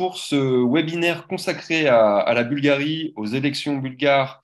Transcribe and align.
pour 0.00 0.16
ce 0.16 0.34
webinaire 0.66 1.26
consacré 1.26 1.86
à, 1.86 2.32
la 2.32 2.42
Bulgarie, 2.42 3.12
aux 3.16 3.26
élections 3.26 3.76
bulgares 3.76 4.40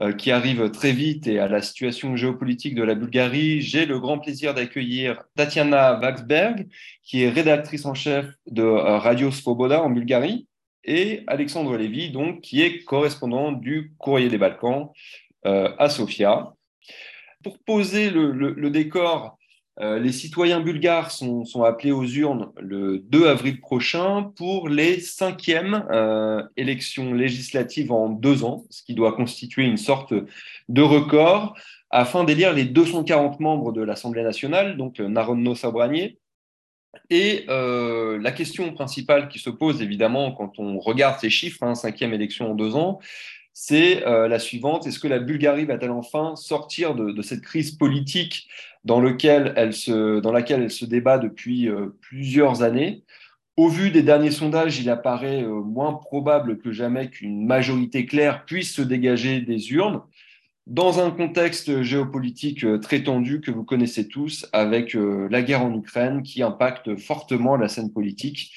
euh, 0.00 0.12
qui 0.12 0.32
arrivent 0.32 0.72
très 0.72 0.90
vite 0.90 1.28
et 1.28 1.38
à 1.38 1.46
la 1.46 1.62
situation 1.62 2.16
géopolitique 2.16 2.74
de 2.74 2.82
la 2.82 2.96
Bulgarie. 2.96 3.60
J'ai 3.60 3.86
le 3.86 4.00
grand 4.00 4.18
plaisir 4.18 4.52
d'accueillir 4.52 5.22
Tatiana 5.36 6.00
Waxberg, 6.00 6.66
qui 7.04 7.22
est 7.22 7.28
rédactrice 7.28 7.86
en 7.86 7.94
chef 7.94 8.26
de 8.50 8.64
euh, 8.64 8.98
Radio 8.98 9.30
Svoboda 9.30 9.80
en 9.80 9.90
Bulgarie, 9.90 10.48
et 10.82 11.22
Alexandre 11.28 11.76
Lévy, 11.76 12.10
donc, 12.10 12.40
qui 12.40 12.62
est 12.62 12.82
correspondant 12.82 13.52
du 13.52 13.92
Courrier 13.98 14.28
des 14.28 14.38
Balkans 14.38 14.88
à 15.44 15.88
Sofia. 15.88 16.52
Pour 17.44 17.60
poser 17.60 18.10
le 18.10 18.70
décor, 18.70 19.35
euh, 19.78 19.98
les 19.98 20.12
citoyens 20.12 20.60
bulgares 20.60 21.10
sont, 21.10 21.44
appelés 21.64 21.92
aux 21.92 22.06
urnes 22.06 22.50
le 22.58 22.98
2 22.98 23.28
avril 23.28 23.60
prochain 23.60 24.32
pour 24.36 24.68
les 24.70 25.00
cinquièmes 25.00 25.84
euh, 25.90 26.42
élections 26.56 27.12
législatives 27.12 27.92
en 27.92 28.08
deux 28.08 28.42
ans, 28.42 28.64
ce 28.70 28.82
qui 28.82 28.94
doit 28.94 29.12
constituer 29.12 29.64
une 29.64 29.76
sorte 29.76 30.14
de 30.68 30.82
record, 30.82 31.56
afin 31.90 32.24
d'élire 32.24 32.54
les 32.54 32.64
240 32.64 33.38
membres 33.40 33.72
de 33.72 33.82
l'Assemblée 33.82 34.22
nationale, 34.22 34.76
donc 34.76 34.98
Narodno 34.98 35.54
Sabranie. 35.54 36.18
Et 37.10 37.44
euh, 37.48 38.18
la 38.20 38.32
question 38.32 38.72
principale 38.72 39.28
qui 39.28 39.38
se 39.38 39.50
pose, 39.50 39.82
évidemment, 39.82 40.32
quand 40.32 40.58
on 40.58 40.78
regarde 40.78 41.20
ces 41.20 41.30
chiffres, 41.30 41.62
hein, 41.62 41.74
cinquième 41.74 42.14
élection 42.14 42.52
en 42.52 42.54
deux 42.54 42.74
ans, 42.74 43.00
c'est 43.58 44.04
la 44.04 44.38
suivante. 44.38 44.86
Est-ce 44.86 44.98
que 44.98 45.08
la 45.08 45.18
Bulgarie 45.18 45.64
va-t-elle 45.64 45.90
enfin 45.90 46.36
sortir 46.36 46.94
de, 46.94 47.22
cette 47.22 47.40
crise 47.40 47.70
politique 47.70 48.48
dans, 48.84 49.00
laquelle 49.00 49.54
elle 49.56 49.72
se 49.72 50.84
débat 50.84 51.16
depuis 51.16 51.66
euh, 51.66 51.96
plusieurs 52.02 52.62
années? 52.62 53.02
Au 53.56 53.68
vu 53.68 53.90
des 53.90 54.02
derniers 54.02 54.30
sondages, 54.30 54.78
il 54.78 54.90
apparaît 54.90 55.42
euh, 55.42 55.62
moins 55.62 55.94
probable 55.94 56.58
que 56.58 56.70
jamais 56.70 57.08
qu'une 57.08 57.46
majorité 57.46 58.04
claire 58.04 58.44
puisse 58.44 58.74
se 58.74 58.82
dégager 58.82 59.40
des 59.40 59.72
urnes 59.72 60.02
dans 60.66 61.00
un 61.00 61.10
contexte 61.10 61.80
géopolitique 61.80 62.62
euh, 62.62 62.76
très 62.76 63.04
tendu 63.04 63.40
que 63.40 63.50
vous 63.50 63.64
connaissez 63.64 64.06
tous, 64.06 64.46
avec 64.52 64.92
la 64.94 65.40
guerre 65.40 65.62
en 65.62 65.74
Ukraine 65.74 66.22
qui 66.22 66.42
impacte 66.42 66.94
fortement 66.98 67.56
la 67.56 67.68
scène 67.68 67.90
politique 67.90 68.52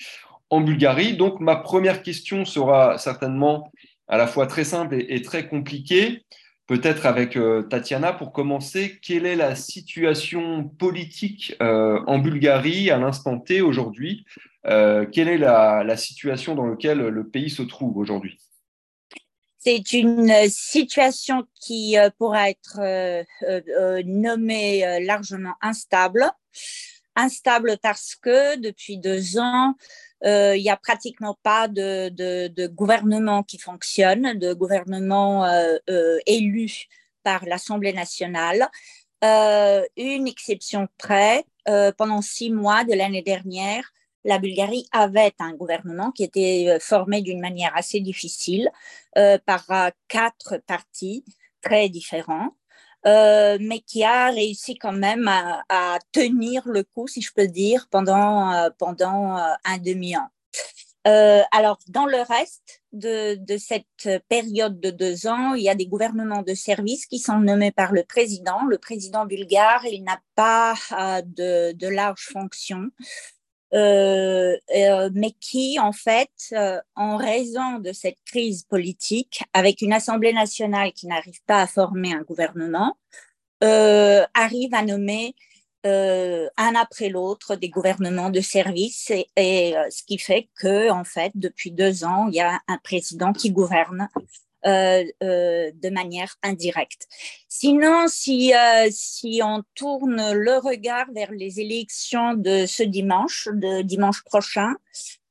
en 0.49 0.59
Bulgarie. 0.59 1.15
Donc 1.15 1.39
ma 1.39 1.55
première 1.55 2.03
question 2.03 2.43
sera 2.43 2.97
certainement 2.97 3.71
à 4.09 4.17
la 4.17 4.27
fois 4.27 4.47
très 4.47 4.65
simple 4.65 4.95
et 5.07 5.21
très 5.21 5.47
compliquée. 5.47 6.25
Peut-être 6.69 7.07
avec 7.07 7.35
euh, 7.35 7.63
Tatiana, 7.63 8.13
pour 8.13 8.31
commencer, 8.31 8.99
quelle 9.01 9.25
est 9.25 9.35
la 9.35 9.55
situation 9.55 10.65
politique 10.65 11.55
euh, 11.63 11.99
en 12.05 12.19
Bulgarie 12.19 12.91
à 12.91 12.99
l'instant 12.99 13.39
T 13.39 13.61
aujourd'hui? 13.61 14.25
Euh, 14.67 15.05
Quelle 15.11 15.29
est 15.29 15.37
la, 15.37 15.97
situation 15.97 16.53
dans 16.53 16.67
laquelle 16.67 16.99
le 16.99 17.27
pays 17.27 17.49
se 17.49 17.63
trouve 17.63 17.97
aujourd'hui? 17.97 18.37
C'est 19.57 19.93
une 19.93 20.31
situation 20.47 21.43
qui 21.59 21.95
pourra 22.19 22.49
être 22.49 22.79
nommée 24.05 25.03
largement 25.05 25.55
instable. 25.61 26.29
Instable 27.15 27.77
parce 27.81 28.15
que 28.15 28.59
depuis 28.59 28.97
deux 28.97 29.39
ans, 29.39 29.73
euh, 30.25 30.55
il 30.55 30.61
n'y 30.61 30.69
a 30.69 30.77
pratiquement 30.77 31.37
pas 31.43 31.67
de, 31.67 32.67
gouvernement 32.67 33.43
qui 33.43 33.57
fonctionne, 33.57 34.37
de 34.37 34.53
gouvernement 34.53 35.45
euh, 35.45 35.77
euh, 35.89 36.19
élu 36.25 36.87
par 37.23 37.45
l'Assemblée 37.45 37.93
nationale. 37.93 38.69
une 39.21 40.27
exception 40.27 40.87
près, 40.97 41.45
pendant 41.97 42.21
six 42.21 42.51
mois 42.51 42.83
de 42.83 42.93
l'année 42.93 43.21
dernière, 43.21 43.83
la 44.25 44.39
Bulgarie 44.39 44.87
avait 44.91 45.33
un 45.39 45.53
gouvernement 45.53 46.11
qui 46.11 46.23
était 46.23 46.77
formé 46.79 47.21
d'une 47.21 47.39
manière 47.39 47.75
assez 47.75 47.99
difficile 47.99 48.69
par 49.45 49.91
quatre 50.07 50.57
partis 50.65 51.23
très 51.61 51.89
différents. 51.89 52.55
Euh, 53.05 53.57
mais 53.61 53.79
qui 53.79 54.03
a 54.03 54.29
réussi 54.29 54.75
quand 54.75 54.91
même 54.91 55.29
à, 55.29 55.99
tenir 56.11 56.67
le 56.67 56.83
coup, 56.83 57.07
si 57.07 57.21
je 57.21 57.31
peux 57.33 57.47
dire, 57.47 57.87
pendant, 57.89 58.51
euh, 58.51 58.69
pendant 58.77 59.37
euh, 59.37 59.53
un 59.63 59.77
demi-an. 59.77 60.27
alors, 61.05 61.79
dans 61.87 62.05
le 62.05 62.21
reste 62.21 62.81
de, 62.91 63.35
de, 63.35 63.57
cette 63.57 64.09
période 64.27 64.79
de 64.79 64.91
deux 64.91 65.27
ans, 65.27 65.53
il 65.53 65.63
y 65.63 65.69
a 65.69 65.75
des 65.75 65.87
gouvernements 65.87 66.43
de 66.43 66.53
service 66.53 67.05
qui 67.05 67.19
sont 67.19 67.39
nommés 67.39 67.71
par 67.71 67.93
le 67.93 68.03
président. 68.03 68.65
Le 68.65 68.77
président 68.77 69.25
bulgare, 69.25 69.85
il 69.85 70.03
n'a 70.03 70.19
pas 70.35 70.75
de, 71.25 71.71
de 71.71 71.87
larges 71.87 72.27
fonctions. 72.31 72.89
Euh, 73.73 74.57
euh, 74.75 75.09
mais 75.13 75.31
qui, 75.39 75.79
en 75.79 75.91
fait, 75.91 76.31
euh, 76.53 76.79
en 76.95 77.17
raison 77.17 77.77
de 77.79 77.91
cette 77.91 78.17
crise 78.25 78.63
politique, 78.63 79.43
avec 79.53 79.81
une 79.81 79.93
Assemblée 79.93 80.33
nationale 80.33 80.91
qui 80.93 81.05
n'arrive 81.07 81.41
pas 81.45 81.61
à 81.61 81.67
former 81.67 82.13
un 82.13 82.21
gouvernement, 82.21 82.97
arrive 83.61 84.73
à 84.73 84.83
nommer 84.83 85.35
un 85.83 86.75
après 86.75 87.09
l'autre 87.09 87.55
des 87.55 87.69
gouvernements 87.69 88.29
de 88.29 88.41
service, 88.41 89.11
et, 89.11 89.27
et 89.35 89.75
ce 89.89 90.03
qui 90.03 90.17
fait 90.17 90.49
que, 90.55 90.89
en 90.89 91.03
fait, 91.03 91.31
depuis 91.35 91.71
deux 91.71 92.03
ans, 92.03 92.27
il 92.27 92.35
y 92.35 92.41
a 92.41 92.59
un 92.67 92.77
président 92.77 93.33
qui 93.33 93.51
gouverne 93.51 94.09
euh, 94.65 95.05
euh, 95.23 95.71
de 95.73 95.89
manière 95.89 96.35
indirecte. 96.43 97.07
Sinon, 97.47 98.09
si, 98.09 98.53
euh, 98.53 98.89
si 98.91 99.39
on 99.41 99.63
tourne 99.73 100.33
le 100.33 100.57
regard 100.57 101.05
vers 101.13 101.31
les 101.31 101.61
élections 101.61 102.33
de 102.33 102.65
ce 102.65 102.83
dimanche, 102.83 103.47
de 103.53 103.81
dimanche 103.83 104.21
prochain, 104.25 104.75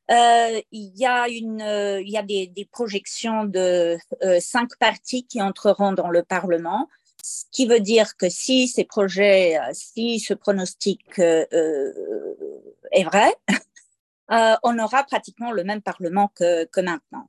il 0.09 0.93
y 0.97 1.05
a, 1.05 1.29
une, 1.29 1.61
il 1.61 2.09
y 2.09 2.17
a 2.17 2.23
des, 2.23 2.47
des 2.47 2.65
projections 2.65 3.45
de 3.45 3.99
cinq 4.41 4.71
partis 4.79 5.27
qui 5.27 5.43
entreront 5.43 5.93
dans 5.93 6.09
le 6.09 6.23
Parlement, 6.23 6.89
ce 7.23 7.45
qui 7.53 7.67
veut 7.67 7.81
dire 7.81 8.17
que 8.17 8.31
si 8.31 8.69
ces 8.69 8.85
projets, 8.85 9.59
si 9.75 10.21
ce 10.21 10.33
pronostic 10.33 11.19
est 11.19 13.05
vrai, 13.05 13.35
on 14.63 14.79
aura 14.79 15.05
pratiquement 15.05 15.53
le 15.53 15.65
même 15.65 15.83
Parlement 15.83 16.29
que, 16.35 16.65
que 16.65 16.81
maintenant. 16.81 17.29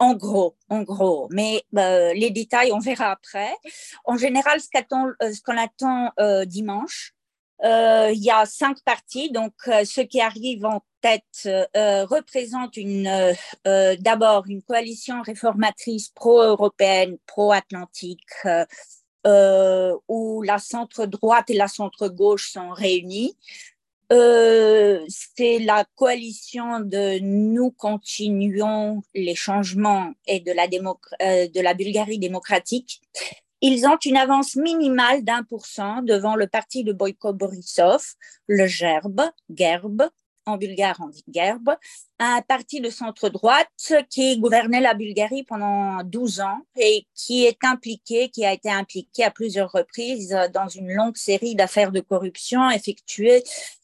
En 0.00 0.14
gros, 0.14 0.56
en 0.70 0.82
gros. 0.82 1.28
Mais 1.30 1.62
euh, 1.76 2.14
les 2.14 2.30
détails, 2.30 2.72
on 2.72 2.78
verra 2.78 3.10
après. 3.10 3.54
En 4.06 4.16
général, 4.16 4.58
ce 4.58 4.68
euh, 4.74 5.32
qu'on 5.44 5.58
attend 5.58 6.10
euh, 6.18 6.46
dimanche, 6.46 7.12
il 7.62 8.16
y 8.16 8.30
a 8.30 8.46
cinq 8.46 8.78
parties. 8.82 9.30
Donc, 9.30 9.52
ceux 9.84 10.04
qui 10.04 10.22
arrivent 10.22 10.64
en 10.64 10.80
tête 11.02 11.46
représentent 12.08 12.78
d'abord 14.00 14.44
une 14.48 14.62
coalition 14.62 15.20
réformatrice 15.20 16.08
pro-européenne, 16.08 17.18
pro-atlantique, 17.26 18.24
où 19.26 20.42
la 20.42 20.58
centre-droite 20.58 21.50
et 21.50 21.54
la 21.54 21.68
centre-gauche 21.68 22.50
sont 22.50 22.70
réunies. 22.70 23.36
Euh, 24.12 25.04
c'est 25.08 25.60
la 25.60 25.84
coalition 25.94 26.80
de 26.80 27.20
Nous 27.20 27.70
continuons 27.70 29.02
les 29.14 29.36
changements 29.36 30.12
et 30.26 30.40
de 30.40 30.50
la, 30.52 30.64
euh, 30.64 31.46
de 31.48 31.60
la 31.60 31.74
Bulgarie 31.74 32.18
démocratique. 32.18 33.00
Ils 33.60 33.86
ont 33.86 33.98
une 34.04 34.16
avance 34.16 34.56
minimale 34.56 35.22
d'un 35.22 35.44
pour 35.44 35.66
cent 35.66 36.02
devant 36.02 36.34
le 36.34 36.48
parti 36.48 36.82
de 36.82 36.92
Boyko 36.92 37.34
Borisov, 37.34 38.02
le 38.46 38.66
GERB, 38.66 39.20
GERB, 39.50 40.02
en 40.46 40.56
bulgare 40.56 41.00
dit 41.10 41.24
Gerb, 41.32 41.70
un 42.18 42.42
parti 42.42 42.80
de 42.80 42.90
centre-droite 42.90 43.68
qui 44.08 44.38
gouvernait 44.38 44.80
la 44.80 44.94
Bulgarie 44.94 45.44
pendant 45.44 46.02
12 46.02 46.40
ans 46.40 46.60
et 46.76 47.06
qui 47.14 47.44
est 47.44 47.58
impliqué, 47.64 48.30
qui 48.30 48.44
a 48.44 48.52
été 48.52 48.70
impliqué 48.70 49.24
à 49.24 49.30
plusieurs 49.30 49.70
reprises 49.72 50.36
dans 50.52 50.68
une 50.68 50.92
longue 50.92 51.16
série 51.16 51.54
d'affaires 51.54 51.92
de 51.92 52.00
corruption 52.00 52.68
effectuées 52.70 53.42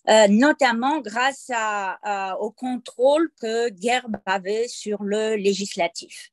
euh, 0.08 0.28
notamment 0.28 1.00
grâce 1.00 1.50
au 2.40 2.50
contrôle 2.52 3.30
que 3.40 3.68
Gerb 3.80 4.16
avait 4.24 4.68
sur 4.68 5.02
le 5.02 5.34
législatif. 5.34 6.30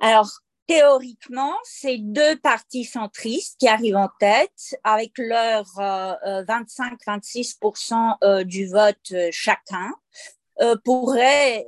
Alors, 0.00 0.30
théoriquement, 0.66 1.54
c'est 1.64 1.98
deux 1.98 2.36
partis 2.36 2.84
centristes 2.84 3.56
qui 3.58 3.68
arrivent 3.68 3.96
en 3.96 4.08
tête 4.18 4.74
avec 4.82 5.12
leur 5.18 5.66
25-26% 5.76 7.94
euh, 7.94 8.14
euh, 8.26 8.42
du 8.44 8.66
vote 8.66 8.96
euh, 9.12 9.28
chacun. 9.30 9.92
pourraient 10.84 11.66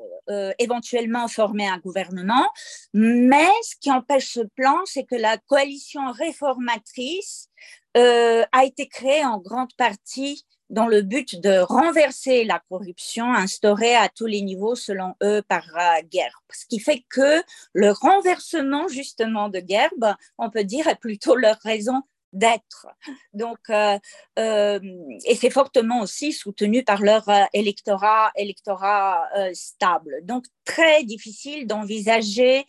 éventuellement 0.58 1.28
former 1.28 1.68
un 1.68 1.78
gouvernement, 1.78 2.48
mais 2.92 3.48
ce 3.62 3.76
qui 3.80 3.92
empêche 3.92 4.32
ce 4.32 4.40
plan, 4.56 4.80
c'est 4.84 5.04
que 5.04 5.14
la 5.14 5.38
coalition 5.38 6.10
réformatrice 6.12 7.48
a 7.94 8.64
été 8.64 8.88
créée 8.88 9.24
en 9.24 9.38
grande 9.38 9.72
partie 9.76 10.44
dans 10.70 10.86
le 10.86 11.02
but 11.02 11.40
de 11.40 11.58
renverser 11.58 12.44
la 12.44 12.60
corruption 12.68 13.32
instaurée 13.32 13.94
à 13.94 14.08
tous 14.08 14.26
les 14.26 14.42
niveaux, 14.42 14.74
selon 14.74 15.14
eux, 15.22 15.42
par 15.48 15.64
euh, 15.76 16.02
Gerb. 16.12 16.32
Ce 16.52 16.66
qui 16.66 16.80
fait 16.80 17.04
que 17.08 17.42
le 17.72 17.92
renversement, 17.92 18.88
justement, 18.88 19.48
de 19.48 19.62
Gerb, 19.66 20.14
on 20.38 20.50
peut 20.50 20.64
dire, 20.64 20.88
est 20.88 20.96
plutôt 20.96 21.36
leur 21.36 21.58
raison 21.60 22.02
d'être. 22.32 22.88
Donc, 23.32 23.58
euh, 23.70 23.98
euh, 24.38 24.80
et 25.24 25.36
c'est 25.36 25.50
fortement 25.50 26.00
aussi 26.00 26.32
soutenu 26.32 26.82
par 26.82 27.00
leur 27.00 27.24
électorat, 27.52 28.32
électorat 28.34 29.24
stable. 29.54 30.18
Donc, 30.24 30.44
très 30.64 31.04
difficile 31.04 31.66
d'envisager, 31.66 32.66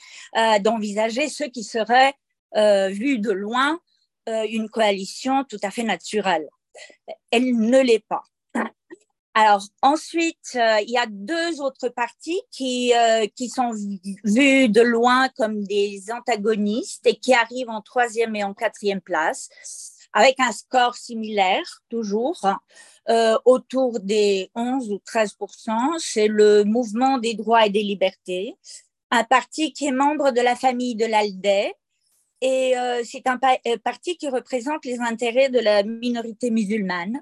d'envisager 0.61 1.27
ce 1.27 1.43
qui 1.43 1.63
serait 1.63 2.13
vu 2.55 3.19
de 3.19 3.31
loin 3.31 3.79
une 4.27 4.69
coalition 4.69 5.43
tout 5.43 5.59
à 5.63 5.71
fait 5.71 5.83
naturelle. 5.83 6.47
Elle 7.31 7.57
ne 7.57 7.81
l'est 7.81 8.05
pas. 8.07 8.23
Alors 9.33 9.61
ensuite, 9.83 10.55
euh, 10.55 10.79
il 10.81 10.89
y 10.89 10.97
a 10.97 11.05
deux 11.07 11.61
autres 11.61 11.89
partis 11.89 12.41
qui, 12.51 12.91
euh, 12.95 13.27
qui 13.35 13.49
sont 13.49 13.71
vus 14.23 14.67
de 14.67 14.81
loin 14.81 15.29
comme 15.37 15.63
des 15.63 16.05
antagonistes 16.11 17.05
et 17.05 17.17
qui 17.17 17.35
arrivent 17.35 17.69
en 17.69 17.83
troisième 17.83 18.35
et 18.35 18.43
en 18.43 18.55
quatrième 18.55 18.99
place 18.99 19.49
avec 20.11 20.39
un 20.39 20.51
score 20.51 20.95
similaire 20.95 21.83
toujours 21.89 22.41
euh, 23.09 23.37
autour 23.45 23.99
des 23.99 24.49
11 24.55 24.91
ou 24.91 24.99
13% 25.05 25.99
C'est 25.99 26.27
le 26.27 26.63
mouvement 26.63 27.19
des 27.19 27.35
droits 27.35 27.67
et 27.67 27.69
des 27.69 27.83
libertés, 27.83 28.55
un 29.11 29.23
parti 29.23 29.71
qui 29.71 29.85
est 29.85 29.91
membre 29.91 30.31
de 30.31 30.41
la 30.41 30.55
famille 30.55 30.95
de 30.95 31.05
l'ALDE 31.05 31.71
et 32.41 32.73
c'est 33.03 33.27
un 33.27 33.39
parti 33.83 34.17
qui 34.17 34.29
représente 34.29 34.85
les 34.85 34.99
intérêts 34.99 35.49
de 35.49 35.59
la 35.59 35.83
minorité 35.83 36.51
musulmane 36.51 37.21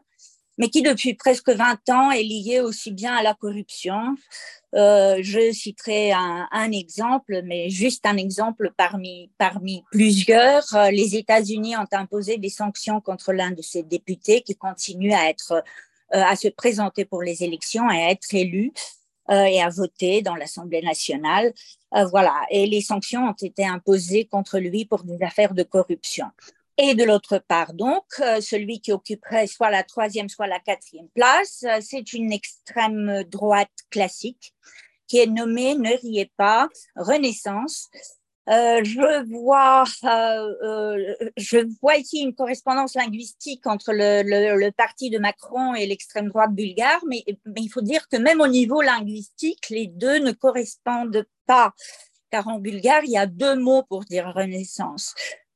mais 0.57 0.69
qui 0.69 0.81
depuis 0.81 1.13
presque 1.13 1.49
20 1.49 1.89
ans 1.89 2.11
est 2.11 2.23
lié 2.23 2.59
aussi 2.61 2.91
bien 2.91 3.13
à 3.15 3.23
la 3.23 3.33
corruption. 3.33 4.15
Euh, 4.73 5.17
je 5.21 5.51
citerai 5.51 6.11
un, 6.11 6.71
exemple, 6.71 7.41
mais 7.43 7.69
juste 7.69 8.05
un 8.05 8.17
exemple 8.17 8.71
parmi, 8.77 9.31
parmi 9.37 9.83
plusieurs. 9.91 10.63
Euh, 10.75 10.91
les 10.91 11.15
États-Unis 11.15 11.77
ont 11.77 11.87
imposé 11.91 12.37
des 12.37 12.49
sanctions 12.49 13.01
contre 13.01 13.33
l'un 13.33 13.51
de 13.51 13.61
ses 13.61 13.83
députés 13.83 14.41
qui 14.41 14.55
continue 14.55 15.13
à 15.13 15.29
euh, 15.29 16.35
se 16.35 16.47
présenter 16.49 17.05
pour 17.05 17.21
les 17.21 17.43
élections 17.43 17.89
et 17.89 18.03
à 18.03 18.11
être 18.11 18.33
élu 18.33 18.73
euh, 18.73 19.04
et 19.29 19.61
à 19.61 19.69
voter 19.69 20.21
dans 20.21 20.35
l'Assemblée 20.35 20.81
nationale. 20.81 21.53
Euh, 21.95 22.05
voilà. 22.05 22.45
Et 22.49 22.65
les 22.65 22.81
sanctions 22.81 23.23
ont 23.27 23.35
été 23.41 23.65
imposées 23.65 24.25
contre 24.25 24.59
lui 24.59 24.85
pour 24.85 25.03
des 25.03 25.21
affaires 25.23 25.53
de 25.53 25.63
corruption. 25.63 26.25
Et 26.77 26.93
de 26.93 27.05
l'autre 27.05 27.37
part, 27.37 27.73
donc, 27.73 28.03
euh, 28.19 28.41
celui 28.41 28.81
qui 28.81 28.91
occuperait 28.91 29.47
soit 29.47 29.69
la 29.69 29.83
troisième, 29.83 30.27
soit 30.27 30.47
la 30.47 30.59
quatrième 30.59 31.07
place, 31.15 31.63
euh, 31.63 31.79
c'est 31.81 32.11
une 32.11 32.33
extrême 32.33 33.23
droite 33.23 33.71
classique 33.89 34.53
qui 35.07 35.19
est 35.19 35.27
nommée, 35.27 35.75
ne 35.75 35.95
riez 36.01 36.31
pas, 36.35 36.67
Renaissance. 36.95 37.89
Euh, 38.47 38.83
je 38.83 39.25
vois, 39.31 39.85
euh, 40.03 41.15
je 41.35 41.67
vois 41.81 41.95
ici 41.97 42.19
une 42.19 42.35
correspondance 42.35 42.93
linguistique 42.93 43.65
entre 43.65 43.91
le, 43.91 44.21
le, 44.21 44.55
le 44.59 44.71
parti 44.71 45.09
de 45.09 45.17
Macron 45.17 45.73
et 45.73 45.87
l'extrême 45.87 46.29
droite 46.29 46.53
bulgare, 46.53 47.01
mais, 47.07 47.23
mais, 47.45 47.61
il 47.61 47.69
faut 47.69 47.81
dire 47.81 48.07
que 48.07 48.17
même 48.17 48.41
au 48.41 48.47
niveau 48.47 48.81
linguistique, 48.81 49.69
les 49.71 49.87
deux 49.87 50.19
ne 50.19 50.31
correspondent 50.31 51.25
pas, 51.47 51.73
car 52.29 52.47
en 52.47 52.59
bulgare, 52.59 53.03
il 53.03 53.11
y 53.11 53.17
a 53.17 53.25
deux 53.25 53.55
mots 53.55 53.83
pour 53.83 54.05
dire 54.05 54.31
Renaissance. 54.35 55.15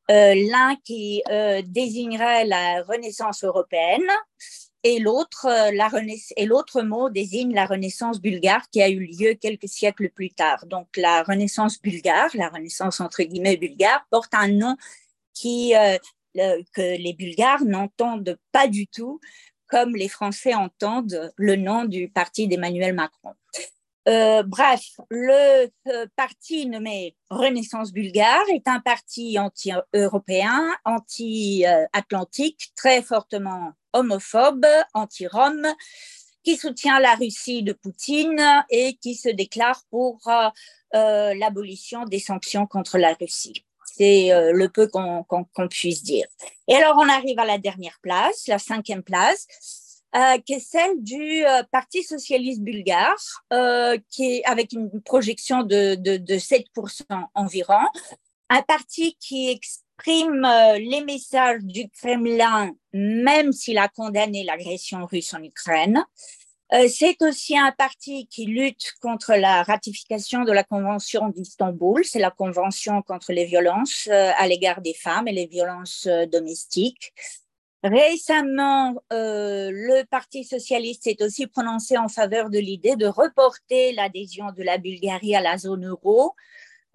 Euh, 0.09 0.33
l'un 0.49 0.75
qui 0.83 1.21
euh, 1.29 1.61
désignerait 1.63 2.45
la 2.45 2.81
Renaissance 2.81 3.43
européenne 3.43 4.09
et 4.83 4.99
l'autre 4.99 5.47
euh, 5.47 6.45
l'autre 6.45 6.81
mot 6.81 7.09
désigne 7.09 7.53
la 7.53 7.65
Renaissance 7.65 8.21
bulgare 8.21 8.69
qui 8.69 8.81
a 8.81 8.89
eu 8.89 9.05
lieu 9.05 9.33
quelques 9.33 9.67
siècles 9.67 10.09
plus 10.09 10.31
tard. 10.31 10.65
Donc 10.67 10.87
la 10.95 11.23
Renaissance 11.23 11.81
bulgare, 11.81 12.29
la 12.33 12.49
Renaissance 12.49 12.99
entre 12.99 13.23
guillemets 13.23 13.57
bulgare, 13.57 14.05
porte 14.09 14.33
un 14.33 14.47
nom 14.49 14.75
qui 15.33 15.73
que 16.35 16.97
les 16.97 17.13
Bulgares 17.13 17.63
n'entendent 17.65 18.37
pas 18.51 18.67
du 18.67 18.87
tout 18.87 19.19
comme 19.67 19.95
les 19.95 20.09
Français 20.09 20.53
entendent 20.53 21.31
le 21.37 21.55
nom 21.55 21.85
du 21.85 22.09
parti 22.09 22.47
d'Emmanuel 22.47 22.93
Macron. 22.93 23.35
Euh, 24.09 24.41
bref, 24.41 24.99
le 25.11 25.69
euh, 25.87 26.07
parti 26.15 26.65
nommé 26.65 27.15
Renaissance 27.29 27.91
bulgare 27.91 28.49
est 28.49 28.67
un 28.67 28.79
parti 28.79 29.37
anti-européen, 29.37 30.75
anti-atlantique, 30.83 32.71
très 32.75 33.03
fortement 33.03 33.73
homophobe, 33.93 34.65
anti-Rome, 34.95 35.67
qui 36.43 36.57
soutient 36.57 36.99
la 36.99 37.13
Russie 37.15 37.61
de 37.61 37.73
Poutine 37.73 38.41
et 38.71 38.95
qui 38.95 39.13
se 39.13 39.29
déclare 39.29 39.83
pour 39.91 40.19
euh, 40.27 41.33
l'abolition 41.35 42.05
des 42.05 42.19
sanctions 42.19 42.65
contre 42.65 42.97
la 42.97 43.13
Russie. 43.13 43.63
C'est 43.85 44.29
le 44.53 44.69
peu 44.69 44.87
qu'on 44.87 45.67
puisse 45.69 46.03
dire. 46.03 46.25
Et 46.69 46.75
alors, 46.75 46.95
on 46.97 47.09
arrive 47.09 47.37
à 47.37 47.45
la 47.45 47.57
dernière 47.57 47.99
place, 48.01 48.47
la 48.47 48.59
cinquième 48.59 49.03
place 49.03 49.45
euh, 50.15 50.39
qui 50.39 50.53
est 50.53 50.59
celle 50.59 51.03
du 51.03 51.45
euh, 51.45 51.61
Parti 51.71 52.01
socialiste 52.01 52.61
bulgare, 52.61 53.43
euh, 53.53 53.95
qui 54.09 54.37
est 54.37 54.45
avec 54.45 54.73
une 54.73 54.89
projection 55.03 55.61
de, 55.61 55.93
de, 55.93 56.17
de 56.17 56.33
7% 56.33 57.03
environ. 57.35 57.85
Un 58.49 58.63
parti 58.63 59.15
qui 59.19 59.49
exprime 59.49 60.47
les 60.77 61.03
messages 61.05 61.61
du 61.61 61.89
Kremlin, 61.89 62.71
même 62.91 63.51
s'il 63.51 63.77
a 63.77 63.87
condamné 63.87 64.43
l'agression 64.43 65.05
russe 65.05 65.31
en 65.35 65.43
Ukraine. 65.43 66.03
C'est 66.87 67.21
aussi 67.21 67.57
un 67.57 67.71
parti 67.71 68.27
qui 68.27 68.45
lutte 68.45 68.93
contre 69.01 69.33
la 69.35 69.61
ratification 69.63 70.43
de 70.43 70.51
la 70.51 70.63
Convention 70.63 71.29
d'Istanbul. 71.29 72.03
C'est 72.05 72.19
la 72.19 72.31
Convention 72.31 73.01
contre 73.03 73.33
les 73.33 73.45
violences 73.45 74.07
à 74.07 74.47
l'égard 74.47 74.81
des 74.81 74.93
femmes 74.95 75.27
et 75.27 75.33
les 75.33 75.47
violences 75.47 76.07
domestiques. 76.31 77.13
Récemment, 77.83 79.01
euh, 79.13 79.71
le 79.71 80.03
Parti 80.03 80.43
socialiste 80.43 81.03
s'est 81.03 81.23
aussi 81.23 81.47
prononcé 81.47 81.97
en 81.97 82.09
faveur 82.09 82.49
de 82.49 82.59
l'idée 82.59 82.97
de 82.97 83.05
reporter 83.05 83.93
l'adhésion 83.93 84.51
de 84.51 84.63
la 84.63 84.77
Bulgarie 84.77 85.33
à 85.33 85.39
la 85.39 85.57
zone 85.57 85.87
euro 85.87 86.35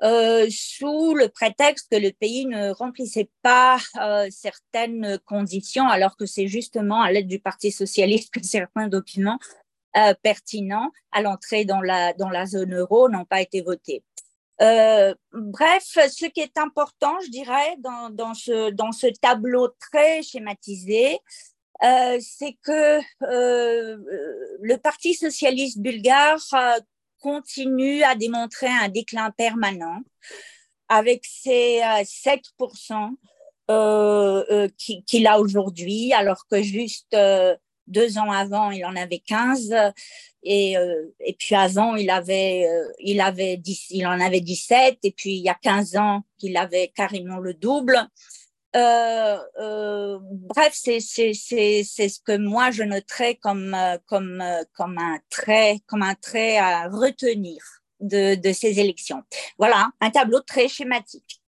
euh, 0.02 0.46
sous 0.50 1.14
le 1.14 1.28
prétexte 1.28 1.90
que 1.90 1.96
le 1.96 2.10
pays 2.10 2.44
ne 2.44 2.70
remplissait 2.72 3.30
pas 3.40 3.78
euh, 3.98 4.26
certaines 4.30 5.18
conditions, 5.24 5.88
alors 5.88 6.18
que 6.18 6.26
c'est 6.26 6.48
justement 6.48 7.00
à 7.00 7.10
l'aide 7.10 7.28
du 7.28 7.38
Parti 7.38 7.70
socialiste 7.70 8.34
que 8.34 8.44
certains 8.44 8.88
documents 8.88 9.38
pertinents 10.24 10.90
à 11.12 11.22
l'entrée 11.22 11.64
dans 11.64 11.80
la 11.80 12.46
zone 12.46 12.74
euro 12.74 13.08
n'ont 13.08 13.24
pas 13.24 13.40
été 13.40 13.62
votés. 13.62 14.02
Euh, 14.62 15.14
bref, 15.32 15.84
ce 15.84 16.26
qui 16.26 16.40
est 16.40 16.56
important, 16.58 17.18
je 17.24 17.30
dirais, 17.30 17.76
dans, 17.78 18.10
dans, 18.10 18.34
ce, 18.34 19.10
tableau 19.20 19.68
très 19.80 20.22
schématisé, 20.22 21.18
euh, 21.82 22.18
c'est 22.20 22.56
que 22.62 23.00
euh, 23.22 23.98
le 24.60 24.76
Parti 24.76 25.14
socialiste 25.14 25.78
bulgare 25.78 26.40
continue 27.18 28.02
à 28.02 28.14
démontrer 28.14 28.68
un 28.68 28.88
déclin 28.88 29.30
permanent 29.32 30.00
avec 30.88 31.24
ses 31.24 31.80
7% 31.80 33.10
euh, 33.70 34.68
qu'il 35.06 35.26
a 35.26 35.40
aujourd'hui, 35.40 36.12
alors 36.12 36.46
que 36.48 36.62
juste 36.62 37.16
deux 37.86 38.18
ans 38.18 38.30
avant, 38.30 38.70
il 38.70 38.84
en 38.84 38.96
avait 38.96 39.18
15. 39.18 39.74
Et, 40.42 40.76
euh, 40.76 41.06
et 41.20 41.34
puis 41.38 41.54
avant, 41.54 41.96
il 41.96 42.10
avait, 42.10 42.66
euh, 42.68 42.92
il 43.00 43.20
avait 43.20 43.56
10, 43.56 43.86
il 43.90 44.06
en 44.06 44.20
avait 44.20 44.40
17. 44.40 44.98
Et 45.02 45.12
puis 45.12 45.36
il 45.36 45.42
y 45.42 45.48
a 45.48 45.54
15 45.54 45.96
ans, 45.96 46.22
il 46.40 46.56
avait 46.56 46.92
carrément 46.94 47.38
le 47.38 47.54
double. 47.54 47.98
Euh, 48.76 49.38
euh, 49.60 50.18
bref, 50.20 50.72
c'est 50.74 51.00
ce 51.00 52.20
que 52.20 52.36
moi 52.36 52.72
je 52.72 52.82
noterais 52.82 53.36
comme 53.36 53.76
comme 54.06 54.42
comme 54.72 54.98
un 54.98 55.20
trait 55.30 55.78
comme 55.86 56.02
un 56.02 56.16
trait 56.16 56.58
à 56.58 56.88
retenir 56.88 57.62
de 58.00 58.34
de 58.34 58.52
ces 58.52 58.80
élections. 58.80 59.22
Voilà, 59.58 59.90
un 60.00 60.10
tableau 60.10 60.40
très 60.40 60.66
schématique. 60.66 61.43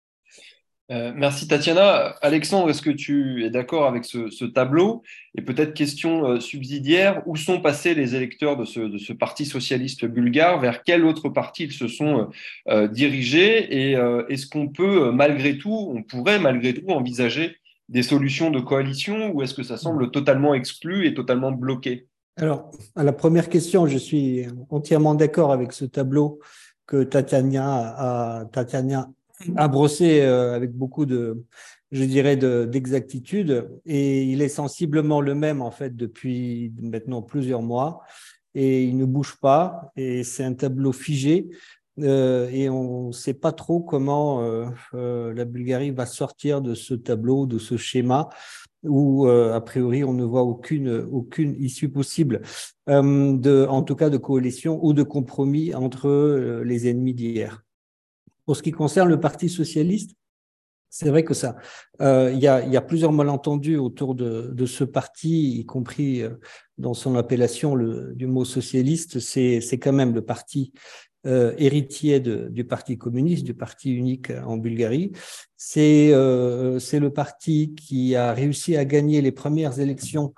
Euh, 0.91 1.13
merci 1.15 1.47
Tatiana. 1.47 2.15
Alexandre, 2.21 2.69
est-ce 2.69 2.81
que 2.81 2.89
tu 2.89 3.45
es 3.45 3.49
d'accord 3.49 3.85
avec 3.87 4.03
ce, 4.03 4.45
tableau 4.45 5.01
Et 5.35 5.41
peut-être 5.41 5.73
question 5.73 6.25
euh, 6.25 6.39
subsidiaire, 6.39 7.23
où 7.25 7.37
sont 7.37 7.61
passés 7.61 7.95
les 7.95 8.15
électeurs 8.15 8.57
de 8.57 8.65
ce, 8.65 9.13
parti 9.13 9.45
socialiste 9.45 10.05
bulgare? 10.05 10.59
Vers 10.59 10.83
quel 10.83 11.05
autre 11.05 11.29
parti 11.29 11.65
ils 11.65 11.71
se 11.71 11.87
sont 11.87 12.29
euh, 12.69 12.87
dirigés? 12.87 13.91
Et 13.91 13.97
est-ce 14.29 14.47
qu'on 14.47 14.67
peut 14.67 15.11
malgré 15.11 15.57
tout, 15.57 15.91
on 15.93 16.03
pourrait 16.03 16.39
malgré 16.39 16.73
tout 16.73 16.89
envisager 16.89 17.57
des 17.89 18.03
solutions 18.03 18.49
de 18.49 18.59
coalition 18.59 19.31
ou 19.31 19.41
est-ce 19.41 19.53
que 19.53 19.63
ça 19.63 19.77
semble 19.77 20.11
totalement 20.11 20.53
exclu 20.53 21.07
et 21.07 21.13
totalement 21.13 21.51
bloqué? 21.51 22.07
Alors, 22.37 22.71
à 22.95 23.03
la 23.03 23.13
première 23.13 23.49
question, 23.49 23.85
je 23.87 23.97
suis 23.97 24.45
entièrement 24.69 25.13
d'accord 25.15 25.51
avec 25.51 25.71
ce 25.71 25.85
tableau 25.85 26.39
que 26.87 27.03
Tatiana 27.03 27.95
a, 27.97 28.45
Tatiana 28.45 29.09
à 29.55 29.67
brosser 29.67 30.21
euh, 30.21 30.55
avec 30.55 30.73
beaucoup 30.73 31.05
de, 31.05 31.43
je 31.91 32.03
dirais, 32.03 32.37
d'exactitude. 32.37 33.69
et 33.85 34.23
il 34.23 34.41
est 34.41 34.49
sensiblement 34.49 35.21
le 35.21 35.35
même, 35.35 35.61
en 35.61 35.71
fait, 35.71 35.95
depuis 35.95 36.73
maintenant 36.81 37.21
plusieurs 37.21 37.61
mois. 37.61 38.01
Et 38.55 38.83
il 38.83 38.97
ne 38.97 39.05
bouge 39.05 39.37
pas. 39.41 39.91
Et 39.95 40.23
c'est 40.23 40.43
un 40.43 40.53
tableau 40.53 40.91
figé 40.91 41.49
et 41.97 42.69
on 42.69 43.09
ne 43.09 43.11
sait 43.11 43.35
pas 43.35 43.51
trop 43.51 43.79
comment 43.79 44.41
la 44.91 45.45
Bulgarie 45.45 45.91
va 45.91 46.07
sortir 46.07 46.61
de 46.61 46.73
ce 46.73 46.95
tableau, 46.95 47.45
de 47.45 47.59
ce 47.59 47.77
schéma 47.77 48.29
où, 48.83 49.27
a 49.27 49.61
priori, 49.61 50.03
on 50.03 50.13
ne 50.13 50.23
voit 50.23 50.41
aucune, 50.41 51.07
aucune 51.11 51.55
issue 51.59 51.89
possible, 51.89 52.41
de, 52.87 53.67
en 53.69 53.83
tout 53.83 53.95
cas 53.95 54.09
de 54.09 54.17
coalition 54.17 54.79
ou 54.83 54.93
de 54.93 55.03
compromis 55.03 55.73
entre 55.75 56.61
les 56.63 56.87
ennemis 56.87 57.13
d'hier. 57.13 57.63
Pour 58.45 58.57
ce 58.57 58.63
qui 58.63 58.71
concerne 58.71 59.09
le 59.09 59.19
Parti 59.19 59.49
socialiste, 59.49 60.15
c'est 60.95 61.09
vrai 61.09 61.23
que 61.23 61.33
ça, 61.33 61.55
euh, 62.01 62.31
il 62.31 62.39
y, 62.39 62.47
a, 62.47 62.81
plusieurs 62.81 63.11
malentendus 63.11 63.77
autour 63.77 64.13
de, 64.13 64.65
ce 64.67 64.83
parti, 64.83 65.57
y 65.57 65.65
compris 65.65 66.21
euh, 66.21 66.35
dans 66.77 66.93
son 66.93 67.15
appellation 67.15 67.75
du 67.75 68.27
mot 68.27 68.45
socialiste. 68.45 69.17
C'est 69.17 69.79
quand 69.81 69.91
même 69.91 70.13
le 70.13 70.21
parti 70.21 70.71
euh, 71.25 71.55
héritier 71.57 72.19
du 72.19 72.63
Parti 72.63 72.99
communiste, 72.99 73.43
du 73.43 73.55
Parti 73.55 73.91
unique 73.91 74.29
en 74.45 74.57
Bulgarie. 74.57 75.13
C'est 75.57 76.11
le 76.11 77.09
parti 77.09 77.73
qui 77.73 78.15
a 78.15 78.31
réussi 78.31 78.77
à 78.77 78.85
gagner 78.85 79.23
les 79.23 79.31
premières 79.31 79.79
élections 79.79 80.35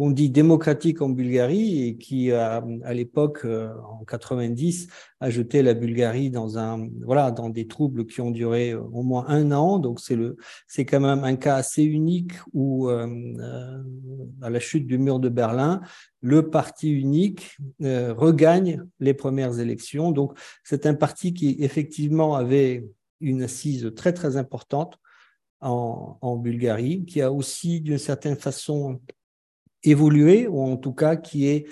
on 0.00 0.10
dit 0.10 0.30
démocratique 0.30 1.02
en 1.02 1.10
Bulgarie 1.10 1.86
et 1.86 1.96
qui, 1.98 2.32
à, 2.32 2.64
à 2.84 2.94
l'époque, 2.94 3.40
euh, 3.44 3.70
en 3.86 4.02
90, 4.06 4.88
a 5.20 5.28
jeté 5.28 5.60
la 5.62 5.74
Bulgarie 5.74 6.30
dans 6.30 6.56
un, 6.56 6.88
voilà, 7.04 7.30
dans 7.30 7.50
des 7.50 7.66
troubles 7.66 8.06
qui 8.06 8.22
ont 8.22 8.30
duré 8.30 8.70
euh, 8.70 8.80
au 8.80 9.02
moins 9.02 9.26
un 9.28 9.52
an. 9.52 9.78
Donc, 9.78 10.00
c'est 10.00 10.16
le, 10.16 10.38
c'est 10.66 10.86
quand 10.86 11.00
même 11.00 11.22
un 11.22 11.36
cas 11.36 11.56
assez 11.56 11.82
unique 11.82 12.32
où, 12.54 12.88
euh, 12.88 13.06
à 14.40 14.48
la 14.48 14.58
chute 14.58 14.86
du 14.86 14.96
mur 14.96 15.20
de 15.20 15.28
Berlin, 15.28 15.82
le 16.22 16.48
parti 16.48 16.90
unique 16.90 17.58
regagne 17.80 18.82
les 19.00 19.12
premières 19.12 19.58
élections. 19.58 20.12
Donc, 20.12 20.32
c'est 20.64 20.86
un 20.86 20.94
parti 20.94 21.34
qui, 21.34 21.56
effectivement, 21.60 22.36
avait 22.36 22.88
une 23.20 23.42
assise 23.42 23.92
très, 23.94 24.14
très 24.14 24.38
importante 24.38 24.98
en 25.60 26.36
Bulgarie, 26.36 27.04
qui 27.04 27.20
a 27.20 27.30
aussi, 27.30 27.82
d'une 27.82 27.98
certaine 27.98 28.36
façon, 28.36 28.98
évolué, 29.84 30.46
ou 30.46 30.60
en 30.60 30.76
tout 30.76 30.92
cas 30.92 31.16
qui 31.16 31.46
est 31.46 31.66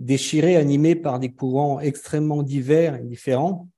déchiré, 0.00 0.56
animé 0.56 0.94
par 0.94 1.18
des 1.18 1.32
courants 1.32 1.80
extrêmement 1.80 2.42
divers 2.42 2.96
et 2.96 3.04
différents. 3.04 3.68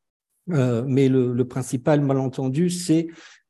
Euh, 0.51 0.85
mais 0.87 1.09
le, 1.09 1.33
le, 1.33 1.49
principal 1.49 2.01
malentendu, 2.01 2.71
c'est 2.71 3.09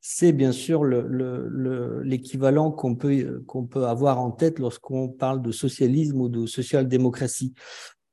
c'est 0.09 0.31
bien 0.31 0.51
sûr 0.51 0.85
l'équivalent 0.85 2.69
le, 2.69 2.75
qu'on 2.75 2.95
peut 2.95 3.43
qu'on 3.45 3.65
peut 3.65 3.85
avoir 3.85 4.19
en 4.19 4.31
tête 4.31 4.57
lorsqu'on 4.57 5.09
parle 5.09 5.41
de 5.41 5.51
socialisme 5.51 6.21
ou 6.21 6.29
de 6.29 6.45
social-démocratie. 6.45 7.53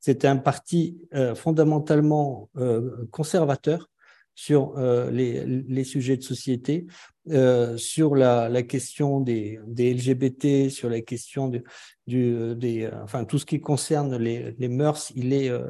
C'est 0.01 0.25
un 0.25 0.37
parti 0.37 0.99
euh, 1.15 1.33
fondamentalement 1.33 2.49
euh, 2.57 3.07
conservateur 3.11 3.89
sur 4.35 4.77
euh, 4.77 5.09
les, 5.09 5.45
les, 5.45 5.83
sujets 5.85 6.17
de 6.17 6.21
société, 6.21 6.85
euh, 7.31 7.77
sur 7.77 8.15
la, 8.15 8.49
la, 8.49 8.61
question 8.61 9.21
des, 9.21 9.59
des, 9.65 9.93
LGBT, 9.93 10.69
sur 10.69 10.89
la 10.89 11.01
question 11.01 11.47
de, 11.47 11.63
du, 12.05 12.53
des, 12.55 12.89
enfin 13.01 13.25
tout 13.25 13.39
ce 13.39 13.45
qui 13.45 13.59
concerne 13.61 14.17
les, 14.17 14.53
les 14.59 14.67
mœurs, 14.67 15.11
il 15.15 15.33
est 15.33 15.49
euh, 15.49 15.63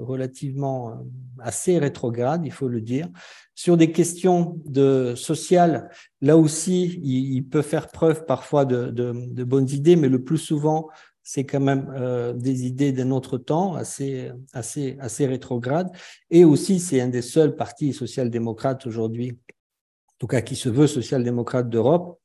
relativement 0.00 0.90
euh, 0.90 0.94
assez 1.40 1.78
rétrograde, 1.78 2.42
il 2.46 2.52
faut 2.52 2.68
le 2.68 2.80
dire. 2.80 3.08
Sur 3.54 3.76
des 3.76 3.92
questions 3.92 4.58
de 4.64 5.14
sociales, 5.14 5.90
là 6.22 6.38
aussi, 6.38 6.98
il, 7.02 7.34
il 7.34 7.44
peut 7.44 7.60
faire 7.60 7.88
preuve 7.88 8.24
parfois 8.24 8.64
de, 8.64 8.86
de, 8.86 9.12
de, 9.12 9.44
bonnes 9.44 9.68
idées, 9.68 9.96
mais 9.96 10.08
le 10.08 10.22
plus 10.22 10.38
souvent, 10.38 10.88
c'est 11.22 11.44
quand 11.44 11.60
même 11.60 11.92
euh, 11.96 12.32
des 12.32 12.66
idées 12.66 12.92
d'un 12.92 13.10
autre 13.10 13.38
temps, 13.38 13.74
assez, 13.74 14.30
assez, 14.52 14.96
assez 15.00 15.26
rétrogrades. 15.26 15.90
Et 16.30 16.44
aussi, 16.44 16.80
c'est 16.80 17.00
un 17.00 17.08
des 17.08 17.22
seuls 17.22 17.54
partis 17.54 17.92
social-démocrates 17.92 18.86
aujourd'hui, 18.86 19.30
en 19.30 20.18
tout 20.18 20.26
cas 20.26 20.40
qui 20.40 20.56
se 20.56 20.68
veut 20.68 20.86
social-démocrate 20.86 21.68
d'Europe, 21.68 22.20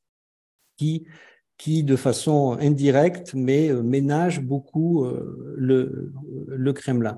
qui 0.77 1.05
qui, 1.57 1.83
de 1.83 1.95
façon 1.95 2.57
indirecte, 2.59 3.33
mais 3.33 3.69
euh, 3.69 3.81
ménage 3.81 4.41
beaucoup 4.41 5.05
euh, 5.05 5.55
le, 5.57 6.11
le 6.47 6.73
Kremlin. 6.73 7.17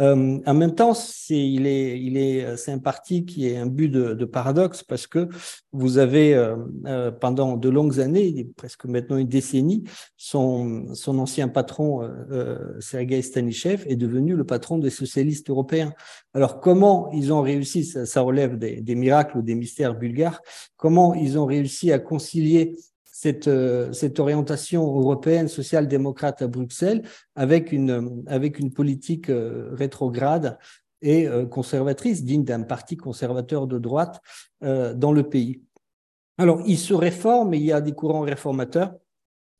Euh, 0.00 0.38
en 0.46 0.54
même 0.54 0.74
temps, 0.74 0.94
c'est 0.94 1.36
il 1.38 1.66
est, 1.66 2.00
il 2.00 2.16
est, 2.16 2.56
c'est 2.56 2.72
un 2.72 2.78
parti 2.78 3.24
qui 3.24 3.48
est 3.48 3.56
un 3.56 3.66
but 3.66 3.88
de, 3.88 4.14
de 4.14 4.24
paradoxe 4.24 4.82
parce 4.82 5.06
que 5.06 5.28
vous 5.72 5.98
avez 5.98 6.34
euh, 6.34 7.10
pendant 7.10 7.56
de 7.56 7.68
longues 7.68 8.00
années, 8.00 8.48
presque 8.56 8.84
maintenant 8.86 9.18
une 9.18 9.28
décennie, 9.28 9.84
son, 10.16 10.94
son 10.94 11.18
ancien 11.18 11.48
patron 11.48 12.02
euh, 12.02 12.80
Sergei 12.80 13.20
Stanichev 13.22 13.84
est 13.86 13.96
devenu 13.96 14.36
le 14.36 14.44
patron 14.44 14.78
des 14.78 14.90
socialistes 14.90 15.50
européens. 15.50 15.92
Alors 16.32 16.60
comment 16.60 17.10
ils 17.12 17.32
ont 17.32 17.42
réussi, 17.42 17.84
ça, 17.84 18.06
ça 18.06 18.20
relève 18.22 18.56
des, 18.56 18.80
des 18.80 18.94
miracles 18.94 19.38
ou 19.38 19.42
des 19.42 19.54
mystères 19.54 19.98
bulgares, 19.98 20.40
comment 20.76 21.14
ils 21.14 21.38
ont 21.38 21.46
réussi 21.46 21.92
à 21.92 21.98
concilier 21.98 22.76
cette, 23.20 23.48
euh, 23.48 23.92
cette 23.92 24.18
orientation 24.18 24.82
européenne 24.82 25.46
social-démocrate 25.46 26.40
à 26.40 26.46
Bruxelles 26.46 27.02
avec 27.34 27.70
une, 27.70 28.24
avec 28.26 28.58
une 28.58 28.72
politique 28.72 29.28
euh, 29.28 29.68
rétrograde 29.74 30.58
et 31.02 31.28
euh, 31.28 31.44
conservatrice, 31.44 32.24
digne 32.24 32.44
d'un 32.44 32.62
parti 32.62 32.96
conservateur 32.96 33.66
de 33.66 33.78
droite 33.78 34.20
dans 34.62 35.12
le 35.12 35.22
pays. 35.22 35.62
Alors, 36.38 36.62
il 36.66 36.78
se 36.78 36.94
réforme 36.94 37.52
il 37.52 37.62
y 37.62 37.72
a 37.72 37.82
des 37.82 37.92
courants 37.92 38.20
réformateurs 38.20 38.94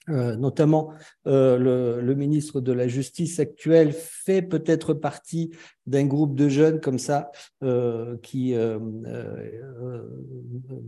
euh, 0.08 0.34
notamment 0.34 0.94
euh, 1.26 2.00
le, 2.00 2.14
ministre 2.14 2.62
de 2.62 2.72
la 2.72 2.88
Justice 2.88 3.38
actuel 3.38 3.92
fait 3.92 4.40
peut-être 4.40 4.94
partie 4.94 5.50
d'un 5.86 6.06
groupe 6.06 6.34
de 6.34 6.48
jeunes 6.48 6.80
comme 6.80 6.98
ça, 6.98 7.30
euh, 7.62 8.16
qui, 8.22 8.54
euh, 8.54 8.78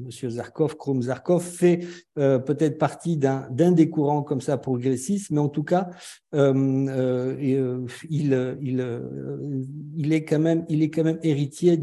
Monsieur 0.04 0.30
Zarkov, 0.30 0.76
Krum 0.76 1.02
Zarkov, 1.02 1.42
fait 1.42 1.80
peut-être 2.14 2.78
partie 2.78 3.18
d'un 3.18 3.50
des 3.50 3.90
courants 3.90 4.22
comme 4.22 4.40
ça 4.40 4.56
progressistes, 4.56 5.30
mais 5.30 5.40
en 5.40 5.48
tout 5.48 5.64
cas, 5.64 5.90
il, 6.32 7.86
il, 8.10 10.12
est 10.12 10.24
quand 10.24 10.38
même, 10.38 10.64
il 10.68 10.82
est 10.82 10.90
quand 10.90 11.04
même 11.04 11.18
héritier 11.22 11.78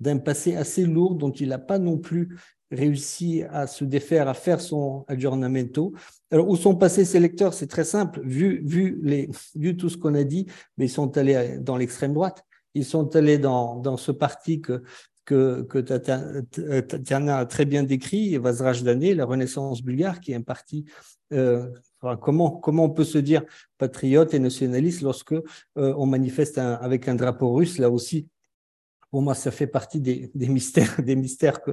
d'un 0.00 0.18
passé 0.18 0.56
assez 0.56 0.86
lourd 0.86 1.16
dont 1.16 1.32
il 1.32 1.48
n'a 1.48 1.58
pas 1.58 1.78
non 1.78 1.98
plus 1.98 2.36
réussi 2.70 3.42
à 3.50 3.66
se 3.66 3.84
défaire, 3.84 4.28
à 4.28 4.34
faire 4.34 4.60
son 4.60 5.04
aggiornamento. 5.08 5.92
Alors, 6.30 6.48
où 6.48 6.56
sont 6.56 6.76
passés 6.76 7.04
ces 7.04 7.20
lecteurs? 7.20 7.54
C'est 7.54 7.66
très 7.66 7.84
simple. 7.84 8.20
Vu, 8.24 8.62
vu, 8.64 9.76
tout 9.76 9.88
ce 9.88 9.96
qu'on 9.96 10.14
a 10.14 10.24
dit, 10.24 10.46
mais 10.76 10.86
ils 10.86 10.90
sont 10.90 11.16
allés 11.16 11.58
dans 11.58 11.76
l'extrême 11.76 12.14
droite. 12.14 12.44
Ils 12.74 12.84
sont 12.84 13.14
allés 13.14 13.38
dans, 13.38 13.76
dans 13.76 13.96
ce 13.96 14.10
parti 14.10 14.60
que, 14.60 14.82
que, 15.24 15.62
que 15.62 15.78
Tatiana 15.78 17.38
a 17.38 17.46
très 17.46 17.64
bien 17.64 17.82
décrit, 17.82 18.36
Vazrajdane, 18.36 19.12
la 19.12 19.24
Renaissance 19.24 19.82
bulgare, 19.82 20.20
qui 20.20 20.32
est 20.32 20.36
un 20.36 20.42
parti. 20.42 20.84
Euh, 21.32 21.70
comment, 22.20 22.50
comment 22.50 22.84
on 22.84 22.90
peut 22.90 23.04
se 23.04 23.18
dire 23.18 23.44
patriote 23.78 24.34
et 24.34 24.38
nationaliste 24.38 25.02
lorsque 25.02 25.32
euh, 25.32 25.42
on 25.76 26.06
manifeste 26.06 26.58
avec 26.58 27.08
un 27.08 27.14
drapeau 27.14 27.52
russe? 27.54 27.78
Là 27.78 27.90
aussi, 27.90 28.28
pour 29.10 29.22
moi, 29.22 29.34
ça 29.34 29.52
fait 29.52 29.68
partie 29.68 30.00
des 30.00 30.48
mystères, 30.48 30.96
des 31.02 31.16
mystères 31.16 31.62
que, 31.62 31.70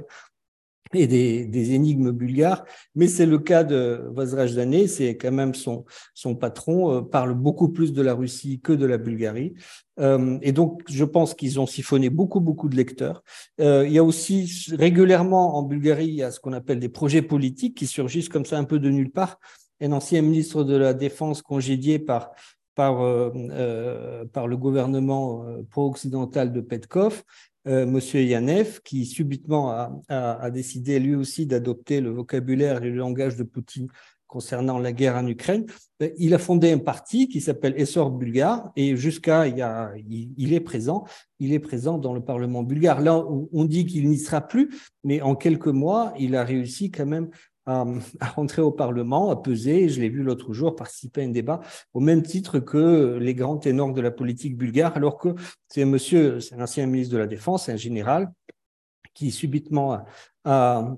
et 0.94 1.06
des, 1.06 1.44
des, 1.46 1.72
énigmes 1.72 2.10
bulgares, 2.10 2.64
mais 2.94 3.06
c'est 3.06 3.26
le 3.26 3.38
cas 3.38 3.64
de 3.64 4.10
Vazrajdane, 4.12 4.86
c'est 4.86 5.16
quand 5.16 5.32
même 5.32 5.54
son, 5.54 5.84
son 6.14 6.34
patron, 6.34 6.96
euh, 6.96 7.00
parle 7.00 7.34
beaucoup 7.34 7.68
plus 7.68 7.92
de 7.92 8.02
la 8.02 8.14
Russie 8.14 8.60
que 8.60 8.72
de 8.72 8.86
la 8.86 8.98
Bulgarie. 8.98 9.54
Euh, 10.00 10.38
et 10.42 10.52
donc, 10.52 10.82
je 10.88 11.04
pense 11.04 11.34
qu'ils 11.34 11.60
ont 11.60 11.66
siphonné 11.66 12.10
beaucoup, 12.10 12.40
beaucoup 12.40 12.68
de 12.68 12.76
lecteurs. 12.76 13.22
Euh, 13.60 13.84
il 13.86 13.92
y 13.92 13.98
a 13.98 14.04
aussi 14.04 14.72
régulièrement 14.72 15.56
en 15.56 15.62
Bulgarie, 15.62 16.08
il 16.08 16.14
y 16.14 16.22
a 16.22 16.30
ce 16.30 16.40
qu'on 16.40 16.52
appelle 16.52 16.80
des 16.80 16.88
projets 16.88 17.22
politiques 17.22 17.76
qui 17.76 17.86
surgissent 17.86 18.28
comme 18.28 18.46
ça 18.46 18.58
un 18.58 18.64
peu 18.64 18.78
de 18.78 18.90
nulle 18.90 19.10
part. 19.10 19.38
Un 19.80 19.92
ancien 19.92 20.22
ministre 20.22 20.62
de 20.62 20.76
la 20.76 20.94
Défense 20.94 21.42
congédié 21.42 21.98
par 21.98 22.30
par, 22.74 23.02
euh, 23.02 23.30
euh, 23.34 24.24
par 24.26 24.46
le 24.46 24.56
gouvernement 24.56 25.44
euh, 25.44 25.62
pro-occidental 25.70 26.52
de 26.52 26.60
Petkov 26.60 27.22
euh, 27.66 27.86
Monsieur 27.86 28.22
Yanev, 28.22 28.80
qui 28.84 29.06
subitement 29.06 29.70
a, 29.70 29.92
a, 30.08 30.42
a 30.42 30.50
décidé 30.50 30.98
lui 30.98 31.14
aussi 31.14 31.46
d'adopter 31.46 32.00
le 32.00 32.10
vocabulaire 32.10 32.82
et 32.82 32.90
le 32.90 32.96
langage 32.96 33.36
de 33.36 33.44
Poutine 33.44 33.88
concernant 34.32 34.78
la 34.78 34.92
guerre 34.92 35.16
en 35.16 35.26
Ukraine, 35.26 35.66
euh, 36.02 36.08
il 36.16 36.32
a 36.32 36.38
fondé 36.38 36.72
un 36.72 36.78
parti 36.78 37.28
qui 37.28 37.42
s'appelle 37.42 37.74
Essor 37.76 38.10
bulgare 38.10 38.72
et 38.76 38.96
jusqu'à 38.96 39.46
il, 39.46 39.62
il, 40.08 40.32
il, 40.38 40.54
est 40.54 40.60
présent, 40.60 41.04
il 41.38 41.52
est 41.52 41.58
présent 41.58 41.98
dans 41.98 42.14
le 42.14 42.24
Parlement 42.24 42.62
bulgare. 42.62 43.02
Là, 43.02 43.22
on 43.52 43.64
dit 43.66 43.84
qu'il 43.84 44.08
n'y 44.08 44.16
sera 44.16 44.40
plus, 44.40 44.70
mais 45.04 45.20
en 45.20 45.34
quelques 45.34 45.66
mois, 45.66 46.14
il 46.18 46.34
a 46.34 46.44
réussi 46.44 46.90
quand 46.90 47.04
même 47.04 47.28
à, 47.66 47.84
rentrer 48.34 48.62
au 48.62 48.72
Parlement, 48.72 49.30
à 49.30 49.36
peser. 49.36 49.88
Je 49.88 50.00
l'ai 50.00 50.08
vu 50.08 50.22
l'autre 50.22 50.52
jour 50.52 50.74
participer 50.74 51.22
à 51.22 51.24
un 51.24 51.28
débat 51.28 51.60
au 51.94 52.00
même 52.00 52.22
titre 52.22 52.58
que 52.58 53.18
les 53.20 53.34
grands 53.34 53.58
ténors 53.58 53.92
de 53.92 54.00
la 54.00 54.10
politique 54.10 54.56
bulgare, 54.56 54.96
alors 54.96 55.18
que 55.18 55.34
c'est 55.68 55.82
un 55.82 55.86
monsieur, 55.86 56.40
c'est 56.40 56.54
un 56.54 56.62
ancien 56.62 56.86
ministre 56.86 57.14
de 57.14 57.18
la 57.18 57.26
Défense, 57.26 57.68
un 57.68 57.76
général, 57.76 58.32
qui 59.14 59.30
subitement 59.30 60.04
a 60.44 60.96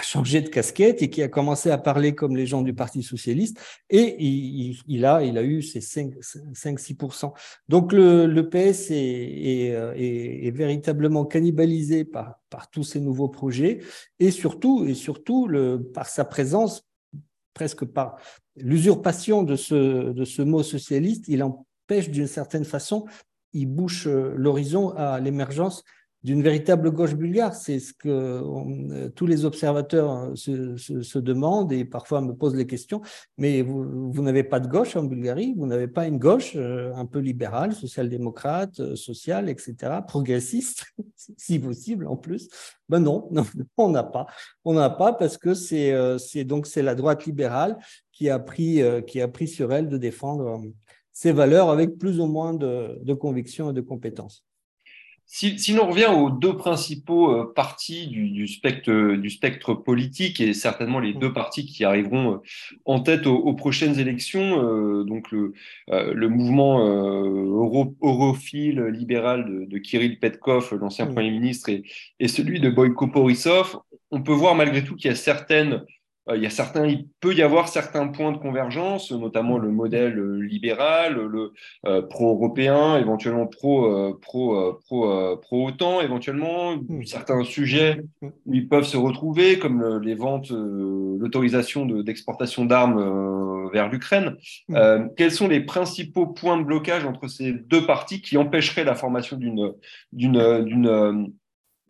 changé 0.00 0.40
de 0.40 0.48
casquette 0.48 1.02
et 1.02 1.10
qui 1.10 1.22
a 1.22 1.28
commencé 1.28 1.70
à 1.70 1.76
parler 1.76 2.14
comme 2.14 2.34
les 2.34 2.46
gens 2.46 2.62
du 2.62 2.72
Parti 2.72 3.02
socialiste 3.02 3.60
et 3.90 4.16
il, 4.24 5.04
a, 5.04 5.22
il 5.22 5.36
a 5.36 5.42
eu 5.42 5.62
ses 5.62 5.80
5-6%. 5.80 7.32
Donc 7.68 7.92
le, 7.92 8.26
le 8.26 8.48
PS 8.48 8.90
est, 8.90 8.96
est, 8.96 10.46
est, 10.46 10.50
véritablement 10.50 11.26
cannibalisé 11.26 12.04
par, 12.04 12.36
par 12.48 12.70
tous 12.70 12.84
ces 12.84 13.00
nouveaux 13.00 13.28
projets 13.28 13.80
et 14.18 14.30
surtout, 14.30 14.86
et 14.86 14.94
surtout 14.94 15.46
le, 15.46 15.82
par 15.82 16.06
sa 16.06 16.24
présence, 16.24 16.86
presque 17.52 17.84
par 17.84 18.16
l'usurpation 18.56 19.42
de 19.42 19.56
ce, 19.56 20.12
de 20.12 20.24
ce 20.24 20.40
mot 20.40 20.62
socialiste, 20.62 21.28
il 21.28 21.42
empêche 21.42 22.08
d'une 22.08 22.26
certaine 22.26 22.64
façon, 22.64 23.04
il 23.52 23.66
bouche 23.66 24.06
l'horizon 24.06 24.90
à 24.96 25.20
l'émergence 25.20 25.84
d'une 26.24 26.42
véritable 26.42 26.90
gauche 26.90 27.14
bulgare. 27.14 27.54
C'est 27.54 27.78
ce 27.78 27.92
que 27.92 28.08
euh, 28.08 29.08
tous 29.10 29.26
les 29.26 29.44
observateurs 29.44 30.32
euh, 30.48 30.76
se, 30.76 31.18
demandent 31.18 31.72
et 31.72 31.84
parfois 31.84 32.20
me 32.20 32.32
posent 32.32 32.54
les 32.54 32.66
questions. 32.66 33.00
Mais 33.38 33.62
vous, 33.62 34.22
n'avez 34.22 34.44
pas 34.44 34.60
de 34.60 34.68
gauche 34.68 34.96
en 34.96 35.04
Bulgarie, 35.04 35.54
vous 35.56 35.66
n'avez 35.66 35.88
pas 35.88 36.06
une 36.06 36.18
gauche 36.18 36.52
euh, 36.56 36.92
un 36.94 37.06
peu 37.06 37.18
libérale, 37.18 37.72
social-démocrate, 37.74 38.94
sociale, 38.94 39.48
etc., 39.48 39.74
progressiste, 40.06 40.84
si 41.36 41.58
possible 41.58 42.06
en 42.06 42.16
plus. 42.16 42.48
Ben 42.88 43.00
non, 43.00 43.28
on 43.76 43.90
n'a 43.90 44.04
pas. 44.04 44.26
On 44.64 44.74
n'a 44.74 44.90
pas 44.90 45.12
parce 45.12 45.38
que 45.38 45.54
c'est 45.54 46.44
donc 46.44 46.66
c'est 46.66 46.82
la 46.82 46.94
droite 46.94 47.24
libérale 47.26 47.78
qui 48.12 48.28
a 48.28 48.38
pris 48.38 48.80
qui 49.06 49.20
a 49.20 49.28
pris 49.28 49.48
sur 49.48 49.72
elle 49.72 49.88
de 49.88 49.96
défendre 49.96 50.62
ses 51.12 51.32
valeurs 51.32 51.70
avec 51.70 51.98
plus 51.98 52.20
ou 52.20 52.26
moins 52.26 52.54
de, 52.54 52.98
de 53.02 53.14
conviction 53.14 53.70
et 53.70 53.72
de 53.72 53.80
compétences. 53.80 54.44
Si, 55.34 55.72
l'on 55.72 55.86
revient 55.86 56.10
aux 56.14 56.28
deux 56.28 56.58
principaux 56.58 57.30
euh, 57.30 57.52
partis 57.56 58.06
du, 58.06 58.46
spectre, 58.46 59.16
du 59.16 59.30
spectre 59.30 59.72
politique 59.72 60.42
et 60.42 60.52
certainement 60.52 61.00
les 61.00 61.14
deux 61.14 61.32
partis 61.32 61.64
qui 61.64 61.84
arriveront 61.84 62.34
euh, 62.34 62.36
en 62.84 63.00
tête 63.00 63.26
aux, 63.26 63.54
prochaines 63.54 63.98
élections, 63.98 64.62
euh, 64.62 65.04
donc 65.04 65.30
le, 65.30 65.54
le 65.88 66.28
mouvement 66.28 66.86
europhile 68.02 68.82
libéral 68.92 69.68
de, 69.68 69.78
Kirill 69.78 70.18
Petkov, 70.18 70.76
l'ancien 70.78 71.06
Premier 71.06 71.30
ministre, 71.30 71.70
et, 71.70 71.84
et, 72.20 72.28
celui 72.28 72.60
de 72.60 72.68
Boyko 72.68 73.06
Borisov, 73.06 73.78
on 74.10 74.20
peut 74.20 74.34
voir 74.34 74.54
malgré 74.54 74.84
tout 74.84 74.96
qu'il 74.96 75.10
y 75.10 75.14
a 75.14 75.16
certaines 75.16 75.82
il, 76.34 76.42
y 76.42 76.46
a 76.46 76.50
certains, 76.50 76.86
il 76.86 77.08
peut 77.20 77.34
y 77.34 77.42
avoir 77.42 77.68
certains 77.68 78.08
points 78.08 78.32
de 78.32 78.38
convergence, 78.38 79.10
notamment 79.10 79.58
le 79.58 79.70
modèle 79.70 80.18
euh, 80.18 80.40
libéral, 80.40 81.14
le 81.14 81.52
euh, 81.86 82.02
pro-européen, 82.02 82.98
éventuellement 82.98 83.46
pro, 83.46 84.14
pro, 84.20 84.74
pro, 84.84 85.36
pro 85.38 85.68
OTAN, 85.68 86.00
éventuellement 86.00 86.76
mmh. 86.76 87.04
certains 87.04 87.42
sujets 87.44 88.02
où 88.22 88.54
ils 88.54 88.68
peuvent 88.68 88.84
se 88.84 88.96
retrouver, 88.96 89.58
comme 89.58 90.00
les 90.00 90.14
ventes, 90.14 90.50
l'autorisation 90.50 91.86
d'exportation 91.86 92.64
d'armes 92.64 93.70
vers 93.72 93.88
l'Ukraine. 93.88 94.36
Mmh. 94.68 95.08
quels 95.16 95.32
sont 95.32 95.48
les 95.48 95.60
principaux 95.60 96.26
points 96.26 96.58
de 96.58 96.64
blocage 96.64 97.04
entre 97.04 97.28
ces 97.28 97.52
deux 97.52 97.86
parties 97.86 98.20
qui 98.20 98.36
empêcheraient 98.36 98.84
la 98.84 98.94
formation 98.94 99.36
d'une 99.36 101.32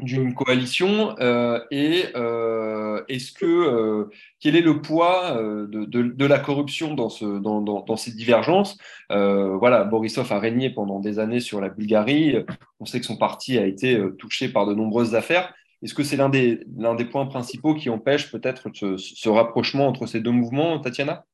d'une 0.00 0.34
coalition 0.34 1.14
euh, 1.20 1.60
et 1.70 2.06
euh, 2.16 3.02
est-ce 3.08 3.32
que 3.32 3.46
euh, 3.46 4.10
quel 4.40 4.56
est 4.56 4.60
le 4.62 4.82
poids 4.82 5.40
de, 5.40 5.84
de, 5.84 6.26
la 6.26 6.38
corruption 6.38 6.94
dans, 6.94 7.08
ce, 7.08 7.24
dans, 7.24 7.60
dans, 7.60 7.96
ces 7.96 8.12
divergences? 8.12 8.76
Voilà, 9.10 9.84
Borisov 9.84 10.32
a 10.32 10.38
régné 10.38 10.70
pendant 10.70 11.00
des 11.00 11.18
années 11.18 11.40
sur 11.40 11.60
la 11.60 11.68
Bulgarie. 11.68 12.36
On 12.80 12.84
sait 12.84 13.00
que 13.00 13.06
son 13.06 13.16
parti 13.16 13.58
a 13.58 13.66
été 13.66 14.00
touché 14.18 14.48
par 14.48 14.66
de 14.66 14.74
nombreuses 14.74 15.14
affaires. 15.14 15.54
Est-ce 15.82 15.94
que 15.94 16.02
c'est 16.02 16.16
l'un 16.16 16.28
des, 16.28 16.60
l'un 16.76 16.94
des 16.94 17.04
points 17.04 17.26
principaux 17.26 17.74
qui 17.74 17.90
empêche 17.90 18.30
peut-être 18.30 18.68
ce 18.72 19.28
rapprochement 19.28 19.86
entre 19.86 20.06
ces 20.06 20.20
deux 20.20 20.30
mouvements, 20.30 20.78
Tatiana? 20.80 21.24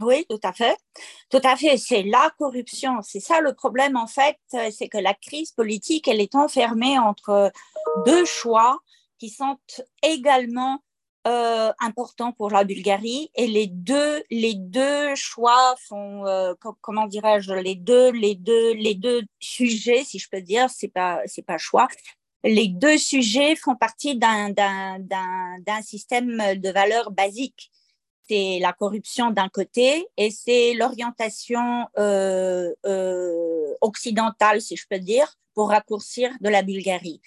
Oui, 0.00 0.24
tout 0.28 0.40
à 0.42 0.52
fait. 0.52 0.76
Tout 1.30 1.40
à 1.42 1.56
fait. 1.56 1.76
C'est 1.76 2.02
la 2.02 2.30
corruption. 2.38 3.00
C'est 3.02 3.20
ça 3.20 3.40
le 3.40 3.54
problème, 3.54 3.96
en 3.96 4.06
fait. 4.06 4.38
C'est 4.70 4.88
que 4.88 4.98
la 4.98 5.14
crise 5.14 5.52
politique, 5.52 6.06
elle 6.08 6.20
est 6.20 6.34
enfermée 6.34 6.98
entre 6.98 7.52
deux 8.06 8.24
choix 8.24 8.78
qui 9.18 9.28
sont 9.30 9.58
également 10.02 10.78
euh, 11.26 11.72
importants 11.80 12.32
pour 12.32 12.50
la 12.50 12.62
Bulgarie. 12.62 13.30
Et 13.34 13.48
les 13.48 13.66
deux, 13.66 14.22
les 14.30 14.54
deux 14.54 15.14
choix 15.16 15.74
font, 15.88 16.24
euh, 16.26 16.54
comment 16.80 17.06
dirais-je, 17.06 17.52
les 17.54 17.74
deux, 17.74 18.12
les 18.12 18.36
deux, 18.36 18.74
les 18.74 18.94
deux 18.94 19.22
sujets, 19.40 20.04
si 20.04 20.20
je 20.20 20.28
peux 20.30 20.40
dire, 20.40 20.70
c'est 20.70 20.88
pas, 20.88 21.20
c'est 21.26 21.42
pas 21.44 21.58
choix. 21.58 21.88
Les 22.44 22.68
deux 22.68 22.98
sujets 22.98 23.56
font 23.56 23.74
partie 23.74 24.16
d'un, 24.16 24.50
d'un, 24.50 25.00
d'un, 25.00 25.58
d'un 25.66 25.82
système 25.82 26.54
de 26.54 26.70
valeurs 26.70 27.10
basiques 27.10 27.72
c'est 28.28 28.58
la 28.60 28.72
corruption 28.72 29.30
d'un 29.30 29.48
côté 29.48 30.06
et 30.16 30.30
c'est 30.30 30.74
l'orientation 30.74 31.86
euh, 31.98 32.72
euh, 32.86 33.74
occidentale, 33.80 34.60
si 34.60 34.76
je 34.76 34.86
peux 34.88 34.98
dire, 34.98 35.34
pour 35.54 35.70
raccourcir 35.70 36.30
de 36.40 36.48
la 36.48 36.62
Bulgarie. 36.62 37.20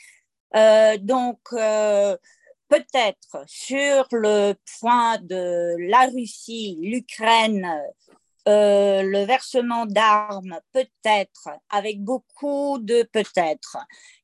Euh, 0.55 0.97
donc, 0.97 1.39
peut-être 1.51 3.43
sur 3.47 4.07
le 4.11 4.53
point 4.79 5.17
de 5.19 5.75
la 5.89 6.07
Russie, 6.07 6.77
l'Ukraine, 6.81 7.67
le 8.45 9.25
versement 9.25 9.85
d'armes, 9.85 10.59
peut-être, 10.71 11.49
avec 11.69 12.01
beaucoup 12.03 12.79
de 12.79 13.03
peut-être, 13.11 13.77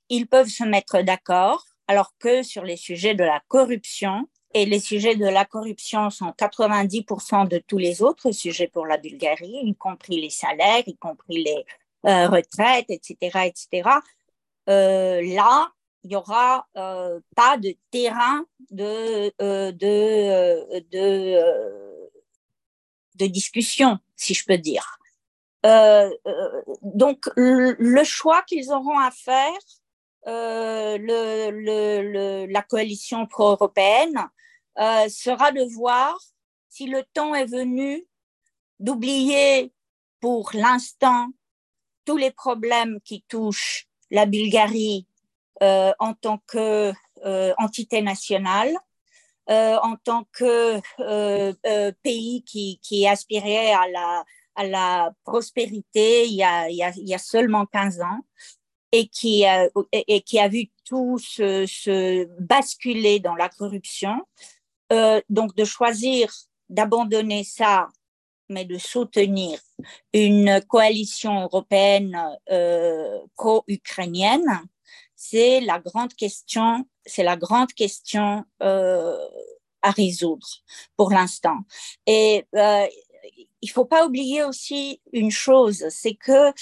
ils 0.10 0.28
peuvent 0.28 0.50
se 0.50 0.64
mettre 0.64 1.02
d'accord, 1.02 1.66
alors 1.88 2.14
que 2.20 2.44
sur 2.44 2.64
les 2.64 2.78
sujets 2.78 3.16
de 3.16 3.24
la 3.24 3.42
corruption, 3.48 4.28
et 4.54 4.66
les 4.66 4.80
sujets 4.80 5.16
de 5.16 5.26
la 5.26 5.46
corruption 5.46 6.10
sont 6.10 6.34
90% 6.38 7.48
de 7.48 7.58
tous 7.60 7.78
les 7.78 8.02
autres 8.02 8.32
sujets 8.32 8.68
pour 8.68 8.86
la 8.86 8.98
Bulgarie, 8.98 9.60
y 9.64 9.76
compris 9.76 10.22
les 10.22 10.30
salaires, 10.30 10.84
y 10.88 10.96
compris 10.98 11.44
les 11.44 11.66
euh, 12.06 12.28
retraites, 12.28 12.90
etc., 12.90 13.18
etc. 13.46 13.90
Euh, 14.70 15.22
là, 15.36 15.70
il 16.04 16.10
n'y 16.10 16.16
aura 16.16 16.66
euh, 16.78 17.20
pas 17.36 17.58
de 17.58 17.76
terrain 17.92 18.46
de, 18.72 19.30
de, 19.40 19.72
de, 20.80 21.42
de, 23.16 23.28
discussion, 23.28 23.98
si 24.16 24.34
je 24.34 24.46
peux 24.46 24.58
dire. 24.58 24.98
donc, 26.82 27.30
le 27.36 28.04
choix 28.04 28.42
qu'ils 28.44 28.72
auront 28.72 29.00
à 29.00 29.12
faire, 29.12 29.60
le, 30.28 32.46
la 32.46 32.62
coalition 32.62 33.26
pro-européenne, 33.26 34.30
euh, 34.80 35.10
sera 35.10 35.52
de 35.52 35.64
voir 35.74 36.16
si 36.70 36.86
le 36.86 37.04
temps 37.14 37.34
est 37.34 37.48
venu 37.48 38.06
d'oublier 38.80 39.74
pour 40.20 40.52
l'instant 40.54 41.30
tous 42.06 42.18
les 42.18 42.30
problèmes 42.30 43.00
qui 43.04 43.24
touchent 43.28 43.88
la 44.12 44.28
Bulgarie 44.28 45.08
euh, 45.64 45.92
en 45.98 46.14
tant 46.14 46.40
que 46.46 46.94
euh, 47.26 47.54
entité 47.58 48.04
nationale, 48.04 48.76
en 49.48 49.96
tant 50.04 50.26
que 50.34 50.80
pays 52.04 52.44
qui, 52.44 53.08
aspirait 53.08 53.74
à 53.74 54.24
la, 54.64 55.12
prospérité 55.24 56.28
il 56.28 56.36
y 56.36 57.14
a 57.14 57.18
seulement 57.18 57.66
15 57.66 58.02
ans 58.02 58.20
et 58.92 59.08
qui, 59.08 59.46
a, 59.46 59.70
et, 59.92 60.22
qui 60.22 60.40
a 60.40 60.48
vu 60.48 60.70
tout 60.86 61.18
se, 61.18 61.66
se 61.66 62.26
basculer 62.40 63.20
dans 63.20 63.36
la 63.36 63.50
corruption. 63.50 64.22
Euh, 64.94 65.20
donc 65.30 65.54
de 65.56 65.66
choisir 65.66 66.32
d'abandonner 66.70 67.44
ça, 67.44 67.90
mais 68.50 68.66
de 68.66 68.78
soutenir 68.78 69.60
une 70.14 70.62
coalition 70.68 71.42
européenne 71.44 72.18
euh, 72.52 73.20
pro-ukrainienne, 73.36 74.62
c'est 75.16 75.60
la 75.62 75.80
grande 75.80 76.14
question, 76.14 76.86
c'est 77.06 77.24
la 77.24 77.36
grande 77.36 77.74
question 77.74 78.46
euh, 78.62 79.18
à 79.82 79.92
résoudre 79.92 80.48
pour 80.96 81.12
l'instant. 81.12 81.58
Et 82.06 82.46
euh, 82.56 82.88
il 83.62 83.70
faut 83.70 83.86
pas 83.86 84.06
oublier 84.06 84.44
aussi 84.44 85.02
une 85.12 85.32
chose, 85.32 85.86
c'est 85.90 86.16
que 86.16 86.54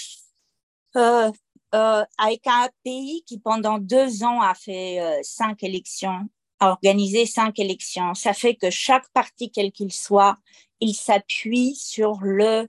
euh, 1.74 1.78
euh, 1.78 2.04
avec 2.18 2.46
un 2.46 2.68
pays 2.84 3.22
qui 3.26 3.38
pendant 3.38 3.78
deux 3.78 4.22
ans 4.22 4.40
a 4.40 4.54
fait 4.54 5.00
cinq 5.22 5.62
élections 5.62 6.28
a 6.60 6.70
organisé 6.70 7.26
cinq 7.26 7.58
élections. 7.58 8.14
Ça 8.14 8.32
fait 8.32 8.54
que 8.54 8.70
chaque 8.70 9.08
parti, 9.12 9.50
quel 9.50 9.72
qu'il 9.72 9.92
soit, 9.92 10.36
il 10.80 10.94
s'appuie 10.94 11.74
sur 11.74 12.18
le 12.22 12.68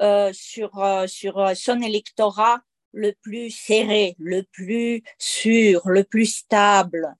euh, 0.00 0.32
sur 0.32 0.78
euh, 0.78 1.06
sur 1.06 1.38
euh, 1.38 1.54
son 1.54 1.80
électorat 1.80 2.60
le 2.92 3.12
plus 3.22 3.50
serré, 3.50 4.16
le 4.18 4.42
plus 4.42 5.02
sûr, 5.18 5.82
le 5.86 6.04
plus 6.04 6.26
stable. 6.26 7.14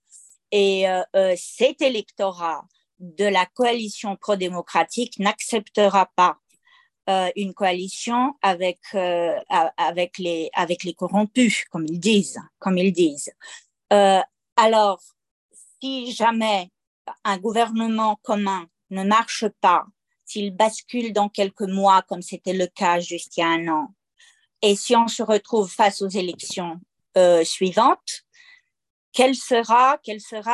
Et 0.52 0.88
euh, 0.88 1.02
euh 1.16 1.34
cet 1.37 1.82
électorat 1.82 2.64
de 3.00 3.24
la 3.24 3.46
coalition 3.46 4.16
pro-démocratique 4.16 5.18
n'acceptera 5.18 6.10
pas 6.16 6.38
euh, 7.08 7.30
une 7.36 7.54
coalition 7.54 8.34
avec 8.42 8.78
avec 8.94 10.18
les 10.18 10.94
corrompus, 10.96 11.64
comme 11.70 11.86
ils 11.88 12.00
disent, 12.00 12.40
comme 12.58 12.78
ils 12.78 12.92
disent. 12.92 13.32
alors 14.56 15.00
si 15.80 16.12
jamais 16.12 16.70
un 17.24 17.38
gouvernement 17.38 18.16
commun 18.22 18.66
ne 18.90 19.04
marche 19.04 19.46
pas, 19.60 19.84
s'il 20.24 20.56
bascule 20.56 21.12
dans 21.12 21.28
quelques 21.28 21.62
mois, 21.62 22.02
comme 22.02 22.22
c'était 22.22 22.54
le 22.54 22.66
cas 22.66 23.00
juste 23.00 23.38
un 23.38 23.68
an, 23.68 23.94
et 24.62 24.76
si 24.76 24.96
on 24.96 25.08
se 25.08 25.22
retrouve 25.22 25.70
face 25.70 26.00
aux 26.00 26.08
élections 26.08 26.80
euh, 27.18 27.44
suivantes, 27.44 28.24
quel 29.12 29.36
sera, 29.36 29.98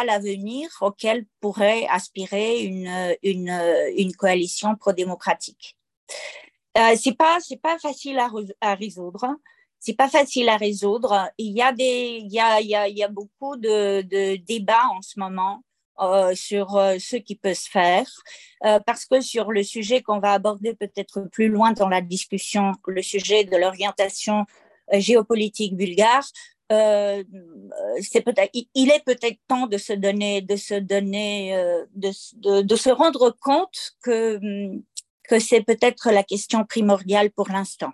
l'avenir 0.04 0.68
auquel 0.80 1.26
pourrait 1.40 1.86
aspirer 1.86 2.62
une 2.64 4.16
coalition 4.16 4.74
pro-démocratique? 4.74 5.76
Euh, 6.78 6.94
C'est 6.96 7.16
pas, 7.16 7.38
c'est 7.40 7.60
pas 7.60 7.78
facile 7.78 8.18
à, 8.18 8.74
résoudre. 8.74 9.36
C'est 9.78 9.96
pas 9.96 10.08
facile 10.08 10.48
à 10.48 10.56
résoudre. 10.56 11.30
Il 11.38 11.56
y 11.56 11.62
a 11.62 11.72
des, 11.72 12.20
il 12.22 12.32
y 12.32 12.40
a, 12.40 12.60
il 12.60 12.96
y 12.96 13.02
a, 13.02 13.08
beaucoup 13.08 13.56
de, 13.56 14.02
débats 14.36 14.88
en 14.90 15.02
ce 15.02 15.18
moment 15.18 15.62
euh, 16.00 16.34
sur 16.34 16.76
euh, 16.76 16.96
ce 16.98 17.16
qui 17.16 17.34
peut 17.36 17.52
se 17.52 17.68
faire, 17.68 18.06
euh, 18.64 18.80
parce 18.86 19.04
que 19.04 19.20
sur 19.20 19.52
le 19.52 19.62
sujet 19.62 20.00
qu'on 20.00 20.18
va 20.18 20.32
aborder 20.32 20.72
peut-être 20.74 21.28
plus 21.30 21.48
loin 21.48 21.72
dans 21.72 21.90
la 21.90 22.00
discussion, 22.00 22.72
le 22.86 23.02
sujet 23.02 23.44
de 23.44 23.54
l'orientation 23.54 24.46
géopolitique 24.94 25.76
bulgare, 25.76 26.26
c'est 26.70 28.22
peut-être, 28.24 28.50
il 28.74 28.90
est 28.90 29.04
peut-être 29.04 29.38
temps 29.46 29.66
de 29.66 29.76
se 29.76 29.92
donner, 29.92 30.40
de 30.40 30.56
se 30.56 30.74
donner, 30.74 31.52
de, 31.94 32.10
de, 32.36 32.62
de, 32.62 32.76
se 32.76 32.88
rendre 32.90 33.36
compte 33.38 33.92
que 34.02 34.40
que 35.30 35.38
c'est 35.38 35.62
peut-être 35.62 36.10
la 36.10 36.24
question 36.24 36.64
primordiale 36.64 37.30
pour 37.30 37.48
l'instant. 37.48 37.92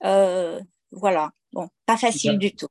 voilà, 0.00 1.30
bon, 1.52 1.68
pas 1.86 1.96
facile 1.96 2.38
du 2.38 2.52
tout. 2.54 2.68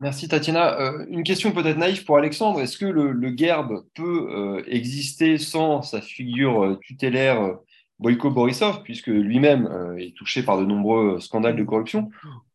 Merci 0.00 0.28
Tatiana. 0.28 0.78
Euh, 0.80 1.06
une 1.08 1.24
question 1.24 1.50
peut-être 1.50 1.76
naïve 1.76 2.04
pour 2.04 2.16
Alexandre. 2.16 2.60
Est-ce 2.60 2.78
que 2.78 2.86
le, 2.86 3.10
le 3.10 3.36
GERB 3.36 3.84
peut 3.94 4.28
euh, 4.30 4.62
exister 4.68 5.38
sans 5.38 5.82
sa 5.82 6.00
figure 6.00 6.64
euh, 6.64 6.78
tutélaire 6.80 7.56
Boyko 7.98 8.30
Borisov, 8.30 8.84
puisque 8.84 9.08
lui-même 9.08 9.68
est 9.98 10.16
touché 10.16 10.44
par 10.44 10.56
de 10.56 10.64
nombreux 10.64 11.18
scandales 11.18 11.56
de 11.56 11.64
corruption? 11.64 12.10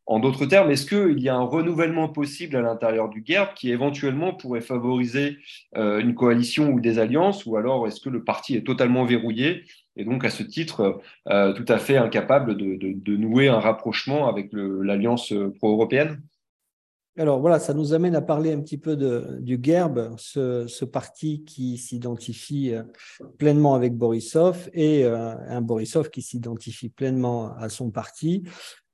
En 0.06 0.20
d'autres 0.20 0.46
termes, 0.46 0.70
est-ce 0.70 0.86
qu'il 0.86 1.22
y 1.22 1.30
a 1.30 1.36
un 1.36 1.44
renouvellement 1.44 2.10
possible 2.10 2.56
à 2.56 2.62
l'intérieur 2.62 3.10
du 3.10 3.24
GERB 3.26 3.54
qui 3.56 3.72
éventuellement 3.72 4.34
pourrait 4.34 4.62
favoriser 4.62 5.38
une 5.76 6.14
coalition 6.14 6.72
ou 6.72 6.82
des 6.82 7.00
alliances, 7.00 7.46
ou 7.46 7.56
alors 7.56 7.88
est-ce 7.88 8.02
que 8.02 8.10
le 8.10 8.24
parti 8.24 8.56
est 8.56 8.66
totalement 8.66 9.06
verrouillé 9.06 9.64
et 9.96 10.04
donc 10.04 10.26
à 10.26 10.30
ce 10.30 10.44
titre 10.44 11.02
tout 11.26 11.66
à 11.70 11.78
fait 11.78 11.96
incapable 11.96 12.58
de, 12.58 13.16
nouer 13.16 13.48
un 13.48 13.60
rapprochement 13.60 14.28
avec 14.28 14.50
l'alliance 14.52 15.34
pro-européenne? 15.60 16.22
Alors 17.16 17.40
voilà, 17.40 17.60
ça 17.60 17.76
nous 17.76 17.94
amène 17.94 18.16
à 18.16 18.22
parler 18.22 18.52
un 18.52 18.60
petit 18.60 18.80
peu 18.80 18.96
du 19.40 19.60
GERB, 19.62 20.16
ce, 20.18 20.84
parti 20.84 21.44
qui 21.44 21.78
s'identifie 21.78 22.74
euh, 22.74 22.82
pleinement 23.38 23.76
avec 23.76 23.96
Borisov 23.96 24.68
et 24.74 25.06
euh, 25.06 25.36
un 25.48 25.62
Borisov 25.62 26.10
qui 26.10 26.24
s'identifie 26.24 26.90
pleinement 26.90 27.56
à 27.56 27.70
son 27.70 27.92
parti. 27.92 28.44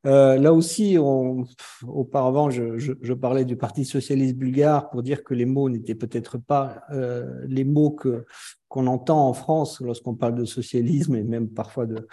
Euh, 0.05 0.37
là 0.37 0.53
aussi, 0.53 0.97
auparavant, 0.97 2.49
je, 2.49 3.13
parlais 3.13 3.45
du 3.45 3.57
Parti 3.57 3.83
socialiste 3.83 4.37
bulgare 4.37 4.89
pour 4.89 5.03
dire 5.03 5.23
que 5.23 5.33
les 5.33 5.45
mots 5.45 5.69
n'étaient 5.69 5.95
peut-être 5.95 6.37
pas 6.37 6.83
euh, 6.91 7.43
les 7.47 7.65
mots 7.65 7.97
qu'on 8.67 8.87
entend 8.87 9.27
en 9.27 9.33
France 9.33 9.81
lorsqu'on 9.81 10.15
parle 10.15 10.35
de 10.35 10.45
socialisme 10.45 11.15
et 11.15 11.23
même 11.23 11.49
parfois 11.49 11.85
de, 11.85 12.07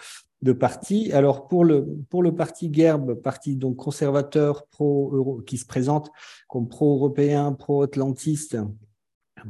partis. 0.53 1.13
Alors 1.13 1.49
pour 1.49 1.65
le 1.65 2.35
parti 2.37 2.73
GERB, 2.73 3.15
parti 3.15 3.57
donc 3.57 3.77
conservateur 3.77 4.67
pro 4.67 5.43
qui 5.45 5.59
se 5.59 5.67
présente 5.67 6.11
comme 6.49 6.69
pro-européen, 6.69 7.53
pro-atlantiste, 7.53 8.57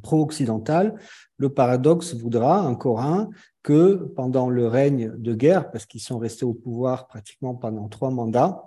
pro-occidental, 0.02 0.98
le 1.36 1.50
paradoxe 1.50 2.14
voudra 2.14 2.66
encore 2.66 3.00
un 3.00 3.28
que 3.66 4.12
pendant 4.14 4.48
le 4.48 4.68
règne 4.68 5.12
de 5.16 5.34
guerre, 5.34 5.72
parce 5.72 5.86
qu'ils 5.86 6.00
sont 6.00 6.18
restés 6.18 6.44
au 6.44 6.54
pouvoir 6.54 7.08
pratiquement 7.08 7.56
pendant 7.56 7.88
trois 7.88 8.12
mandats, 8.12 8.62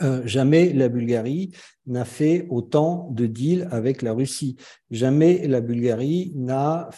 euh, 0.00 0.22
jamais 0.26 0.72
la 0.72 0.88
Bulgarie 0.88 1.50
n'a 1.88 2.04
fait 2.04 2.46
autant 2.50 3.08
de 3.10 3.26
deals 3.26 3.66
avec 3.70 4.02
la 4.02 4.12
Russie. 4.12 4.56
Jamais 4.90 5.46
la 5.48 5.60
Bulgarie 5.60 6.32
n'a 6.36 6.90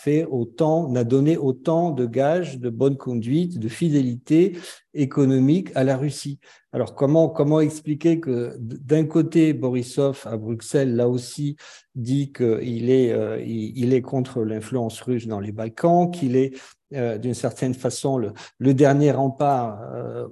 donné 1.05 1.37
autant 1.37 1.91
de 1.91 2.07
gages 2.07 2.59
de 2.59 2.71
bonne 2.71 2.97
conduite, 2.97 3.59
de 3.59 3.69
fidélité 3.69 4.57
économique 4.93 5.71
à 5.75 5.85
la 5.85 5.97
Russie. 5.97 6.39
Alors 6.73 6.95
comment 6.95 7.61
expliquer 7.61 8.21
que 8.21 8.57
d'un 8.59 9.05
côté 9.05 9.53
Borisov 9.53 10.23
à 10.25 10.37
Bruxelles 10.37 10.95
là 10.95 11.09
aussi 11.09 11.57
dit 11.95 12.33
qu'il 12.33 12.91
est 12.91 13.13
euh, 13.13 13.39
est 13.41 14.03
contre 14.03 14.43
l'influence 14.43 15.01
russe 15.01 15.27
dans 15.27 15.41
les 15.41 15.53
Balkans, 15.53 16.11
qu'il 16.11 16.37
est 16.37 16.53
euh, 16.95 17.19
d'une 17.19 17.35
certaine 17.35 17.75
façon 17.75 18.19
le, 18.19 18.33
le 18.59 18.75
dernier 18.75 19.13
rempart 19.13 19.81
euh, 19.95 20.27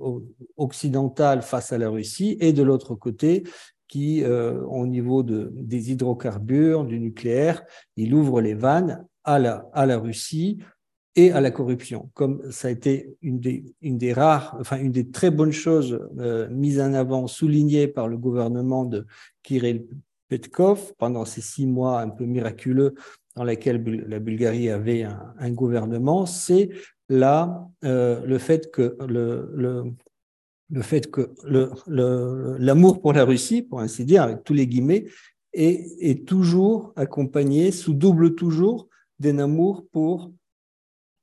occidental 0.56 1.42
face 1.42 1.72
à 1.72 1.78
la 1.78 1.88
Russie, 1.88 2.36
et 2.40 2.52
de 2.52 2.64
l'autre 2.64 2.96
côté, 2.96 3.44
qui, 3.88 4.22
euh, 4.22 4.60
au 4.64 4.86
niveau 4.86 5.22
de, 5.22 5.50
des 5.54 5.90
hydrocarbures, 5.90 6.84
du 6.84 7.00
nucléaire, 7.00 7.62
il 7.96 8.14
ouvre 8.14 8.40
les 8.40 8.54
vannes 8.54 9.06
à 9.24 9.38
la, 9.38 9.68
à 9.72 9.86
la 9.86 9.98
Russie 9.98 10.58
et 11.16 11.32
à 11.32 11.40
la 11.40 11.50
corruption, 11.50 12.10
comme 12.14 12.48
ça 12.52 12.68
a 12.68 12.70
été 12.70 13.16
une 13.22 13.40
des, 13.40 13.64
une 13.82 13.98
des 13.98 14.12
rares, 14.12 14.56
enfin 14.60 14.78
une 14.78 14.92
des 14.92 15.10
très 15.10 15.32
bonnes 15.32 15.52
choses 15.52 15.98
euh, 16.18 16.48
mises 16.48 16.80
en 16.80 16.94
avant, 16.94 17.26
soulignées 17.26 17.88
par 17.88 18.06
le 18.06 18.16
gouvernement 18.16 18.84
de 18.84 19.04
Kirill 19.42 19.86
Petkov 20.28 20.92
pendant 20.96 21.24
ces 21.24 21.40
six 21.40 21.66
mois 21.66 22.00
un 22.00 22.08
peu 22.08 22.24
miraculeux 22.24 22.94
dans 23.34 23.44
laquelle 23.44 23.82
la 24.08 24.18
Bulgarie 24.18 24.70
avait 24.70 25.04
un, 25.04 25.50
gouvernement, 25.50 26.26
c'est 26.26 26.70
là 27.08 27.68
euh, 27.84 28.24
le 28.24 28.38
fait 28.38 28.70
que 28.70 28.96
le, 29.06 29.84
le 30.70 30.82
fait 30.82 31.10
que 31.10 31.32
l'amour 32.58 33.00
pour 33.00 33.12
la 33.12 33.24
Russie, 33.24 33.62
pour 33.62 33.80
ainsi 33.80 34.04
dire, 34.04 34.22
avec 34.22 34.44
tous 34.44 34.54
les 34.54 34.66
guillemets, 34.66 35.06
est, 35.52 36.26
toujours 36.26 36.92
accompagné, 36.96 37.72
sous 37.72 37.94
double 37.94 38.34
toujours, 38.34 38.88
d'un 39.18 39.38
amour 39.38 39.86
pour 39.90 40.32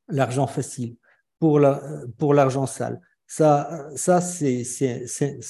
l'argent 0.07 0.47
facile, 0.47 0.95
pour 1.39 1.59
l'argent 1.59 2.65
sale. 2.65 2.99
Ça, 3.27 3.87
ça 3.95 4.21
c'est 4.21 4.63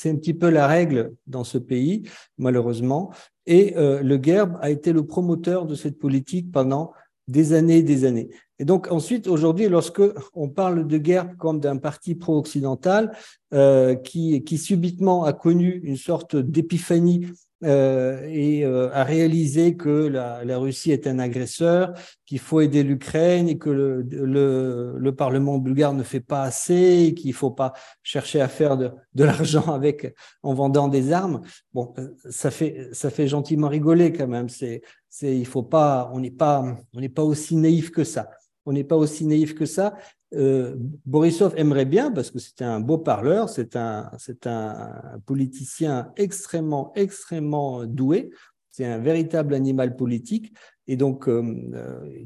un 0.05 0.15
petit 0.15 0.34
peu 0.34 0.49
la 0.49 0.67
règle 0.67 1.13
dans 1.27 1.43
ce 1.43 1.58
pays, 1.58 2.08
malheureusement. 2.38 3.13
Et 3.45 3.75
euh, 3.77 4.01
le 4.01 4.17
GERB 4.21 4.58
a 4.62 4.69
été 4.69 4.93
le 4.93 5.05
promoteur 5.05 5.65
de 5.65 5.75
cette 5.75 5.99
politique 5.99 6.51
pendant 6.51 6.93
des 7.27 7.53
années 7.53 7.77
et 7.77 7.84
des 7.84 8.05
années. 8.05 8.29
Et 8.59 8.65
donc 8.65 8.91
ensuite, 8.91 9.27
aujourd'hui, 9.27 9.67
lorsque 9.67 10.01
on 10.33 10.49
parle 10.49 10.87
de 10.87 10.97
GERB 11.03 11.35
comme 11.37 11.59
d'un 11.59 11.77
parti 11.77 12.15
pro-occidental 12.15 13.11
euh, 13.53 13.95
qui, 13.95 14.43
qui 14.43 14.57
subitement 14.57 15.25
a 15.25 15.33
connu 15.33 15.81
une 15.83 15.97
sorte 15.97 16.35
d'épiphanie 16.35 17.27
euh, 17.63 18.27
et 18.29 18.65
euh, 18.65 18.91
a 18.93 19.05
réalisé 19.05 19.77
que 19.77 19.89
la, 19.89 20.43
la, 20.43 20.57
Russie 20.57 20.91
est 20.91 21.07
un 21.07 21.19
agresseur, 21.19 21.93
qu'il 22.25 22.39
faut 22.39 22.59
aider 22.59 22.83
l'Ukraine 22.83 23.47
et 23.47 23.57
que 23.57 23.69
le, 23.69 24.01
le, 24.01 24.95
le, 24.97 25.15
Parlement 25.15 25.57
bulgare 25.57 25.93
ne 25.93 26.03
fait 26.03 26.19
pas 26.19 26.43
assez, 26.43 27.13
qu'il 27.17 27.33
faut 27.33 27.51
pas 27.51 27.71
chercher 28.03 28.41
à 28.41 28.49
faire 28.49 28.75
de, 28.75 28.91
de 29.13 29.23
l'argent 29.23 29.73
avec 29.73 30.13
en 30.43 30.53
vendant 30.53 30.89
des 30.89 31.13
armes. 31.13 31.41
Bon, 31.73 31.93
euh, 31.97 32.09
ça 32.29 32.51
fait 32.51 32.89
ça 32.91 33.09
fait 33.09 33.27
gentiment 33.27 33.69
rigoler 33.69 34.11
quand 34.11 34.27
même. 34.27 34.49
C'est 34.49 34.81
c'est 35.09 35.35
il 35.35 35.47
faut 35.47 35.63
pas 35.63 36.11
on 36.13 36.19
n'est 36.19 36.31
pas 36.31 36.63
on 36.93 36.99
n'est 36.99 37.09
pas 37.09 37.23
aussi 37.23 37.55
naïf 37.55 37.89
que 37.89 38.03
ça. 38.03 38.29
On 38.65 38.73
n'est 38.73 38.84
pas 38.84 38.97
aussi 38.97 39.25
naïf 39.25 39.54
que 39.54 39.65
ça. 39.65 39.95
Euh, 40.34 40.75
Borisov 41.06 41.54
aimerait 41.58 41.86
bien, 41.86 42.12
parce 42.12 42.32
que 42.32 42.39
c'est 42.39 42.62
un 42.62 42.80
beau 42.80 42.97
parleur, 42.97 43.49
c'est 43.49 43.75
un, 43.75 44.10
c'est 44.17 44.47
un 44.47 45.19
politicien 45.25 46.12
extrêmement, 46.17 46.91
extrêmement 46.95 47.86
doué, 47.86 48.32
c'est 48.71 48.86
un 48.86 48.97
véritable 48.97 49.54
animal 49.54 49.95
politique, 49.95 50.54
et 50.88 50.97
donc 50.97 51.30
euh, 51.30 51.41
euh 51.73 52.23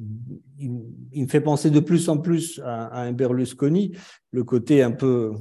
il, 0.57 1.23
me 1.23 1.27
fait 1.27 1.41
penser 1.41 1.69
de 1.69 1.79
plus 1.79 2.09
en 2.09 2.17
plus 2.17 2.59
à, 2.63 2.87
à, 2.87 3.01
un 3.03 3.11
Berlusconi, 3.11 3.91
le 4.31 4.43
côté 4.43 4.81
un 4.81 4.91
peu 4.91 5.33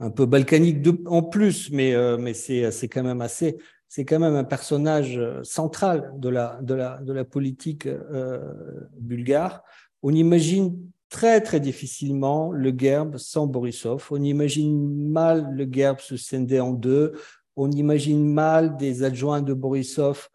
un 0.00 0.10
peu 0.10 0.26
balkanique 0.26 0.80
de, 0.80 0.98
en 1.06 1.22
plus, 1.22 1.70
mais, 1.70 1.94
euh, 1.94 2.16
mais 2.16 2.34
c'est, 2.34 2.70
c'est 2.70 2.88
quand 2.88 3.02
même 3.02 3.20
assez, 3.20 3.58
c'est 3.90 4.04
quand 4.04 4.20
même 4.20 4.36
un 4.36 4.44
personnage 4.44 5.18
euh, 5.18 5.42
central 5.42 6.12
de 6.16 6.28
la, 6.28 6.60
de 6.62 6.74
la, 6.74 6.98
de 6.98 7.12
la 7.12 7.24
politique 7.24 7.86
euh, 7.86 8.38
bulgare. 8.96 9.64
On 10.04 10.14
imagine 10.14 10.78
très 11.08 11.40
très 11.40 11.58
difficilement 11.58 12.52
le 12.52 12.70
GERB 12.70 13.16
sans 13.16 13.48
Borisov. 13.48 14.06
On 14.12 14.22
imagine 14.22 15.10
mal 15.10 15.52
le 15.52 15.66
GERB 15.68 15.98
se 15.98 16.16
scinder 16.16 16.60
en 16.60 16.72
deux. 16.72 17.14
On 17.56 17.68
imagine 17.72 18.32
mal 18.32 18.76
des 18.76 19.02
adjoints 19.02 19.42
de 19.42 19.54
Borisov 19.54 20.28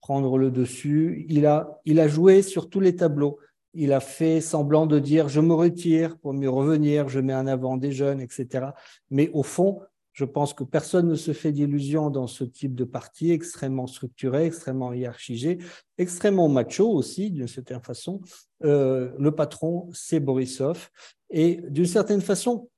prendre 0.00 0.38
le 0.38 0.52
dessus. 0.52 1.26
Il 1.28 1.46
a, 1.46 1.80
il 1.84 1.98
a 1.98 2.06
joué 2.06 2.42
sur 2.42 2.70
tous 2.70 2.80
les 2.80 2.94
tableaux. 2.94 3.40
Il 3.74 3.92
a 3.92 3.98
fait 3.98 4.40
semblant 4.40 4.86
de 4.86 5.00
dire 5.00 5.28
je 5.28 5.40
me 5.40 5.52
retire 5.52 6.16
pour 6.16 6.32
mieux 6.32 6.48
revenir, 6.48 7.08
je 7.08 7.18
mets 7.18 7.34
en 7.34 7.48
avant 7.48 7.76
des 7.76 7.90
jeunes, 7.90 8.20
etc. 8.20 8.66
Mais 9.10 9.30
au 9.32 9.42
fond, 9.42 9.80
Je 10.12 10.24
pense 10.24 10.54
que 10.54 10.64
personne 10.64 11.06
ne 11.08 11.14
se 11.14 11.32
fait 11.32 11.52
d'illusions 11.52 12.10
dans 12.10 12.26
ce 12.26 12.42
type 12.44 12.74
de 12.74 12.82
parti 12.84 13.30
extrêmement 13.30 13.86
structuré, 13.86 14.46
extrêmement 14.46 14.92
hiérarchisé, 14.92 15.58
extrêmement 15.98 16.48
macho 16.48 16.88
aussi, 16.88 17.30
d'une 17.30 17.46
certaine 17.46 17.80
façon. 17.80 18.20
Euh, 18.64 19.12
le 19.18 19.30
patron, 19.32 19.88
c'est 19.92 20.20
Borisov. 20.20 20.88
Et 21.30 21.60
d'une 21.68 21.86
certaine 21.86 22.20
façon, 22.20 22.68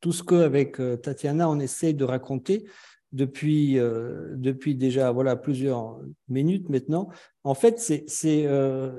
tout 0.00 0.12
ce 0.12 0.22
qu'avec 0.22 0.78
euh, 0.80 0.96
Tatiana, 0.96 1.50
on 1.50 1.60
essaye 1.60 1.94
de 1.94 2.04
raconter 2.04 2.64
depuis, 3.12 3.78
euh, 3.78 4.34
depuis 4.36 4.74
déjà 4.74 5.12
voilà, 5.12 5.36
plusieurs 5.36 6.00
minutes 6.28 6.70
maintenant, 6.70 7.08
en 7.44 7.54
fait, 7.54 7.78
c'est 7.78 8.48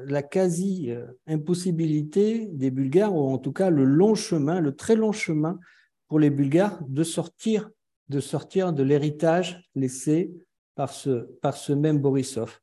la 0.06 0.24
quasi-impossibilité 0.24 2.48
des 2.48 2.72
Bulgares, 2.72 3.14
ou 3.14 3.30
en 3.30 3.40
tout 3.40 3.52
cas 3.52 3.70
le 3.70 3.84
long 3.84 4.16
chemin, 4.16 4.62
le 4.62 4.74
très 4.74 4.96
long 4.96 5.12
chemin 5.12 5.60
pour 6.08 6.20
les 6.20 6.30
Bulgares 6.30 6.80
de 6.88 7.04
sortir 7.04 7.70
de, 8.10 8.20
sortir 8.20 8.74
de 8.74 8.84
l'héritage 8.84 9.62
laissé 9.76 10.32
par 10.76 10.92
ce, 10.92 11.28
par 11.42 11.56
ce 11.58 11.74
même 11.74 12.00
Borisov. 12.00 12.60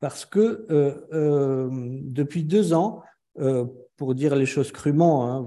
Parce 0.00 0.24
que 0.24 0.66
euh, 0.70 0.94
euh, 1.12 1.68
depuis 1.70 2.44
deux 2.44 2.72
ans, 2.72 3.02
euh, 3.38 3.64
pour 3.96 4.14
dire 4.14 4.36
les 4.36 4.46
choses 4.46 4.70
crûment, 4.70 5.26
hein, 5.26 5.44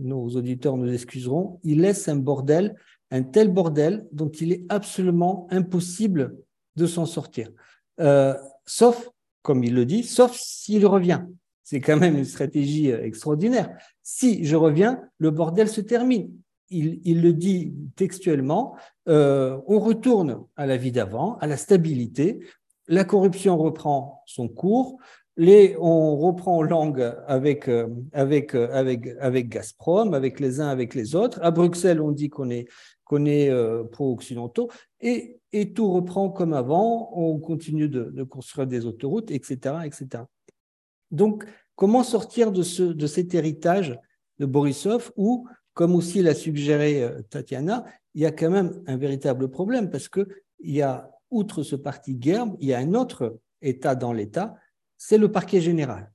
nos 0.00 0.28
auditeurs 0.36 0.76
nous 0.76 0.92
excuseront, 0.92 1.58
il 1.64 1.80
laisse 1.80 2.08
un 2.08 2.16
bordel, 2.16 2.76
un 3.10 3.24
tel 3.24 3.48
bordel 3.48 4.06
dont 4.12 4.28
il 4.28 4.52
est 4.52 4.64
absolument 4.68 5.48
impossible 5.50 6.36
de 6.76 6.86
s'en 6.86 7.06
sortir. 7.06 7.50
sauf, 8.66 9.10
comme 9.42 9.64
il 9.64 9.74
le 9.74 9.84
dit, 9.84 10.04
sauf 10.04 10.36
s'il 10.36 10.86
revient. 10.86 11.24
C'est 11.64 11.80
quand 11.80 11.96
même 11.96 12.16
une 12.16 12.26
stratégie 12.26 12.90
extraordinaire. 12.90 13.74
Si 14.02 14.44
je 14.44 14.54
reviens, 14.54 15.00
le 15.18 15.30
bordel 15.30 15.68
se 15.68 15.80
termine. 15.80 16.30
Il, 16.70 17.22
le 17.22 17.32
dit 17.32 17.74
textuellement, 17.96 18.74
euh, 19.08 19.58
on 19.66 19.78
retourne 19.78 20.44
à 20.56 20.66
la 20.66 20.76
vie 20.76 20.92
d'avant, 20.92 21.36
à 21.40 21.46
la 21.46 21.56
stabilité, 21.56 22.40
la 22.88 23.04
corruption 23.04 23.56
reprend 23.56 24.22
son 24.26 24.48
cours, 24.48 24.98
on 25.38 26.16
reprend 26.16 26.62
langue 26.62 27.14
avec, 27.26 27.68
euh, 27.68 27.88
avec, 28.12 28.54
euh, 28.54 28.68
avec, 28.72 29.08
avec 29.20 29.48
Gazprom, 29.48 30.14
avec 30.14 30.40
les 30.40 30.60
uns, 30.60 30.68
avec 30.68 30.94
les 30.94 31.14
autres. 31.14 31.38
À 31.42 31.50
Bruxelles, 31.50 32.00
on 32.00 32.12
dit 32.12 32.28
qu'on 32.28 32.50
est, 32.50 32.66
est 33.26 33.84
pro-occidentaux 33.90 34.70
et, 35.00 35.38
et, 35.52 35.72
tout 35.72 35.90
reprend 35.92 36.28
comme 36.30 36.54
avant. 36.54 37.10
On 37.14 37.38
continue 37.38 37.88
de, 37.88 38.04
de 38.04 38.22
construire 38.22 38.66
des 38.66 38.86
autoroutes, 38.86 39.30
etc., 39.30 39.76
etc. 39.84 40.24
Donc, 41.14 41.44
comment 41.76 42.02
sortir 42.02 42.52
de, 42.52 42.62
ce, 42.62 42.82
de 42.82 43.06
cet 43.06 43.34
héritage 43.34 43.98
de 44.38 44.46
Borisov 44.46 45.12
où, 45.16 45.48
comme 45.72 45.94
aussi 45.94 46.22
l'a 46.22 46.34
suggéré 46.34 47.02
euh, 47.02 47.22
Tatiana, 47.30 47.84
il 48.14 48.22
y 48.22 48.26
a 48.26 48.32
quand 48.32 48.50
même 48.50 48.82
un 48.86 48.96
véritable 48.96 49.48
problème 49.50 49.90
parce 49.90 50.08
que 50.08 50.28
il 50.60 50.74
y 50.74 50.82
a, 50.82 51.10
outre 51.30 51.62
ce 51.62 51.76
parti 51.76 52.16
Gerb, 52.20 52.56
il 52.60 52.68
y 52.68 52.74
a 52.74 52.78
un 52.78 52.94
autre 52.94 53.38
État 53.60 53.94
dans 53.94 54.12
l'État, 54.12 54.56
c'est 54.96 55.18
le 55.18 55.30
parquet 55.30 55.60
général. 55.60 56.12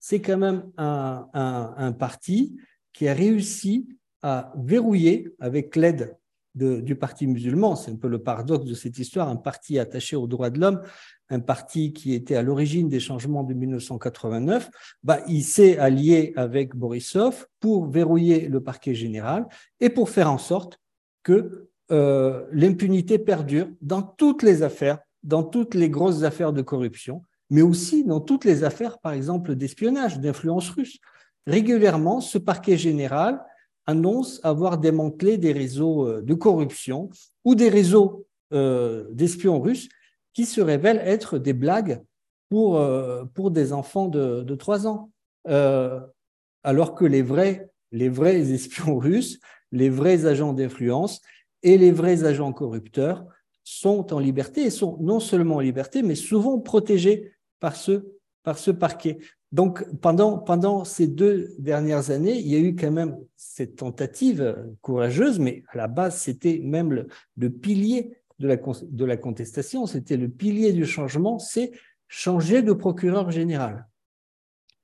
C'est 0.00 0.20
quand 0.20 0.38
même 0.38 0.70
un, 0.76 1.92
parti 1.98 2.56
qui 2.92 3.08
a 3.08 3.14
réussi 3.14 3.88
à 4.22 4.52
verrouiller, 4.56 5.34
avec 5.40 5.74
l'aide 5.74 6.16
du 6.54 6.96
parti 6.96 7.26
musulman, 7.26 7.76
c'est 7.76 7.92
un 7.92 7.96
peu 7.96 8.08
le 8.08 8.18
paradoxe 8.18 8.64
de 8.64 8.74
cette 8.74 8.98
histoire, 8.98 9.28
un 9.28 9.36
parti 9.36 9.78
attaché 9.78 10.16
aux 10.16 10.26
droits 10.26 10.50
de 10.50 10.58
l'homme, 10.58 10.82
un 11.30 11.40
parti 11.40 11.92
qui 11.92 12.14
était 12.14 12.36
à 12.36 12.42
l'origine 12.42 12.88
des 12.88 13.00
changements 13.00 13.44
de 13.44 13.54
1989, 13.54 14.70
bah, 15.02 15.20
il 15.28 15.42
s'est 15.42 15.78
allié 15.78 16.32
avec 16.36 16.74
Borisov 16.74 17.46
pour 17.60 17.88
verrouiller 17.90 18.48
le 18.48 18.62
parquet 18.62 18.94
général 18.94 19.46
et 19.80 19.90
pour 19.90 20.08
faire 20.08 20.30
en 20.32 20.38
sorte 20.38 20.80
que 21.22 21.68
euh, 21.90 22.44
l'impunité 22.52 23.18
perdure 23.18 23.68
dans 23.80 24.02
toutes 24.02 24.42
les 24.42 24.62
affaires, 24.62 24.98
dans 25.22 25.42
toutes 25.42 25.74
les 25.74 25.90
grosses 25.90 26.22
affaires 26.22 26.52
de 26.52 26.62
corruption, 26.62 27.22
mais 27.50 27.62
aussi 27.62 28.04
dans 28.04 28.20
toutes 28.20 28.44
les 28.44 28.64
affaires, 28.64 28.98
par 28.98 29.12
exemple, 29.12 29.54
d'espionnage, 29.54 30.20
d'influence 30.20 30.70
russe. 30.70 30.98
Régulièrement, 31.46 32.20
ce 32.20 32.36
parquet 32.36 32.76
général 32.76 33.40
annonce 33.88 34.38
avoir 34.44 34.76
démantelé 34.76 35.38
des 35.38 35.52
réseaux 35.52 36.06
euh, 36.06 36.22
de 36.22 36.34
corruption 36.34 37.08
ou 37.44 37.54
des 37.54 37.70
réseaux 37.70 38.26
euh, 38.52 39.06
d'espions 39.12 39.60
russes 39.60 39.88
qui 40.34 40.44
se 40.44 40.60
révèlent 40.60 41.00
être 41.02 41.38
des 41.38 41.54
blagues 41.54 42.02
pour, 42.50 42.78
euh, 42.78 43.24
des 43.50 43.72
enfants 43.72 44.08
de, 44.08 44.42
de 44.42 44.54
3 44.54 44.86
ans. 44.86 45.10
alors 46.64 46.94
que 46.94 47.06
les 47.06 47.22
vrais, 47.22 47.70
les 47.90 48.10
vrais 48.10 48.38
espions 48.52 48.98
russes, 48.98 49.40
les 49.72 49.88
vrais 49.88 50.26
agents 50.26 50.52
d'influence 50.52 51.20
et 51.62 51.78
les 51.78 51.90
vrais 51.90 52.24
agents 52.24 52.52
corrupteurs 52.52 53.24
sont 53.64 54.12
en 54.12 54.18
liberté 54.18 54.64
et 54.64 54.70
sont 54.70 54.98
non 55.00 55.20
seulement 55.20 55.56
en 55.56 55.60
liberté, 55.60 56.02
mais 56.02 56.14
souvent 56.14 56.58
protégés 56.58 57.32
par 57.58 57.74
ce, 57.74 58.06
par 58.48 58.56
ce 58.56 58.70
parquet. 58.70 59.18
Donc, 59.52 59.84
pendant, 60.00 60.38
pendant 60.38 60.86
ces 60.86 61.06
deux 61.06 61.54
dernières 61.58 62.10
années, 62.10 62.38
il 62.38 62.48
y 62.48 62.56
a 62.56 62.58
eu 62.58 62.74
quand 62.74 62.90
même 62.90 63.18
cette 63.36 63.76
tentative 63.76 64.56
courageuse, 64.80 65.38
mais 65.38 65.64
à 65.68 65.76
la 65.76 65.86
base, 65.86 66.16
c'était 66.16 66.58
même 66.64 67.06
le, 67.36 67.50
pilier 67.50 68.16
de 68.38 68.48
la, 68.48 68.56
de 68.56 69.04
la 69.04 69.18
contestation, 69.18 69.84
c'était 69.84 70.16
le 70.16 70.30
pilier 70.30 70.72
du 70.72 70.86
changement, 70.86 71.38
c'est 71.38 71.72
changer 72.08 72.62
de 72.62 72.72
procureur 72.72 73.30
général, 73.30 73.86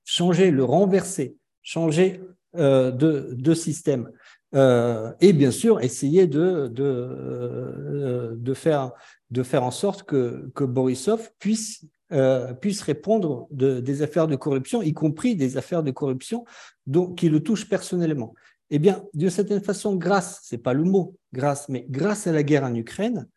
changer, 0.05 0.51
le 0.51 0.65
renverser, 0.65 1.39
changer 1.63 2.21
euh, 2.57 2.91
de, 2.91 3.31
de, 3.33 3.55
système. 3.55 4.13
Euh, 4.55 5.11
et 5.23 5.33
bien 5.33 5.51
sûr, 5.51 5.81
essayer 5.81 6.27
de, 6.27 6.69
de, 6.69 6.85
euh, 6.85 8.35
de, 8.37 8.53
faire, 8.53 8.93
de 9.31 9.43
faire 9.43 9.65
en 9.65 9.71
sorte 9.71 10.03
que, 10.03 10.51
que 10.55 10.65
Borisov 10.65 11.31
puisse 11.39 11.87
euh, 12.15 12.55
puisse 12.55 12.81
répondre 12.83 13.49
de, 13.51 13.81
des 13.81 14.03
affaires 14.03 14.29
de 14.29 14.37
corruption, 14.37 14.83
y 14.83 14.93
compris 14.93 15.35
des 15.35 15.57
affaires 15.57 15.83
de 15.83 15.91
corruption 15.91 16.45
dont, 16.87 17.13
qui 17.13 17.29
le 17.29 17.43
touchent 17.43 17.69
personnellement. 17.69 18.35
Eh 18.71 18.79
bien, 18.79 19.05
d'une 19.15 19.31
certaine 19.31 19.63
façon, 19.63 19.97
grâce, 19.97 20.41
c'est 20.45 20.59
pas 20.59 20.75
le 20.75 20.85
mot 20.85 21.17
grâce, 21.33 21.69
mais 21.69 21.87
grâce 21.89 22.27
à 22.27 22.33
la 22.33 22.43
guerre 22.43 22.65
en 22.65 22.75
Ukraine, 22.75 23.29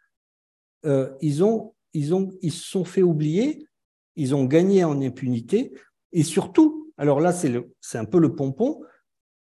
euh, 0.85 1.11
ils, 1.21 1.43
ont, 1.43 1.73
ils, 1.93 2.13
ont, 2.13 2.31
ils 2.41 2.51
se 2.51 2.65
sont 2.69 2.85
fait 2.85 3.01
oublier, 3.01 3.67
ils 4.15 4.35
ont 4.35 4.45
gagné 4.45 4.83
en 4.83 5.01
impunité, 5.01 5.73
et 6.11 6.23
surtout, 6.23 6.91
alors 6.97 7.19
là, 7.19 7.33
c'est 7.33 7.97
un 7.97 8.05
peu 8.05 8.19
le 8.19 8.35
pompon, 8.35 8.81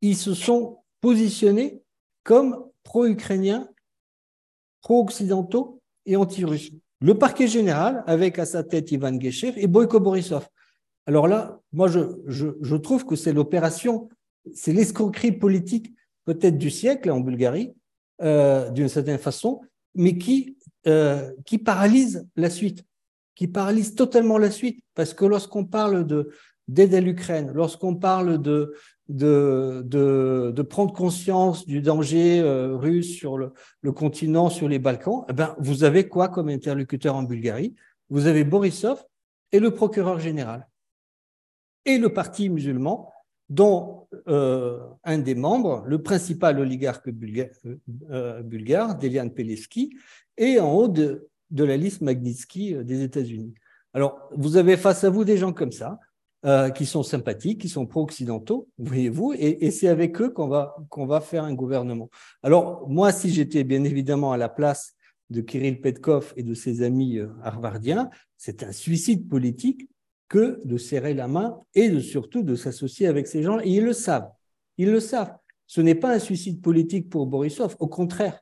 ils 0.01 0.17
se 0.17 0.33
sont 0.33 0.79
positionnés 1.01 1.83
comme 2.23 2.65
pro-ukrainiens, 2.85 3.69
pro-occidentaux 4.81 5.81
et 6.07 6.17
anti-russes 6.17 6.71
le 7.01 7.19
parquet 7.19 7.47
général, 7.47 8.03
avec 8.07 8.39
à 8.39 8.47
sa 8.47 8.63
tête 8.63 8.91
Ivan 8.93 9.19
Geshev 9.21 9.55
et 9.57 9.67
Boyko 9.67 10.01
Borisov. 10.01 10.49
Alors 11.07 11.29
là, 11.29 11.61
moi, 11.73 11.89
je, 11.89 12.77
trouve 12.77 13.05
que 13.05 13.17
c'est 13.17 13.33
l'opération, 13.33 14.09
c'est 14.55 14.73
l'escroquerie 14.73 15.33
politique 15.33 15.93
peut-être 16.25 16.57
du 16.57 16.71
siècle 16.71 17.11
en 17.11 17.21
Bulgarie, 17.21 17.75
euh, 18.23 18.71
d'une 18.71 18.89
certaine 18.89 19.19
façon, 19.19 19.61
mais 19.95 20.17
qui, 20.17 20.57
euh, 20.87 21.31
qui 21.45 21.59
paralyse 21.59 22.27
la 22.37 22.49
suite, 22.49 22.85
qui 23.35 23.49
paralyse 23.49 23.95
totalement 23.95 24.39
la 24.39 24.51
suite, 24.51 24.81
parce 24.95 25.13
que 25.13 25.25
lorsqu'on 25.25 25.65
parle 25.65 26.07
de 26.07 26.31
d'aide 26.67 26.95
à 26.95 27.01
l'Ukraine, 27.01 27.53
lorsqu'on 27.53 27.95
parle 27.95 28.41
de, 28.41 28.75
de, 29.09 30.63
prendre 30.63 30.93
conscience 30.93 31.67
du 31.67 31.81
danger 31.81 32.41
euh, 32.41 32.77
russe 32.77 33.17
sur 33.17 33.37
le, 33.39 33.53
continent, 33.93 34.51
sur 34.51 34.69
les 34.69 34.79
Balkans, 34.79 35.25
eh 35.29 35.33
ben, 35.33 35.55
vous 35.59 35.85
avez 35.85 36.09
quoi 36.09 36.29
comme 36.29 36.49
interlocuteur 36.49 37.15
en 37.15 37.23
Bulgarie? 37.23 37.75
Vous 38.09 38.27
avez 38.27 38.45
Borisov 38.45 39.05
et 39.53 39.61
le 39.61 39.71
procureur 39.73 40.19
général 40.21 40.69
et 41.85 41.99
le 41.99 42.13
parti 42.13 42.49
musulman 42.49 43.13
dont 43.51 44.09
euh, 44.27 44.81
un 45.05 45.19
des 45.19 45.35
membres, 45.35 45.85
le 45.87 46.03
principal 46.03 46.59
oligarque 46.59 47.09
euh, 47.09 48.43
bulgare, 48.43 48.99
Delian 48.99 49.29
Pelevski, 49.29 49.97
est 50.39 50.59
en 50.59 50.73
haut 50.73 50.89
de 50.89 51.29
la 51.51 51.77
liste 51.77 52.01
Magnitsky 52.01 52.75
des 52.85 53.03
États-Unis. 53.03 53.55
Alors, 53.93 54.29
vous 54.33 54.57
avez 54.57 54.77
face 54.79 55.05
à 55.05 55.11
vous 55.11 55.25
des 55.25 55.37
gens 55.37 55.53
comme 55.53 55.73
ça, 55.73 56.01
euh, 56.45 56.71
qui 56.71 56.85
sont 56.85 57.03
sympathiques, 57.03 57.63
qui 57.63 57.69
sont 57.69 57.87
pro-occidentaux, 57.87 58.69
voyez-vous, 58.79 59.33
et, 59.39 59.71
c'est 59.71 59.89
avec 59.89 60.21
eux 60.21 60.29
qu'on 60.29 60.49
va, 60.49 60.77
qu'on 60.91 61.07
va 61.07 61.21
faire 61.21 61.45
un 61.45 61.55
gouvernement. 61.55 62.11
Alors, 62.43 62.89
moi, 62.89 63.13
si 63.13 63.31
j'étais 63.31 63.65
bien 63.65 63.83
évidemment 63.85 64.33
à 64.33 64.37
la 64.37 64.49
place 64.49 64.95
de 65.31 65.41
Kirill 65.41 65.81
Petkov 65.81 66.35
et 66.37 66.43
de 66.43 66.53
ses 66.53 66.83
amis 66.83 67.19
euh, 67.19 67.29
harvardiens, 67.43 68.11
c'est 68.37 68.63
un 68.63 68.73
suicide 68.73 69.29
politique 69.29 69.89
que 70.29 70.61
de 70.65 70.77
serrer 70.77 71.15
la 71.15 71.29
main 71.29 71.61
et 71.75 71.89
de, 71.89 72.01
surtout 72.01 72.43
de 72.43 72.57
s'associer 72.57 73.07
avec 73.07 73.27
ces 73.27 73.43
gens. 73.43 73.59
Et 73.61 73.71
ils 73.71 73.85
le 73.85 73.93
savent. 73.93 74.31
Ils 74.77 74.91
le 74.91 75.01
savent. 75.01 75.35
Ce 75.67 75.81
n'est 75.81 75.95
pas 75.95 76.15
un 76.15 76.19
suicide 76.19 76.61
politique 76.61 77.09
pour 77.09 77.27
Borisov. 77.27 77.77
Au 77.79 77.89
contraire. 77.89 78.41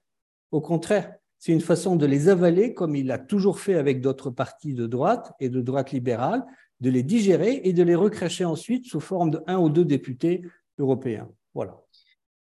Au 0.51 0.61
contraire. 0.61 1.15
C'est 1.39 1.53
une 1.53 1.61
façon 1.61 1.97
de 1.97 2.07
les 2.07 2.29
avaler 2.29 2.73
comme 2.73 2.95
il 2.95 3.07
l'a 3.07 3.19
toujours 3.19 3.59
fait 3.59 3.75
avec 3.75 4.01
d'autres 4.01 4.31
partis 4.31 4.75
de 4.75 4.87
droite 4.87 5.33
et 5.41 5.49
de 5.49 5.61
droite 5.61 5.91
libérale, 5.91 6.45
de 6.83 6.91
les 6.91 7.05
digérer 7.05 7.61
et 7.63 7.73
de 7.73 7.83
les 7.83 7.95
recracher 7.95 8.45
ensuite 8.45 8.87
sous 8.87 9.01
forme 9.01 9.31
de 9.31 9.41
un 9.47 9.57
ou 9.59 9.71
deux 9.71 9.85
députés 9.85 10.43
européens. 10.79 11.29
Voilà. 11.55 11.77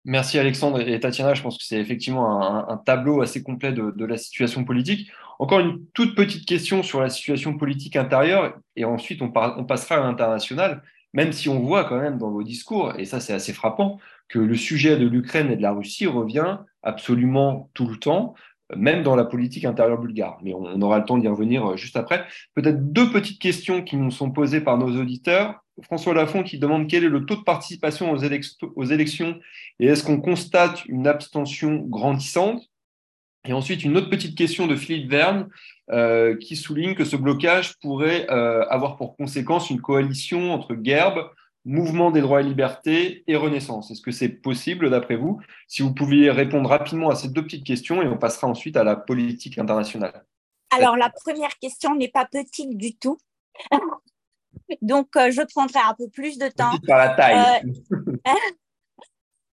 Merci 0.04 0.38
Alexandre 0.38 0.80
et 0.80 1.00
Tatiana. 1.00 1.34
Je 1.34 1.42
pense 1.42 1.56
que 1.56 1.64
c'est 1.64 1.78
effectivement 1.78 2.68
un, 2.68 2.76
tableau 2.76 3.22
assez 3.22 3.42
complet 3.42 3.72
de, 3.72 4.04
la 4.04 4.18
situation 4.18 4.64
politique. 4.64 5.08
Encore 5.38 5.60
une 5.60 5.86
toute 5.94 6.16
petite 6.16 6.46
question 6.46 6.82
sur 6.82 7.00
la 7.00 7.08
situation 7.10 7.56
politique 7.56 7.96
intérieure 7.96 8.58
et 8.76 8.84
ensuite 8.84 9.22
on, 9.22 9.32
on 9.34 9.64
passera 9.64 9.96
à 9.96 10.00
l'international, 10.00 10.82
même 11.12 11.32
si 11.32 11.48
on 11.48 11.60
voit 11.60 11.84
quand 11.84 12.00
même 12.00 12.18
dans 12.18 12.30
vos 12.30 12.42
discours, 12.42 12.92
et 12.98 13.04
ça 13.04 13.20
c'est 13.20 13.32
assez 13.32 13.52
frappant, 13.52 13.98
que 14.28 14.38
le 14.38 14.56
sujet 14.56 14.98
de 14.98 15.06
l'Ukraine 15.06 15.50
et 15.50 15.56
de 15.56 15.62
la 15.62 15.72
Russie 15.72 16.06
revient 16.06 16.58
absolument 16.82 17.70
tout 17.72 17.86
le 17.86 17.96
temps, 17.96 18.34
même 18.74 19.03
dans 19.03 19.16
la 19.16 19.24
politique 19.24 19.64
intérieure 19.64 19.98
bulgare. 19.98 20.38
Mais 20.42 20.55
on, 20.55 20.81
aura 20.81 20.98
le 20.98 21.05
temps 21.05 21.18
d'y 21.18 21.29
revenir 21.29 21.72
euh, 21.72 21.77
juste 21.77 21.96
après. 21.96 22.24
Peut-être 22.55 22.92
deux 22.92 23.11
petites 23.11 23.40
questions 23.40 23.83
qui 23.83 23.96
nous 23.96 24.11
sont 24.11 24.31
posées 24.31 24.61
par 24.61 24.79
nos 24.79 24.98
auditeurs. 25.00 25.61
François 25.83 26.14
Lafont 26.14 26.44
qui 26.44 26.59
demande 26.59 26.88
quel 26.88 27.05
est 27.05 27.09
le 27.09 27.27
taux 27.27 27.37
de 27.37 27.42
participation 27.42 28.12
aux, 28.12 28.85
élections 28.85 29.40
et 29.81 29.87
est-ce 29.87 30.05
qu'on 30.05 30.20
constate 30.20 30.85
une 30.87 31.09
abstention 31.09 31.79
grandissante? 31.79 32.62
Et 33.46 33.53
ensuite, 33.53 33.85
une 33.85 33.96
autre 33.96 34.09
petite 34.09 34.38
question 34.38 34.66
de 34.68 34.77
Philippe 34.77 35.11
Verne 35.11 35.48
euh, 35.90 36.37
qui 36.37 36.57
souligne 36.57 36.94
que 36.94 37.05
ce 37.05 37.16
blocage 37.16 37.74
pourrait 37.81 38.27
euh, 38.31 38.64
avoir 38.68 38.96
pour 38.96 39.16
conséquence 39.16 39.68
une 39.68 39.81
coalition 39.81 40.53
entre 40.53 40.77
Gerbe, 40.81 41.29
Mouvement 41.64 42.11
des 42.11 42.20
droits 42.20 42.40
et 42.40 42.44
libertés 42.44 43.24
et 43.27 43.37
Renaissance. 43.37 43.90
Est-ce 43.90 44.03
que 44.03 44.11
c'est 44.11 44.29
possible 44.29 44.90
d'après 44.90 45.16
vous? 45.16 45.40
Si 45.66 45.83
vous 45.83 45.94
pouviez 45.94 46.31
répondre 46.31 46.68
rapidement 46.68 47.11
à 47.11 47.14
ces 47.14 47.29
deux 47.29 47.42
petites 47.42 47.64
questions 47.64 48.03
et 48.03 48.07
on 48.07 48.18
passera 48.18 48.46
ensuite 48.46 48.77
à 48.77 48.85
la 48.85 48.96
politique 48.96 49.59
internationale. 49.59 50.24
Alors 50.77 50.96
la 50.96 51.11
première 51.11 51.57
question 51.59 51.94
n'est 51.94 52.09
pas 52.09 52.27
petite 52.27 52.77
du 52.77 52.96
tout. 52.96 53.18
Donc 54.83 55.16
euh, 55.16 55.31
je 55.31 55.42
prendrai 55.42 55.81
un 55.81 55.94
peu 55.94 56.09
plus 56.09 56.38
de 56.38 56.48
temps. 56.48 56.72
Par 56.87 56.98
la 56.98 57.09
taille. 57.11 57.62
Euh, 58.27 58.31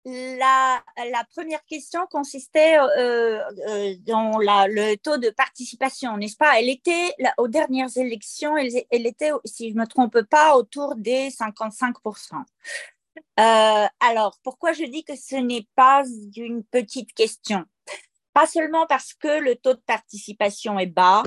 la, 0.04 0.82
la, 0.96 1.24
première 1.34 1.64
question 1.66 2.06
consistait 2.10 2.78
euh, 2.78 3.40
euh, 3.68 3.94
dans 4.06 4.38
la, 4.38 4.66
le 4.66 4.96
taux 4.96 5.18
de 5.18 5.30
participation, 5.30 6.16
n'est-ce 6.16 6.36
pas? 6.36 6.58
Elle 6.58 6.70
était, 6.70 7.14
aux 7.36 7.48
dernières 7.48 7.94
élections, 7.96 8.56
elle, 8.56 8.70
elle, 8.90 9.06
était, 9.06 9.30
si 9.44 9.70
je 9.70 9.74
ne 9.74 9.80
me 9.80 9.86
trompe 9.86 10.22
pas, 10.22 10.56
autour 10.56 10.94
des 10.96 11.28
55%. 11.28 12.34
Euh, 13.38 13.86
alors, 14.00 14.38
pourquoi 14.42 14.72
je 14.72 14.84
dis 14.84 15.04
que 15.04 15.16
ce 15.16 15.36
n'est 15.36 15.68
pas 15.74 16.02
une 16.36 16.64
petite 16.64 17.12
question? 17.12 17.64
Pas 18.32 18.46
seulement 18.46 18.86
parce 18.86 19.12
que 19.12 19.40
le 19.40 19.56
taux 19.56 19.74
de 19.74 19.82
participation 19.86 20.78
est 20.78 20.86
bas, 20.86 21.22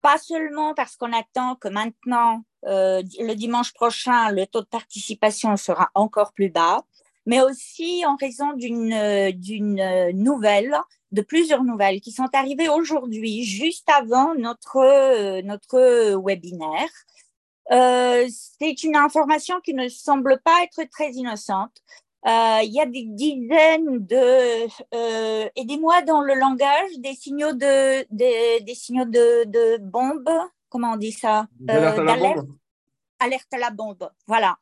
pas 0.00 0.18
seulement 0.18 0.74
parce 0.74 0.96
qu'on 0.96 1.12
attend 1.12 1.56
que 1.56 1.68
maintenant, 1.68 2.42
euh, 2.66 3.02
le 3.18 3.34
dimanche 3.34 3.72
prochain, 3.72 4.30
le 4.32 4.46
taux 4.46 4.62
de 4.62 4.66
participation 4.66 5.56
sera 5.56 5.90
encore 5.94 6.32
plus 6.32 6.50
bas, 6.50 6.84
mais 7.30 7.40
aussi 7.40 8.04
en 8.04 8.16
raison 8.16 8.52
d'une 8.54 9.30
d'une 9.48 10.10
nouvelle, 10.12 10.76
de 11.12 11.22
plusieurs 11.22 11.62
nouvelles 11.62 12.00
qui 12.00 12.10
sont 12.10 12.30
arrivées 12.32 12.68
aujourd'hui, 12.68 13.44
juste 13.44 13.88
avant 14.00 14.34
notre 14.34 15.40
notre 15.42 15.78
webinaire. 16.26 16.94
Euh, 17.70 18.26
c'est 18.58 18.82
une 18.82 18.96
information 18.96 19.60
qui 19.60 19.74
ne 19.74 19.88
semble 19.88 20.40
pas 20.44 20.58
être 20.64 20.82
très 20.90 21.12
innocente. 21.12 21.76
Euh, 22.26 22.60
il 22.64 22.72
y 22.72 22.80
a 22.80 22.86
des 22.86 23.04
dizaines 23.04 24.04
de, 24.14 24.66
euh, 24.92 25.48
aidez-moi 25.54 26.02
dans 26.02 26.20
le 26.20 26.34
langage, 26.34 26.90
des 26.98 27.14
signaux 27.14 27.52
de, 27.52 28.04
des, 28.10 28.60
des 28.60 28.74
signaux 28.74 29.06
de, 29.06 29.44
de 29.56 29.78
bombes, 29.78 30.28
comment 30.68 30.92
on 30.94 30.96
dit 30.96 31.12
ça? 31.12 31.46
Alerte 31.68 31.98
à 32.00 32.02
la 32.02 32.16
bombe. 32.16 32.56
Alerte 33.20 33.54
à 33.54 33.58
la 33.58 33.70
bombe, 33.70 34.10
voilà. 34.26 34.58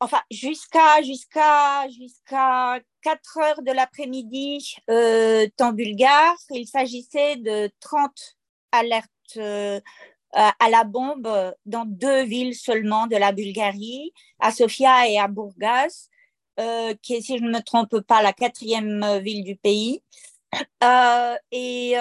Enfin 0.00 0.20
jusqu'à 0.30 1.02
jusqu'à 1.02 1.88
jusqu'à 1.88 2.80
4 3.02 3.38
heures 3.38 3.62
de 3.62 3.72
l'après-midi 3.72 4.76
euh, 4.90 5.46
temps 5.56 5.72
bulgare. 5.72 6.36
Il 6.50 6.66
s'agissait 6.66 7.36
de 7.36 7.70
30 7.80 8.36
alertes 8.72 9.10
euh, 9.36 10.50
à 10.58 10.68
la 10.68 10.82
bombe 10.82 11.28
dans 11.64 11.84
deux 11.84 12.24
villes 12.24 12.56
seulement 12.56 13.06
de 13.06 13.14
la 13.16 13.30
Bulgarie, 13.30 14.12
à 14.40 14.50
Sofia 14.50 15.08
et 15.08 15.16
à 15.16 15.28
Burgas, 15.28 16.08
euh, 16.58 16.92
qui 17.02 17.14
est, 17.14 17.20
si 17.20 17.38
je 17.38 17.44
ne 17.44 17.50
me 17.50 17.60
trompe 17.62 18.00
pas, 18.00 18.20
la 18.20 18.32
quatrième 18.32 19.20
ville 19.20 19.44
du 19.44 19.54
pays. 19.54 20.02
Euh, 20.82 21.36
et 21.52 21.94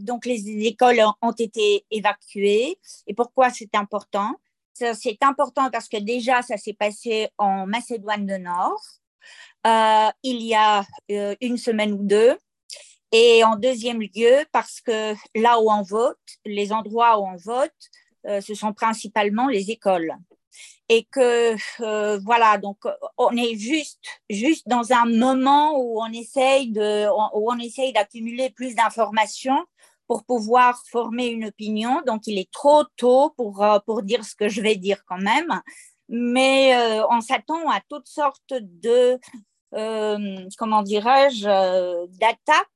donc 0.00 0.24
les 0.24 0.66
écoles 0.66 1.02
ont 1.20 1.32
été 1.32 1.84
évacuées. 1.90 2.78
Et 3.06 3.14
pourquoi 3.14 3.50
c'est 3.50 3.74
important? 3.74 4.32
C'est 4.94 5.22
important 5.22 5.70
parce 5.70 5.88
que 5.88 5.96
déjà, 5.98 6.42
ça 6.42 6.56
s'est 6.56 6.74
passé 6.74 7.28
en 7.38 7.66
Macédoine 7.66 8.26
du 8.26 8.38
Nord 8.38 8.80
euh, 9.66 10.10
il 10.22 10.42
y 10.42 10.54
a 10.54 10.84
euh, 11.10 11.34
une 11.40 11.56
semaine 11.56 11.92
ou 11.92 12.02
deux. 12.02 12.38
Et 13.12 13.42
en 13.44 13.56
deuxième 13.56 14.00
lieu, 14.00 14.44
parce 14.52 14.80
que 14.80 15.14
là 15.34 15.60
où 15.60 15.70
on 15.70 15.82
vote, 15.82 16.18
les 16.44 16.72
endroits 16.72 17.18
où 17.18 17.26
on 17.26 17.36
vote, 17.36 17.72
euh, 18.26 18.40
ce 18.40 18.54
sont 18.54 18.72
principalement 18.72 19.48
les 19.48 19.70
écoles. 19.70 20.14
Et 20.88 21.04
que, 21.04 21.56
voilà, 22.24 22.58
donc 22.58 22.78
on 23.18 23.36
est 23.36 23.56
juste, 23.56 24.00
juste 24.30 24.68
dans 24.68 24.92
un 24.92 25.04
moment 25.04 25.76
où 25.76 26.00
on 26.00 26.12
essaye 26.12 26.70
de, 26.70 27.08
où 27.08 27.50
on 27.50 27.58
essaye 27.58 27.92
d'accumuler 27.92 28.50
plus 28.50 28.76
d'informations 28.76 29.66
pour 30.06 30.24
pouvoir 30.24 30.82
former 30.90 31.26
une 31.26 31.46
opinion. 31.46 32.02
Donc, 32.06 32.26
il 32.26 32.38
est 32.38 32.50
trop 32.50 32.84
tôt 32.96 33.32
pour, 33.36 33.62
euh, 33.62 33.78
pour 33.86 34.02
dire 34.02 34.24
ce 34.24 34.34
que 34.34 34.48
je 34.48 34.60
vais 34.60 34.76
dire 34.76 35.02
quand 35.06 35.18
même. 35.18 35.60
Mais 36.08 36.76
euh, 36.76 37.06
on 37.10 37.20
s'attend 37.20 37.68
à 37.70 37.80
toutes 37.88 38.06
sortes 38.06 38.54
de, 38.54 39.18
euh, 39.74 40.48
comment 40.58 40.82
dirais-je, 40.82 42.06
d'attaques, 42.18 42.66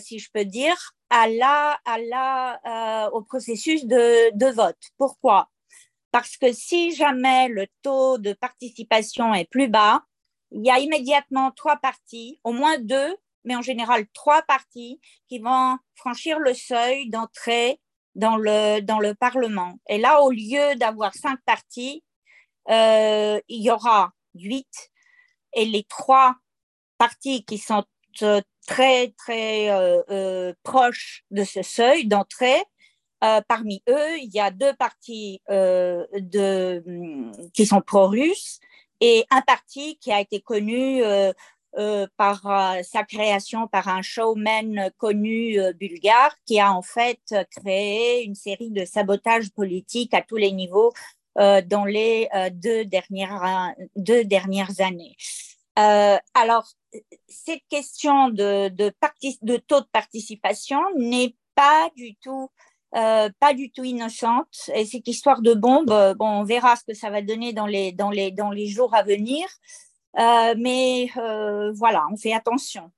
si 0.00 0.18
je 0.18 0.30
peux 0.32 0.44
dire, 0.44 0.76
à 1.10 1.28
la, 1.28 1.78
à 1.84 1.98
la, 1.98 3.10
au 3.12 3.22
processus 3.22 3.84
de, 3.86 4.36
de 4.36 4.46
vote. 4.46 4.78
Pourquoi? 4.98 5.48
Parce 6.12 6.36
que 6.36 6.52
si 6.52 6.94
jamais 6.94 7.48
le 7.48 7.66
taux 7.82 8.18
de 8.18 8.34
participation 8.34 9.34
est 9.34 9.50
plus 9.50 9.68
bas, 9.68 10.02
il 10.50 10.64
y 10.64 10.70
a 10.70 10.78
immédiatement 10.78 11.50
trois 11.50 11.76
partis, 11.76 12.38
au 12.44 12.52
moins 12.52 12.78
deux, 12.78 13.16
mais 13.44 13.56
en 13.56 13.62
général 13.62 14.06
trois 14.12 14.42
partis 14.42 15.00
qui 15.28 15.38
vont 15.38 15.78
franchir 15.94 16.38
le 16.38 16.54
seuil 16.54 17.08
d'entrée 17.08 17.80
dans 18.14 18.36
le, 18.36 18.80
dans 18.80 18.98
le 18.98 19.14
Parlement. 19.14 19.78
Et 19.88 19.98
là, 19.98 20.22
au 20.22 20.30
lieu 20.30 20.74
d'avoir 20.76 21.14
cinq 21.14 21.38
partis, 21.46 22.04
euh, 22.70 23.40
il 23.48 23.62
y 23.62 23.70
aura 23.70 24.12
huit. 24.34 24.90
Et 25.54 25.64
les 25.64 25.84
trois 25.84 26.36
partis 26.98 27.44
qui 27.44 27.58
sont 27.58 27.84
euh, 28.22 28.40
très, 28.66 29.12
très 29.18 29.70
euh, 29.70 30.52
proches 30.62 31.24
de 31.30 31.44
ce 31.44 31.62
seuil 31.62 32.06
d'entrée, 32.06 32.62
parmi 33.46 33.84
eux, 33.88 34.18
il 34.18 34.30
y 34.34 34.40
a 34.40 34.50
deux 34.50 34.74
partis 34.74 35.40
qui 37.54 37.66
sont 37.66 37.80
pro-russes 37.80 38.58
et 39.00 39.24
un 39.30 39.42
parti 39.42 39.96
qui 39.98 40.10
a 40.10 40.20
été 40.20 40.40
connu 40.40 41.04
euh, 41.78 42.06
par 42.18 42.46
euh, 42.46 42.82
sa 42.82 43.02
création 43.02 43.66
par 43.66 43.88
un 43.88 44.02
showman 44.02 44.90
connu 44.98 45.58
euh, 45.58 45.72
bulgare 45.72 46.36
qui 46.44 46.60
a 46.60 46.70
en 46.70 46.82
fait 46.82 47.34
créé 47.50 48.24
une 48.24 48.34
série 48.34 48.70
de 48.70 48.84
sabotages 48.84 49.50
politiques 49.52 50.12
à 50.12 50.20
tous 50.20 50.36
les 50.36 50.52
niveaux 50.52 50.92
dans 51.34 51.86
les 51.86 52.28
deux 52.52 52.84
dernières, 52.84 53.72
deux 53.96 54.22
dernières 54.22 54.82
années. 54.82 55.16
alors, 55.76 56.68
cette 57.26 57.62
question 57.70 58.28
de, 58.28 58.68
taux 59.66 59.80
de 59.80 59.86
participation 59.90 60.78
n'est 60.94 61.34
pas 61.54 61.88
du 61.96 62.16
tout 62.16 62.50
pas 62.92 63.54
du 63.56 63.70
tout 63.70 63.84
innocente. 63.84 64.70
Et 64.74 64.84
cette 64.84 65.08
histoire 65.08 65.40
de 65.40 65.54
bombe, 65.54 66.14
bon, 66.18 66.28
on 66.28 66.44
verra 66.44 66.76
ce 66.76 66.84
que 66.84 66.92
ça 66.92 67.08
va 67.08 67.22
donner 67.22 67.54
dans 67.54 67.66
les, 67.66 67.92
dans 67.92 68.10
les, 68.10 68.30
dans 68.30 68.50
les 68.50 68.66
jours 68.66 68.94
à 68.94 69.02
venir. 69.02 69.48
Euh, 70.18 70.54
mais 70.58 71.08
euh, 71.16 71.72
voilà, 71.72 72.04
on 72.12 72.16
fait 72.16 72.32
attention. 72.32 72.90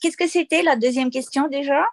Qu'est-ce 0.00 0.16
que 0.16 0.28
c'était 0.28 0.62
la 0.62 0.76
deuxième 0.76 1.10
question 1.10 1.48
déjà? 1.48 1.86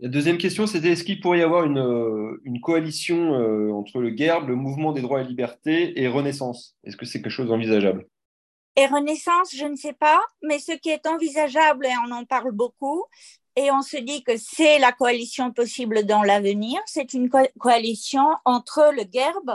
La 0.00 0.08
deuxième 0.08 0.38
question, 0.38 0.66
c'était 0.66 0.92
est-ce 0.92 1.04
qu'il 1.04 1.20
pourrait 1.20 1.40
y 1.40 1.42
avoir 1.42 1.64
une, 1.64 1.78
euh, 1.78 2.40
une 2.44 2.60
coalition 2.60 3.34
entre 3.76 4.00
le 4.00 4.16
GERB, 4.16 4.48
le 4.48 4.54
Mouvement 4.54 4.92
des 4.92 5.02
droits 5.02 5.20
et 5.20 5.24
libertés, 5.24 6.00
et 6.00 6.08
Renaissance? 6.08 6.76
Est-ce 6.84 6.96
que 6.96 7.04
c'est 7.04 7.20
quelque 7.20 7.32
chose 7.32 7.48
d'envisageable? 7.48 8.06
Et 8.76 8.86
Renaissance, 8.86 9.54
je 9.54 9.66
ne 9.66 9.76
sais 9.76 9.92
pas, 9.92 10.20
mais 10.42 10.58
ce 10.58 10.72
qui 10.72 10.88
est 10.88 11.06
envisageable, 11.06 11.86
et 11.86 11.92
on 12.06 12.12
en 12.12 12.24
parle 12.24 12.52
beaucoup, 12.52 13.04
et 13.56 13.70
on 13.70 13.82
se 13.82 13.96
dit 13.98 14.22
que 14.22 14.36
c'est 14.36 14.78
la 14.78 14.92
coalition 14.92 15.52
possible 15.52 16.06
dans 16.06 16.22
l'avenir, 16.22 16.80
c'est 16.86 17.12
une 17.12 17.28
coalition 17.58 18.26
entre 18.44 18.92
le 18.94 19.02
GERB, 19.12 19.50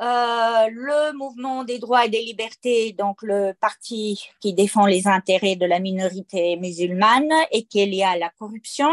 euh, 0.00 0.68
le 0.70 1.16
mouvement 1.16 1.62
des 1.62 1.78
droits 1.78 2.06
et 2.06 2.08
des 2.08 2.22
libertés, 2.22 2.92
donc 2.92 3.22
le 3.22 3.52
parti 3.60 4.28
qui 4.40 4.52
défend 4.52 4.86
les 4.86 5.06
intérêts 5.06 5.54
de 5.54 5.66
la 5.66 5.78
minorité 5.78 6.56
musulmane 6.56 7.32
et 7.52 7.64
qui 7.64 7.80
est 7.80 7.86
lié 7.86 8.02
à 8.02 8.18
la 8.18 8.30
corruption, 8.30 8.88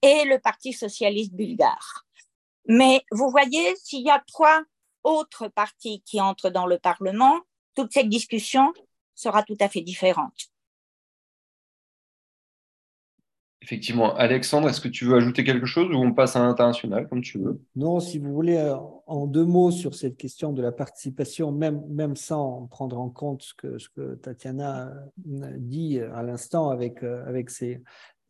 et 0.00 0.24
le 0.24 0.38
Parti 0.38 0.72
socialiste 0.72 1.34
bulgare. 1.34 2.06
Mais 2.68 3.02
vous 3.10 3.30
voyez, 3.30 3.76
s'il 3.76 4.06
y 4.06 4.10
a 4.10 4.22
trois 4.26 4.62
autres 5.04 5.48
partis 5.48 6.02
qui 6.06 6.20
entrent 6.20 6.50
dans 6.50 6.66
le 6.66 6.78
Parlement, 6.78 7.40
toute 7.74 7.92
cette 7.92 8.08
discussion 8.08 8.72
sera 9.14 9.42
tout 9.42 9.56
à 9.60 9.68
fait 9.68 9.82
différente. 9.82 10.50
Effectivement. 13.66 14.14
Alexandre, 14.14 14.68
est-ce 14.68 14.80
que 14.80 14.86
tu 14.86 15.06
veux 15.06 15.16
ajouter 15.16 15.42
quelque 15.42 15.66
chose 15.66 15.88
ou 15.90 15.96
on 15.96 16.12
passe 16.12 16.36
à 16.36 16.38
l'international 16.38 17.08
comme 17.08 17.20
tu 17.20 17.38
veux? 17.40 17.60
Non, 17.74 17.98
si 17.98 18.20
vous 18.20 18.32
voulez, 18.32 18.58
euh, 18.58 18.76
en 19.08 19.26
deux 19.26 19.44
mots 19.44 19.72
sur 19.72 19.96
cette 19.96 20.16
question 20.16 20.52
de 20.52 20.62
la 20.62 20.70
participation, 20.70 21.50
même, 21.50 21.82
même 21.88 22.14
sans 22.14 22.68
prendre 22.70 22.96
en 22.96 23.08
compte 23.08 23.42
ce 23.42 23.54
que, 23.54 23.76
ce 23.78 23.88
que 23.88 24.14
Tatiana 24.14 24.92
dit 25.16 25.98
à 25.98 26.22
l'instant 26.22 26.70
avec, 26.70 27.02
euh, 27.02 27.26
avec 27.26 27.50
ses 27.50 27.82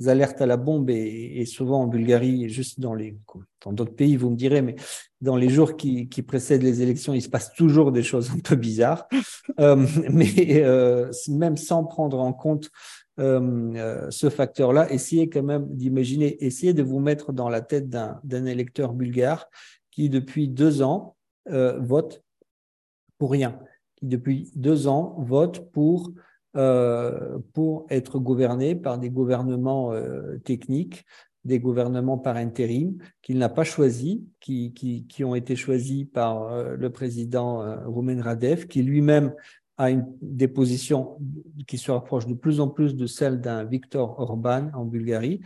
alertes 0.07 0.41
à 0.41 0.47
la 0.47 0.57
bombe 0.57 0.89
et, 0.89 1.45
souvent 1.45 1.82
en 1.82 1.87
Bulgarie, 1.87 2.49
juste 2.49 2.80
dans 2.80 2.95
les 2.95 3.14
dans 3.62 3.72
d'autres 3.72 3.95
pays, 3.95 4.16
vous 4.16 4.30
me 4.30 4.37
direz, 4.37 4.62
mais 4.62 4.76
dans 5.20 5.37
les 5.37 5.49
jours 5.49 5.76
qui, 5.76 6.09
qui, 6.09 6.22
précèdent 6.22 6.62
les 6.62 6.82
élections, 6.82 7.12
il 7.12 7.20
se 7.20 7.28
passe 7.28 7.53
toujours 7.53 7.93
des 7.93 8.03
choses 8.03 8.30
un 8.30 8.39
peu 8.39 8.57
bizarres. 8.57 9.07
euh, 9.61 9.87
mais 10.11 10.62
euh, 10.62 11.11
même 11.28 11.59
sans 11.59 11.84
prendre 11.84 12.20
en 12.20 12.32
compte 12.32 12.70
euh, 13.18 13.74
euh, 13.76 14.10
ce 14.10 14.28
facteur-là, 14.28 14.92
essayez 14.92 15.28
quand 15.28 15.42
même 15.42 15.66
d'imaginer, 15.68 16.44
essayez 16.44 16.74
de 16.74 16.82
vous 16.82 17.00
mettre 17.00 17.32
dans 17.32 17.48
la 17.48 17.62
tête 17.62 17.88
d'un 17.88 18.44
électeur 18.44 18.92
bulgare 18.92 19.46
qui, 19.90 20.10
depuis 20.10 20.48
deux 20.48 20.82
ans, 20.82 21.16
euh, 21.50 21.78
vote 21.80 22.22
pour 23.18 23.30
rien, 23.30 23.58
qui, 23.96 24.06
depuis 24.06 24.50
deux 24.54 24.86
ans, 24.88 25.16
vote 25.18 25.70
pour, 25.72 26.12
pour 27.52 27.86
être 27.90 28.18
gouverné 28.18 28.74
par 28.74 28.98
des 28.98 29.10
gouvernements 29.10 29.92
techniques, 30.42 31.04
des 31.44 31.58
gouvernements 31.58 32.16
par 32.16 32.36
intérim 32.36 32.96
qu'il 33.20 33.36
n'a 33.36 33.50
pas 33.50 33.64
choisis, 33.64 34.20
qui, 34.40 34.72
qui, 34.72 35.06
qui, 35.06 35.22
ont 35.22 35.34
été 35.34 35.54
choisis 35.54 36.06
par 36.06 36.76
le 36.76 36.90
président 36.90 37.62
Roumen 37.84 38.22
Radev, 38.22 38.68
qui 38.68 38.82
lui-même 38.82 39.34
à 39.79 39.91
une, 39.91 40.07
des 40.22 40.49
positions 40.49 41.18
qui 41.66 41.79
se 41.79 41.91
rapprochent 41.91 42.27
de 42.27 42.35
plus 42.35 42.61
en 42.61 42.68
plus 42.68 42.95
de 42.95 43.07
celles 43.07 43.41
d'un 43.41 43.64
Viktor 43.64 44.18
Orban 44.18 44.70
en 44.74 44.85
Bulgarie. 44.85 45.41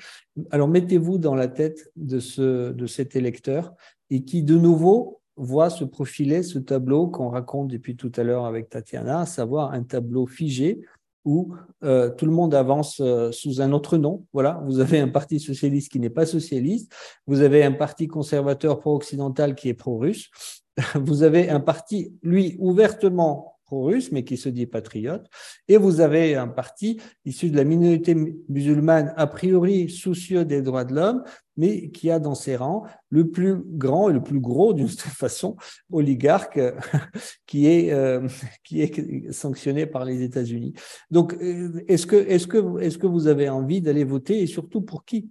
Alors 0.51 0.69
mettez-vous 0.69 1.19
dans 1.19 1.35
la 1.35 1.49
tête 1.49 1.91
de, 1.97 2.21
ce, 2.21 2.73
de 2.73 2.87
cet 2.87 3.17
électeur 3.17 3.75
et 4.11 4.25
qui 4.25 4.43
de 4.43 4.57
nouveau 4.57 5.21
voit 5.37 5.71
se 5.71 5.85
profiler 5.85 6.43
ce 6.43 6.59
tableau 6.59 7.09
qu'on 7.09 7.29
raconte 7.29 7.69
depuis 7.69 7.97
tout 7.97 8.13
à 8.17 8.23
l'heure 8.23 8.45
avec 8.45 8.69
Tatiana, 8.69 9.21
à 9.21 9.27
savoir 9.27 9.73
un 9.73 9.83
tableau 9.83 10.27
figé 10.27 10.81
où 11.25 11.55
euh, 11.83 12.11
tout 12.11 12.27
le 12.27 12.33
monde 12.33 12.55
avance 12.55 13.01
euh, 13.01 13.31
sous 13.31 13.61
un 13.61 13.73
autre 13.73 13.99
nom. 13.99 14.27
Voilà, 14.33 14.63
vous 14.65 14.81
avez 14.81 15.01
un 15.01 15.09
parti 15.09 15.39
socialiste 15.39 15.93
qui 15.93 16.01
n'est 16.01 16.11
pas 16.11 16.27
socialiste, 16.27 16.93
vous 17.27 17.41
avez 17.41 17.63
un 17.63 17.73
parti 17.73 18.09
conservateur 18.09 18.81
pro-occidental 18.81 19.55
qui 19.55 19.69
est 19.69 19.75
pro-russe, 19.75 20.31
vous 20.95 21.23
avez 21.23 21.51
un 21.51 21.61
parti, 21.61 22.15
lui, 22.23 22.57
ouvertement 22.59 23.60
pro-russe, 23.71 24.11
mais 24.11 24.25
qui 24.25 24.37
se 24.37 24.49
dit 24.49 24.67
patriote. 24.67 25.27
Et 25.69 25.77
vous 25.77 26.01
avez 26.01 26.35
un 26.35 26.49
parti 26.49 27.01
issu 27.25 27.51
de 27.51 27.57
la 27.57 27.63
minorité 27.63 28.17
musulmane, 28.49 29.15
a 29.17 29.29
priori 29.29 29.89
soucieux 29.89 30.45
des 30.45 30.61
droits 30.61 30.85
de 30.85 30.93
l'homme, 30.93 31.23
mais 31.57 31.91
qui 31.91 32.11
a 32.11 32.19
dans 32.19 32.35
ses 32.35 32.57
rangs 32.57 32.83
le 33.11 33.31
plus 33.31 33.55
grand 33.65 34.11
et 34.11 34.13
le 34.13 34.23
plus 34.23 34.41
gros, 34.41 34.73
d'une 34.75 34.89
certaine 34.89 35.13
façon, 35.13 35.57
oligarque 35.93 36.59
qui 37.47 37.69
est, 37.69 37.93
euh, 37.93 38.27
qui 38.65 38.83
est 38.83 39.33
sanctionné 39.33 39.87
par 39.87 40.05
les 40.05 40.23
États-Unis. 40.23 40.73
Donc, 41.13 41.35
euh, 41.35 41.85
est-ce 41.87 42.07
que, 42.07 42.17
est-ce 42.17 42.49
que, 42.49 42.81
est-ce 42.81 42.99
que 42.99 43.07
vous 43.07 43.29
avez 43.29 43.49
envie 43.49 43.81
d'aller 43.81 44.05
voter 44.05 44.43
et 44.43 44.49
surtout 44.49 44.81
pour 44.81 45.05
qui? 45.05 45.31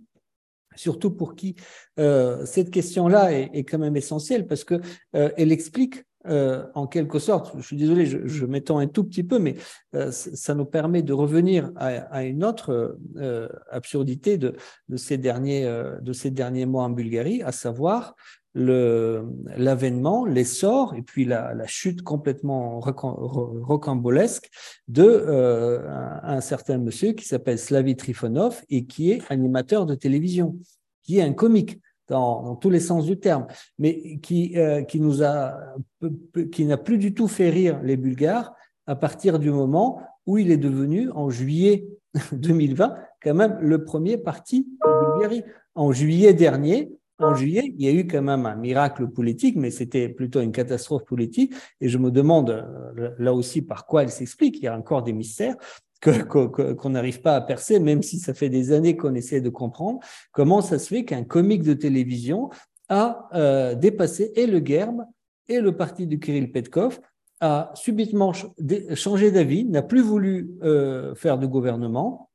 Surtout 0.76 1.12
pour 1.12 1.36
qui? 1.36 1.56
Euh, 2.00 2.46
cette 2.46 2.72
question-là 2.72 3.34
est, 3.34 3.50
est, 3.54 3.66
quand 3.66 3.80
même 3.80 3.98
essentielle 3.98 4.48
parce 4.48 4.64
que 4.64 4.76
euh, 5.14 5.30
elle 5.36 5.52
explique 5.52 6.06
euh, 6.28 6.66
en 6.76 6.86
quelque 6.86 7.18
sorte, 7.18 7.54
je 7.58 7.62
suis 7.62 7.78
désolé, 7.78 8.06
je, 8.06 8.46
m'étends 8.46 8.80
un 8.80 8.88
tout 8.88 9.06
petit 9.06 9.24
peu, 9.24 9.40
mais 9.40 9.56
euh, 9.96 10.12
ça 10.12 10.54
nous 10.54 10.66
permet 10.66 11.02
de 11.02 11.14
revenir 11.14 11.72
à, 11.78 12.24
une 12.24 12.44
autre 12.44 12.98
euh, 13.16 13.48
absurdité 13.72 14.38
de, 14.38 14.56
ces 14.98 15.18
derniers, 15.18 15.64
de 16.02 16.14
ces 16.14 16.30
derniers 16.30 16.66
mois 16.66 16.84
en 16.84 16.90
Bulgarie, 16.90 17.42
à 17.42 17.54
savoir 17.54 18.16
l'avènement, 18.56 20.26
l'essor 20.26 20.96
et 20.96 21.04
puis 21.04 21.24
la, 21.24 21.66
chute 21.68 22.02
complètement 22.02 22.80
rocambolesque 22.82 24.50
de 24.88 25.86
un, 26.24 26.42
certain 26.42 26.80
monsieur 26.80 27.14
qui 27.14 27.26
s'appelle 27.26 27.60
Slavi 27.60 27.96
Trifonov 27.96 28.62
et 28.70 28.86
qui 28.86 29.12
est 29.12 29.22
animateur 29.30 29.86
de 29.86 29.96
télévision, 29.96 30.58
qui 31.04 31.20
est 31.20 31.22
un 31.22 31.34
comique 31.34 31.80
dans, 32.10 32.56
tous 32.56 32.70
les 32.70 32.80
sens 32.80 33.06
du 33.06 33.20
terme, 33.20 33.48
mais 33.78 34.18
qui, 34.20 34.58
euh, 34.58 34.84
qui 34.84 35.02
qui 36.52 36.66
n'a 36.66 36.78
plus 36.78 36.98
du 36.98 37.14
tout 37.14 37.28
fait 37.28 37.50
rire 37.50 37.80
les 37.84 37.98
Bulgares 37.98 38.54
à 38.88 38.96
partir 38.96 39.40
du 39.40 39.52
moment 39.52 40.02
où 40.26 40.38
il 40.38 40.52
est 40.52 40.58
devenu, 40.58 41.10
en 41.12 41.30
juillet 41.30 41.88
2020, 42.32 42.96
quand 43.22 43.34
même 43.34 43.58
le 43.62 43.84
premier 43.84 44.18
parti 44.18 44.68
de 44.84 45.14
Bulgarie. 45.14 45.44
En 45.76 45.92
juillet 45.92 46.34
dernier, 46.34 46.92
en 47.20 47.36
juillet, 47.36 47.74
il 47.78 47.86
y 47.86 47.88
a 47.88 47.92
eu 47.92 48.08
quand 48.08 48.22
même 48.22 48.46
un 48.46 48.56
miracle 48.56 49.08
politique, 49.08 49.56
mais 49.58 49.72
c'était 49.72 50.08
plutôt 50.08 50.40
une 50.42 50.52
catastrophe 50.52 51.04
politique. 51.04 51.54
Et 51.82 51.90
je 51.90 51.98
me 51.98 52.12
demande 52.12 52.50
euh, 52.50 53.12
là 53.20 53.34
aussi 53.34 53.62
par 53.62 53.86
quoi 53.86 54.04
elle 54.04 54.10
s'explique. 54.10 54.58
Il 54.58 54.64
y 54.64 54.68
a 54.68 54.78
encore 54.78 55.04
des 55.04 55.14
mystères 55.14 55.56
qu'on 56.02 56.90
n'arrive 56.90 57.22
pas 57.22 57.36
à 57.36 57.42
percer, 57.42 57.80
même 57.80 58.04
si 58.04 58.20
ça 58.20 58.34
fait 58.34 58.50
des 58.50 58.72
années 58.72 58.96
qu'on 58.96 59.16
essaie 59.16 59.42
de 59.42 59.50
comprendre 59.50 60.00
comment 60.32 60.62
ça 60.62 60.80
se 60.80 60.88
fait 60.88 61.04
qu'un 61.04 61.24
comique 61.24 61.64
de 61.64 61.74
télévision 61.74 62.50
a 62.88 63.30
euh, 63.34 63.76
dépassé 63.76 64.32
et 64.36 64.48
le 64.48 64.60
GERB 64.66 65.02
et 65.48 65.60
le 65.60 65.76
parti 65.76 66.08
de 66.08 66.16
Kirill 66.16 66.52
Petkov, 66.52 67.00
a 67.42 67.72
subitement 67.74 68.34
changé 68.94 69.32
d'avis, 69.32 69.66
n'a 69.66 69.82
plus 69.82 70.02
voulu 70.02 70.52
euh, 70.62 71.16
faire 71.16 71.38
de 71.38 71.46
gouvernement, 71.46 72.30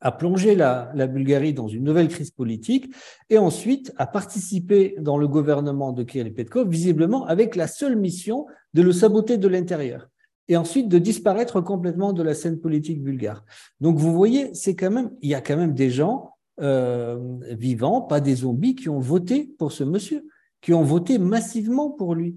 a 0.00 0.12
plongé 0.12 0.54
la, 0.54 0.92
la, 0.94 1.06
Bulgarie 1.06 1.54
dans 1.54 1.66
une 1.66 1.82
nouvelle 1.82 2.08
crise 2.08 2.30
politique 2.30 2.94
et 3.30 3.38
ensuite 3.38 3.92
a 3.96 4.06
participé 4.06 4.94
dans 5.00 5.18
le 5.18 5.26
gouvernement 5.26 5.92
de 5.92 6.04
Kirill 6.04 6.32
Petkov, 6.32 6.68
visiblement 6.68 7.26
avec 7.26 7.56
la 7.56 7.66
seule 7.66 7.96
mission 7.96 8.46
de 8.74 8.82
le 8.82 8.92
saboter 8.92 9.38
de 9.38 9.48
l'intérieur 9.48 10.08
et 10.48 10.56
ensuite 10.56 10.88
de 10.88 10.98
disparaître 10.98 11.60
complètement 11.60 12.12
de 12.12 12.22
la 12.22 12.34
scène 12.34 12.60
politique 12.60 13.02
bulgare. 13.02 13.44
Donc 13.80 13.98
vous 13.98 14.12
voyez, 14.12 14.54
c'est 14.54 14.76
quand 14.76 14.90
même, 14.90 15.10
il 15.22 15.30
y 15.30 15.34
a 15.34 15.40
quand 15.40 15.56
même 15.56 15.74
des 15.74 15.90
gens 15.90 16.34
euh, 16.60 17.18
vivants, 17.50 18.02
pas 18.02 18.20
des 18.20 18.36
zombies, 18.36 18.74
qui 18.74 18.88
ont 18.88 19.00
voté 19.00 19.54
pour 19.58 19.72
ce 19.72 19.84
monsieur, 19.84 20.26
qui 20.60 20.72
ont 20.72 20.82
voté 20.82 21.18
massivement 21.18 21.90
pour 21.90 22.14
lui. 22.14 22.36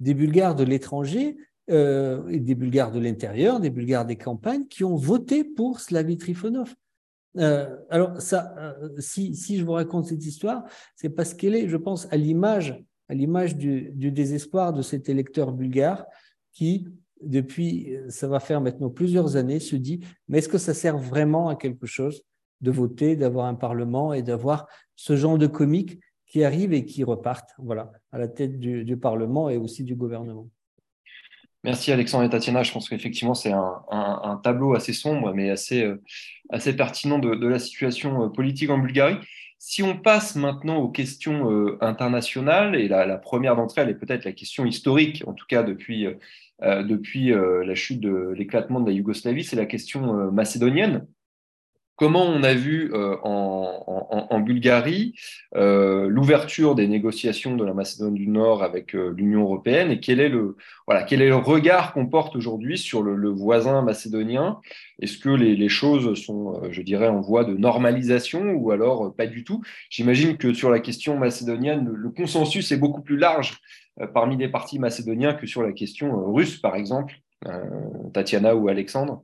Des 0.00 0.14
Bulgares 0.14 0.54
de 0.54 0.64
l'étranger, 0.64 1.36
euh, 1.70 2.22
des 2.38 2.54
Bulgares 2.54 2.92
de 2.92 3.00
l'intérieur, 3.00 3.58
des 3.58 3.70
Bulgares 3.70 4.06
des 4.06 4.16
campagnes, 4.16 4.66
qui 4.66 4.84
ont 4.84 4.96
voté 4.96 5.44
pour 5.44 5.80
Slavy 5.80 6.16
Trifonov. 6.18 6.74
Euh, 7.38 7.76
alors 7.90 8.20
ça, 8.20 8.54
euh, 8.58 8.90
si, 8.98 9.34
je 9.56 9.64
vous 9.64 9.72
raconte 9.72 10.06
cette 10.06 10.24
histoire, 10.24 10.64
c'est 10.94 11.08
parce 11.08 11.34
qu'elle 11.34 11.54
est, 11.54 11.68
je 11.68 11.76
pense, 11.76 12.06
à 12.12 12.16
l'image, 12.16 12.84
à 13.08 13.14
l'image 13.14 13.56
du 13.56 14.10
désespoir 14.12 14.72
de 14.72 14.82
cet 14.82 15.08
électeur 15.08 15.52
bulgare 15.52 16.06
qui 16.52 16.86
depuis, 17.22 17.96
ça 18.08 18.28
va 18.28 18.40
faire 18.40 18.60
maintenant 18.60 18.90
plusieurs 18.90 19.36
années, 19.36 19.60
se 19.60 19.76
dit, 19.76 20.00
mais 20.28 20.38
est-ce 20.38 20.48
que 20.48 20.58
ça 20.58 20.74
sert 20.74 20.98
vraiment 20.98 21.48
à 21.48 21.56
quelque 21.56 21.86
chose 21.86 22.22
de 22.60 22.70
voter, 22.70 23.16
d'avoir 23.16 23.46
un 23.46 23.54
Parlement 23.54 24.12
et 24.12 24.22
d'avoir 24.22 24.66
ce 24.96 25.16
genre 25.16 25.38
de 25.38 25.46
comiques 25.46 26.00
qui 26.26 26.42
arrivent 26.42 26.72
et 26.72 26.84
qui 26.84 27.04
repartent 27.04 27.54
voilà, 27.58 27.92
à 28.10 28.18
la 28.18 28.26
tête 28.26 28.58
du, 28.58 28.96
Parlement 28.96 29.50
et 29.50 29.56
aussi 29.56 29.84
du 29.84 29.94
gouvernement? 29.94 30.48
Merci 31.62 31.92
Alexandre 31.92 32.24
et 32.24 32.28
Tatiana. 32.28 32.62
Je 32.62 32.72
pense 32.72 32.88
qu'effectivement, 32.88 33.34
c'est 33.34 33.52
un, 33.52 34.40
tableau 34.42 34.74
assez 34.74 34.92
sombre, 34.92 35.32
mais 35.32 35.50
assez, 35.50 35.82
euh, 35.82 36.02
assez 36.50 36.74
pertinent 36.76 37.18
de, 37.18 37.46
la 37.46 37.58
situation 37.58 38.24
euh, 38.24 38.28
politique 38.28 38.68
en 38.70 38.78
Bulgarie. 38.78 39.16
Si 39.58 39.82
on 39.82 39.96
passe 39.96 40.36
maintenant 40.36 40.76
aux 40.76 40.90
questions 40.90 41.50
euh, 41.50 41.78
internationales, 41.80 42.74
et 42.74 42.88
la, 42.88 43.16
première 43.16 43.56
d'entre 43.56 43.78
elles 43.78 43.88
est 43.88 43.94
peut-être 43.94 44.24
la 44.24 44.32
question 44.32 44.66
historique, 44.66 45.22
en 45.26 45.32
tout 45.32 45.46
cas 45.48 45.62
depuis 45.62 46.06
depuis 46.62 47.32
euh, 47.32 47.64
la 47.64 47.74
chute 47.74 48.00
de 48.00 48.32
l'éclatement 48.36 48.80
de 48.80 48.86
la 48.86 48.92
Yougoslavie, 48.92 49.44
c'est 49.44 49.56
la 49.56 49.66
question 49.66 50.18
euh, 50.18 50.30
macédonienne. 50.30 51.06
Comment 51.96 52.24
on 52.24 52.42
a 52.42 52.54
vu 52.54 52.92
en, 53.22 54.40
Bulgarie 54.40 55.14
l'ouverture 55.54 56.74
des 56.74 56.88
négociations 56.88 57.54
de 57.54 57.64
la 57.64 57.72
Macédoine 57.72 58.14
du 58.14 58.26
Nord 58.26 58.64
avec 58.64 58.94
l'Union 58.94 59.42
européenne 59.42 59.92
et 59.92 60.00
quel 60.00 60.18
est 60.18 60.28
le, 60.28 60.56
voilà, 60.88 61.04
quel 61.04 61.22
est 61.22 61.28
le 61.28 61.36
regard 61.36 61.92
qu'on 61.92 62.08
porte 62.08 62.34
aujourd'hui 62.34 62.78
sur 62.78 63.04
le, 63.04 63.28
voisin 63.30 63.82
macédonien? 63.82 64.58
Est-ce 65.00 65.18
que 65.18 65.28
les, 65.28 65.68
choses 65.68 66.20
sont, 66.20 66.60
je 66.72 66.82
dirais, 66.82 67.06
en 67.06 67.20
voie 67.20 67.44
de 67.44 67.54
normalisation 67.54 68.50
ou 68.54 68.72
alors 68.72 69.14
pas 69.14 69.28
du 69.28 69.44
tout? 69.44 69.62
J'imagine 69.88 70.36
que 70.36 70.52
sur 70.52 70.70
la 70.70 70.80
question 70.80 71.16
macédonienne, 71.16 71.88
le 71.94 72.10
consensus 72.10 72.72
est 72.72 72.76
beaucoup 72.76 73.02
plus 73.02 73.18
large 73.18 73.52
euh, 73.52 73.83
parmi 74.12 74.36
les 74.36 74.48
partis 74.48 74.78
macédoniens 74.78 75.34
que 75.34 75.46
sur 75.46 75.62
la 75.62 75.72
question 75.72 76.08
euh, 76.08 76.32
russe, 76.32 76.58
par 76.58 76.76
exemple, 76.76 77.14
euh, 77.46 78.10
Tatiana 78.12 78.56
ou 78.56 78.68
Alexandre 78.68 79.22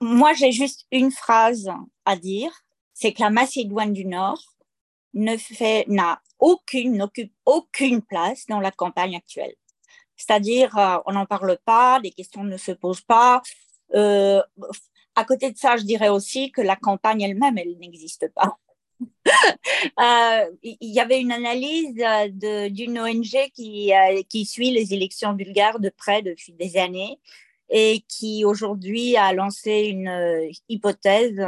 Moi, 0.00 0.32
j'ai 0.34 0.52
juste 0.52 0.86
une 0.90 1.10
phrase 1.10 1.70
à 2.04 2.16
dire, 2.16 2.52
c'est 2.92 3.12
que 3.12 3.22
la 3.22 3.30
Macédoine 3.30 3.92
du 3.92 4.04
Nord 4.04 4.42
n'a 5.14 6.20
aucune, 6.38 6.96
n'occupe 6.96 7.32
aucune 7.44 8.02
place 8.02 8.46
dans 8.46 8.60
la 8.60 8.70
campagne 8.70 9.16
actuelle. 9.16 9.54
C'est-à-dire, 10.16 10.76
on 11.06 11.12
n'en 11.12 11.26
parle 11.26 11.58
pas, 11.64 11.98
les 11.98 12.10
questions 12.10 12.44
ne 12.44 12.56
se 12.56 12.72
posent 12.72 13.00
pas. 13.00 13.42
à 13.92 15.24
côté 15.26 15.50
de 15.50 15.56
ça, 15.56 15.76
je 15.76 15.84
dirais 15.84 16.10
aussi 16.10 16.52
que 16.52 16.60
la 16.60 16.76
campagne 16.76 17.22
elle-même, 17.22 17.58
elle, 17.58 17.76
n'existe 17.78 18.28
pas. 18.34 18.58
Il 20.62 20.76
y 20.80 21.00
avait 21.00 21.20
une 21.20 21.32
analyse 21.32 21.94
d'une 22.70 22.98
ONG 22.98 23.50
qui, 23.54 23.92
qui 24.28 24.44
suit 24.44 24.70
les 24.70 24.94
élections 24.94 25.32
bulgares 25.32 25.80
de 25.80 25.90
près 25.90 26.22
depuis 26.22 26.52
des 26.52 26.76
années 26.76 27.18
et 27.70 28.04
qui 28.08 28.44
aujourd'hui 28.44 29.16
a 29.16 29.32
lancé 29.32 29.84
une 29.88 30.50
hypothèse 30.68 31.40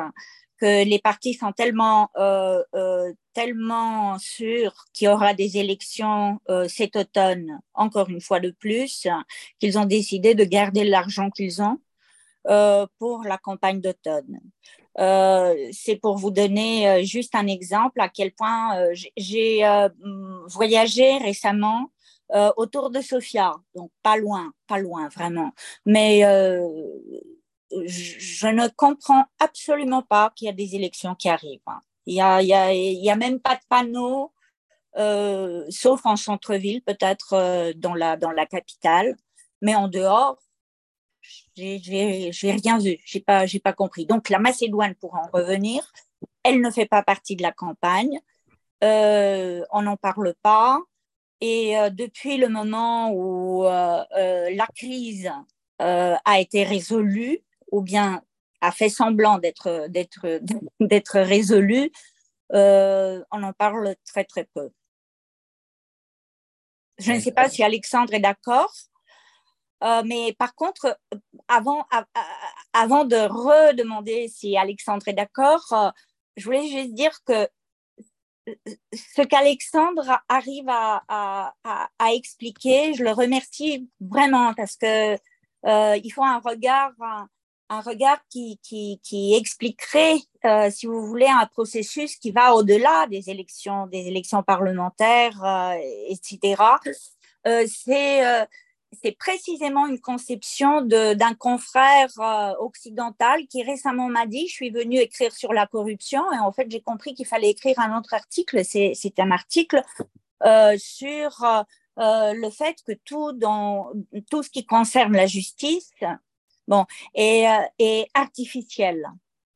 que 0.62 0.84
les 0.84 1.00
partis 1.00 1.34
sont 1.34 1.50
tellement, 1.50 2.08
euh, 2.16 2.62
euh, 2.76 3.12
sûrs 4.20 4.84
qu'il 4.92 5.06
y 5.06 5.08
aura 5.08 5.34
des 5.34 5.58
élections 5.58 6.40
euh, 6.48 6.68
cet 6.68 6.94
automne, 6.94 7.58
encore 7.74 8.08
une 8.08 8.20
fois 8.20 8.38
de 8.38 8.52
plus, 8.52 9.08
qu'ils 9.58 9.76
ont 9.76 9.86
décidé 9.86 10.36
de 10.36 10.44
garder 10.44 10.84
l'argent 10.84 11.30
qu'ils 11.30 11.60
ont 11.62 11.80
pour 12.98 13.24
la 13.24 13.38
campagne 13.38 13.80
d'automne. 13.80 14.40
C'est 14.96 15.96
pour 16.00 16.16
vous 16.16 16.30
donner 16.30 17.04
juste 17.04 17.34
un 17.34 17.46
exemple 17.46 18.00
à 18.00 18.08
quel 18.08 18.32
point 18.32 18.76
j'ai 19.16 19.64
voyagé 20.48 21.18
récemment 21.18 21.90
autour 22.56 22.90
de 22.90 23.00
Sofia, 23.00 23.54
donc 23.74 23.90
pas 24.02 24.16
loin, 24.16 24.52
pas 24.66 24.78
loin 24.78 25.08
vraiment. 25.08 25.52
Mais 25.86 26.22
je 27.86 28.46
ne 28.48 28.68
comprends 28.68 29.24
absolument 29.38 30.02
pas 30.02 30.32
qu'il 30.34 30.46
y 30.46 30.48
a 30.48 30.54
des 30.54 30.74
élections 30.74 31.14
qui 31.14 31.28
arrivent. 31.28 31.60
Il 32.06 32.14
n'y 32.14 32.20
a, 32.20 32.42
y 32.42 33.10
a, 33.10 33.16
même 33.16 33.40
pas 33.40 33.54
de 33.54 33.60
panneau, 33.68 34.32
euh, 34.98 35.64
sauf 35.70 36.04
en 36.04 36.16
centre-ville, 36.16 36.82
peut-être 36.82 37.34
euh, 37.34 37.72
dans, 37.76 37.94
la, 37.94 38.16
dans 38.16 38.30
la 38.30 38.46
capitale. 38.46 39.16
Mais 39.60 39.74
en 39.74 39.88
dehors, 39.88 40.38
j'ai 41.56 42.30
rien 42.42 42.78
vu, 42.78 42.98
j'ai 43.04 43.20
pas, 43.20 43.44
pas 43.62 43.72
compris. 43.72 44.06
Donc 44.06 44.28
la 44.28 44.38
Macédoine, 44.38 44.94
pour 44.94 45.14
en 45.14 45.28
revenir, 45.32 45.92
elle 46.44 46.60
ne 46.60 46.70
fait 46.70 46.86
pas 46.86 47.02
partie 47.02 47.36
de 47.36 47.42
la 47.42 47.52
campagne. 47.52 48.20
Euh, 48.84 49.64
on 49.70 49.82
n'en 49.82 49.96
parle 49.96 50.34
pas. 50.42 50.80
Et 51.40 51.74
depuis 51.90 52.36
le 52.36 52.48
moment 52.48 53.10
où 53.12 53.64
la 53.64 54.66
crise 54.76 55.30
a 55.78 56.40
été 56.40 56.62
résolue, 56.62 57.42
ou 57.72 57.82
bien 57.82 58.22
a 58.60 58.70
fait 58.70 58.88
semblant 58.88 59.38
d'être 59.38 59.88
d'être 59.88 60.40
d'être 60.80 61.18
résolu, 61.18 61.90
euh, 62.52 63.22
on 63.30 63.42
en 63.42 63.52
parle 63.52 63.94
très 64.04 64.24
très 64.24 64.44
peu. 64.54 64.70
Je 66.98 67.12
ne 67.12 67.20
sais 67.20 67.32
pas 67.32 67.48
si 67.48 67.64
Alexandre 67.64 68.14
est 68.14 68.20
d'accord, 68.20 68.72
euh, 69.82 70.02
mais 70.06 70.34
par 70.38 70.54
contre, 70.54 70.98
avant, 71.48 71.86
avant 72.72 73.04
de 73.04 73.16
redemander 73.16 74.28
si 74.28 74.56
Alexandre 74.56 75.06
est 75.08 75.14
d'accord, 75.14 75.64
euh, 75.72 75.90
je 76.36 76.44
voulais 76.44 76.68
juste 76.68 76.94
dire 76.94 77.12
que 77.24 77.48
ce 78.92 79.22
qu'Alexandre 79.22 80.20
arrive 80.28 80.68
à, 80.68 81.52
expliquer, 82.12 82.94
je 82.94 83.04
le 83.04 83.12
remercie 83.12 83.88
vraiment 84.00 84.52
parce 84.54 84.76
que 84.76 85.16
il 85.64 86.10
faut 86.12 86.24
un 86.24 86.40
regard 86.40 86.92
un 87.72 87.80
regard 87.80 88.18
qui, 88.28 88.58
qui, 88.62 89.34
expliquerait, 89.34 90.18
euh, 90.44 90.70
si 90.70 90.86
vous 90.86 91.06
voulez, 91.06 91.26
un 91.26 91.46
processus 91.46 92.16
qui 92.16 92.30
va 92.30 92.54
au-delà 92.54 93.06
des 93.06 93.30
élections, 93.30 93.86
des 93.86 94.08
élections 94.08 94.42
parlementaires, 94.42 95.42
euh, 95.42 95.78
etc. 96.08 96.62
Euh, 97.46 97.64
c'est 97.66 98.46
c'est 99.00 99.16
précisément 99.16 99.86
une 99.86 100.00
conception 100.00 100.82
d'un 100.82 101.34
confrère 101.34 102.10
occidental 102.60 103.46
qui 103.46 103.62
récemment 103.62 104.08
m'a 104.08 104.26
dit, 104.26 104.48
je 104.48 104.52
suis 104.52 104.70
venu 104.70 104.98
écrire 104.98 105.32
sur 105.32 105.52
la 105.52 105.66
corruption 105.66 106.20
et 106.32 106.38
en 106.38 106.52
fait 106.52 106.70
j'ai 106.70 106.80
compris 106.80 107.14
qu'il 107.14 107.26
fallait 107.26 107.50
écrire 107.50 107.78
un 107.78 107.98
autre 107.98 108.14
article. 108.14 108.64
C'est 108.64 109.18
un 109.18 109.30
article 109.30 109.82
sur 110.76 111.64
le 111.96 112.50
fait 112.50 112.76
que 112.86 112.92
tout, 113.04 113.32
dans, 113.32 113.92
tout 114.30 114.42
ce 114.42 114.50
qui 114.50 114.66
concerne 114.66 115.14
la 115.14 115.26
justice 115.26 115.90
bon, 116.68 116.84
et, 117.14 117.48
euh, 117.48 117.62
et 117.78 118.08
artificielle. 118.14 119.06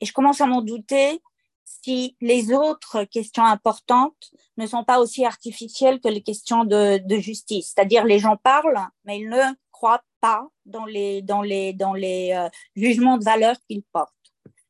Et 0.01 0.07
je 0.07 0.13
commence 0.13 0.41
à 0.41 0.47
m'en 0.47 0.63
douter 0.63 1.21
si 1.67 2.17
les 2.21 2.53
autres 2.53 3.05
questions 3.05 3.45
importantes 3.45 4.31
ne 4.57 4.67
sont 4.67 4.85
pas 4.85 5.01
aussi 5.01 5.25
artificielles 5.27 6.01
que 6.01 6.09
les 6.09 6.23
questions 6.23 6.65
de, 6.65 7.01
justice. 7.19 7.73
C'est-à-dire 7.75 8.05
les 8.05 8.21
gens 8.21 8.37
parlent, 8.37 8.87
mais 9.05 9.19
ils 9.19 9.29
ne 9.29 9.43
croient 9.73 10.05
pas 10.21 10.47
dans 10.65 10.87
les, 10.87 11.23
dans 11.23 11.43
les, 11.43 11.73
dans 11.73 11.93
les 11.93 12.33
euh, 12.33 12.49
jugements 12.77 13.19
de 13.19 13.25
valeur 13.25 13.57
qu'ils 13.69 13.83
portent. 13.83 14.13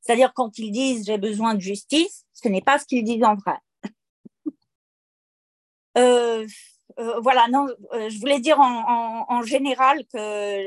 C'est-à-dire 0.00 0.32
quand 0.34 0.58
ils 0.58 0.72
disent 0.72 1.04
j'ai 1.04 1.18
besoin 1.18 1.54
de 1.54 1.60
justice, 1.60 2.24
ce 2.32 2.48
n'est 2.48 2.62
pas 2.62 2.78
ce 2.78 2.86
qu'ils 2.86 3.04
disent 3.04 3.24
en 3.24 3.34
vrai. 3.34 3.58
euh, 5.98 6.46
euh, 6.98 7.20
voilà, 7.20 7.46
non, 7.48 7.66
je 7.92 8.18
voulais 8.18 8.40
dire 8.40 8.58
en 8.58 9.42
général 9.42 10.06
que 10.06 10.66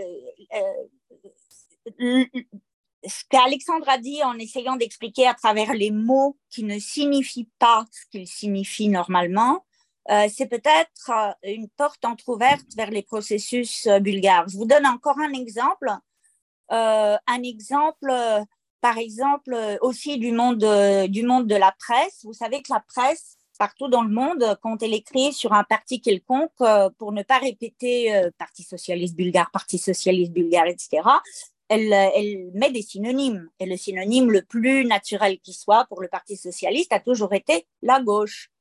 ce 3.06 3.24
qu'Alexandre 3.30 3.88
a 3.90 3.98
dit 3.98 4.24
en 4.24 4.38
essayant 4.38 4.76
d'expliquer 4.76 5.28
à 5.28 5.34
travers 5.34 5.74
les 5.74 5.92
mots 5.92 6.38
qui 6.50 6.64
ne 6.64 6.80
signifient 6.80 7.50
pas 7.60 7.86
ce 7.92 8.06
qu'ils 8.12 8.28
signifient 8.28 8.90
normalement, 8.90 9.64
euh, 10.10 10.28
c'est 10.34 10.48
peut-être 10.48 11.12
euh, 11.12 11.32
une 11.44 11.70
porte 11.70 12.04
entr'ouverte 12.04 12.66
vers 12.76 12.90
les 12.90 13.04
processus 13.04 13.86
euh, 13.86 14.00
bulgares. 14.00 14.48
Je 14.50 14.58
vous 14.58 14.66
donne 14.66 14.88
encore 14.88 15.20
un 15.20 15.34
exemple. 15.34 15.90
un 16.72 17.44
exemple, 17.44 18.12
par 18.82 18.98
exemple, 18.98 19.56
aussi 19.82 20.18
du 20.20 20.32
monde, 20.32 20.66
du 21.10 21.24
monde 21.24 21.48
de 21.48 21.56
la 21.56 21.72
presse. 21.72 22.22
Vous 22.24 22.34
savez 22.34 22.62
que 22.62 22.72
la 22.72 22.80
presse, 22.80 23.38
partout 23.58 23.88
dans 23.88 24.04
le 24.04 24.14
monde, 24.14 24.58
quand 24.62 24.84
elle 24.84 24.94
écrit 24.94 25.34
sur 25.34 25.54
un 25.54 25.64
parti 25.64 26.00
quelconque, 26.00 26.62
pour 27.00 27.12
ne 27.12 27.24
pas 27.24 27.40
répéter 27.40 28.30
Parti 28.38 28.62
socialiste 28.62 29.16
bulgare, 29.16 29.50
Parti 29.52 29.80
socialiste 29.80 30.32
bulgare, 30.32 30.68
etc., 30.68 31.02
elle, 31.70 32.52
met 32.54 32.72
des 32.72 32.82
synonymes. 32.82 33.50
Et 33.60 33.66
le 33.66 33.78
synonyme 33.78 34.32
le 34.32 34.42
plus 34.42 34.86
naturel 34.86 35.40
qui 35.40 35.54
soit 35.54 35.86
pour 35.86 36.02
le 36.02 36.08
Parti 36.08 36.36
socialiste 36.36 36.92
a 36.94 37.00
toujours 37.00 37.34
été 37.34 37.68
la 37.82 38.02
gauche. 38.02 38.52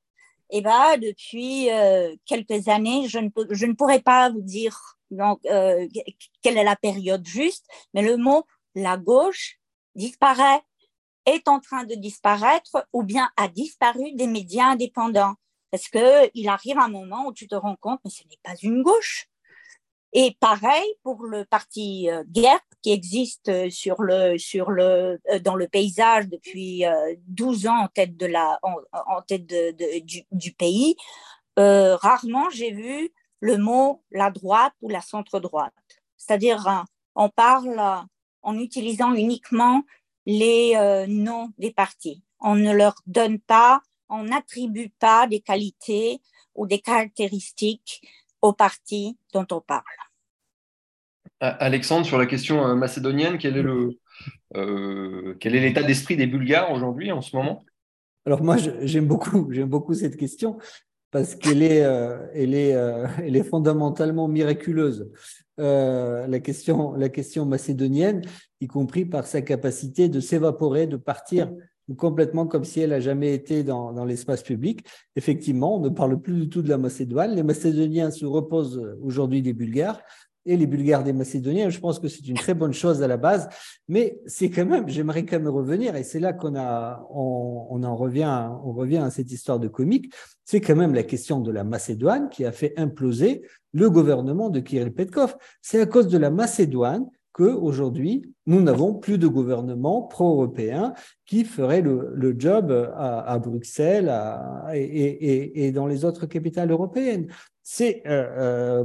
Et 0.50 0.60
bah, 0.60 0.96
depuis 0.96 1.70
euh, 1.70 2.14
quelques 2.24 2.68
années, 2.68 3.08
je 3.08 3.18
ne, 3.18 3.28
je 3.50 3.66
ne 3.66 3.74
pourrais 3.74 4.00
pas 4.00 4.30
vous 4.30 4.40
dire 4.40 4.98
euh, 5.12 5.88
quelle 6.42 6.56
est 6.58 6.64
la 6.64 6.76
période 6.76 7.26
juste, 7.26 7.66
mais 7.92 8.02
le 8.02 8.16
mot 8.16 8.44
la 8.74 8.96
gauche 8.96 9.58
disparaît, 9.94 10.62
est 11.26 11.48
en 11.48 11.60
train 11.60 11.84
de 11.84 11.94
disparaître 11.94 12.86
ou 12.92 13.02
bien 13.02 13.30
a 13.36 13.48
disparu 13.48 14.12
des 14.12 14.26
médias 14.26 14.66
indépendants. 14.66 15.34
Parce 15.70 15.88
qu'il 15.88 16.48
arrive 16.48 16.78
un 16.78 16.88
moment 16.88 17.26
où 17.26 17.32
tu 17.34 17.46
te 17.46 17.54
rends 17.54 17.76
compte, 17.76 18.00
mais 18.04 18.10
ce 18.10 18.22
n'est 18.24 18.38
pas 18.42 18.54
une 18.62 18.82
gauche. 18.82 19.28
Et 20.12 20.36
pareil 20.40 20.86
pour 21.02 21.24
le 21.24 21.44
parti 21.44 22.08
euh, 22.10 22.24
GERP 22.32 22.62
qui 22.82 22.92
existe 22.92 23.48
euh, 23.48 23.68
sur 23.68 24.00
le, 24.02 24.38
sur 24.38 24.70
le, 24.70 25.20
euh, 25.30 25.38
dans 25.38 25.54
le 25.54 25.68
paysage 25.68 26.28
depuis 26.28 26.84
12 27.26 27.66
ans 27.66 27.84
en 27.84 27.88
tête, 27.88 28.16
de 28.16 28.26
la, 28.26 28.58
en, 28.62 29.22
tête 29.22 29.46
du, 29.46 30.24
du, 30.30 30.52
pays. 30.54 30.96
rarement 31.56 32.48
j'ai 32.50 32.72
vu 32.72 33.10
le 33.40 33.58
mot 33.58 34.02
la 34.10 34.30
droite 34.30 34.72
ou 34.80 34.88
la 34.88 35.00
centre-droite. 35.00 35.74
C'est-à-dire, 36.16 36.84
on 37.14 37.28
parle 37.28 37.80
en 38.42 38.58
utilisant 38.58 39.14
uniquement 39.14 39.82
les 40.26 40.74
noms 41.08 41.50
des 41.58 41.72
partis. 41.72 42.22
On 42.40 42.54
ne 42.54 42.72
leur 42.72 42.94
donne 43.06 43.38
pas, 43.38 43.80
on 44.08 44.24
n'attribue 44.24 44.90
pas 44.98 45.26
des 45.26 45.40
qualités 45.40 46.20
ou 46.54 46.66
des 46.66 46.80
caractéristiques 46.80 48.02
au 48.42 48.52
parti 48.52 49.16
dont 49.32 49.46
on 49.50 49.60
parle. 49.60 49.82
Alexandre, 51.40 52.04
sur 52.04 52.18
la 52.18 52.26
question 52.26 52.66
euh, 52.66 52.74
macédonienne, 52.74 53.38
quel 53.38 53.56
est 53.56 53.62
le 53.62 53.90
euh, 54.56 55.36
quel 55.38 55.54
est 55.54 55.60
l'état 55.60 55.82
d'esprit 55.82 56.16
des 56.16 56.26
Bulgares 56.26 56.72
aujourd'hui 56.72 57.12
en 57.12 57.20
ce 57.20 57.36
moment? 57.36 57.64
Alors 58.26 58.42
moi, 58.42 58.56
j'aime 58.82 59.06
beaucoup, 59.06 59.48
j'aime 59.52 59.68
beaucoup 59.68 59.94
cette 59.94 60.16
question 60.16 60.58
parce 61.10 61.36
qu'elle 61.36 61.62
est, 61.62 61.84
euh, 61.84 62.18
elle 62.34 62.54
est, 62.54 62.74
elle 63.22 63.36
est 63.36 63.44
fondamentalement 63.44 64.28
miraculeuse. 64.28 65.10
la 65.58 66.40
question, 66.40 66.94
la 66.94 67.08
question 67.08 67.46
macédonienne, 67.46 68.22
y 68.60 68.66
compris 68.66 69.04
par 69.04 69.26
sa 69.26 69.40
capacité 69.40 70.08
de 70.08 70.20
s'évaporer, 70.20 70.86
de 70.86 70.96
partir 70.96 71.50
complètement 71.96 72.46
comme 72.46 72.64
si 72.64 72.80
elle 72.80 72.90
n'a 72.90 73.00
jamais 73.00 73.34
été 73.34 73.62
dans, 73.62 73.92
dans 73.92 74.04
l'espace 74.04 74.42
public. 74.42 74.84
Effectivement, 75.16 75.76
on 75.76 75.80
ne 75.80 75.88
parle 75.88 76.20
plus 76.20 76.34
du 76.34 76.48
tout 76.48 76.62
de 76.62 76.68
la 76.68 76.78
Macédoine. 76.78 77.34
Les 77.34 77.42
Macédoniens 77.42 78.10
se 78.10 78.26
reposent 78.26 78.82
aujourd'hui 79.02 79.42
des 79.42 79.52
Bulgares 79.52 80.00
et 80.48 80.56
les 80.56 80.66
Bulgares 80.66 81.04
des 81.04 81.12
Macédoniens. 81.12 81.68
Je 81.68 81.78
pense 81.78 81.98
que 81.98 82.08
c'est 82.08 82.26
une 82.26 82.36
très 82.36 82.54
bonne 82.54 82.72
chose 82.72 83.02
à 83.02 83.06
la 83.06 83.18
base, 83.18 83.48
mais 83.86 84.18
c'est 84.26 84.48
quand 84.48 84.64
même, 84.64 84.88
j'aimerais 84.88 85.24
quand 85.24 85.38
même 85.38 85.48
revenir, 85.48 85.94
et 85.94 86.02
c'est 86.02 86.20
là 86.20 86.32
qu'on 86.32 86.56
a, 86.56 87.06
on, 87.10 87.82
en 87.82 87.96
revient, 87.96 88.48
on 88.64 88.72
revient 88.72 88.98
à 88.98 89.10
cette 89.10 89.30
histoire 89.30 89.60
de 89.60 89.68
comique. 89.68 90.12
C'est 90.46 90.62
quand 90.62 90.76
même 90.76 90.94
la 90.94 91.02
question 91.02 91.40
de 91.40 91.52
la 91.52 91.64
Macédoine 91.64 92.30
qui 92.30 92.46
a 92.46 92.52
fait 92.52 92.72
imploser 92.78 93.42
le 93.74 93.90
gouvernement 93.90 94.48
de 94.48 94.60
Kirill 94.60 94.94
Petkov. 94.94 95.36
C'est 95.60 95.80
à 95.80 95.86
cause 95.86 96.08
de 96.08 96.16
la 96.16 96.30
Macédoine 96.30 97.06
qu'aujourd'hui, 97.38 98.34
nous 98.46 98.60
n'avons 98.60 98.94
plus 98.94 99.16
de 99.16 99.28
gouvernement 99.28 100.02
pro-européen 100.02 100.92
qui 101.24 101.44
ferait 101.44 101.82
le, 101.82 102.34
job 102.36 102.72
à, 102.96 103.38
Bruxelles 103.38 104.12
et, 104.74 105.70
dans 105.70 105.86
les 105.86 106.04
autres 106.04 106.26
capitales 106.26 106.72
européennes. 106.72 107.28
C'est 107.62 108.02
euh, 108.06 108.82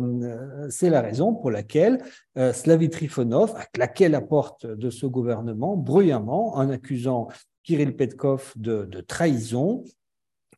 euh, 0.69 0.89
la 0.89 1.01
raison 1.01 1.33
pour 1.33 1.49
laquelle 1.49 2.03
euh, 2.37 2.53
Slavy 2.53 2.89
Trifonov, 2.89 3.55
à 3.55 3.65
laquelle 3.77 4.13
apporte 4.13 4.67
de 4.67 4.89
ce 4.89 5.07
gouvernement, 5.07 5.75
bruyamment, 5.75 6.55
en 6.55 6.69
accusant 6.69 7.29
Kirill 7.63 7.95
Petkov 7.95 8.53
de 8.57 9.01
trahison, 9.07 9.83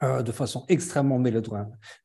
euh, 0.04 0.24
de 0.24 0.32
façon 0.32 0.66
extrêmement 0.68 1.20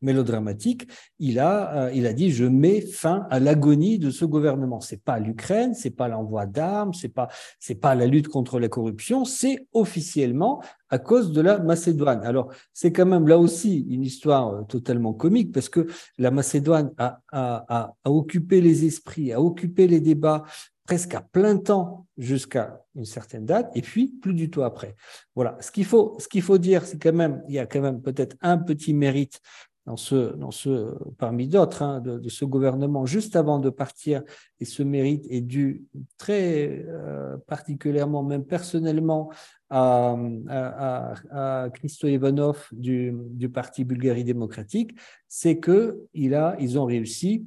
mélodramatique, 0.01 0.89
il 1.19 1.39
a, 1.39 1.87
euh, 1.87 1.93
il 1.93 2.07
a 2.07 2.13
dit 2.13 2.31
je 2.31 2.45
mets 2.45 2.81
fin 2.81 3.27
à 3.31 3.41
l'agonie 3.41 3.99
de 3.99 4.11
ce 4.11 4.25
gouvernement. 4.25 4.81
C'est 4.81 5.03
pas 5.03 5.19
l'Ukraine, 5.19 5.75
c'est 5.75 5.91
pas 5.91 6.09
l'envoi 6.09 6.47
d'armes, 6.47 6.95
c'est 6.95 7.09
pas 7.09 7.29
c'est 7.59 7.75
pas 7.75 7.95
la 7.95 8.07
lutte 8.07 8.29
contre 8.29 8.59
la 8.59 8.69
corruption, 8.69 9.25
c'est 9.25 9.67
officiellement 9.73 10.63
à 10.89 10.99
cause 10.99 11.33
de 11.33 11.41
la 11.41 11.59
Macédoine. 11.59 12.23
Alors 12.25 12.53
c'est 12.73 12.93
quand 12.93 13.07
même 13.07 13.29
là 13.29 13.39
aussi 13.39 13.81
une 13.89 14.03
histoire 14.03 14.55
euh, 14.55 14.63
totalement 14.63 15.13
comique 15.13 15.53
parce 15.53 15.69
que 15.69 15.87
la 16.19 16.31
Macédoine 16.31 16.93
a, 16.99 17.21
a, 17.33 17.95
a 18.05 18.11
occupé 18.11 18.61
les 18.61 18.85
esprits, 18.85 19.33
a 19.33 19.41
occupé 19.41 19.87
les 19.87 20.01
débats 20.01 20.45
presque 20.91 21.15
à 21.15 21.21
plein 21.21 21.57
temps 21.57 22.09
jusqu'à 22.19 22.85
une 22.97 23.05
certaine 23.05 23.47
date, 23.47 23.71
et 23.77 23.81
puis 23.81 24.09
plus 24.09 24.35
du 24.35 24.51
tout 24.51 24.65
après. 24.65 24.97
Voilà. 25.37 25.57
Ce 25.61 25.71
qu'il 25.71 25.85
faut, 25.85 26.17
ce 26.19 26.27
qu'il 26.27 26.43
faut 26.43 26.59
dire, 26.59 26.85
c'est 26.85 27.01
quand 27.01 27.13
même, 27.13 27.45
il 27.47 27.55
y 27.55 27.61
a 27.61 27.67
quand 27.67 27.81
même 27.81 28.03
peut-être 28.03 28.35
un 28.41 28.59
petit 28.59 28.93
mérite 28.93 29.41
dans 29.87 29.97
ce, 29.97 30.35
dans 30.35 30.51
ce 30.51 30.93
parmi 31.17 31.47
d'autres, 31.47 31.83
hein, 31.83 32.01
de, 32.01 32.29
ce 32.29 32.45
gouvernement 32.45 33.07
juste 33.07 33.37
avant 33.37 33.61
de 33.61 33.71
partir, 33.71 34.25
et 34.59 34.65
ce 34.65 34.83
mérite 34.83 35.25
est 35.31 35.43
dû 35.43 35.85
très 36.19 36.85
euh, 36.89 37.37
particulièrement, 37.47 38.25
même 38.25 38.45
personnellement, 38.45 39.31
à, 39.69 40.17
à, 40.49 41.69
Christo 41.73 42.09
Ivanov 42.09 42.67
du, 42.73 43.15
du 43.31 43.49
parti 43.49 43.85
Bulgarie 43.85 44.25
démocratique, 44.25 44.99
c'est 45.29 45.59
que 45.61 46.01
il 46.15 46.35
a, 46.35 46.57
ils 46.59 46.81
ont 46.81 46.85
réussi 46.85 47.47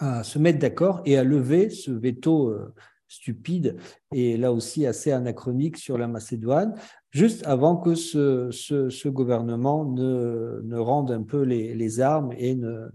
à 0.00 0.24
se 0.24 0.38
mettre 0.38 0.58
d'accord 0.58 1.02
et 1.04 1.16
à 1.16 1.24
lever 1.24 1.70
ce 1.70 1.90
veto 1.90 2.48
euh, 2.48 2.74
stupide 3.08 3.76
et 4.14 4.36
là 4.36 4.52
aussi 4.52 4.86
assez 4.86 5.12
anachronique 5.12 5.76
sur 5.76 5.98
la 5.98 6.08
Macédoine, 6.08 6.74
juste 7.10 7.46
avant 7.46 7.76
que 7.76 7.94
ce, 7.94 8.50
ce, 8.50 9.08
gouvernement 9.08 9.84
ne, 9.84 10.60
ne, 10.64 10.78
rende 10.78 11.10
un 11.10 11.22
peu 11.22 11.42
les, 11.42 11.74
les 11.74 12.00
armes 12.00 12.32
et, 12.38 12.54
ne, 12.54 12.88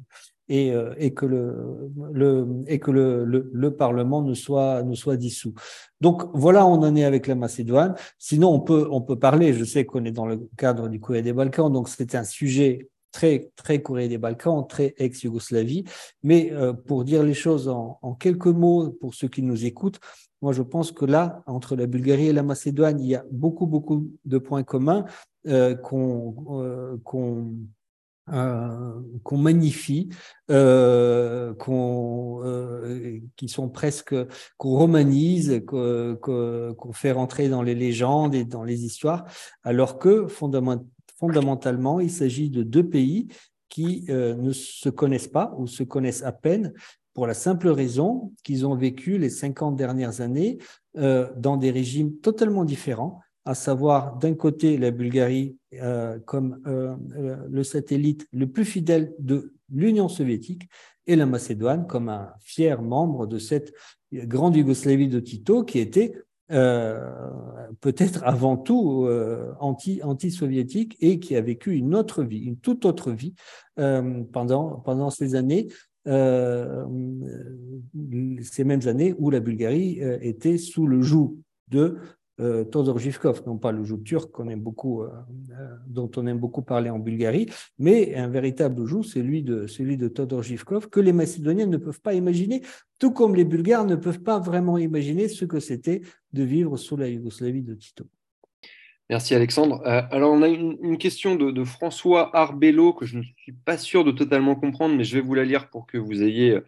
et, 0.48 0.72
euh, 0.72 0.94
et, 0.98 1.14
que, 1.14 1.26
le, 1.26 1.92
le, 2.12 2.64
et 2.68 2.80
que 2.80 2.92
le, 2.92 3.26
le, 3.26 3.76
Parlement 3.76 4.22
ne 4.22 4.34
soit, 4.34 4.84
ne 4.84 4.96
soit 4.96 5.18
dissous. 5.18 5.54
Donc 6.02 6.24
voilà, 6.34 6.66
on 6.66 6.82
en 6.82 6.96
est 6.96 7.04
avec 7.04 7.28
la 7.28 7.36
Macédoine. 7.36 7.96
Sinon, 8.18 8.50
on 8.54 8.60
peut, 8.62 8.88
on 8.92 9.02
peut 9.02 9.20
parler, 9.20 9.54
je 9.54 9.66
sais 9.66 9.86
qu'on 9.86 10.06
est 10.06 10.12
dans 10.12 10.28
le 10.28 10.48
cadre 10.58 10.88
du 10.88 11.00
Courrier 11.00 11.24
des 11.24 11.34
Balkans, 11.34 11.72
donc 11.72 11.90
c'est 11.90 12.16
un 12.16 12.24
sujet 12.24 12.90
très, 13.16 13.50
très 13.56 13.82
Corée 13.82 14.10
des 14.10 14.18
Balkans, 14.18 14.68
très 14.68 14.94
ex-Yougoslavie. 14.98 15.86
Mais 16.22 16.52
euh, 16.52 16.74
pour 16.74 17.06
dire 17.06 17.24
les 17.24 17.34
choses 17.34 17.70
en, 17.70 17.98
quelques 18.20 18.48
mots 18.48 18.92
pour 18.92 19.14
ceux 19.14 19.30
qui 19.30 19.42
nous 19.42 19.66
écoutent, 19.66 20.02
moi 20.42 20.52
je 20.52 20.62
pense 20.62 20.92
que 20.92 21.06
là, 21.06 21.42
entre 21.46 21.78
la 21.78 21.88
Bulgarie 21.88 22.28
et 22.28 22.34
la 22.34 22.44
Macédoine, 22.44 23.00
il 23.00 23.08
y 23.08 23.16
a 23.16 23.24
beaucoup, 23.32 23.68
beaucoup 23.68 24.12
de 24.26 24.38
points 24.38 24.64
communs 24.64 25.06
euh, 25.48 25.76
qu'on 25.76 26.36
euh, 26.60 26.98
qu'on 29.24 29.38
magnifie, 29.38 30.10
qu'on, 30.50 31.60
qui 33.36 33.48
sont 33.48 33.70
presque 33.70 34.16
qu'on 34.58 34.72
romanise, 34.72 35.62
qu'on 35.68 36.92
fait 36.92 37.12
rentrer 37.12 37.50
dans 37.50 37.62
les 37.62 37.76
légendes 37.76 38.34
et 38.34 38.44
dans 38.44 38.64
les 38.64 38.84
histoires, 38.84 39.26
alors 39.64 40.00
que 40.00 40.28
fondamentalement 40.28 40.90
fondamentalement, 41.18 42.00
il 42.00 42.12
s'agit 42.12 42.50
de 42.50 42.64
deux 42.64 42.88
pays 42.88 43.28
qui 43.70 44.06
euh, 44.10 44.36
ne 44.36 44.52
se 44.52 44.90
connaissent 44.90 45.28
pas 45.28 45.54
ou 45.58 45.68
se 45.68 45.84
connaissent 45.84 46.24
à 46.24 46.32
peine 46.32 46.74
pour 47.14 47.28
la 47.28 47.34
simple 47.34 47.70
raison 47.70 48.34
qu'ils 48.44 48.66
ont 48.66 48.76
vécu 48.76 49.18
les 49.18 49.30
50 49.30 49.76
dernières 49.76 50.22
années 50.22 50.58
euh, 50.98 51.30
dans 51.38 51.58
des 51.58 51.72
régimes 51.72 52.16
totalement 52.18 52.66
différents, 52.66 53.22
à 53.46 53.54
savoir 53.54 54.18
d'un 54.18 54.34
côté 54.34 54.78
la 54.78 54.92
Bulgarie 54.92 55.58
euh, 55.74 56.20
comme 56.26 56.62
le 57.50 57.64
satellite 57.64 58.28
le 58.32 58.48
plus 58.48 58.66
fidèle 58.66 59.14
de 59.20 59.54
l'Union 59.70 60.10
soviétique 60.10 60.70
et 61.08 61.16
la 61.16 61.26
Macédoine 61.26 61.88
comme 61.88 62.10
un 62.10 62.34
fier 62.42 62.82
membre 62.82 63.28
de 63.28 63.38
cette 63.38 63.74
grande 64.14 64.56
Yougoslavie 64.56 65.08
de 65.08 65.20
Tito 65.20 65.64
qui 65.64 65.80
était 65.80 66.14
euh, 66.52 67.10
peut-être 67.82 68.24
avant 68.24 68.56
tout 68.56 69.06
euh, 69.06 69.54
anti, 69.60 70.02
anti-soviétique 70.04 70.96
et 71.02 71.20
qui 71.20 71.36
a 71.36 71.42
vécu 71.42 71.74
une 71.74 71.96
autre 71.96 72.24
vie, 72.24 72.44
une 72.44 72.58
toute 72.58 72.86
autre 72.86 73.12
vie 73.12 73.34
euh, 73.80 74.24
pendant, 74.32 74.80
pendant 74.80 75.10
ces 75.10 75.34
années, 75.36 75.68
ces 76.06 76.14
mêmes 78.64 78.88
années 78.88 79.16
où 79.18 79.32
la 79.32 79.40
Bulgarie 79.40 80.00
était 80.22 80.60
sous 80.60 80.86
le 80.86 81.02
joug 81.02 81.40
de 81.70 81.98
euh, 82.42 82.66
Todor 82.66 83.00
Zhivkov, 83.00 83.44
non 83.48 83.58
pas 83.58 83.72
le 83.72 83.84
joug 83.84 84.00
turc 84.04 84.30
beaucoup, 84.58 85.04
euh, 85.04 85.10
euh, 85.52 85.76
dont 85.88 86.12
on 86.18 86.28
aime 86.28 86.38
beaucoup 86.38 86.62
parler 86.62 86.90
en 86.90 87.00
Bulgarie, 87.00 87.48
mais 87.80 88.16
un 88.16 88.28
véritable 88.28 88.86
joug, 88.86 89.04
celui 89.04 89.42
de, 89.42 89.68
celui 89.68 89.96
de 89.96 90.10
Todor 90.10 90.44
que 90.92 91.00
les 91.00 91.14
Macédoniens 91.14 91.68
ne 91.68 91.78
peuvent 91.78 92.02
pas 92.02 92.14
imaginer, 92.14 92.62
tout 93.00 93.12
comme 93.12 93.36
les 93.36 93.46
Bulgares 93.46 93.86
ne 93.86 93.96
peuvent 93.96 94.22
pas 94.22 94.40
vraiment 94.40 94.78
imaginer 94.78 95.30
ce 95.30 95.46
que 95.46 95.60
c'était 95.60 96.02
de 96.34 96.44
vivre 96.44 96.76
sous 96.76 96.98
la 96.98 97.08
Yougoslavie 97.08 97.64
de 97.64 97.76
Tito. 97.76 98.06
Merci 99.10 99.36
Alexandre. 99.36 99.82
alors 99.86 100.34
on 100.34 100.42
a 100.42 100.48
une, 100.48 100.98
question 100.98 101.36
de, 101.36 101.64
François 101.64 102.36
Arbello 102.36 102.92
que 102.92 103.06
je 103.06 103.20
ne 103.20 103.24
suis 103.38 103.54
pas 103.54 103.78
sûr 103.78 104.04
de 104.04 104.12
totalement 104.12 104.56
comprendre, 104.56 104.96
mais 104.96 105.04
je 105.04 105.16
vais 105.16 105.22
vous 105.22 105.36
la 105.36 105.46
lire 105.46 105.70
pour 105.70 105.86
que 105.86 106.00
vous 106.00 106.24
ayez 106.24 106.60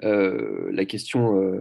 la 0.00 0.84
question 0.84 1.58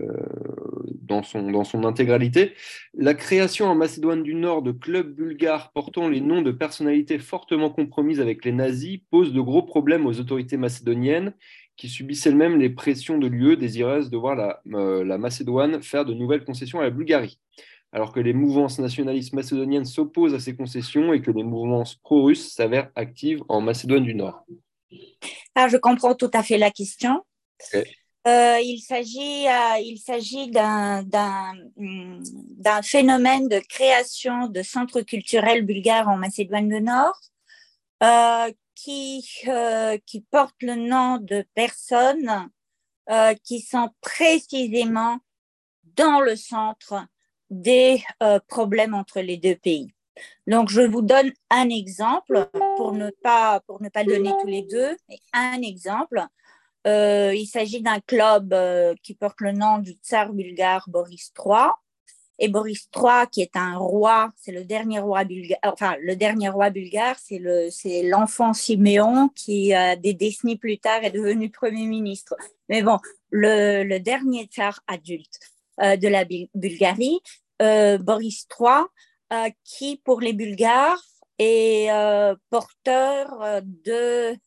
dans 1.08 1.24
son, 1.24 1.52
dans 1.52 1.64
son 1.64 1.84
intégralité. 1.84 2.54
La 2.94 3.14
création 3.14 3.66
en 3.66 3.76
Macédoine 3.76 4.24
du 4.24 4.36
Nord 4.36 4.62
de 4.62 4.72
clubs 4.72 5.14
bulgares 5.14 5.72
portant 5.72 6.08
les 6.08 6.22
noms 6.22 6.42
de 6.42 6.52
personnalités 6.52 7.20
fortement 7.20 7.70
compromises 7.70 8.20
avec 8.20 8.46
les 8.46 8.52
nazis 8.52 9.00
pose 9.10 9.34
de 9.34 9.42
gros 9.42 9.64
problèmes 9.64 10.06
aux 10.06 10.20
autorités 10.20 10.58
macédoniennes 10.58 11.34
qui 11.78 11.90
subissent 11.90 12.26
elles-mêmes 12.26 12.60
les 12.60 12.70
pressions 12.70 13.18
de 13.18 13.28
l'UE 13.28 13.56
désireuses 13.56 14.10
de 14.10 14.18
voir 14.18 14.36
la, 14.36 14.62
euh, 14.74 15.04
la 15.04 15.18
Macédoine 15.18 15.82
faire 15.82 16.06
de 16.06 16.14
nouvelles 16.14 16.44
concessions 16.44 16.80
à 16.80 16.84
la 16.84 16.90
Bulgarie 16.90 17.40
alors 17.94 18.12
que 18.12 18.20
les 18.20 18.34
mouvances 18.34 18.80
nationalistes 18.80 19.34
macédoniennes 19.34 19.86
s'opposent 19.86 20.34
à 20.34 20.40
ces 20.40 20.56
concessions 20.56 21.14
et 21.14 21.22
que 21.22 21.32
les 21.32 21.44
mouvances 21.44 21.96
pro-russes 21.96 22.54
s'avèrent 22.54 22.92
actives 22.96 23.42
en 23.48 23.62
Macédoine 23.62 24.04
du 24.04 24.14
Nord. 24.14 24.46
Ah, 25.56 25.68
je 25.70 25.78
comprends 25.78 26.14
tout 26.14 26.30
à 26.34 26.44
fait 26.44 26.58
la 26.58 26.70
question. 26.70 27.24
Euh, 28.28 28.59
il 28.59 28.80
s'agit, 28.80 29.47
euh, 29.47 29.95
s'agit 29.95 30.51
d'un, 30.51 31.05
phénomène 32.84 33.47
de 33.47 33.59
création 33.59 34.47
de 34.47 34.61
centres 34.63 34.99
culturels 35.01 35.65
bulgares 35.65 36.09
en 36.09 36.17
Macédoine 36.17 36.67
du 36.67 36.82
Nord 36.82 37.17
euh, 38.03 38.51
qui, 38.75 39.23
porte 40.30 40.55
le 40.61 40.75
nom 40.75 41.19
de 41.19 41.45
personnes 41.53 42.49
qui 43.45 43.61
sont 43.61 43.91
précisément 44.01 45.19
dans 45.95 46.19
le 46.19 46.36
centre 46.36 47.07
des 47.49 48.03
problèmes 48.47 48.93
entre 48.93 49.21
les 49.21 49.38
deux 49.38 49.55
pays. 49.55 49.93
Donc, 50.47 50.69
je 50.69 50.82
vous 50.82 51.01
donne 51.01 51.32
un 51.49 51.69
exemple 51.69 52.49
pour 52.75 52.91
ne 52.91 53.09
pas, 53.23 53.61
pour 53.61 53.82
ne 53.82 53.88
pas 53.88 54.03
donner 54.03 54.34
tous 54.41 54.47
les 54.47 54.63
deux, 54.63 54.97
mais 55.07 55.19
un 55.32 55.61
exemple. 55.61 56.28
Euh, 56.88 57.34
il 57.36 57.48
s'agit 57.48 57.82
d'un 57.82 58.00
club 58.00 58.54
euh, 58.54 58.96
qui 59.04 59.14
porte 59.14 59.42
le 59.42 59.52
nom 59.52 59.80
du 59.80 59.92
tsar 59.92 60.32
bulgare 60.32 60.86
Boris 60.88 61.34
III. 61.38 61.72
Et 62.40 62.48
Boris 62.48 62.88
III, 62.96 63.28
qui 63.32 63.42
est 63.42 63.56
un 63.56 63.78
roi, 63.78 64.32
c'est 64.38 64.52
le 64.52 64.64
dernier 64.64 65.00
roi 65.00 65.24
bulgare, 65.24 65.58
enfin, 65.64 65.96
le 66.00 66.16
dernier 66.16 66.50
roi 66.50 66.70
bulgare, 66.70 67.18
c'est 67.18 67.40
le, 67.40 67.70
c'est 67.72 68.04
l'enfant 68.04 68.54
Siméon 68.54 69.30
qui, 69.30 69.76
euh, 69.76 69.96
des 69.96 70.14
décennies 70.14 70.56
plus 70.56 70.78
tard, 70.78 71.04
est 71.04 71.10
devenu 71.12 71.50
premier 71.50 71.88
ministre. 71.88 72.36
Mais 72.70 72.84
bon, 72.84 73.00
le, 73.32 73.98
dernier 73.98 74.46
tsar 74.46 74.80
adulte 74.88 75.40
de 75.80 76.08
la 76.08 76.26
Bulgarie, 76.56 77.20
Boris 77.60 78.48
III, 78.60 79.50
qui, 79.64 80.02
pour 80.04 80.22
les 80.22 80.34
Bulgares, 80.34 81.04
est 81.38 81.88
porteur 82.50 83.62
de 83.64 84.38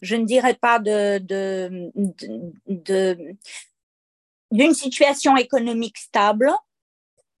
je 0.00 0.16
ne 0.16 0.24
dirais 0.24 0.54
pas 0.54 0.78
de, 0.78 1.18
d'une 4.50 4.74
situation 4.74 5.36
économique 5.36 5.98
stable 5.98 6.50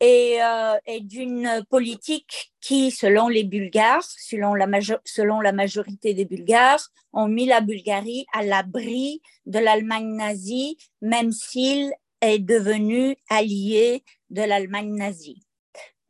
et, 0.00 0.42
euh, 0.42 0.76
et 0.86 1.00
d'une 1.00 1.64
politique 1.68 2.52
qui, 2.60 2.90
selon 2.90 3.28
les 3.28 3.44
Bulgares, 3.44 4.04
selon 4.04 4.54
la, 4.54 4.66
selon 5.04 5.40
la 5.40 5.52
majorité 5.52 6.14
des 6.14 6.24
Bulgares, 6.24 6.90
ont 7.12 7.28
mis 7.28 7.46
la 7.46 7.60
Bulgarie 7.60 8.26
à 8.32 8.42
l'abri 8.42 9.20
de 9.46 9.58
l'Allemagne 9.58 10.14
nazie, 10.16 10.78
même 11.02 11.32
s'il 11.32 11.92
est 12.22 12.38
devenu 12.38 13.16
allié 13.28 14.04
de 14.30 14.42
l'Allemagne 14.42 14.94
nazie 14.94 15.42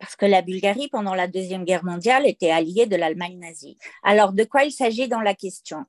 parce 0.00 0.16
que 0.16 0.24
la 0.24 0.40
Bulgarie, 0.40 0.88
pendant 0.88 1.14
la 1.14 1.28
Deuxième 1.28 1.64
Guerre 1.64 1.84
mondiale, 1.84 2.26
était 2.26 2.50
alliée 2.50 2.86
de 2.86 2.96
l'Allemagne 2.96 3.38
nazie. 3.38 3.76
Alors, 4.02 4.32
de 4.32 4.44
quoi 4.44 4.64
il 4.64 4.72
s'agit 4.72 5.08
dans 5.08 5.20
la 5.20 5.34
question? 5.34 5.84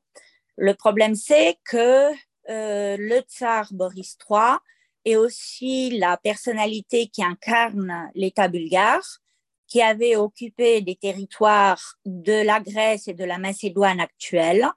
Le 0.58 0.74
problème, 0.74 1.16
c'est 1.16 1.58
que 1.64 2.12
euh, 2.50 2.98
le 3.00 3.20
tsar 3.22 3.68
Boris 3.72 4.18
III 4.30 4.58
est 5.06 5.16
aussi 5.16 5.98
la 5.98 6.18
personnalité 6.18 7.08
qui 7.08 7.24
incarne 7.24 8.12
l'État 8.14 8.48
bulgare, 8.48 9.20
qui 9.68 9.82
avait 9.82 10.16
occupé 10.16 10.82
des 10.82 10.96
territoires 10.96 11.96
de 12.06 12.44
la 12.46 12.60
Grèce 12.60 13.08
et 13.08 13.14
de 13.14 13.24
la 13.24 13.38
Macédoine 13.38 14.02
actuelle, 14.02 14.68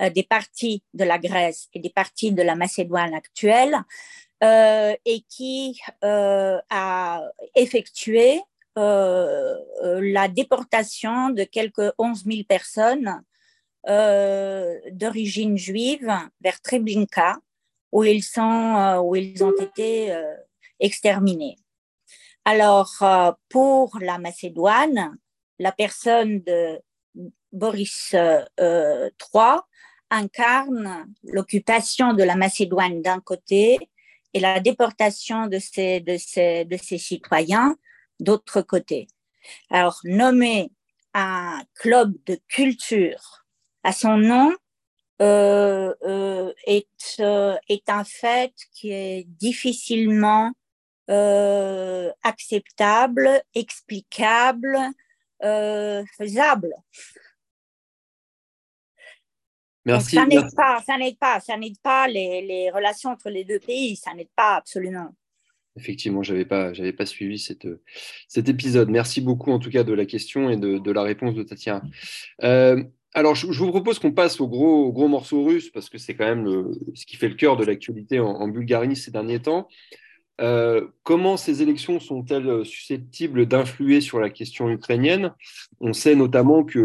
euh, 0.00 0.10
des 0.10 0.22
parties 0.22 0.82
de 0.94 1.04
la 1.04 1.18
Grèce 1.18 1.68
et 1.74 1.80
des 1.80 1.90
parties 1.90 2.32
de 2.32 2.42
la 2.42 2.54
Macédoine 2.54 3.14
actuelle, 3.14 3.76
euh, 4.42 4.94
et 5.04 5.22
qui 5.28 5.78
a 6.02 7.22
effectué 7.54 8.40
la 8.76 10.28
déportation 10.28 11.28
de 11.30 11.44
quelques 11.44 11.92
11 11.98 12.24
000 12.24 12.44
personnes 12.48 13.22
d'origine 13.86 15.56
juive 15.56 16.12
vers 16.40 16.60
Treblinka, 16.60 17.38
où 17.92 18.04
ils, 18.04 18.22
sont, 18.22 19.00
où 19.04 19.16
ils 19.16 19.42
ont 19.42 19.54
été 19.58 20.14
exterminés. 20.78 21.56
Alors, 22.44 23.02
pour 23.48 23.98
la 24.00 24.18
Macédoine, 24.18 25.16
la 25.58 25.72
personne 25.72 26.40
de 26.40 26.80
Boris 27.52 28.12
III 28.12 29.56
incarne 30.10 31.12
l'occupation 31.24 32.12
de 32.12 32.22
la 32.22 32.36
Macédoine 32.36 33.02
d'un 33.02 33.20
côté 33.20 33.78
et 34.34 34.40
la 34.40 34.60
déportation 34.60 35.46
de 35.46 35.58
ses, 35.58 36.00
de 36.00 36.64
de 36.64 36.76
ses 36.76 36.98
citoyens 36.98 37.76
d'autre 38.18 38.62
côté. 38.62 39.08
Alors, 39.70 40.00
nommer 40.04 40.70
un 41.14 41.62
club 41.74 42.14
de 42.26 42.38
culture 42.48 43.39
à 43.82 43.92
son 43.92 44.16
nom 44.16 44.54
euh, 45.20 45.94
euh, 46.02 46.52
est, 46.66 47.20
euh, 47.20 47.54
est 47.68 47.90
un 47.90 48.04
fait 48.04 48.54
qui 48.72 48.90
est 48.90 49.24
difficilement 49.28 50.52
acceptable, 52.22 53.28
explicable, 53.52 54.78
faisable. 55.40 56.72
Merci. 59.84 60.14
ça 60.14 60.24
n'aide 60.24 60.54
pas, 60.54 60.80
ça 60.86 60.96
n'aide 60.96 61.18
pas, 61.18 61.40
ça 61.40 61.56
n'aide 61.56 61.80
pas 61.82 62.06
les, 62.06 62.42
les 62.42 62.70
relations 62.70 63.10
entre 63.10 63.28
les 63.28 63.42
deux 63.42 63.58
pays, 63.58 63.96
ça 63.96 64.14
n'aide 64.14 64.30
pas 64.36 64.54
absolument. 64.54 65.12
Effectivement, 65.74 66.22
je 66.22 66.32
n'avais 66.32 66.44
pas, 66.44 66.70
pas 66.96 67.06
suivi 67.06 67.40
cette, 67.40 67.66
cet 68.28 68.48
épisode. 68.48 68.88
Merci 68.88 69.20
beaucoup 69.20 69.50
en 69.50 69.58
tout 69.58 69.70
cas 69.70 69.82
de 69.82 69.92
la 69.92 70.06
question 70.06 70.48
et 70.48 70.56
de, 70.56 70.78
de 70.78 70.90
la 70.92 71.02
réponse 71.02 71.34
de 71.34 71.42
Tatiana. 71.42 71.82
Alors, 73.12 73.34
je, 73.34 73.46
vous 73.46 73.70
propose 73.70 73.98
qu'on 73.98 74.12
passe 74.12 74.40
au 74.40 74.46
gros, 74.46 74.92
gros 74.92 75.08
morceau 75.08 75.44
russe 75.44 75.70
parce 75.70 75.90
que 75.90 75.98
c'est 75.98 76.14
quand 76.14 76.26
même 76.26 76.44
le, 76.44 76.70
ce 76.94 77.04
qui 77.04 77.16
fait 77.16 77.28
le 77.28 77.34
cœur 77.34 77.56
de 77.56 77.64
l'actualité 77.64 78.20
en, 78.20 78.46
Bulgarie 78.46 78.94
ces 78.94 79.10
derniers 79.10 79.40
temps. 79.40 79.68
Euh, 80.40 80.86
comment 81.02 81.36
ces 81.36 81.62
élections 81.62 82.00
sont-elles 82.00 82.64
susceptibles 82.64 83.46
d'influer 83.46 84.00
sur 84.00 84.20
la 84.20 84.30
question 84.30 84.70
ukrainienne? 84.70 85.34
On 85.80 85.92
sait 85.92 86.14
notamment 86.14 86.64
que 86.64 86.78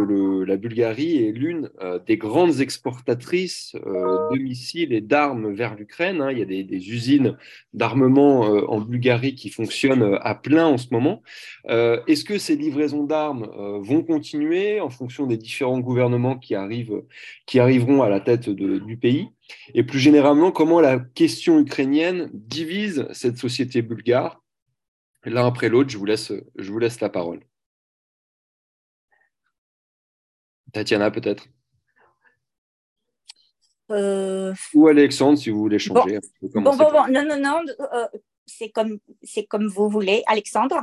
la 0.44 0.58
Bulgarie 0.58 1.26
est 1.26 1.32
l'une 1.32 1.70
euh, 1.82 2.00
des 2.06 2.18
grandes 2.18 2.60
exportatrices 2.60 3.76
euh, 3.86 4.30
de 4.32 4.38
missiles 4.38 4.94
et 4.94 5.02
d'armes 5.02 5.54
vers 5.54 5.76
l'Ukraine. 5.76 6.22
Hein. 6.22 6.32
Il 6.32 6.40
y 6.40 6.42
a 6.42 6.46
des, 6.46 6.66
usines 6.90 7.38
d'armement 7.74 8.42
en 8.42 8.80
Bulgarie 8.80 9.36
qui 9.36 9.50
fonctionnent 9.50 10.18
à 10.22 10.36
plein 10.36 10.68
en 10.68 10.78
ce 10.78 10.88
moment. 10.92 11.24
Est-ce 11.68 12.24
que 12.24 12.38
ces 12.38 12.56
livraisons 12.56 13.04
d'armes 13.04 13.48
vont 13.82 14.04
continuer 14.04 14.80
en 14.82 14.90
fonction 14.90 15.26
des 15.26 15.38
différents 15.38 15.80
gouvernements 15.80 16.38
qui, 16.38 16.54
arrivent, 16.54 17.02
qui 17.46 17.60
arriveront 17.60 18.04
à 18.04 18.10
la 18.10 18.20
tête 18.20 18.50
du 18.50 18.98
pays? 18.98 19.30
Et 19.74 19.84
plus 19.84 20.00
généralement, 20.00 20.52
comment 20.52 20.82
la 20.82 21.00
question 21.00 21.60
ukrainienne 21.60 22.30
divise 22.34 23.08
cette 23.14 23.38
société 23.38 23.82
bulgare. 23.82 24.42
L'un 25.24 25.48
après 25.48 25.70
l'autre, 25.70 25.90
je, 25.90 25.98
vous 25.98 26.06
laisse, 26.06 26.32
je 26.56 26.72
vous 26.72 26.80
laisse 26.80 27.00
la 27.02 27.10
parole. 27.10 27.42
Tatiana, 30.72 31.10
peut-être 31.10 31.48
euh, 33.92 34.54
Ou 34.74 34.88
Alexandre, 34.88 35.38
si 35.38 35.50
vous 35.50 35.60
voulez 35.60 35.80
changer. 35.80 36.20
Bon, 36.42 36.62
bon, 36.62 36.76
bon, 36.76 37.08
non, 37.10 37.24
non, 37.26 37.40
non, 37.40 37.62
euh, 37.80 38.08
c'est 38.46 38.70
comme, 38.70 39.00
comme 39.48 39.68
vous 39.68 39.90
voulez. 39.90 40.24
Alexandre? 40.28 40.82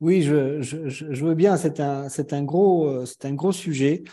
Oui, 0.00 0.22
je, 0.22 0.60
je, 0.60 0.88
je, 0.88 1.24
veux 1.24 1.34
bien. 1.34 1.56
C'est 1.56 1.80
un, 1.80 2.08
un, 2.08 2.42
gros, 2.42 3.06
c'est 3.06 3.24
un 3.24 3.34
gros 3.34 3.52
sujet. 3.52 4.04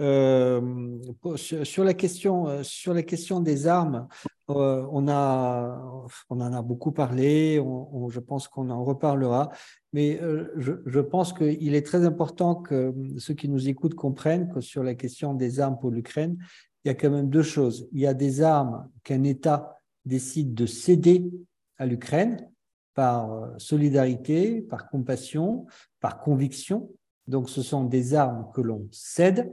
Euh, 0.00 0.98
sur, 1.36 1.84
la 1.84 1.94
question, 1.94 2.48
euh, 2.48 2.62
sur 2.62 2.94
la 2.94 3.02
question 3.02 3.40
des 3.40 3.66
armes, 3.66 4.08
euh, 4.48 4.86
on, 4.90 5.06
en 5.06 6.52
a 6.52 6.62
beaucoup 6.62 6.90
parlé, 6.90 7.62
je 8.08 8.20
pense 8.20 8.48
qu'on 8.48 8.70
en 8.70 8.82
reparlera, 8.82 9.50
mais 9.92 10.20
je, 10.56 11.00
pense 11.00 11.32
qu'il 11.32 11.74
est 11.74 11.86
très 11.86 12.04
important 12.04 12.54
que 12.54 12.94
ceux 13.18 13.34
qui 13.34 13.48
nous 13.48 13.68
écoutent 13.68 13.94
comprennent 13.94 14.52
que 14.52 14.60
sur 14.60 14.82
la 14.82 14.94
question 14.94 15.34
des 15.34 15.60
armes 15.60 15.78
pour 15.78 15.90
l'Ukraine, 15.90 16.36
il 16.84 16.88
y 16.88 16.90
a 16.90 16.94
quand 16.94 17.10
même 17.10 17.28
deux 17.28 17.42
choses. 17.42 17.88
Il 17.92 18.00
y 18.00 18.06
a 18.06 18.14
des 18.14 18.40
armes 18.40 18.88
qu'un 19.04 19.22
État 19.22 19.76
décide 20.04 20.54
de 20.54 20.66
céder 20.66 21.30
à 21.76 21.86
l'Ukraine 21.86 22.48
par 22.94 23.50
solidarité, 23.58 24.62
par 24.62 24.88
compassion, 24.88 25.66
par 26.00 26.18
conviction. 26.18 26.90
Donc 27.28 27.50
ce 27.50 27.62
sont 27.62 27.84
des 27.84 28.14
armes 28.14 28.48
que 28.52 28.62
l'on 28.62 28.88
cède 28.90 29.52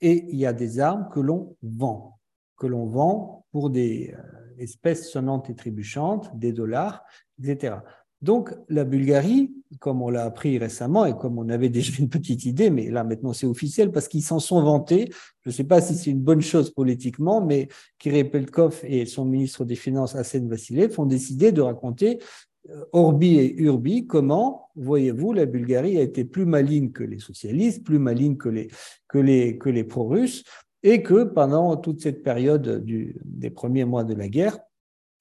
et 0.00 0.26
il 0.28 0.36
y 0.36 0.46
a 0.46 0.52
des 0.52 0.80
armes 0.80 1.08
que 1.12 1.20
l'on 1.20 1.56
vend, 1.62 2.18
que 2.56 2.66
l'on 2.66 2.86
vend 2.86 3.46
pour 3.52 3.70
des 3.70 4.14
euh, 4.16 4.22
espèces 4.58 5.10
sonnantes 5.10 5.50
et 5.50 5.54
trébuchantes, 5.54 6.30
des 6.38 6.52
dollars, 6.52 7.04
etc. 7.42 7.76
Donc 8.22 8.54
la 8.68 8.84
Bulgarie, 8.84 9.54
comme 9.78 10.00
on 10.00 10.08
l'a 10.08 10.24
appris 10.24 10.58
récemment 10.58 11.04
et 11.04 11.16
comme 11.16 11.38
on 11.38 11.48
avait 11.48 11.68
déjà 11.78 11.92
une 11.98 12.08
petite 12.08 12.44
idée, 12.44 12.70
mais 12.70 12.90
là 12.90 13.04
maintenant 13.04 13.32
c'est 13.32 13.46
officiel 13.46 13.92
parce 13.92 14.08
qu'ils 14.08 14.22
s'en 14.22 14.38
sont 14.38 14.62
vantés. 14.62 15.10
Je 15.42 15.50
ne 15.50 15.52
sais 15.52 15.64
pas 15.64 15.80
si 15.80 15.94
c'est 15.94 16.10
une 16.10 16.22
bonne 16.22 16.40
chose 16.40 16.70
politiquement, 16.70 17.44
mais 17.44 17.68
Kirill 17.98 18.30
Pelkov 18.30 18.80
et 18.84 19.06
son 19.06 19.24
ministre 19.24 19.64
des 19.64 19.76
Finances, 19.76 20.14
Asen 20.14 20.48
Vassilev, 20.48 20.98
ont 20.98 21.06
décidé 21.06 21.52
de 21.52 21.60
raconter 21.60 22.18
Orbi 22.92 23.38
et 23.38 23.60
Urbi, 23.62 24.06
comment, 24.06 24.68
voyez-vous, 24.76 25.32
la 25.32 25.46
Bulgarie 25.46 25.98
a 25.98 26.02
été 26.02 26.24
plus 26.24 26.46
maligne 26.46 26.90
que 26.90 27.04
les 27.04 27.18
socialistes, 27.18 27.84
plus 27.84 27.98
maligne 27.98 28.36
que 28.36 28.48
les, 28.48 28.68
que 29.08 29.18
les, 29.18 29.58
que 29.58 29.68
les 29.68 29.84
pro-russes, 29.84 30.44
et 30.82 31.02
que 31.02 31.24
pendant 31.24 31.76
toute 31.76 32.00
cette 32.00 32.22
période 32.22 32.84
des 32.84 33.50
premiers 33.50 33.84
mois 33.84 34.04
de 34.04 34.14
la 34.14 34.28
guerre, 34.28 34.58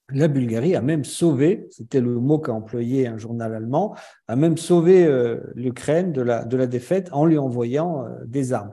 la 0.09 0.27
Bulgarie 0.27 0.75
a 0.75 0.81
même 0.81 1.03
sauvé, 1.03 1.67
c'était 1.71 2.01
le 2.01 2.19
mot 2.19 2.37
qu'a 2.37 2.53
employé 2.53 3.07
un 3.07 3.17
journal 3.17 3.55
allemand, 3.55 3.95
a 4.27 4.35
même 4.35 4.57
sauvé 4.57 5.05
euh, 5.05 5.39
l'Ukraine 5.55 6.11
de 6.11 6.21
la, 6.21 6.45
de 6.45 6.57
la 6.57 6.67
défaite 6.67 7.09
en 7.11 7.25
lui 7.25 7.39
envoyant 7.39 8.05
euh, 8.05 8.09
des 8.25 8.53
armes. 8.53 8.71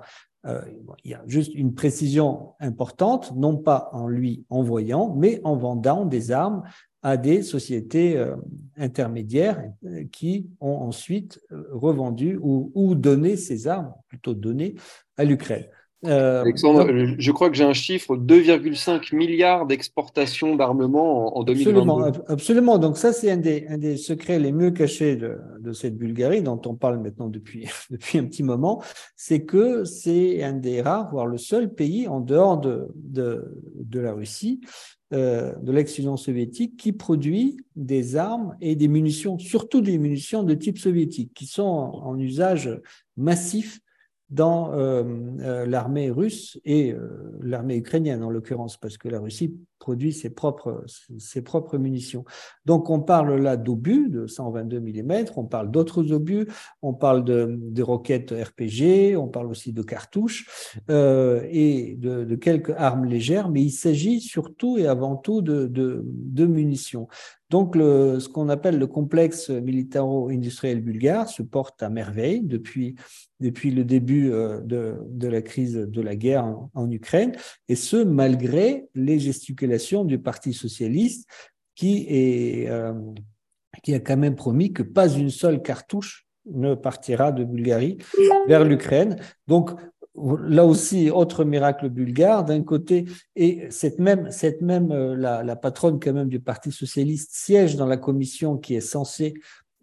il 1.05 1.11
y 1.11 1.15
a 1.15 1.23
juste 1.27 1.55
une 1.55 1.73
précision 1.73 2.55
importante, 2.61 3.35
non 3.37 3.57
pas 3.57 3.89
en 3.93 4.09
lui 4.09 4.45
envoyant, 4.51 5.15
mais 5.17 5.41
en 5.45 5.57
vendant 5.57 6.05
des 6.05 6.33
armes 6.33 6.63
à 7.03 7.17
des 7.17 7.43
sociétés 7.43 8.17
euh, 8.17 8.37
intermédiaires 8.77 9.63
euh, 9.85 10.05
qui 10.11 10.47
ont 10.61 10.77
ensuite 10.77 11.41
euh, 11.51 11.65
revendu 11.73 12.39
ou, 12.41 12.71
ou 12.75 12.95
donné 12.95 13.37
ces 13.37 13.67
armes, 13.67 13.93
plutôt 14.09 14.35
donné, 14.35 14.77
à 15.17 15.25
l'Ukraine. 15.25 15.67
Alexandre, 16.05 16.89
je 17.17 17.31
crois 17.31 17.49
que 17.49 17.55
j'ai 17.55 17.63
un 17.63 17.73
chiffre 17.73 18.17
2,5 18.17 19.15
milliards 19.15 19.67
d'exportations 19.67 20.57
d'armement 20.57 21.39
en, 21.39 21.45
2022. 21.45 21.79
Absolument, 21.79 22.13
absolument. 22.27 22.79
Donc 22.79 22.99
ça, 22.99 23.13
c'est 23.13 23.31
un 23.31 23.37
des, 23.37 23.67
un 23.69 23.79
des 23.79 23.97
secrets 23.97 24.41
les 24.41 24.51
mieux 24.51 24.73
cachés 24.73 25.15
de, 25.15 25.39
de, 25.61 25.73
cette 25.73 25.97
Bulgarie, 25.97 26.43
dont 26.43 26.61
on 26.67 26.75
parle 26.75 26.99
maintenant 26.99 27.29
depuis, 27.29 27.69
depuis 27.91 28.19
un 28.19 28.25
petit 28.25 28.43
moment, 28.43 28.83
c'est 29.15 29.45
que 29.45 29.85
c'est 29.85 30.43
un 30.43 30.55
des 30.55 30.83
rares, 30.83 31.09
voire 31.13 31.27
le 31.27 31.39
seul 31.39 31.73
pays 31.73 32.09
en 32.09 32.19
dehors 32.19 32.59
de, 32.59 32.89
de, 32.97 33.55
de 33.77 34.01
la 34.01 34.13
Russie 34.13 34.61
euh, 35.13 35.55
de 35.61 35.73
l'ex-Union 35.73 36.17
soviétique 36.17 36.77
qui 36.77 36.93
produit 36.93 37.59
des 37.77 38.17
armes 38.17 38.57
et 38.61 38.77
des 38.77 38.89
munitions, 38.89 39.39
surtout 39.39 39.81
des 39.81 39.99
munitions 39.99 40.43
de 40.43 40.55
type 40.55 40.79
soviétique, 40.79 41.33
qui 41.35 41.47
sont 41.47 41.63
en, 41.63 42.19
usage 42.19 42.81
massif 43.17 43.81
dans 44.31 44.71
l'armée 45.67 46.11
russe 46.11 46.59
et 46.65 46.95
l'armée 47.43 47.77
ukrainienne 47.77 48.23
en 48.23 48.31
l'occurrence, 48.31 48.79
parce 48.79 48.97
que 48.97 49.09
la 49.09 49.21
Russie 49.21 49.55
produit 49.83 50.13
ses 50.13 50.31
propres, 50.31 50.85
ses 51.19 51.43
propres 51.43 51.77
munitions. 51.77 52.25
Donc 52.67 52.89
on 52.89 53.01
parle 53.01 53.35
là 53.35 53.57
d'obus 53.57 54.09
de 54.09 54.29
122 54.29 54.79
mm, 54.79 55.25
on 55.37 55.45
parle 55.45 55.73
d'autres 55.73 56.13
obus, 56.13 56.47
on 56.83 56.95
parle 56.95 57.25
de, 57.25 57.59
de, 57.61 57.83
roquettes 57.83 58.31
RPG, 58.31 59.17
on 59.17 59.27
parle 59.27 59.49
aussi 59.49 59.73
de 59.73 59.83
cartouches 59.83 60.71
et 60.89 61.97
de, 61.99 62.23
de, 62.23 62.37
quelques 62.37 62.73
armes 62.77 63.07
légères, 63.07 63.51
mais 63.51 63.63
il 63.63 63.73
s'agit 63.73 64.21
surtout 64.21 64.79
et 64.79 64.87
avant 64.87 65.17
tout 65.17 65.43
de, 65.43 65.67
de 65.67 66.47
munitions. 66.47 67.09
Donc, 67.53 67.77
le, 67.77 68.19
ce 68.19 68.31
qu'on 68.31 68.49
appelle 68.49 68.79
le 68.79 68.87
complexe 68.87 69.51
militaro-industriel 69.51 70.81
bulgare 70.81 71.29
se 71.29 71.43
porte 71.43 71.83
à 71.83 71.91
merveille 71.91 72.41
depuis, 72.41 72.95
depuis 73.41 73.71
le 73.71 73.85
début 73.85 74.33
euh, 74.33 74.63
de, 74.63 74.95
de, 75.11 75.29
la 75.29 75.43
crise 75.43 75.75
de 75.75 76.01
la 76.01 76.17
guerre 76.17 76.47
en, 76.73 76.91
Ukraine, 76.91 77.33
et 77.69 77.75
ce, 77.75 78.03
malgré 78.03 78.87
les 78.95 79.19
gesticulations 79.19 79.72
du 80.05 80.19
Parti 80.19 80.53
socialiste 80.53 81.29
euh, 81.83 82.93
qui 83.83 83.95
a 83.95 84.01
quand 84.01 84.17
même 84.17 84.37
promis 84.37 84.73
que 84.73 84.83
pas 84.83 85.09
une 85.09 85.31
seule 85.31 85.63
cartouche 85.63 86.27
ne 86.47 86.75
partira 86.75 87.33
de 87.33 87.45
Bulgarie 87.45 87.99
vers 88.49 88.65
l'Ukraine. 88.65 89.17
Donc, 89.47 89.71
là 90.15 90.67
aussi, 90.67 91.11
autre 91.11 91.45
miracle 91.45 91.89
bulgare, 91.89 92.45
d'un 92.45 92.63
côté, 92.63 93.07
et 93.35 93.67
cette 93.71 93.99
même, 93.99 94.29
euh, 94.93 95.17
la, 95.17 95.57
patronne 95.57 95.99
quand 95.99 96.13
même 96.13 96.29
du 96.29 96.41
Parti 96.41 96.71
socialiste 96.71 97.31
siège 97.33 97.77
dans 97.77 97.87
la 97.87 97.97
commission 97.97 98.59
qui 98.59 98.75
est 98.75 98.81
censée 98.81 99.35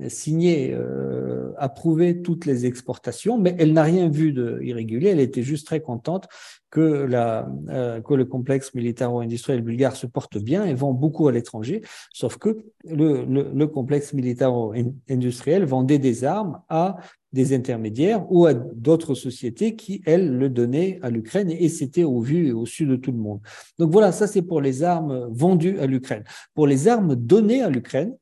signer, 0.08 0.74
euh, 0.74 1.52
approuver 1.58 2.22
toutes 2.22 2.46
les 2.46 2.66
exportations, 2.66 3.38
mais 3.38 3.56
elle 3.60 3.74
n'a 3.74 3.84
rien 3.84 4.10
vu 4.10 4.32
d'irrégulier. 4.32 5.10
Elle 5.10 5.20
était 5.20 5.44
juste 5.44 5.68
très 5.68 5.82
contente 5.82 6.28
que, 6.70 6.80
la, 6.80 7.52
euh, 7.70 8.00
que 8.02 8.14
le 8.14 8.26
complexe 8.26 8.74
militaro-industriel 8.74 9.62
bulgare 9.62 9.96
se 9.96 10.08
porte 10.08 10.38
bien 10.38 10.66
et 10.66 10.74
vend 10.74 10.94
beaucoup 10.94 11.28
à 11.28 11.32
l'étranger, 11.32 11.82
sauf 12.14 12.38
que 12.38 12.58
le, 12.86 13.26
le, 13.26 13.52
le 13.54 13.68
complexe 13.68 14.14
militaro-industriel 14.14 15.66
vendait 15.66 16.00
des 16.00 16.24
armes 16.24 16.62
à 16.70 16.98
des 17.34 17.54
intermédiaires 17.54 18.26
ou 18.32 18.46
à 18.46 18.54
d'autres 18.54 19.14
sociétés 19.14 19.76
qui, 19.76 20.02
elles, 20.06 20.36
le 20.36 20.50
donnaient 20.50 21.00
à 21.02 21.10
l'Ukraine 21.10 21.52
et 21.52 21.70
c'était 21.70 22.04
au 22.04 22.22
vu 22.22 22.48
et 22.48 22.52
au 22.52 22.66
su 22.66 22.86
de 22.86 22.96
tout 22.96 23.12
le 23.12 23.18
monde. 23.18 23.40
Donc 23.78 23.92
voilà, 23.92 24.12
ça 24.12 24.28
c'est 24.28 24.42
pour 24.42 24.62
les 24.62 24.84
armes 24.84 25.28
vendues 25.32 25.80
à 25.80 25.86
l'Ukraine. 25.86 26.24
Pour 26.56 26.68
les 26.68 26.88
armes 26.88 27.16
données 27.16 27.62
à 27.62 27.70
l'Ukraine, 27.70 28.16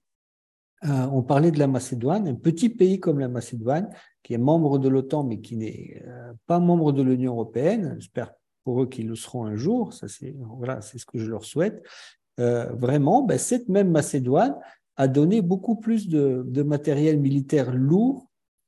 euh, 0.86 1.08
on 1.12 1.24
parlait 1.24 1.52
de 1.52 1.60
la 1.60 1.68
Macédoine, 1.68 2.28
un 2.28 2.36
petit 2.36 2.70
pays 2.70 3.00
comme 3.00 3.20
la 3.20 3.28
Macédoine, 3.28 3.90
qui 4.22 4.34
est 4.34 4.38
membre 4.38 4.78
de 4.78 4.90
l'OTAN 4.90 5.24
mais 5.24 5.40
qui 5.40 5.58
n'est 5.58 6.04
euh, 6.06 6.34
pas 6.46 6.60
membre 6.60 6.92
de 6.92 7.02
l'Union 7.02 7.34
européenne. 7.34 7.96
J'espère 8.00 8.34
pour 8.64 8.84
eux 8.84 8.88
qu'ils 8.88 9.08
le 9.08 9.16
seront 9.16 9.46
un 9.46 9.56
jour. 9.56 9.94
Ça 9.94 10.08
c'est 10.08 10.36
voilà, 10.38 10.82
c'est 10.82 11.00
ce 11.00 11.06
que 11.06 11.18
je 11.18 11.30
leur 11.30 11.46
souhaite. 11.46 11.84
Euh, 12.40 12.66
vraiment, 12.74 13.24
ben, 13.24 13.40
cette 13.40 13.70
même 13.70 13.90
Macédoine 13.90 14.56
a 14.98 15.08
donné 15.08 15.42
beaucoup 15.42 15.76
plus 15.78 16.08
de, 16.08 16.44
de 16.48 16.64
matériel 16.64 17.20
militaire 17.20 17.74
lourd 17.74 18.27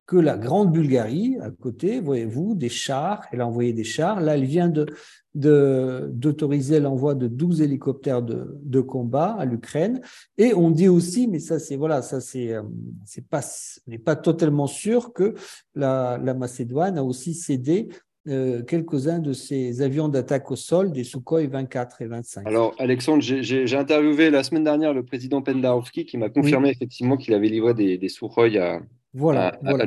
que 0.09 0.17
la 0.17 0.37
Grande 0.37 0.71
Bulgarie, 0.71 1.37
à 1.39 1.51
côté, 1.51 1.99
voyez-vous, 1.99 2.55
des 2.55 2.67
chars, 2.67 3.21
elle 3.31 3.41
a 3.41 3.47
envoyé 3.47 3.73
des 3.73 3.83
chars. 3.83 4.19
Là, 4.21 4.37
elle 4.37 4.45
vient 4.45 4.67
de, 4.67 4.87
d'autoriser 5.35 6.79
l'envoi 6.79 7.13
de 7.13 7.27
12 7.27 7.61
hélicoptères 7.61 8.23
de, 8.23 8.57
de 8.63 8.81
combat 8.81 9.35
à 9.37 9.45
l'Ukraine. 9.45 10.01
Et 10.39 10.55
on 10.55 10.71
dit 10.71 10.87
aussi, 10.87 11.27
mais 11.27 11.37
ça 11.37 11.59
c'est 11.59 11.75
voilà, 11.75 12.01
ça 12.01 12.21
c'est 12.21 12.53
euh, 12.53 12.63
c'est 13.05 13.27
pas 13.27 13.41
n'est 13.85 13.99
pas 13.99 14.15
totalement 14.15 14.65
sûr 14.65 15.13
que 15.13 15.35
la, 15.75 16.17
la 16.17 16.33
Macédoine 16.33 16.97
a 16.97 17.03
aussi 17.03 17.35
cédé 17.35 17.89
euh, 18.27 18.63
quelques-uns 18.63 19.19
de 19.19 19.33
ses 19.33 19.83
avions 19.83 20.09
d'attaque 20.09 20.49
au 20.49 20.55
sol, 20.55 20.91
des 20.91 21.03
Sukhoi 21.03 21.45
24 21.45 22.01
et 22.01 22.07
25. 22.07 22.47
Alors, 22.47 22.73
Alexandre, 22.79 23.21
j'ai 23.21 23.77
interviewé 23.77 24.31
la 24.31 24.41
semaine 24.41 24.63
dernière 24.63 24.91
le 24.91 25.03
président 25.03 25.43
Pendarovski 25.43 26.05
qui 26.05 26.17
m'a 26.17 26.29
confirmé 26.29 26.69
effectivement 26.71 27.15
qu'il 27.15 27.35
avait 27.35 27.47
livré 27.47 27.75
des, 27.75 27.99
des 27.99 28.09
Sukhoi 28.09 28.47
à, 28.57 28.79
voilà, 29.13 29.57
voilà. 29.61 29.85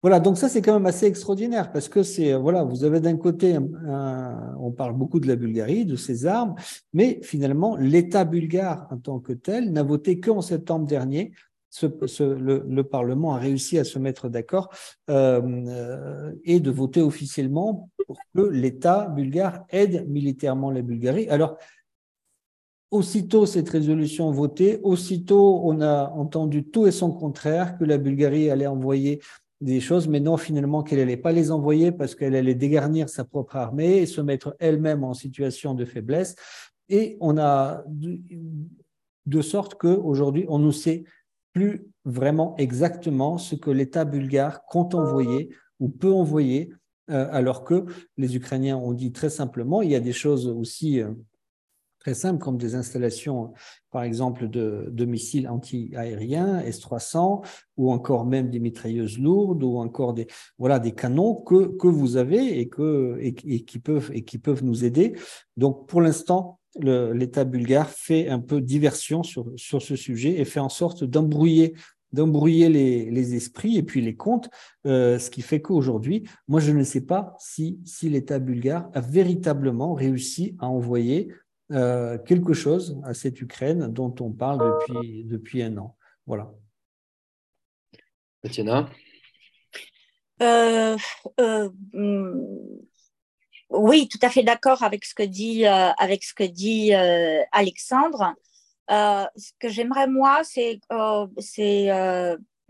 Voilà, 0.00 0.20
donc 0.20 0.38
ça 0.38 0.48
c'est 0.48 0.62
quand 0.62 0.74
même 0.74 0.86
assez 0.86 1.06
extraordinaire 1.06 1.72
parce 1.72 1.88
que 1.88 2.04
c'est 2.04 2.32
voilà, 2.34 2.62
vous 2.62 2.84
avez 2.84 3.00
d'un 3.00 3.16
côté, 3.16 3.58
on 3.58 4.70
parle 4.70 4.92
beaucoup 4.92 5.18
de 5.18 5.26
la 5.26 5.34
Bulgarie, 5.34 5.84
de 5.84 5.96
ses 5.96 6.24
armes, 6.26 6.54
mais 6.92 7.18
finalement 7.22 7.76
l'État 7.76 8.24
bulgare 8.24 8.86
en 8.92 8.98
tant 8.98 9.18
que 9.18 9.32
tel 9.32 9.72
n'a 9.72 9.82
voté 9.82 10.20
qu'en 10.20 10.40
septembre 10.40 10.86
dernier. 10.86 11.32
Ce, 11.70 11.86
le, 12.22 12.82
Parlement 12.82 13.34
a 13.34 13.38
réussi 13.38 13.78
à 13.78 13.84
se 13.84 13.98
mettre 13.98 14.30
d'accord 14.30 14.70
euh, 15.10 15.42
euh, 15.68 16.32
et 16.44 16.60
de 16.60 16.70
voter 16.70 17.02
officiellement 17.02 17.90
pour 18.06 18.16
que 18.34 18.40
l'État 18.40 19.08
bulgare 19.08 19.64
aide 19.68 20.08
militairement 20.08 20.70
la 20.70 20.80
Bulgarie. 20.80 21.28
Alors 21.28 21.58
Aussitôt 22.90 23.44
cette 23.44 23.68
résolution 23.68 24.30
votée, 24.30 24.80
aussitôt 24.82 25.60
on 25.64 25.80
a 25.82 26.10
entendu 26.10 26.64
tout 26.64 26.86
et 26.86 26.90
son 26.90 27.12
contraire, 27.12 27.76
que 27.76 27.84
la 27.84 27.98
Bulgarie 27.98 28.50
allait 28.50 28.66
envoyer 28.66 29.20
des 29.60 29.80
choses, 29.80 30.08
mais 30.08 30.20
non 30.20 30.36
finalement 30.36 30.82
qu'elle 30.82 31.00
n'allait 31.00 31.16
pas 31.16 31.32
les 31.32 31.50
envoyer 31.50 31.92
parce 31.92 32.14
qu'elle 32.14 32.34
allait 32.34 32.54
dégarnir 32.54 33.08
sa 33.08 33.24
propre 33.24 33.56
armée 33.56 33.98
et 33.98 34.06
se 34.06 34.20
mettre 34.20 34.56
elle-même 34.58 35.04
en 35.04 35.14
situation 35.14 35.74
de 35.74 35.84
faiblesse. 35.84 36.36
Et 36.88 37.18
on 37.20 37.36
a 37.36 37.84
de 39.26 39.42
sorte 39.42 39.74
qu'aujourd'hui, 39.74 40.46
on 40.48 40.58
ne 40.58 40.70
sait 40.70 41.04
plus 41.52 41.86
vraiment 42.04 42.54
exactement 42.56 43.36
ce 43.36 43.54
que 43.54 43.70
l'État 43.70 44.04
bulgare 44.04 44.64
compte 44.64 44.94
envoyer 44.94 45.50
ou 45.80 45.88
peut 45.88 46.12
envoyer, 46.12 46.70
euh, 47.10 47.28
alors 47.30 47.64
que 47.64 47.86
les 48.16 48.36
Ukrainiens 48.36 48.76
ont 48.76 48.92
dit 48.92 49.12
très 49.12 49.30
simplement, 49.30 49.82
il 49.82 49.90
y 49.90 49.94
a 49.94 50.00
des 50.00 50.12
choses 50.12 50.46
aussi 50.46 51.00
euh, 51.00 51.12
très 52.08 52.14
simples 52.14 52.42
comme 52.42 52.56
des 52.56 52.74
installations, 52.74 53.52
par 53.90 54.02
exemple, 54.02 54.48
de, 54.48 55.04
missiles 55.04 55.46
anti-aériens 55.46 56.60
S-300 56.60 57.44
ou 57.76 57.92
encore 57.92 58.24
même 58.24 58.48
des 58.48 58.60
mitrailleuses 58.60 59.18
lourdes 59.18 59.62
ou 59.62 59.76
encore 59.76 60.14
des, 60.14 60.26
voilà, 60.56 60.78
des 60.78 60.92
canons 60.92 61.34
que, 61.34 61.66
que 61.76 61.86
vous 61.86 62.16
avez 62.16 62.60
et, 62.60 62.68
que, 62.70 63.18
et, 63.20 63.34
qui 63.34 63.78
peuvent, 63.78 64.10
et 64.14 64.24
qui 64.24 64.38
peuvent 64.38 64.64
nous 64.64 64.86
aider. 64.86 65.16
Donc, 65.58 65.86
pour 65.86 66.00
l'instant, 66.00 66.58
l'État 66.80 67.44
bulgare 67.44 67.90
fait 67.90 68.28
un 68.30 68.40
peu 68.40 68.62
diversion 68.62 69.22
sur, 69.22 69.52
sur 69.56 69.82
ce 69.82 69.94
sujet 69.94 70.40
et 70.40 70.46
fait 70.46 70.60
en 70.60 70.70
sorte 70.70 71.04
d'embrouiller 71.04 71.74
d'embrouiller 72.12 72.70
les, 72.70 73.10
les, 73.10 73.34
esprits 73.34 73.76
et 73.76 73.82
puis 73.82 74.00
les 74.00 74.16
comptes, 74.16 74.48
euh, 74.86 75.18
ce 75.18 75.28
qui 75.28 75.42
fait 75.42 75.60
qu'aujourd'hui, 75.60 76.24
moi, 76.46 76.58
je 76.58 76.72
ne 76.72 76.82
sais 76.82 77.02
pas 77.02 77.36
si, 77.38 77.80
si 77.84 78.08
l'État 78.08 78.38
bulgare 78.38 78.88
a 78.94 79.02
véritablement 79.02 79.92
réussi 79.92 80.56
à 80.58 80.68
envoyer 80.68 81.28
euh, 81.70 82.16
quelque 82.16 82.54
chose 82.54 82.98
à 83.04 83.12
cette 83.12 83.40
Ukraine 83.42 83.92
dont 83.92 84.14
on 84.20 84.32
parle 84.32 84.58
depuis, 84.58 85.24
depuis 85.24 85.62
un 85.62 85.76
an. 85.76 85.96
Voilà. 86.26 86.50
Tatiana? 88.42 88.88
Euh, 90.40 90.96
euh, 91.40 91.68
Oui, 93.68 94.08
tout 94.08 94.18
à 94.22 94.30
fait 94.30 94.42
d'accord 94.42 94.82
avec 94.82 95.04
ce 95.04 95.14
que 95.14 95.22
dit, 95.22 95.66
avec 95.66 96.24
ce 96.24 96.32
que 96.32 96.44
dit 96.44 96.94
Alexandre. 97.52 98.34
ce 98.88 99.50
que 99.58 99.68
j'aimerais, 99.68 100.06
moi, 100.06 100.40
c'est 100.44 100.80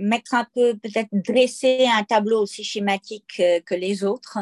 mettre 0.01 0.35
un 0.35 0.47
peu, 0.55 0.77
peut-être 0.77 1.11
dresser 1.13 1.87
un 1.87 2.03
tableau 2.03 2.43
aussi 2.43 2.65
schématique 2.65 3.43
que 3.65 3.75
les 3.77 4.03
autres 4.03 4.39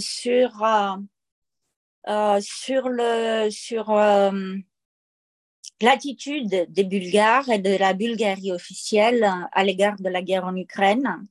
sur 0.00 0.64
euh, 2.08 2.38
sur 2.42 2.90
le 2.90 3.48
sur 3.50 3.90
euh, 3.90 4.30
l'attitude 5.80 6.66
des 6.68 6.84
Bulgares 6.84 7.48
et 7.48 7.58
de 7.58 7.76
la 7.78 7.94
Bulgarie 7.94 8.52
officielle 8.52 9.26
à 9.52 9.64
l'égard 9.64 9.96
de 9.98 10.10
la 10.10 10.20
guerre 10.20 10.44
en 10.44 10.54
Ukraine, 10.54 11.26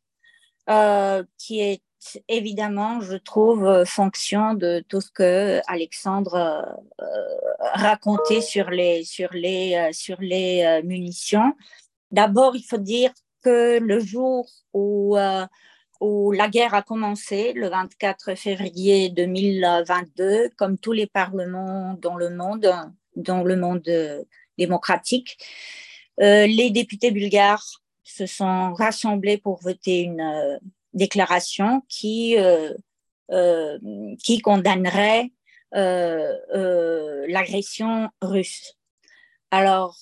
euh, 0.71 1.23
qui 1.37 1.59
est 1.59 1.83
évidemment, 2.27 3.01
je 3.01 3.15
trouve, 3.17 3.85
fonction 3.85 4.55
de 4.55 4.83
tout 4.89 4.99
ce 4.99 5.11
que 5.11 5.61
Alexandre 5.67 6.65
racontait 7.59 8.41
sur 8.41 8.71
les 8.71 9.03
sur 9.03 9.31
les 9.31 9.91
sur 9.93 10.19
les 10.21 10.81
munitions. 10.83 11.53
D'abord, 12.11 12.55
il 12.55 12.63
faut 12.63 12.77
dire 12.77 13.11
que 13.43 13.79
le 13.79 13.99
jour 13.99 14.49
où 14.73 15.17
où 15.99 16.31
la 16.31 16.49
guerre 16.49 16.73
a 16.73 16.81
commencé 16.81 17.53
le 17.53 17.69
24 17.69 18.35
février 18.35 19.09
2022, 19.09 20.49
comme 20.57 20.77
tous 20.77 20.91
les 20.91 21.07
parlements 21.07 21.97
dans 22.01 22.15
le 22.15 22.29
monde, 22.29 22.71
dans 23.15 23.43
le 23.43 23.55
monde 23.55 24.25
démocratique. 24.57 25.37
Euh, 26.21 26.45
les 26.47 26.69
députés 26.69 27.11
bulgares 27.11 27.81
se 28.03 28.25
sont 28.25 28.73
rassemblés 28.73 29.37
pour 29.37 29.59
voter 29.61 30.01
une 30.01 30.21
euh, 30.21 30.57
déclaration 30.93 31.83
qui, 31.87 32.37
euh, 32.37 32.73
qui 34.23 34.39
condamnerait 34.39 35.31
l'agression 37.27 38.09
russe. 38.21 38.75
Alors, 39.49 39.97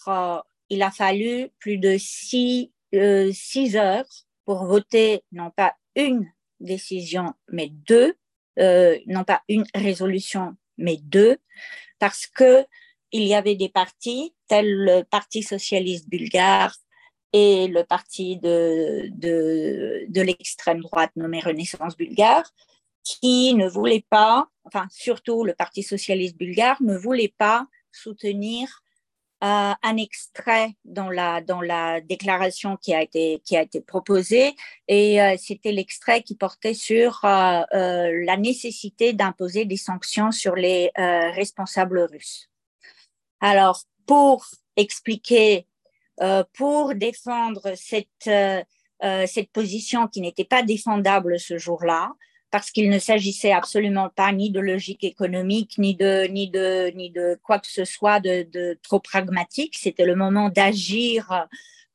il 0.70 0.84
a 0.84 0.92
fallu 0.92 1.50
plus 1.60 1.78
de 1.78 1.96
six, 1.98 2.74
six 3.32 3.78
heures 3.78 4.10
pour 4.44 4.66
voter 4.66 5.24
non 5.32 5.50
pas 5.50 5.74
une 5.96 6.32
décisions, 6.62 7.34
mais 7.50 7.70
deux, 7.70 8.16
euh, 8.60 8.98
non 9.08 9.24
pas 9.24 9.42
une 9.50 9.66
résolution, 9.74 10.56
mais 10.78 10.98
deux, 10.98 11.38
parce 12.00 12.28
que 12.28 12.66
il 13.12 13.24
y 13.24 13.36
avait 13.36 13.56
des 13.56 13.70
partis 13.70 14.34
tels 14.48 14.74
le 14.74 15.04
Parti 15.04 15.44
socialiste 15.44 16.10
bulgare 16.10 16.76
et 17.34 17.68
le 17.68 17.84
parti 17.84 18.38
de, 18.38 19.10
de, 19.12 20.06
de 20.08 20.22
l'extrême 20.22 20.82
droite 20.82 21.12
nommé 21.16 21.40
Renaissance 21.40 21.98
bulgare, 21.98 22.50
qui 23.04 23.54
ne 23.56 23.68
voulaient 23.68 24.06
pas, 24.10 24.48
enfin 24.64 24.88
surtout 24.90 25.44
le 25.44 25.54
Parti 25.54 25.84
socialiste 25.84 26.38
bulgare, 26.38 26.82
ne 26.82 26.96
voulait 26.96 27.34
pas 27.38 27.68
soutenir 27.92 28.82
euh, 29.44 29.74
un 29.82 29.98
extrait 29.98 30.76
dans 30.86 31.10
la, 31.10 31.42
dans 31.42 31.62
la 31.62 32.00
déclaration 32.00 32.78
qui 32.78 32.94
a 32.94 33.02
été, 33.02 33.42
qui 33.44 33.58
a 33.58 33.64
été 33.64 33.82
proposée 33.82 34.56
et 34.88 35.20
euh, 35.20 35.36
c'était 35.40 35.72
l'extrait 35.72 36.22
qui 36.22 36.36
portait 36.36 36.76
sur 36.76 37.26
euh, 37.26 37.64
la 37.74 38.38
nécessité 38.38 39.14
d'imposer 39.14 39.66
des 39.66 39.78
sanctions 39.78 40.32
sur 40.32 40.54
les 40.54 40.92
responsables 40.96 42.02
russes. 42.02 42.52
Alors, 43.40 43.82
pour 44.06 44.46
expliquer, 44.76 45.66
pour 46.54 46.94
défendre 46.94 47.74
cette, 47.76 48.30
cette 49.02 49.52
position 49.52 50.08
qui 50.08 50.22
n'était 50.22 50.46
pas 50.46 50.62
défendable 50.62 51.40
ce 51.40 51.58
jour-là, 51.58 52.12
parce 52.52 52.70
qu'il 52.70 52.90
ne 52.90 53.00
s'agissait 53.00 53.54
absolument 53.54 54.10
pas 54.10 54.32
ni 54.34 54.52
de 54.52 54.60
logique 54.60 55.06
économique, 55.06 55.78
ni 55.78 55.96
de, 55.96 56.28
ni 56.28 56.50
de, 56.50 56.92
ni 56.96 57.10
de 57.10 57.40
quoi 57.42 57.60
que 57.60 57.68
ce 57.68 57.86
soit 57.86 58.20
de, 58.20 58.78
trop 58.84 59.00
pragmatique. 59.00 59.78
C'était 59.78 60.06
le 60.06 60.16
moment 60.16 60.50
d'agir 60.50 61.48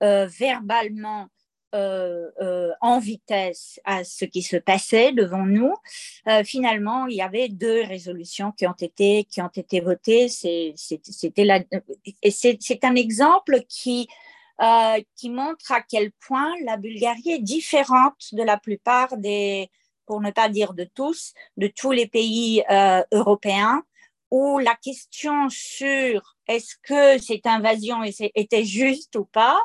euh, 0.03 0.27
verbalement 0.27 1.29
euh, 1.75 2.31
euh, 2.41 2.71
en 2.81 2.99
vitesse 2.99 3.81
à 3.85 4.03
ce 4.03 4.25
qui 4.25 4.41
se 4.41 4.57
passait 4.57 5.13
devant 5.13 5.45
nous. 5.45 5.75
finalement, 6.45 7.07
il 7.07 7.17
y 7.17 7.23
avait 7.23 7.49
deux 7.49 7.83
résolutions 7.83 8.51
qui 8.53 8.67
ont 8.67 8.73
été, 8.73 9.25
qui 9.25 9.43
ont 9.43 9.53
été 9.55 9.81
votées. 9.81 10.29
C'est 10.29 10.75
un 12.83 12.95
exemple 12.95 13.61
qui, 13.69 14.09
qui 15.17 15.29
montre 15.29 15.73
à 15.73 15.83
quel 15.83 16.13
point 16.13 16.55
la 16.65 16.79
Bulgarie 16.79 17.33
est 17.33 17.43
différente 17.43 18.33
de 18.33 18.43
la 18.43 18.57
plupart 18.57 19.19
des, 19.19 19.69
pour 20.07 20.21
ne 20.21 20.31
pas 20.31 20.49
dire 20.49 20.75
de 20.75 20.85
tous, 20.85 21.35
de 21.57 21.67
tous 21.69 21.93
les 21.93 22.07
pays 22.07 22.63
euh, 22.71 23.03
européens, 23.13 23.83
où 24.31 24.59
la 24.59 24.75
question 24.75 25.49
sur 25.49 26.37
est-ce 26.49 26.75
que 26.83 27.23
cette 27.23 27.47
invasion 27.47 28.03
était 28.03 28.65
juste 28.65 29.17
ou 29.17 29.25
pas 29.25 29.59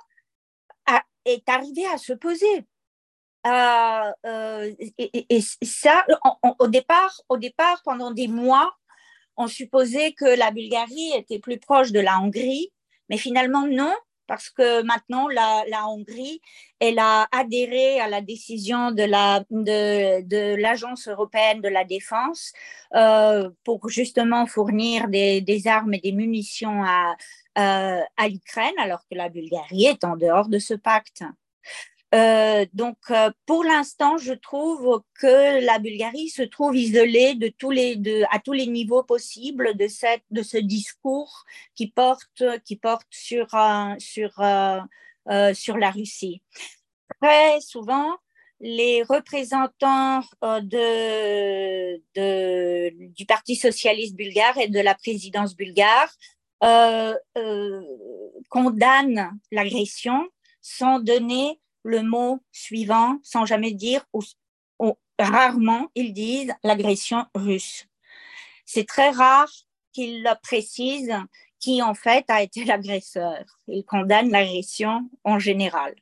est 1.26 1.48
arrivée 1.48 1.86
à 1.86 1.98
se 1.98 2.14
poser. 2.14 2.66
Euh, 3.48 4.12
euh, 4.26 4.72
et, 4.98 5.42
ça, 5.64 6.06
au, 6.60 6.68
départ, 6.68 7.22
au 7.30 7.38
départ, 7.38 7.82
pendant 7.84 8.12
des 8.12 8.28
mois, 8.28 8.74
on 9.38 9.48
supposait 9.48 10.14
que 10.14 10.26
la 10.26 10.52
Bulgarie 10.52 11.14
était 11.16 11.39
plus 11.39 11.58
proche 11.58 11.92
de 11.92 12.00
la 12.00 12.20
Hongrie, 12.20 12.72
mais 13.10 13.18
finalement 13.18 13.66
non, 13.68 13.94
parce 14.32 14.50
que 14.50 14.82
maintenant, 14.84 15.28
la, 15.28 15.86
Hongrie, 15.90 16.42
elle 16.80 17.00
a 17.00 17.28
adhéré 17.34 18.00
à 18.00 18.08
la 18.08 18.22
décision 18.22 18.92
de, 18.92 19.04
la, 19.04 19.44
de, 19.50 20.56
l'Agence 20.56 21.10
européenne 21.10 21.60
de 21.60 21.68
la 21.68 21.84
défense 21.84 22.54
euh, 22.96 23.50
pour 23.66 23.90
justement 23.90 24.46
fournir 24.46 25.10
des, 25.10 25.64
armes 25.66 25.96
et 25.96 26.00
des 26.00 26.14
munitions 26.14 26.82
euh, 26.82 28.00
à 28.16 28.28
l'Ukraine, 28.30 28.74
alors 28.78 29.02
que 29.12 29.18
la 29.18 29.28
Bulgarie 29.28 29.88
est 29.88 30.06
en 30.06 30.16
dehors 30.16 30.48
de 30.48 30.60
ce 30.60 30.76
pacte. 30.76 31.26
Euh, 32.14 32.66
donc, 32.74 32.97
euh, 33.09 33.32
pour 33.45 33.64
l'instant, 33.64 34.18
je 34.18 34.34
trouve 34.34 35.01
que 35.20 35.66
la 35.66 35.80
Bulgarie 35.80 36.28
se 36.28 36.41
trouve 36.41 36.76
isolée 36.76 37.39
à 38.30 38.39
tous 38.39 38.51
les 38.51 38.68
niveaux 38.68 39.03
possibles 39.03 39.78
de, 39.78 39.88
ce 39.88 40.57
discours 40.57 41.45
qui 41.74 41.88
porte, 41.88 42.41
euh, 42.41 42.59
sur, 45.53 45.78
la 45.78 45.91
Russie. 45.91 46.41
Très 47.22 47.62
souvent, 47.62 48.18
les 48.59 49.03
représentants 49.03 50.22
du 53.16 53.26
Parti 53.26 53.55
socialiste 53.55 54.16
bulgare 54.16 54.57
et 54.57 54.68
de 54.68 54.80
la 54.82 54.95
présidence 54.95 55.55
bulgare 55.55 56.14
condamnent 58.49 59.32
l'agression 59.51 60.28
sans 60.62 60.99
donner 60.99 61.59
le 61.84 62.02
mot 62.04 62.40
suivant 62.52 63.20
sans 63.24 63.46
jamais 63.46 63.72
dire 63.72 64.06
ou, 64.14 64.22
rarement 65.20 65.88
ils 65.94 66.14
disent 66.14 66.54
l'agression 66.64 67.26
russe. 67.36 67.88
C'est 68.66 68.88
très 68.88 69.12
rare 69.12 69.52
qu'ils 69.94 70.28
précisent 70.42 71.16
qui 71.60 71.82
en 71.82 71.94
fait 71.94 72.26
a 72.30 72.42
été 72.42 72.64
l'agresseur. 72.66 73.46
Ils 73.68 73.86
condamnent 73.86 74.32
l'agression 74.32 75.10
en 75.24 75.40
général. 75.40 75.96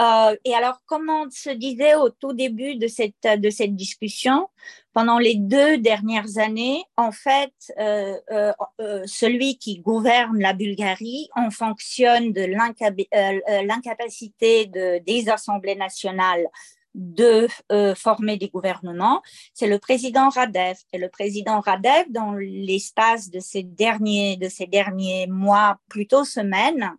Euh, 0.00 0.36
et 0.44 0.54
alors, 0.54 0.80
comme 0.86 1.08
on 1.08 1.30
se 1.30 1.50
disait 1.50 1.94
au 1.94 2.10
tout 2.10 2.32
début 2.32 2.76
de 2.76 2.88
cette, 2.88 3.14
de 3.22 3.50
cette 3.50 3.76
discussion, 3.76 4.48
pendant 4.92 5.18
les 5.18 5.36
deux 5.36 5.78
dernières 5.78 6.38
années, 6.38 6.82
en 6.96 7.12
fait, 7.12 7.52
euh, 7.78 8.16
euh, 8.30 9.02
celui 9.06 9.58
qui 9.58 9.78
gouverne 9.78 10.38
la 10.38 10.52
Bulgarie 10.52 11.28
en 11.36 11.50
fonctionne 11.50 12.32
de 12.32 12.44
l'incapacité 13.66 14.66
de, 14.66 14.98
des 15.04 15.28
assemblées 15.28 15.76
nationales 15.76 16.46
de 16.94 17.48
former 17.96 18.36
des 18.36 18.48
gouvernements, 18.48 19.20
c'est 19.52 19.66
le 19.66 19.80
président 19.80 20.28
Radev. 20.28 20.76
Et 20.92 20.98
le 20.98 21.08
président 21.08 21.58
Radev, 21.58 22.04
dans 22.10 22.34
l'espace 22.34 23.30
de 23.30 23.40
ces 23.40 23.64
derniers, 23.64 24.36
de 24.36 24.48
ces 24.48 24.66
derniers 24.66 25.26
mois, 25.26 25.78
plutôt 25.88 26.24
semaines, 26.24 26.92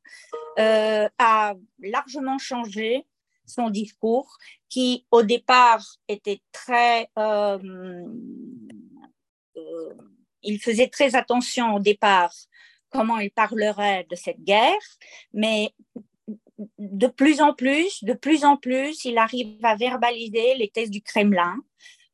euh, 0.59 1.07
a 1.17 1.53
largement 1.79 2.37
changé 2.37 3.05
son 3.45 3.69
discours, 3.69 4.37
qui 4.69 5.05
au 5.11 5.23
départ 5.23 5.85
était 6.07 6.41
très... 6.51 7.09
Euh, 7.17 8.03
il 10.43 10.59
faisait 10.59 10.89
très 10.89 11.15
attention 11.15 11.75
au 11.75 11.79
départ 11.79 12.33
comment 12.89 13.17
il 13.19 13.31
parlerait 13.31 14.05
de 14.09 14.15
cette 14.15 14.41
guerre, 14.41 14.73
mais 15.33 15.73
de 16.79 17.07
plus 17.07 17.41
en 17.41 17.53
plus, 17.53 18.03
de 18.03 18.13
plus 18.13 18.45
en 18.45 18.57
plus, 18.57 19.03
il 19.05 19.17
arrive 19.17 19.63
à 19.63 19.75
verbaliser 19.75 20.55
les 20.55 20.69
thèses 20.69 20.89
du 20.89 21.01
Kremlin. 21.01 21.57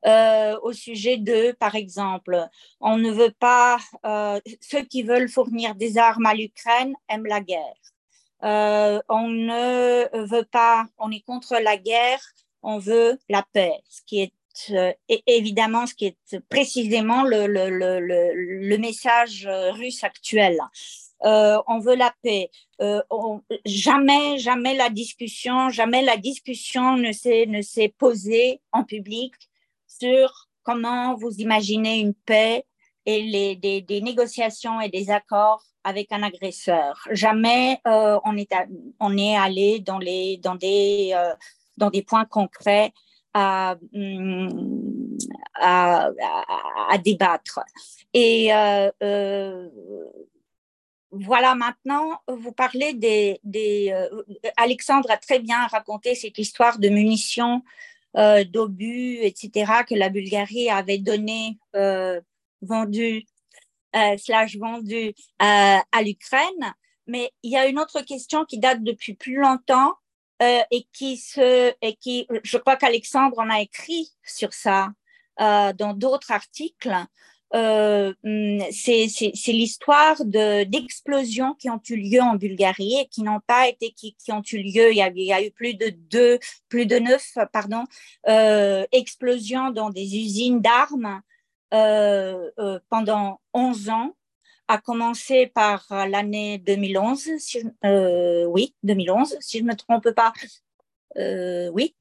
Euh, 0.08 0.58
au 0.64 0.74
sujet 0.74 1.18
de, 1.18 1.52
par 1.60 1.76
exemple, 1.76 2.48
on 2.80 2.98
ne 2.98 3.12
veut 3.12 3.34
pas, 3.39 3.78
euh, 4.04 4.39
ceux 4.60 4.82
qui 4.84 5.04
veulent 5.04 5.30
fournir 5.30 5.76
des 5.76 6.00
armes 6.00 6.26
à 6.26 6.34
l'Ukraine 6.34 6.96
aiment 7.08 7.28
la 7.28 7.42
guerre. 7.42 7.91
Euh, 8.44 9.00
on 9.10 9.28
ne 9.28 10.26
veut 10.26 10.46
pas, 10.46 10.86
on 10.98 11.12
est 11.12 11.22
contre 11.22 11.58
la 11.62 11.78
guerre, 11.78 12.22
on 12.64 12.80
veut 12.80 13.20
la 13.30 13.46
paix, 13.54 13.74
ce 13.89 14.02
qui 14.06 14.22
est 14.22 14.34
évidemment 15.28 15.88
ce 15.88 15.94
qui 15.94 16.08
est 16.08 16.39
précisément 16.50 17.24
le, 17.24 17.48
le, 17.48 17.70
le, 17.70 18.34
le 18.34 18.78
message 18.78 19.48
russe 19.74 20.04
actuel. 20.04 20.60
Euh, 21.24 21.62
on 21.68 21.80
veut 21.80 21.96
la 21.96 22.14
paix. 22.24 22.50
Euh, 22.82 23.02
jamais, 23.66 24.39
jamais 24.39 24.76
la 24.76 24.89
discussion, 24.89 25.70
jamais 25.70 26.02
la 26.02 26.18
discussion 26.18 26.98
ne 26.98 27.12
s'est 27.12 27.46
ne 27.46 27.62
s'est 27.62 27.94
posée 27.96 28.60
en 28.72 28.84
public 28.84 29.34
sur 29.88 30.50
comment 30.64 31.16
vous 31.16 31.32
imaginez 31.38 32.00
une 32.00 32.14
paix 32.14 32.66
et 33.06 33.22
les, 33.24 33.56
des, 33.56 34.02
négociations 34.02 34.80
et 34.82 34.89
des 34.89 35.10
accords 35.10 35.64
avec 35.84 36.12
un 36.12 36.24
agresseur. 36.24 37.08
Jamais 37.12 37.80
euh, 37.88 38.20
on 38.26 38.38
est 38.38 38.54
on 38.99 39.18
est 39.18 39.36
allé 39.36 39.80
dans 39.80 39.97
les 39.97 40.38
dans 40.38 40.56
des 40.56 41.14
dans 41.78 41.89
des 41.89 42.04
points 42.04 42.26
concrets 42.26 42.93
à, 43.34 43.76
hum, 43.93 45.18
à, 45.60 46.12
débattre. 47.04 47.60
Et 48.14 48.54
euh, 48.54 49.70
voilà, 51.12 51.56
maintenant, 51.56 52.20
vous 52.28 52.54
parlez 52.54 52.93
des... 52.93 53.39
des 53.43 53.91
euh, 53.91 54.24
Alexandre 54.58 55.12
a 55.12 55.18
très 55.18 55.39
bien 55.39 55.68
raconté 55.68 56.16
cette 56.16 56.38
histoire 56.38 56.80
de 56.80 56.88
munitions, 56.88 57.64
euh, 58.18 58.45
d'obus, 58.45 59.18
etc., 59.22 59.84
que 59.88 59.95
la 59.95 60.10
Bulgarie 60.10 60.70
avait 60.70 60.99
donné, 60.99 61.58
euh, 61.76 62.22
vendu, 62.62 63.26
euh, 63.95 64.18
slash 64.18 64.57
vendu 64.57 65.14
à 65.39 66.03
l'Ukraine. 66.03 66.74
Mais 67.07 67.32
il 67.43 67.51
y 67.51 67.57
a 67.57 67.68
une 67.68 67.80
autre 67.80 68.01
question 68.01 68.45
qui 68.45 68.59
date 68.59 68.84
depuis 68.84 69.14
plus 69.16 69.36
longtemps 69.36 69.93
et 70.39 70.88
qui 70.91 71.18
se, 71.18 71.74
et 71.82 71.95
qui, 71.97 72.28
je 72.43 72.57
crois 72.57 72.76
qu'Alexandre 72.76 73.38
en 73.38 73.49
a 73.49 73.62
écrit 73.62 74.12
sur 74.24 74.53
ça 74.53 74.89
dans 75.38 75.93
d'autres 75.95 76.32
articles. 76.32 76.95
euh, 77.53 78.14
hum, 78.24 78.59
c'est 78.72 79.51
l'histoire 79.51 80.24
d'explosions 80.26 81.53
qui 81.55 81.70
ont 81.70 81.82
eu 81.89 81.95
lieu 81.95 82.22
en 82.22 82.36
Bulgarie 82.36 82.99
et 82.99 83.07
qui 83.07 83.24
n'ont 83.24 83.41
pas 83.45 83.68
été, 83.68 83.91
qui, 83.91 84.16
qui, 84.16 84.32
ont 84.32 84.41
eu 84.51 84.57
lieu. 84.57 84.91
Il 84.91 84.97
y, 84.97 85.34
a, 85.34 85.43
eu 85.43 85.51
plus 85.51 85.74
de 85.74 85.89
deux, 85.89 86.39
plus 86.70 86.86
de 86.86 86.97
neuf, 86.97 87.38
pardon, 87.51 87.84
euh, 88.30 88.86
explosions 88.91 89.72
dans 89.72 89.89
des 89.89 90.18
usines 90.18 90.62
d'armes 90.62 91.05
euh, 91.05 91.18
euh 91.18 91.41
pendant 91.72 93.41
11 93.53 93.89
ans, 93.89 94.15
à 94.67 94.78
commencer 94.78 95.47
par 95.47 95.86
l'année 96.07 96.57
2011, 96.59 97.30
euh, 97.84 98.45
oui, 98.45 98.76
2011, 98.84 99.38
si 99.39 99.59
je 99.59 99.63
ne 99.63 99.69
me 99.69 99.76
trompe 99.76 100.11
pas. 100.11 100.34
Euh, 101.17 101.69
oui, 101.74 101.93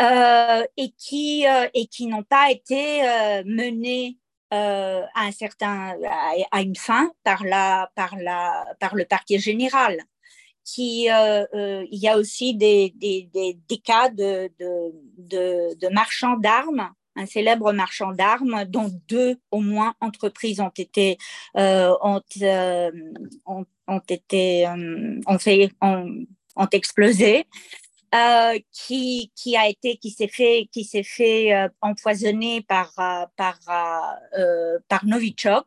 et 0.00 0.92
qui 0.98 1.44
qui 1.90 2.06
n'ont 2.06 2.24
pas 2.24 2.50
été 2.50 3.02
menées 3.44 4.18
euh, 4.54 5.02
à 5.16 5.22
un 5.22 5.32
certain 5.32 5.96
à, 6.52 6.62
une 6.62 6.76
fin 6.76 7.10
par 7.24 7.42
la 7.42 7.90
par 7.96 8.16
la 8.16 8.64
par 8.78 8.94
le 8.94 9.04
parquet 9.04 9.40
général 9.40 9.98
qui 10.64 11.10
euh, 11.10 11.44
euh, 11.52 11.84
il 11.90 11.98
y 11.98 12.06
a 12.06 12.16
aussi 12.16 12.54
des, 12.54 12.92
des, 12.94 13.28
des, 13.32 13.78
cas 13.78 14.08
de, 14.08 14.48
de, 14.60 15.74
de, 15.74 15.88
marchands 15.88 16.36
d'armes 16.36 16.92
un 17.16 17.26
célèbre 17.26 17.72
marchand 17.72 18.12
d'armes 18.12 18.64
dont 18.66 18.90
deux 19.08 19.36
au 19.50 19.60
moins 19.60 19.94
entreprises 20.00 20.60
ont 20.60 20.72
été 20.76 21.18
ont, 21.54 22.20
ont, 23.46 23.66
ont, 23.88 24.00
été 24.08 24.66
ont 25.26 25.38
fait 25.38 25.70
ont, 25.80 26.26
ont 26.56 26.68
explosé 26.72 27.46
euh, 28.14 28.58
qui, 28.70 29.32
qui 29.34 29.56
a 29.56 29.68
été 29.68 29.96
qui 29.96 30.10
s'est 30.10 30.28
fait 30.28 30.68
qui 30.72 30.84
s'est 30.84 31.02
fait 31.02 31.52
euh, 31.52 31.68
empoisonner 31.80 32.62
par 32.62 32.92
euh, 32.98 33.26
par 33.36 33.58
par 34.88 35.04
Novichok. 35.04 35.66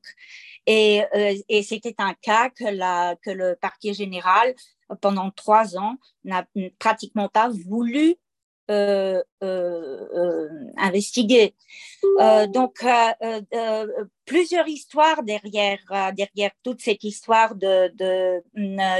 Et, 0.66 1.02
et 1.50 1.64
c'était 1.64 1.96
un 1.98 2.14
cas 2.22 2.50
que 2.50 2.64
la 2.64 3.16
que 3.24 3.30
le 3.32 3.56
parquet 3.60 3.94
général 3.94 4.56
pendant 5.02 5.32
trois 5.32 5.78
ans 5.78 5.98
n'a 6.24 6.46
pratiquement 6.80 7.28
pas 7.28 7.50
voulu 7.50 8.16
euh, 8.70 9.22
euh, 9.42 10.06
euh, 10.14 10.48
investiguer. 10.78 11.56
donc, 12.50 12.86
plusieurs 14.26 14.68
histoires 14.68 15.24
derrière, 15.24 15.80
derrière 16.14 16.52
toute 16.64 16.82
cette 16.82 17.04
histoire 17.04 17.56
de, 17.56 17.92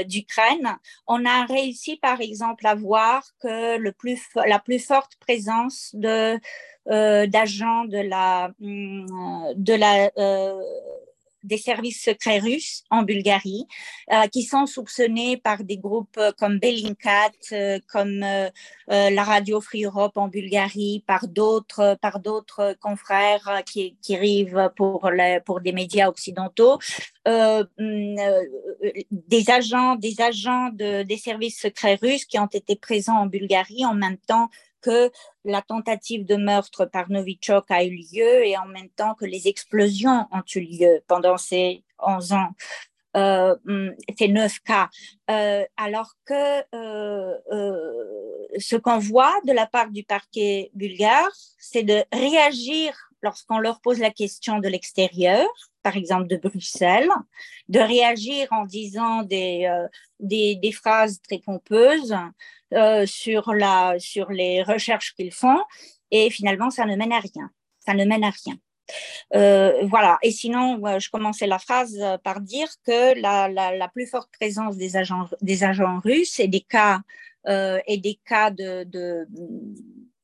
d'Ukraine. 0.04 0.76
On 1.06 1.24
a 1.24 1.44
réussi, 1.44 1.96
par 1.96 2.20
exemple, 2.20 2.66
à 2.66 2.74
voir 2.74 3.22
que 3.40 3.76
le 3.76 3.92
plus, 3.92 4.20
la 4.34 4.58
plus 4.58 4.84
forte 4.84 5.12
présence 5.20 5.90
de, 5.94 6.38
d'agents 6.86 7.84
de 7.84 7.98
la, 7.98 8.50
de 8.58 9.74
la 9.74 10.10
des 11.42 11.56
services 11.56 12.02
secrets 12.02 12.38
russes 12.38 12.84
en 12.90 13.02
Bulgarie, 13.02 13.66
euh, 14.12 14.26
qui 14.28 14.42
sont 14.42 14.66
soupçonnés 14.66 15.36
par 15.36 15.64
des 15.64 15.78
groupes 15.78 16.16
euh, 16.18 16.32
comme 16.38 16.58
Bellingcat, 16.58 17.30
euh, 17.52 17.78
comme 17.88 18.20
la 18.20 19.24
Radio 19.24 19.60
Free 19.60 19.84
Europe 19.84 20.16
en 20.16 20.28
Bulgarie, 20.28 21.04
par 21.06 21.28
d'autres 21.28 21.96
par 22.00 22.18
d'autres 22.18 22.76
confrères 22.80 23.62
qui, 23.64 23.96
arrivent 24.10 24.70
pour 24.76 25.10
pour 25.44 25.60
des 25.60 25.72
médias 25.72 26.08
occidentaux, 26.08 26.78
mm, 27.26 28.16
des 29.10 29.50
agents 29.50 29.94
des 29.96 30.20
agents 30.20 30.70
de, 30.72 31.02
des 31.02 31.16
services 31.16 31.60
secrets 31.60 31.98
russes 32.00 32.24
qui 32.24 32.38
ont 32.38 32.46
été 32.46 32.76
présents 32.76 33.18
en 33.18 33.26
Bulgarie 33.26 33.84
en 33.84 33.94
même 33.94 34.18
temps 34.18 34.50
que 34.80 35.10
la 35.44 35.62
tentative 35.62 36.24
de 36.24 36.36
meurtre 36.36 36.84
par 36.84 37.10
Novichok 37.10 37.70
a 37.70 37.84
eu 37.84 37.96
lieu 38.12 38.46
et 38.46 38.56
en 38.56 38.66
même 38.66 38.90
temps 38.90 39.14
que 39.14 39.24
les 39.24 39.48
explosions 39.48 40.26
ont 40.32 40.42
eu 40.54 40.60
lieu 40.60 41.02
pendant 41.06 41.36
ces 41.36 41.84
11 41.98 42.32
ans. 42.32 42.52
Euh, 43.16 43.56
hum, 43.66 43.92
ces 44.16 44.28
neuf 44.28 44.60
cas, 44.60 44.88
euh, 45.30 45.64
alors 45.76 46.12
que 46.24 46.62
euh, 46.76 47.34
ce 48.56 48.76
qu'on 48.76 48.98
voit 48.98 49.34
de 49.44 49.52
la 49.52 49.66
part 49.66 49.90
du 49.90 50.04
parquet 50.04 50.70
bulgare, 50.74 51.32
c'est 51.58 51.82
de 51.82 52.04
réagir 52.12 52.96
lorsqu'on 53.22 53.58
leur 53.58 53.80
pose 53.80 53.98
la 53.98 54.10
question 54.10 54.60
de 54.60 54.68
l'extérieur, 54.68 55.48
par 55.82 55.96
exemple 55.96 56.28
de 56.28 56.36
Bruxelles, 56.36 57.10
de 57.68 57.80
réagir 57.80 58.46
en 58.52 58.64
disant 58.64 59.24
des, 59.24 59.68
des, 60.20 60.54
des 60.54 60.72
phrases 60.72 61.20
très 61.20 61.38
pompeuses, 61.38 62.14
euh, 62.72 63.06
sur, 63.06 63.52
la, 63.52 63.96
sur 63.98 64.30
les 64.30 64.62
recherches 64.62 65.14
qu'ils 65.14 65.32
font 65.32 65.60
et 66.10 66.30
finalement, 66.30 66.70
ça 66.70 66.86
ne 66.86 66.96
mène 66.96 67.12
à 67.12 67.20
rien. 67.20 67.50
Ça 67.80 67.94
ne 67.94 68.04
mène 68.04 68.24
à 68.24 68.30
rien. 68.30 68.56
Euh, 69.34 69.86
voilà. 69.86 70.18
Et 70.22 70.30
sinon, 70.30 70.84
euh, 70.86 70.98
je 70.98 71.10
commençais 71.10 71.46
la 71.46 71.58
phrase 71.58 71.98
par 72.24 72.40
dire 72.40 72.68
que 72.84 73.20
la, 73.20 73.48
la, 73.48 73.88
plus 73.88 74.06
forte 74.06 74.30
présence 74.32 74.76
des 74.76 74.96
agents, 74.96 75.28
des 75.40 75.64
agents 75.64 76.00
russes 76.00 76.40
et 76.40 76.48
des 76.48 76.60
cas, 76.60 77.00
euh, 77.48 77.80
et 77.86 77.98
des 77.98 78.18
cas 78.24 78.50
de, 78.50 78.84
de 78.84 79.26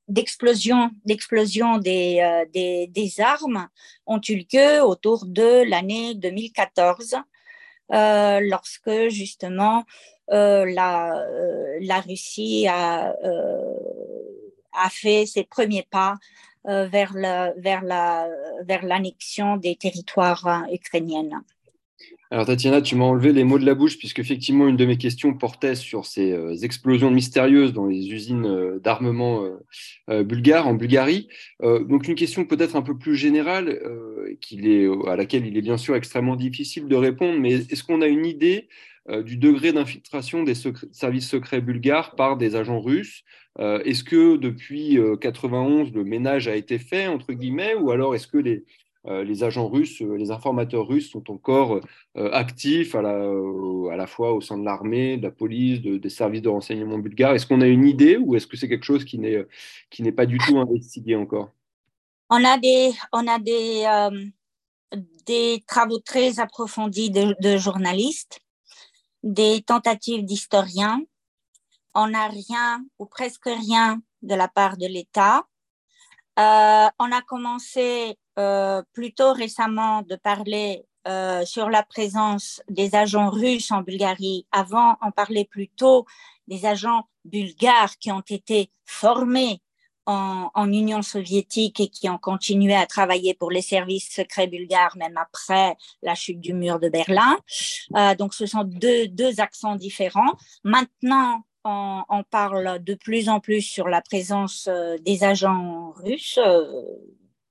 d'explosion 0.09 0.93
d'explosion 1.05 1.79
des, 1.79 2.45
des, 2.53 2.87
des, 2.87 3.21
armes 3.21 3.69
ont 4.07 4.21
eu 4.29 4.47
lieu 4.53 4.81
autour 4.81 5.27
de 5.27 5.69
l'année 5.69 6.15
2014 6.15 7.17
euh, 7.93 8.41
lorsque 8.43 9.09
justement 9.11 9.79
euh, 9.79 9.83
la, 10.29 11.19
euh, 11.19 11.79
la 11.81 12.01
Russie 12.01 12.67
a, 12.69 13.15
a 14.73 14.91
fait 14.91 15.27
ses 15.27 15.45
premiers 15.45 15.87
pas 15.91 16.17
vers 16.65 17.13
la, 17.15 17.53
vers 17.59 17.85
la, 17.85 18.29
vers 18.65 18.85
l'annexion 18.85 19.57
des 19.57 19.77
territoires 19.77 20.67
ukrainiens. 20.73 21.45
Alors 22.33 22.45
Tatiana, 22.45 22.83
tu 22.83 22.97
m'as 22.97 23.05
enlevé 23.05 23.33
les 23.33 23.45
mots 23.45 23.59
de 23.59 23.65
la 23.65 23.75
bouche 23.75 23.99
puisque 23.99 24.19
effectivement 24.19 24.67
une 24.67 24.77
de 24.77 24.85
mes 24.85 24.99
questions 24.99 25.33
portait 25.33 25.77
sur 25.77 26.07
ces 26.07 26.33
euh, 26.33 26.57
explosions 26.57 27.11
mystérieuses 27.13 27.73
dans 27.73 27.87
les 27.87 28.09
usines 28.11 28.47
euh, 28.47 28.81
d'armement 28.81 29.49
euh, 30.09 30.25
bulgares 30.25 30.67
en 30.67 30.75
Bulgarie. 30.75 31.29
donc 31.61 32.09
une 32.09 32.17
question 32.17 32.45
peut-être 32.45 32.75
un 32.75 32.83
peu 32.83 32.97
plus 32.97 33.17
générale 33.17 33.81
à 35.07 35.17
laquelle 35.17 35.47
il 35.47 35.57
est 35.57 35.63
bien 35.63 35.77
sûr 35.77 35.95
extrêmement 35.95 36.37
difficile 36.37 36.87
de 36.89 36.97
répondre, 36.97 37.39
mais 37.39 37.53
est-ce 37.55 37.85
qu'on 37.85 38.03
a 38.03 38.07
une 38.07 38.27
idée 38.27 38.69
du 39.25 39.37
degré 39.37 39.73
d'infiltration 39.73 40.43
des 40.43 40.55
services 40.55 41.29
secrets 41.29 41.61
bulgares 41.61 42.17
par 42.17 42.37
des 42.37 42.57
agents 42.57 42.81
russes. 42.81 43.23
Est-ce 43.59 44.03
que 44.03 44.37
depuis 44.37 44.99
91 45.21 45.93
le 45.93 46.03
ménage 46.03 46.49
a 46.49 46.57
été 46.57 46.79
fait 46.79 47.07
entre 47.07 47.33
guillemets, 47.33 47.75
ou 47.75 47.93
alors 47.93 48.15
est-ce 48.17 48.27
que 48.27 48.39
les 48.39 48.65
euh, 49.09 49.23
les 49.23 49.45
agents 49.45 49.69
russes, 49.69 50.03
euh, 50.03 50.17
les 50.17 50.33
informateurs 50.33 50.89
russes 50.89 51.11
sont 51.11 51.31
encore 51.31 51.81
euh, 52.17 52.31
actifs 52.33 52.97
à 52.97 53.03
la, 53.03 53.31
à 53.93 53.97
la, 53.97 54.07
fois 54.09 54.33
au 54.33 54.41
sein 54.41 54.59
de 54.59 54.65
l'armée, 54.65 55.17
de 55.17 55.23
la 55.23 55.31
police, 55.31 55.81
des 55.81 56.09
services 56.09 56.43
de 56.43 56.49
renseignement 56.49 56.99
bulgares? 56.99 57.35
Est-ce 57.35 57.47
qu'on 57.47 57.61
a 57.61 57.69
une 57.69 57.85
idée 57.85 58.17
ou 58.17 58.35
est-ce 58.35 58.49
que 58.49 58.57
c'est 58.57 58.69
quelque 58.69 58.85
chose 58.85 59.05
qui 59.05 59.19
n'est, 59.19 59.47
qui 59.91 60.03
n'est 60.03 60.13
pas 60.13 60.27
du 60.27 60.39
tout 60.39 60.59
investigué 60.59 61.15
encore? 61.15 61.51
On 62.31 62.45
a 62.45 62.59
des, 62.59 62.91
on 63.13 63.29
a 63.29 63.39
des, 63.39 63.87
des 65.27 65.63
travaux 65.69 66.01
très 66.01 66.41
approfondis 66.41 67.11
de, 67.11 67.57
journalistes, 67.59 68.41
des 69.23 69.63
tentatives 69.63 70.25
d'historiens. 70.25 71.01
On 71.95 72.09
n'a 72.09 72.29
rien 72.29 72.85
ou 72.99 73.07
presque 73.07 73.47
rien 73.47 74.01
de 74.23 74.35
la 74.35 74.49
part 74.49 74.77
de 74.77 74.87
l'État. 74.87 75.45
on 76.37 77.13
a 77.13 77.23
commencé 77.27 78.19
euh, 78.39 78.83
plutôt 78.93 79.33
récemment 79.33 80.03
de 80.03 80.15
parler 80.15 80.85
euh, 81.09 81.47
sur 81.47 81.71
la 81.71 81.83
présence 81.83 82.63
des 82.69 82.95
agents 82.95 83.31
russes 83.31 83.71
en 83.71 83.81
Bulgarie. 83.81 84.47
Avant, 84.53 84.97
on 85.01 85.11
parlait 85.11 85.47
plutôt 85.47 86.05
des 86.47 86.67
agents 86.67 87.09
bulgares 87.25 87.97
qui 87.99 88.13
ont 88.13 88.25
été 88.29 88.71
formés 88.85 89.63
en, 90.07 90.51
en, 90.55 90.73
Union 90.73 91.03
soviétique 91.03 91.81
et 91.81 91.89
qui 91.89 92.09
ont 92.09 92.19
continué 92.19 92.75
à 92.75 92.87
travailler 92.87 93.35
pour 93.35 93.51
les 93.51 93.63
services 93.63 94.11
secrets 94.11 94.47
bulgares 94.47 94.97
même 94.97 95.17
après 95.17 95.77
la 96.03 96.15
chute 96.15 96.41
du 96.41 96.55
mur 96.55 96.79
de 96.81 96.89
Berlin. 96.89 97.37
Euh, 97.97 98.15
donc, 98.15 98.35
ce 98.35 98.47
sont 98.47 98.65
deux, 98.65 99.09
deux 99.09 99.41
accents 99.41 99.77
différents. 99.77 100.35
Maintenant, 100.65 101.43
on, 101.65 102.03
on, 102.09 102.23
parle 102.23 102.83
de 102.83 102.95
plus 102.95 103.29
en 103.29 103.41
plus 103.41 103.63
sur 103.63 103.89
la 103.89 104.01
présence 104.01 104.69
euh, 104.69 104.97
des 104.99 105.25
agents 105.25 105.93
russes 105.97 106.39
euh, 106.39 106.83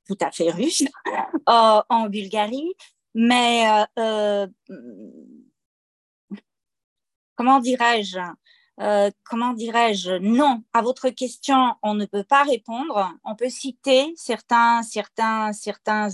tout 0.08 0.18
à 0.22 0.32
fait 0.32 0.52
russe 0.52 0.84
euh, 1.50 1.82
en 1.90 2.08
Bulgarie, 2.10 2.74
mais 3.14 3.68
euh, 3.68 3.86
euh, 4.00 4.48
comment 7.36 7.60
dirais-je? 7.60 8.20
Comment 8.78 9.54
dirais-je? 9.54 10.18
Non, 10.20 10.64
à 10.74 10.82
votre 10.82 11.10
question, 11.10 11.76
on 11.82 11.94
ne 11.94 12.06
peut 12.06 12.24
pas 12.24 12.44
répondre. 12.44 13.14
On 13.24 13.36
peut 13.36 13.50
citer 13.50 14.14
certains, 14.16 14.84
certains, 14.84 15.54
certains 15.54 16.10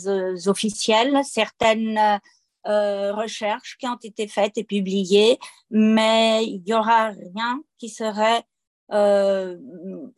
officiels, 0.47 1.21
certaines 1.23 2.19
recherches 2.63 3.77
qui 3.79 3.87
ont 3.87 3.97
été 4.03 4.27
faites 4.27 4.57
et 4.57 4.63
publiées, 4.63 5.39
mais 5.71 6.45
il 6.45 6.61
n'y 6.63 6.73
aura 6.73 7.07
rien 7.07 7.63
qui 7.77 7.89
serait 7.89 8.43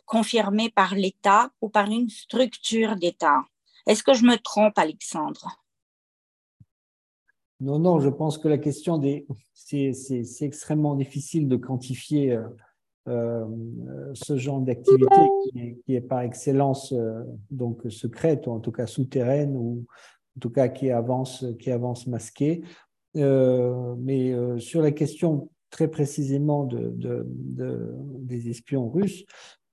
confirmé 0.06 0.70
par 0.70 0.96
l'État 0.96 1.52
ou 1.62 1.70
par 1.70 1.90
une 1.90 2.10
structure 2.10 2.96
d'État. 2.96 3.46
Est-ce 3.86 4.04
que 4.04 4.14
je 4.14 4.26
me 4.26 4.38
trompe, 4.38 4.78
Alexandre? 4.78 5.63
Non, 7.64 7.80
non, 7.80 8.00
je 8.00 8.10
pense 8.10 8.38
que 8.38 8.48
la 8.48 8.58
question 8.58 8.98
des. 8.98 9.26
C'est 9.54 9.94
extrêmement 10.42 10.96
difficile 10.96 11.48
de 11.48 11.56
quantifier 11.56 12.38
euh, 13.08 13.46
ce 14.14 14.38
genre 14.38 14.60
d'activité 14.60 15.16
qui, 15.86 15.96
est 15.96 16.02
par 16.02 16.22
excellence 16.22 16.94
donc 17.50 17.82
secrète, 17.90 18.48
ou 18.48 18.52
en 18.52 18.60
tout 18.60 18.72
cas 18.72 18.86
souterraine, 18.86 19.56
ou 19.56 19.86
en 20.38 20.40
tout 20.40 20.50
cas 20.50 20.68
qui 20.68 20.92
avance, 20.92 21.46
qui 21.60 21.72
avance 21.72 22.08
masquée. 22.08 22.64
mais 23.16 24.60
sur 24.60 24.82
la 24.82 24.92
question 24.92 25.50
très 25.70 25.88
précisément 25.88 26.66
de, 26.66 27.26
des 27.26 28.50
espions 28.50 28.90
russes, 28.90 29.26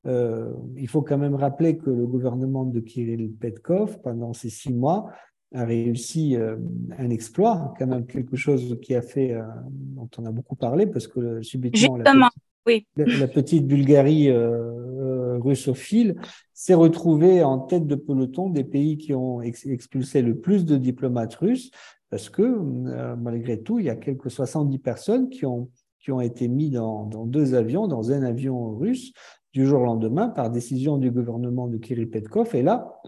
euh, 0.06 0.52
il 0.76 0.88
faut 0.88 1.02
quand 1.02 1.18
même 1.18 1.34
rappeler 1.34 1.76
que 1.76 1.90
le 1.90 2.06
gouvernement 2.06 2.64
de 2.64 2.80
Kirill 2.80 3.32
Petkov, 3.32 4.00
pendant 4.00 4.32
ces 4.32 4.48
six 4.48 4.72
mois, 4.72 5.10
a 5.52 5.64
réussi 5.64 6.36
euh, 6.36 6.56
un 6.98 7.10
exploit, 7.10 7.74
quand 7.78 7.86
même 7.86 8.06
quelque 8.06 8.36
chose 8.36 8.78
qui 8.82 8.94
a 8.94 9.02
fait, 9.02 9.32
euh, 9.32 9.42
dont 9.70 10.08
on 10.18 10.26
a 10.26 10.30
beaucoup 10.30 10.56
parlé, 10.56 10.86
parce 10.86 11.08
que 11.08 11.42
subitement, 11.42 11.96
la 11.96 12.04
petite, 12.04 12.42
oui. 12.66 12.86
la, 12.96 13.28
petite, 13.28 13.66
Bulgarie 13.66 14.30
russophile 15.40 16.16
s'est 16.52 16.74
retrouvée 16.74 17.42
en 17.42 17.58
tête 17.58 17.86
de 17.86 17.94
peloton 17.94 18.50
des 18.50 18.64
pays 18.64 18.98
qui 18.98 19.14
ont 19.14 19.40
expulsé 19.40 20.22
le 20.22 20.36
plus 20.36 20.64
de 20.64 20.76
diplomates 20.76 21.34
russes, 21.34 21.70
parce 22.10 22.28
que 22.28 22.42
malgré 23.16 23.60
tout, 23.60 23.78
il 23.78 23.86
y 23.86 23.90
a 23.90 23.96
quelques 23.96 24.30
70 24.30 24.78
personnes 24.78 25.30
qui 25.30 25.46
ont 25.46 25.70
qui 26.00 26.10
ont 26.12 26.20
été 26.20 26.48
mis 26.48 26.70
dans, 26.70 27.04
deux 27.26 27.54
avions, 27.54 27.86
dans 27.86 28.10
un 28.10 28.22
avion 28.22 28.76
russe, 28.76 29.12
du 29.52 29.66
jour 29.66 29.82
au 29.82 29.84
lendemain, 29.84 30.28
par 30.28 30.50
décision 30.50 30.96
du 30.96 31.10
gouvernement 31.10 31.66
de 31.68 31.76
Kirill 31.76 32.08
Petkov. 32.08 32.54
Et 32.54 32.62
là, 32.62 33.00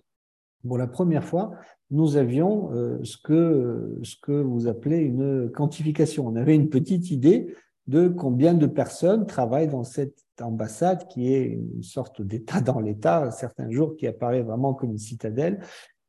pour 0.67 0.79
la 0.79 0.87
première 0.87 1.25
fois, 1.25 1.53
nous 1.91 2.17
avions 2.17 2.73
euh, 2.73 2.99
ce, 3.05 3.17
que, 3.19 3.99
ce 4.03 4.17
que 4.21 4.33
vous 4.33 4.67
appelez 4.67 4.99
une 4.99 5.51
quantification. 5.51 6.27
On 6.27 6.37
avait 6.37 6.55
une 6.55 6.69
petite 6.69 7.11
idée 7.11 7.55
de 7.87 8.09
combien 8.09 8.55
de 8.55 8.67
personnes 8.67 9.27
travaillent 9.27 9.69
dans 9.69 9.85
cette 9.85 10.17
ambassade 10.41 11.07
qui 11.09 11.33
est 11.33 11.45
une 11.45 11.83
sorte 11.83 12.23
d'État 12.23 12.61
dans 12.61 12.81
l'État, 12.81 13.31
certains 13.31 13.71
jours 13.71 13.97
qui 13.97 14.07
apparaît 14.07 14.43
vraiment 14.43 14.73
comme 14.75 14.93
une 14.93 14.99
citadelle 14.99 15.61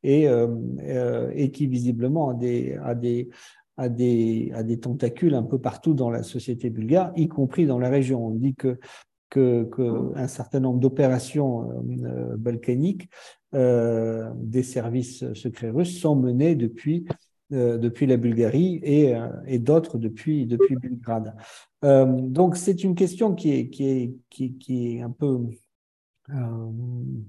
et, 0.02 0.28
euh, 0.28 0.48
euh, 0.82 1.30
et 1.34 1.50
qui 1.50 1.66
visiblement 1.66 2.30
a 2.30 2.34
des, 2.34 2.78
a 2.82 2.94
des, 2.94 3.28
à 3.76 3.88
des, 3.88 4.52
à 4.54 4.62
des 4.62 4.78
tentacules 4.78 5.34
un 5.34 5.42
peu 5.42 5.58
partout 5.58 5.94
dans 5.94 6.10
la 6.10 6.22
société 6.22 6.70
bulgare, 6.70 7.12
y 7.16 7.28
compris 7.28 7.66
dans 7.66 7.78
la 7.78 7.90
région. 7.90 8.24
On 8.24 8.30
dit 8.30 8.54
que 8.54 8.78
qu'un 9.30 9.64
que 9.64 10.28
certain 10.28 10.60
nombre 10.60 10.78
d'opérations 10.78 11.82
euh, 12.04 12.36
balkaniques 12.36 13.08
euh, 13.54 14.30
des 14.34 14.64
services 14.64 15.32
secrets 15.34 15.70
russes 15.70 16.00
sont 16.00 16.16
menées 16.16 16.56
depuis, 16.56 17.06
euh, 17.52 17.78
depuis 17.78 18.04
la 18.06 18.16
Bulgarie 18.16 18.80
et, 18.82 19.14
euh, 19.14 19.28
et 19.46 19.60
d'autres 19.60 19.96
depuis, 19.96 20.44
depuis 20.46 20.74
Belgrade. 20.76 21.34
Donc 21.82 22.56
c'est 22.56 22.82
une 22.82 22.94
question 22.94 23.34
qui 23.34 23.52
est, 23.52 23.68
qui 23.68 23.84
est, 23.84 24.14
qui, 24.30 24.96
est 24.96 25.02
un 25.02 25.10
peu 25.10 25.38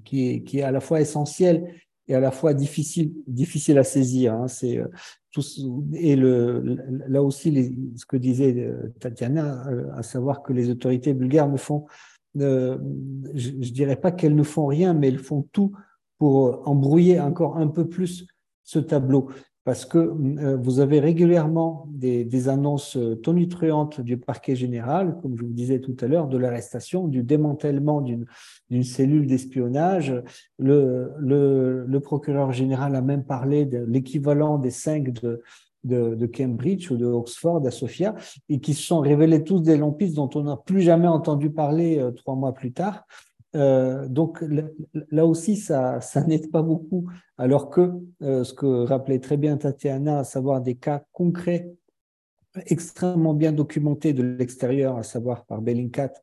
qui, 0.06 0.30
est, 0.30 0.44
qui 0.44 0.60
est 0.60 0.64
à 0.64 0.72
la 0.72 0.80
fois 0.80 1.02
essentielle 1.02 1.76
et 2.08 2.16
à 2.16 2.20
la 2.22 2.32
fois 2.32 2.54
difficile, 2.54 3.14
difficile 3.28 3.78
à 3.78 3.84
saisir. 3.84 4.34
Hein. 4.34 4.48
C'est 4.48 4.82
et 5.94 6.16
le, 6.16 6.78
là 7.10 7.22
aussi, 7.22 7.76
ce 7.98 8.06
que 8.06 8.16
disait 8.16 8.74
Tatiana, 9.02 9.68
à 9.94 10.02
savoir 10.02 10.42
que 10.42 10.54
les 10.54 10.70
autorités 10.70 11.14
bulgares 11.14 11.50
ne 11.50 11.58
font, 11.58 11.86
je 12.34 12.78
ne 12.78 13.72
dirais 13.72 13.98
pas 13.98 14.14
qu'elles 14.14 14.36
ne 14.36 14.44
font 14.44 14.68
rien, 14.68 14.94
mais 14.94 15.10
elles 15.10 15.20
font 15.20 15.46
tout 15.52 15.74
pour 16.26 16.68
embrouiller 16.68 17.20
encore 17.20 17.58
un 17.58 17.68
peu 17.68 17.88
plus 17.88 18.26
ce 18.64 18.80
tableau 18.80 19.30
parce 19.64 19.86
que 19.86 20.00
euh, 20.00 20.58
vous 20.58 20.80
avez 20.80 21.00
régulièrement 21.00 21.88
des, 21.92 22.50
annonces 22.50 22.98
euh, 22.98 23.16
tonitruantes 23.16 24.02
du 24.02 24.18
parquet 24.18 24.56
général, 24.56 25.20
comme 25.22 25.38
je 25.38 25.44
vous 25.44 25.54
disais 25.54 25.80
tout 25.80 25.96
à 26.02 26.08
l'heure, 26.08 26.28
de 26.28 26.40
l'arrestation, 26.40 27.08
du 27.08 27.22
démantèlement 27.22 28.02
d'une 28.02 28.84
cellule 28.84 29.28
d'espionnage. 29.28 30.16
Le, 30.58 32.00
procureur 32.00 32.52
général 32.54 32.96
a 32.96 33.02
même 33.02 33.24
parlé 33.24 33.66
de 33.66 33.86
l'équivalent 33.88 34.58
des 34.58 34.72
cinq 34.72 35.12
de, 35.12 36.26
Cambridge 36.26 36.90
ou 36.90 36.98
de 36.98 37.06
Oxford 37.06 37.62
à 37.68 37.72
Sofia, 37.72 38.16
et 38.50 38.60
qui 38.60 38.74
se 38.74 38.82
sont 38.82 39.00
révélés 39.00 39.44
tous 39.44 39.60
des 39.62 39.78
lampistes 39.78 40.16
dont 40.16 40.30
on 40.34 40.44
n'a 40.46 40.58
plus 40.58 40.82
jamais 40.82 41.08
entendu 41.08 41.52
parler 41.52 42.00
euh, 42.00 42.10
trois 42.10 42.36
mois 42.36 42.54
plus 42.56 42.72
tard. 42.72 43.06
Euh, 43.56 44.08
donc 44.08 44.44
là 45.12 45.26
aussi, 45.26 45.56
ça, 45.56 46.00
n'aide 46.28 46.52
pas 46.52 46.62
beaucoup, 46.62 47.10
alors 47.38 47.70
que 47.70 47.92
euh, 48.22 48.44
ce 48.44 48.54
que 48.54 48.86
rappelait 48.86 49.20
très 49.20 49.38
bien 49.38 49.58
Tatiana, 49.58 50.20
à 50.20 50.24
savoir 50.24 50.62
des 50.62 50.76
cas 50.76 51.04
concrets 51.12 51.72
extrêmement 52.68 53.34
bien 53.34 53.52
documentés 53.52 54.14
de 54.14 54.24
l'extérieur, 54.24 54.98
à 54.98 55.04
savoir 55.04 55.46
par 55.46 55.62
Bellingcat, 55.62 56.14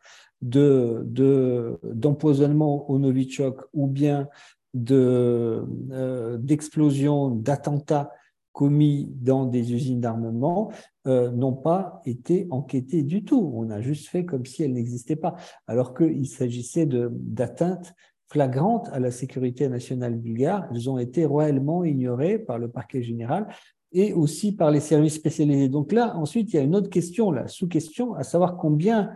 de, 0.40 1.78
d'empoisonnement 1.84 2.90
au 2.90 2.98
Novichok 2.98 3.62
ou 3.72 3.86
bien 3.86 4.28
de, 4.74 5.64
euh, 5.92 6.36
d'explosion, 6.38 7.30
d'attentats 7.30 8.10
commis 8.52 9.08
dans 9.20 9.46
des 9.46 9.72
usines 9.72 10.00
d'armement 10.00 10.72
euh, 11.06 11.30
n'ont 11.30 11.54
pas 11.54 12.00
été 12.06 12.46
enquêtés 12.50 13.02
du 13.02 13.24
tout. 13.24 13.52
On 13.54 13.70
a 13.70 13.80
juste 13.80 14.08
fait 14.08 14.24
comme 14.24 14.46
si 14.46 14.62
elles 14.62 14.72
n'existaient 14.72 15.16
pas, 15.16 15.34
alors 15.66 15.94
qu'il 15.94 16.26
s'agissait 16.28 16.86
d'atteintes 16.86 17.92
flagrantes 18.30 18.88
à 18.92 19.00
la 19.00 19.10
sécurité 19.10 19.68
nationale 19.68 20.14
bulgare. 20.14 20.68
Elles 20.70 20.88
ont 20.88 20.98
été 20.98 21.24
royalement 21.24 21.84
ignorées 21.84 22.38
par 22.38 22.58
le 22.58 22.68
parquet 22.68 23.02
général 23.02 23.48
et 23.92 24.12
aussi 24.12 24.54
par 24.54 24.70
les 24.70 24.80
services 24.80 25.14
spécialisés. 25.14 25.68
Donc 25.68 25.92
là, 25.92 26.16
ensuite, 26.16 26.52
il 26.52 26.56
y 26.56 26.58
a 26.58 26.62
une 26.62 26.76
autre 26.76 26.88
question, 26.88 27.30
la 27.30 27.46
sous-question, 27.46 28.14
à 28.14 28.22
savoir 28.22 28.56
combien 28.56 29.10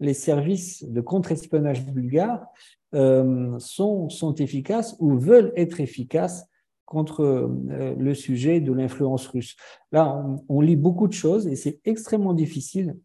les 0.00 0.14
services 0.14 0.84
de 0.84 1.00
contre-espionnage 1.00 1.84
bulgares 1.84 2.46
euh, 2.94 3.58
sont, 3.58 4.08
sont 4.08 4.34
efficaces 4.34 4.96
ou 5.00 5.18
veulent 5.18 5.52
être 5.56 5.80
efficaces 5.80 6.46
contre 6.92 7.22
euh, 7.22 7.94
le 7.98 8.14
sujet 8.14 8.60
de 8.60 8.70
l'influence 8.70 9.26
russe. 9.28 9.56
Là, 9.92 10.22
on, 10.50 10.60
lit 10.60 10.76
beaucoup 10.76 11.08
de 11.08 11.14
choses 11.14 11.48
et 11.48 11.56
c'est 11.56 11.80
extrêmement 11.86 12.34
difficile 12.34 12.98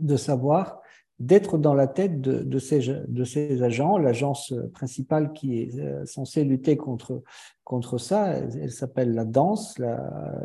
de 0.00 0.16
savoir, 0.16 0.80
d'être 1.18 1.58
dans 1.58 1.74
la 1.74 1.88
tête 1.88 2.20
de, 2.20 2.58
ces, 2.60 3.62
agents. 3.64 3.98
L'agence 3.98 4.54
principale 4.72 5.32
qui 5.32 5.58
est 5.58 5.80
euh, 5.80 6.06
censée 6.06 6.44
lutter 6.44 6.76
contre, 6.76 7.24
contre 7.64 7.98
ça, 7.98 8.34
elle, 8.34 8.70
s'appelle 8.70 9.12
la 9.14 9.24
Danse, 9.24 9.80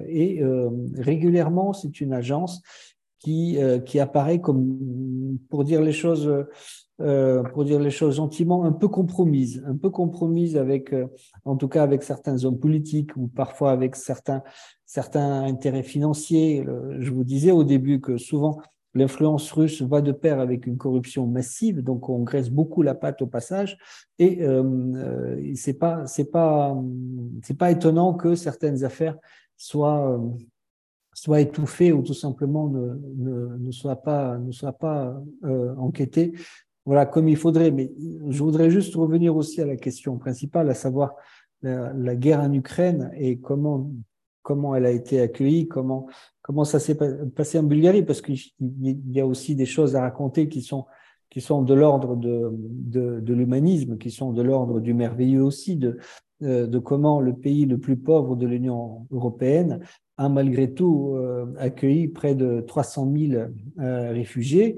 et 0.08 0.42
euh, 0.42 0.72
régulièrement, 0.98 1.74
c'est 1.74 2.02
une 2.02 2.12
agence 2.12 2.64
qui, 3.20 3.60
qui 3.86 4.00
apparaît 4.00 4.42
comme, 4.42 5.38
pour 5.50 5.64
dire 5.64 5.82
les 5.82 5.94
choses 5.94 6.30
euh, 7.04 7.44
pour 7.44 7.66
dire 7.66 7.80
les 7.80 7.92
choses 7.92 8.16
gentiment, 8.16 8.64
un 8.64 8.72
peu 8.72 8.88
compromise, 8.88 9.64
un 9.68 9.76
peu 9.76 9.90
compromise 9.90 10.58
avec, 10.58 10.94
euh, 10.94 11.08
en 11.46 11.58
tout 11.58 11.68
cas 11.68 11.84
avec 11.84 12.04
certains 12.04 12.46
hommes 12.46 12.60
politiques 12.60 13.16
ou 13.18 13.28
parfois 13.28 13.72
avec 13.72 13.96
certains, 13.96 14.42
certains 14.86 15.44
intérêts 15.44 15.84
financiers. 15.84 16.66
Je 17.00 17.12
vous 17.12 17.24
disais 17.24 17.52
au 17.52 17.64
début 17.64 18.00
que 18.00 18.18
souvent 18.18 18.62
l'influence 18.94 19.52
russe 19.52 19.82
va 19.82 20.02
de 20.02 20.12
pair 20.12 20.40
avec 20.40 20.68
une 20.68 20.78
corruption 20.78 21.28
massive, 21.28 21.82
donc 21.82 22.10
on 22.10 22.20
graisse 22.20 22.50
beaucoup 22.50 22.82
la 22.84 22.96
patte 22.96 23.22
au 23.22 23.28
passage, 23.28 23.78
et 24.20 24.44
euh, 24.44 24.64
euh 24.96 25.52
c'est 25.56 25.74
pas 25.74 26.06
c'est 26.06 26.32
pas 26.32 26.76
c'est 27.42 27.58
pas 27.58 27.72
étonnant 27.72 28.14
que 28.14 28.36
certaines 28.36 28.84
affaires 28.84 29.18
soient 29.58 30.22
soient 31.14 31.42
étouffées 31.42 31.92
ou 31.92 32.02
tout 32.02 32.14
simplement 32.14 32.68
ne, 32.70 33.00
ne, 33.18 33.58
ne 33.58 33.94
pas 33.96 34.38
ne 34.38 34.52
soient 34.52 34.74
pas 34.74 35.22
euh, 35.44 35.76
voilà, 36.86 37.06
comme 37.06 37.30
il 37.30 37.38
faudrait. 37.38 37.72
Mais 37.72 37.92
je 38.28 38.44
voudrais 38.44 38.70
juste 38.70 38.96
revenir 38.96 39.36
aussi 39.36 39.62
à 39.62 39.66
la 39.66 39.76
question 39.76 40.18
principale, 40.18 40.70
à 40.70 40.74
savoir 40.74 41.16
la, 41.62 42.16
guerre 42.16 42.42
en 42.42 42.52
Ukraine 42.52 43.12
et 43.16 43.40
comment, 43.40 43.90
comment 44.42 44.76
elle 44.76 44.86
a 44.86 44.92
été 44.92 45.22
accueillie, 45.22 45.68
comment, 45.68 46.08
comment 46.42 46.66
ça 46.66 46.80
s'est 46.80 46.98
passé 47.36 47.58
en 47.58 47.64
Bulgarie, 47.64 48.04
parce 48.04 48.22
qu'il 48.22 48.38
y 48.60 49.20
a 49.20 49.26
aussi 49.26 49.56
des 49.56 49.66
choses 49.66 49.96
à 49.96 50.02
raconter 50.02 50.50
qui 50.50 50.62
sont, 50.62 50.86
qui 51.30 51.40
sont 51.40 51.62
de 51.62 51.74
l'ordre 51.74 52.18
de, 52.18 52.50
de, 52.54 53.22
de 53.22 53.34
l'humanisme, 53.34 53.98
qui 53.98 54.12
sont 54.12 54.34
de 54.34 54.42
l'ordre 54.42 54.82
du 54.82 54.94
merveilleux 54.94 55.42
aussi, 55.42 55.78
de, 55.78 55.98
euh, 56.44 56.68
de 56.68 56.80
comment 56.80 57.22
le 57.22 57.34
pays 57.34 57.66
le 57.66 57.78
plus 57.78 57.96
pauvre 57.96 58.36
de 58.36 58.46
l'Union 58.46 59.08
européenne 59.12 59.80
a 60.18 60.30
malgré 60.30 60.74
tout 60.74 61.14
euh, 61.16 61.46
accueilli 61.58 62.08
près 62.08 62.36
de 62.36 62.62
300 62.62 63.12
000 63.16 63.44
euh, 63.80 64.12
réfugiés 64.12 64.78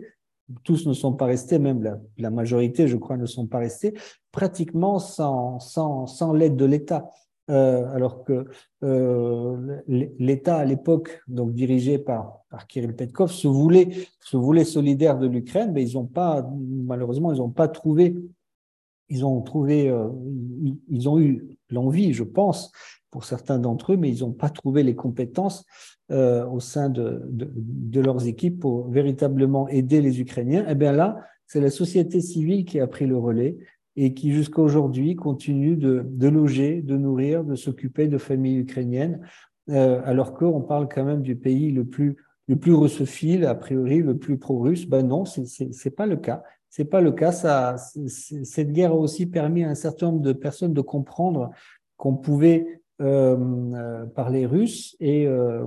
tous 0.63 0.85
ne 0.85 0.93
sont 0.93 1.13
pas 1.13 1.25
restés, 1.25 1.59
même 1.59 1.99
la, 2.17 2.29
majorité, 2.29 2.87
je 2.87 2.97
crois, 2.97 3.17
ne 3.17 3.25
sont 3.25 3.47
pas 3.47 3.59
restés, 3.59 3.93
pratiquement 4.31 4.99
sans, 4.99 6.33
l'aide 6.33 6.55
de 6.55 6.65
l'État. 6.65 7.09
Euh, 7.51 7.87
alors 7.93 8.23
que 8.23 8.47
euh, 8.83 9.77
l'État 9.87 10.57
à 10.57 10.65
l'époque, 10.65 11.21
donc 11.27 11.53
dirigé 11.53 11.99
par, 11.99 12.39
par 12.49 12.65
Kirill 12.65 12.95
Petkov, 12.95 13.31
se 13.31 13.47
voulait, 13.47 13.89
se 14.19 14.35
voulait 14.35 14.63
solidaire 14.63 15.19
de 15.19 15.27
l'Ukraine, 15.27 15.71
mais 15.71 15.87
ils 15.87 15.93
n'ont 15.93 16.07
pas, 16.07 16.49
malheureusement, 16.57 17.31
ils 17.31 17.37
n'ont 17.37 17.51
pas 17.51 17.67
trouvé 17.67 18.15
ils 19.09 19.25
ont 19.25 19.41
trouvé, 19.41 19.93
ils 20.89 21.09
ont 21.09 21.19
eu 21.19 21.57
l'envie, 21.69 22.13
je 22.13 22.23
pense, 22.23 22.71
pour 23.11 23.23
certains 23.23 23.59
d'entre 23.59 23.93
eux, 23.93 23.97
mais 23.97 24.09
ils 24.09 24.21
n'ont 24.21 24.33
pas 24.33 24.49
trouvé 24.49 24.83
les 24.83 24.95
compétences 24.95 25.65
au 26.09 26.59
sein 26.59 26.89
de, 26.89 27.21
leurs 27.93 28.27
équipes 28.27 28.59
pour 28.59 28.89
véritablement 28.89 29.67
aider 29.69 30.01
les 30.01 30.19
Ukrainiens. 30.19 30.65
Eh 30.67 30.75
bien 30.75 30.91
là, 30.91 31.19
c'est 31.47 31.61
la 31.61 31.69
société 31.69 32.21
civile 32.21 32.65
qui 32.65 32.79
a 32.79 32.87
pris 32.87 33.05
le 33.05 33.17
relais 33.17 33.57
et 33.95 34.13
qui 34.13 34.33
jusqu'à 34.33 34.61
aujourd'hui 34.61 35.15
continue 35.15 35.75
de, 35.77 36.27
loger, 36.27 36.81
de 36.81 36.97
nourrir, 36.97 37.43
de 37.43 37.55
s'occuper 37.55 38.07
de 38.07 38.17
familles 38.17 38.57
ukrainiennes, 38.57 39.21
euh, 39.69 40.01
alors 40.03 40.33
qu'on 40.33 40.61
parle 40.61 40.87
quand 40.93 41.05
même 41.05 41.21
du 41.21 41.35
pays 41.35 41.71
le 41.71 41.85
plus 41.85 42.17
le 42.47 42.57
plus 42.57 42.73
russophile, 42.73 43.43
a 43.45 43.55
priori 43.55 44.03
le 44.03 44.19
plus 44.19 44.37
pro-russe. 44.37 44.85
Ben 44.85 45.01
non, 45.01 45.25
c'est 45.25 45.95
pas 45.95 46.05
le 46.05 46.15
cas. 46.15 46.43
C'est 46.75 46.83
pas 46.83 46.99
le 46.99 47.13
cas. 47.13 47.31
Cette 47.77 48.73
guerre 48.73 48.91
a 48.91 48.95
aussi 48.95 49.27
permis 49.27 49.63
à 49.63 49.69
un 49.69 49.75
certain 49.75 50.07
nombre 50.07 50.19
de 50.19 50.33
personnes 50.33 50.73
de 50.73 50.81
comprendre 50.81 51.51
qu'on 51.95 52.17
pouvait 52.17 52.81
euh, 53.01 53.37
euh, 53.73 54.05
parler 54.07 54.45
russe 54.45 54.97
et 54.99 55.25
euh, 55.25 55.65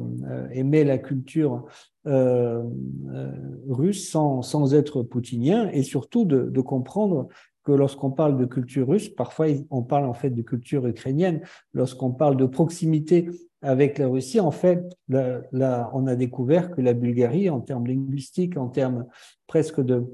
aimer 0.53 0.85
la 0.85 0.99
culture 0.99 1.65
russe 2.05 4.11
sans, 4.11 4.43
sans 4.43 4.75
être 4.75 5.03
poutinien 5.03 5.71
et 5.73 5.83
surtout 5.83 6.27
de, 6.27 6.43
de 6.43 6.61
comprendre 6.61 7.29
que 7.65 7.73
lorsqu'on 7.73 8.11
parle 8.11 8.37
de 8.37 8.45
culture 8.45 8.87
russe, 8.87 9.09
parfois 9.09 9.47
on 9.71 9.83
parle 9.83 10.05
en 10.05 10.15
fait 10.15 10.29
de 10.29 10.43
culture 10.43 10.87
ukrainienne. 10.87 11.41
Lorsqu'on 11.73 12.11
parle 12.11 12.37
de 12.37 12.45
proximité 12.45 13.31
avec 13.63 13.97
la 13.97 14.09
Russie, 14.09 14.41
en 14.41 14.51
fait, 14.51 14.95
là, 15.09 15.91
on 15.95 16.07
a 16.07 16.17
découvert 16.17 16.71
que 16.71 16.83
la 16.83 16.93
Bulgarie, 16.93 17.49
en 17.49 17.61
termes 17.61 17.87
linguistiques, 17.87 18.59
en 18.59 18.69
termes 18.69 19.07
presque 19.47 19.81
de, 19.81 20.05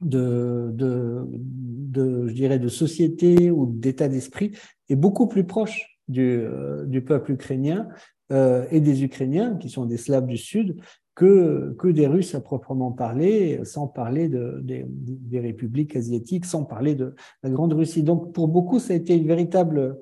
de, 0.00 0.70
de, 0.74 1.26
de 1.28 2.28
je 2.28 2.34
dirais, 2.34 2.58
de 2.58 2.68
société 2.68 3.50
ou 3.50 3.66
d'état 3.66 4.08
d'esprit, 4.08 4.52
est 4.88 4.96
beaucoup 4.96 5.26
plus 5.26 5.44
proche 5.44 5.98
du, 6.08 6.40
euh, 6.42 7.00
peuple 7.00 7.32
ukrainien 7.32 7.88
euh, 8.32 8.66
et 8.70 8.80
des 8.80 9.04
Ukrainiens, 9.04 9.56
qui 9.56 9.68
sont 9.68 9.86
des 9.86 9.96
Slaves 9.96 10.26
du 10.26 10.36
Sud, 10.36 10.76
que, 11.14 11.74
que 11.78 11.88
des 11.88 12.06
Russes 12.06 12.34
à 12.34 12.40
proprement 12.40 12.92
parler, 12.92 13.60
sans 13.64 13.86
parler 13.86 14.28
de, 14.28 14.62
des 14.62 15.40
républiques 15.40 15.96
asiatiques, 15.96 16.44
sans 16.44 16.64
parler 16.64 16.94
de 16.94 17.14
la 17.42 17.48
Grande 17.48 17.72
Russie. 17.72 18.02
Donc 18.02 18.34
pour 18.34 18.48
beaucoup, 18.48 18.78
ça 18.78 18.92
a 18.92 18.96
été 18.96 19.16
une 19.16 19.26
véritable 19.26 19.98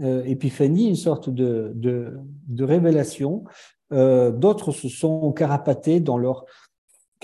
euh, 0.00 0.24
épiphanie, 0.24 0.88
une 0.88 0.96
sorte 0.96 1.28
de, 1.28 1.72
de, 1.74 2.14
de 2.48 2.64
révélation. 2.64 3.44
D'autres 3.90 4.72
se 4.72 4.88
sont 4.88 5.30
carapatés 5.30 6.00
dans 6.00 6.18
leur 6.18 6.46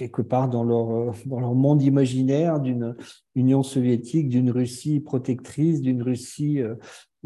quelque 0.01 0.22
part 0.22 0.48
dans 0.48 0.64
leur, 0.64 1.14
dans 1.27 1.40
leur 1.40 1.55
monde 1.55 1.82
imaginaire 1.82 2.59
d'une 2.59 2.97
Union 3.35 3.62
soviétique, 3.62 4.31
d'une 4.31 4.51
Russie 4.51 5.01
protectrice, 5.01 5.82
d'une 5.82 6.02
Russie 6.02 6.62
euh, 6.62 6.74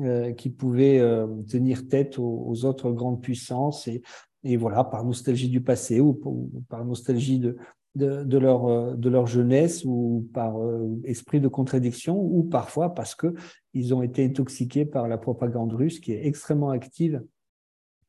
euh, 0.01 0.33
qui 0.33 0.51
pouvaient 0.51 0.99
euh, 0.99 1.29
tenir 1.49 1.87
tête 1.87 2.19
aux, 2.19 2.65
autres 2.65 2.91
grandes 2.91 3.23
puissances 3.23 3.87
et, 3.87 4.03
et, 4.43 4.57
voilà, 4.57 4.83
par 4.83 5.05
nostalgie 5.05 5.49
du 5.49 5.61
passé 5.61 6.01
ou, 6.01 6.21
par 6.69 6.85
nostalgie 6.85 7.39
de, 7.39 7.57
de, 7.95 8.39
leur, 8.39 8.67
euh, 8.67 8.95
de 8.95 9.09
leur 9.09 9.29
jeunesse 9.29 9.85
ou 9.85 10.29
par 10.35 10.57
esprit 11.05 11.41
de 11.41 11.47
contradiction 11.47 12.21
ou 12.21 12.43
parfois 12.43 12.93
parce 12.93 13.15
que 13.15 13.35
ils 13.73 13.95
ont 13.95 14.03
été 14.03 14.25
intoxiqués 14.25 14.85
par 14.85 15.07
la 15.07 15.17
propagande 15.17 15.73
russe 15.73 16.01
qui 16.01 16.11
est 16.11 16.27
extrêmement 16.27 16.71
active 16.71 17.23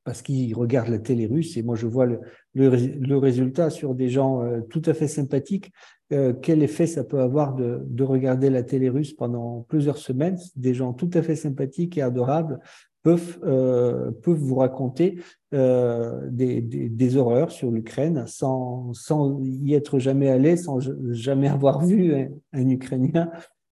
parce 0.05 0.21
qu'ils 0.21 0.55
regardent 0.55 0.89
la 0.89 0.99
télé 0.99 1.25
russe 1.25 1.57
et 1.57 1.63
moi 1.63 1.75
je 1.75 1.87
vois 1.87 2.05
le, 2.05 2.21
le, 2.53 3.17
résultat 3.17 3.69
sur 3.69 3.95
des 3.95 4.07
gens 4.07 4.41
euh, 4.41 4.61
tout 4.61 4.81
à 4.85 4.93
fait 4.93 5.09
sympathiques. 5.09 5.71
Euh, 6.13 6.33
quel 6.33 6.61
effet 6.63 6.85
ça 6.85 7.03
peut 7.03 7.19
avoir 7.19 7.55
de, 7.55 7.81
de, 7.83 8.03
regarder 8.03 8.49
la 8.51 8.61
télé 8.61 8.89
russe 8.89 9.11
pendant 9.11 9.65
plusieurs 9.67 9.97
semaines? 9.97 10.37
Des 10.55 10.75
gens 10.75 10.93
tout 10.93 11.09
à 11.15 11.23
fait 11.23 11.35
sympathiques 11.35 11.97
et 11.97 12.03
adorables 12.03 12.59
peuvent, 13.01 13.39
euh, 13.43 14.11
peuvent 14.11 14.37
vous 14.37 14.55
raconter 14.55 15.19
euh, 15.53 16.27
des, 16.29 16.61
des, 16.61 16.89
des, 16.89 17.17
horreurs 17.17 17.51
sur 17.51 17.71
l'Ukraine 17.71 18.25
sans, 18.27 18.93
sans 18.93 19.39
y 19.43 19.73
être 19.73 19.99
jamais 19.99 20.29
allé, 20.29 20.57
sans 20.57 20.79
jamais 21.11 21.47
avoir 21.47 21.83
vu 21.83 22.15
un, 22.15 22.29
un 22.53 22.69
Ukrainien. 22.69 23.31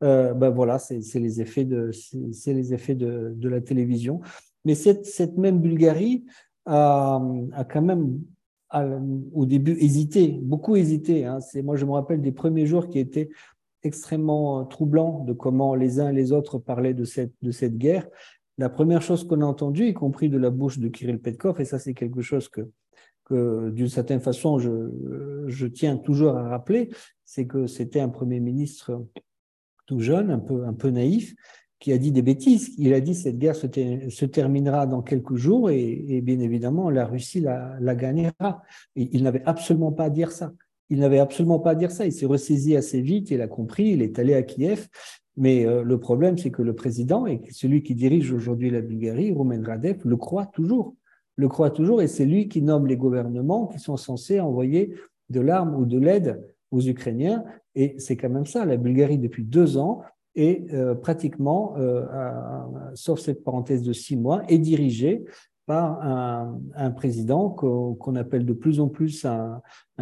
Euh, 0.05 0.33
ben 0.33 0.51
voilà, 0.51 0.79
c'est 0.79 1.19
les 1.19 1.41
effets 1.41 1.65
de 1.65 1.91
les 2.47 2.75
effets 2.75 2.95
de, 2.95 3.33
de 3.35 3.49
la 3.49 3.61
télévision. 3.61 4.21
Mais 4.69 4.75
cette, 4.75 5.39
même 5.39 5.61
Bulgarie 5.61 6.27
a, 6.67 7.23
quand 7.71 7.81
même 7.81 8.21
au 9.33 9.47
début 9.47 9.79
hésité, 9.81 10.29
beaucoup 10.43 10.77
hésité. 10.77 11.25
Hein. 11.25 11.41
C'est 11.41 11.63
moi 11.63 11.75
je 11.77 11.87
me 11.87 11.93
rappelle 11.93 12.21
des 12.21 12.33
premiers 12.33 12.67
jours 12.67 12.91
qui 12.91 12.99
étaient 12.99 13.31
extrêmement 13.83 14.67
troublants 14.67 15.25
de 15.25 15.33
comment 15.33 15.75
les 15.75 16.01
uns 16.01 16.11
et 16.11 16.13
les 16.13 16.33
autres 16.33 16.59
parlaient 16.59 16.93
de 16.93 17.05
cette 17.05 17.33
de 17.41 17.51
cette 17.51 17.79
guerre. 17.79 18.07
La 18.59 18.69
première 18.69 19.01
chose 19.01 19.27
qu'on 19.27 19.41
a 19.41 19.47
entendue, 19.47 19.87
y 19.87 19.95
compris 19.95 20.29
de 20.29 20.37
la 20.37 20.51
bouche 20.51 20.79
de 20.79 20.89
Kirill 20.89 21.19
Petkov, 21.19 21.63
et 21.63 21.65
ça 21.65 21.79
c'est 21.79 21.95
quelque 21.95 22.21
chose 22.21 22.51
que 22.51 22.69
que 23.25 23.71
d'une 23.71 23.89
certaine 23.89 24.21
façon 24.21 24.59
je, 24.59 25.47
je 25.47 25.67
tiens 25.67 25.97
toujours 25.97 26.37
à 26.37 26.47
rappeler, 26.47 26.91
c'est 27.25 27.47
que 27.47 27.67
c'était 27.67 28.01
un 28.01 28.11
premier 28.11 28.41
ministre 28.41 29.03
tout 29.87 30.01
jeune, 30.01 30.31
un 30.31 30.41
peu 30.41 30.67
un 30.67 30.75
peu 30.75 30.91
naïf, 30.91 31.35
qui 31.81 31.93
a 31.93 31.99
dit 31.99 32.13
des 32.13 32.23
bêtises. 32.23 32.75
Il 32.79 32.93
a 32.93 33.01
dit 33.01 33.15
cette 33.15 33.39
guerre 33.39 33.57
se, 33.57 34.25
terminera 34.27 34.87
dans 34.87 35.03
quelques 35.03 35.37
jours 35.37 35.71
et, 35.71 36.05
et, 36.09 36.21
bien 36.21 36.41
évidemment 36.41 36.91
la 36.91 37.07
Russie 37.07 37.41
la, 37.41 37.77
la 37.81 37.95
gagnera. 37.95 38.63
Il 38.97 39.23
n'avait 39.23 39.43
absolument 39.45 39.93
pas 39.93 40.05
à 40.05 40.11
dire 40.11 40.33
ça. 40.33 40.53
Il 40.91 41.01
n'avait 41.01 41.19
absolument 41.19 41.59
pas 41.59 41.71
à 41.71 41.75
dire 41.75 41.91
ça. 41.91 42.07
Il 42.07 42.13
s'est 42.13 42.27
ressaisi 42.27 42.77
assez 42.77 43.01
vite, 43.01 43.31
il 43.31 43.41
a 43.43 43.49
compris, 43.49 43.91
il 43.91 44.03
est 44.03 44.19
allé 44.19 44.35
à 44.35 44.43
Kiev. 44.43 44.89
Mais 45.37 45.65
euh, 45.67 45.85
le 45.85 46.01
problème, 46.01 46.37
c'est 46.37 46.51
que 46.51 46.63
le 46.63 46.75
président 46.75 47.27
et 47.27 47.41
celui 47.53 47.83
qui 47.83 47.95
dirige 47.95 48.33
aujourd'hui 48.33 48.71
la 48.71 48.81
Bulgarie, 48.81 49.33
Roman 49.33 49.63
Radev, 49.63 50.01
le 50.05 50.17
croit 50.17 50.47
toujours. 50.47 50.97
Le 51.37 51.49
croit 51.49 51.71
toujours 51.71 52.03
et 52.03 52.09
c'est 52.09 52.25
lui 52.25 52.49
qui 52.49 52.61
nomme 52.61 52.89
les 52.89 52.97
gouvernements 52.97 53.69
qui 53.69 53.79
sont 53.79 53.97
censés 53.97 54.41
envoyer 54.41 54.95
de 55.31 55.41
l'arme 55.41 55.77
ou 55.77 55.85
de 55.85 55.99
l'aide 55.99 56.43
aux 56.73 56.81
Ukrainiens. 56.81 57.45
Et 57.77 57.95
c'est 57.99 58.17
quand 58.17 58.31
même 58.31 58.47
ça. 58.47 58.65
La 58.65 58.77
Bulgarie, 58.77 59.19
depuis 59.19 59.45
deux 59.45 59.77
ans, 59.77 60.03
et 60.35 60.67
euh, 60.73 60.95
pratiquement, 60.95 61.75
euh, 61.79 62.05
sauf 62.95 63.21
cette 63.21 63.45
parenthèse 63.45 63.83
de 63.83 63.93
six 63.93 64.17
mois, 64.17 64.43
est 64.49 64.59
dirigé 64.59 65.25
par 65.67 66.01
un, 66.01 66.91
président 66.93 67.51
qu'on 67.51 68.17
appelle 68.17 68.47
de 68.47 68.55
plus 68.55 68.81
en 68.81 68.89
plus 68.89 69.27
un, 69.27 69.61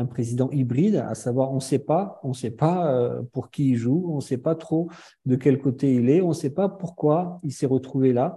président 0.09 0.49
hybride, 0.53 1.05
à 1.09 1.17
savoir 1.17 1.51
on 1.51 1.57
ne 1.57 1.61
sait 1.61 1.81
pas, 1.81 2.21
on 2.23 2.33
sait 2.35 2.53
pas 2.53 2.95
euh, 2.95 3.23
pour 3.33 3.51
qui 3.51 3.71
il 3.71 3.75
joue, 3.77 4.07
on 4.13 4.17
ne 4.17 4.21
sait 4.21 4.39
pas 4.39 4.55
trop 4.55 4.89
de 5.25 5.35
quel 5.35 5.59
côté 5.59 5.93
il 5.93 6.09
est, 6.09 6.21
on 6.21 6.29
ne 6.29 6.35
sait 6.35 6.51
pas 6.51 6.69
pourquoi 6.69 7.41
il 7.43 7.51
s'est 7.51 7.67
retrouvé 7.67 8.13
là. 8.13 8.37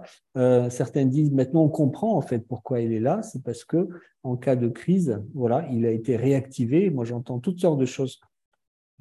Certains 0.70 1.04
disent 1.04 1.30
maintenant 1.30 1.62
on 1.62 1.68
comprend 1.68 2.16
en 2.16 2.20
fait 2.20 2.40
pourquoi 2.48 2.80
il 2.80 2.92
est 2.92 2.98
là, 2.98 3.22
c'est 3.22 3.44
parce 3.44 3.62
que 3.62 3.88
en 4.24 4.36
cas 4.36 4.56
de 4.56 4.68
crise, 4.68 5.22
voilà, 5.32 5.68
il 5.70 5.86
a 5.86 5.92
été 5.92 6.16
réactivé. 6.16 6.90
Moi 6.90 7.04
j'entends 7.04 7.38
toutes 7.38 7.60
sortes 7.60 7.78
de 7.78 7.86
choses 7.86 8.20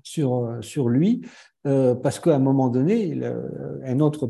sur, 0.04 0.58
sur 0.62 0.88
lui, 0.88 1.22
euh, 1.68 1.96
parce 1.96 2.20
qu'à 2.20 2.36
un 2.36 2.40
moment 2.40 2.70
donné, 2.70 3.20
un 3.84 4.00
autre 4.00 4.28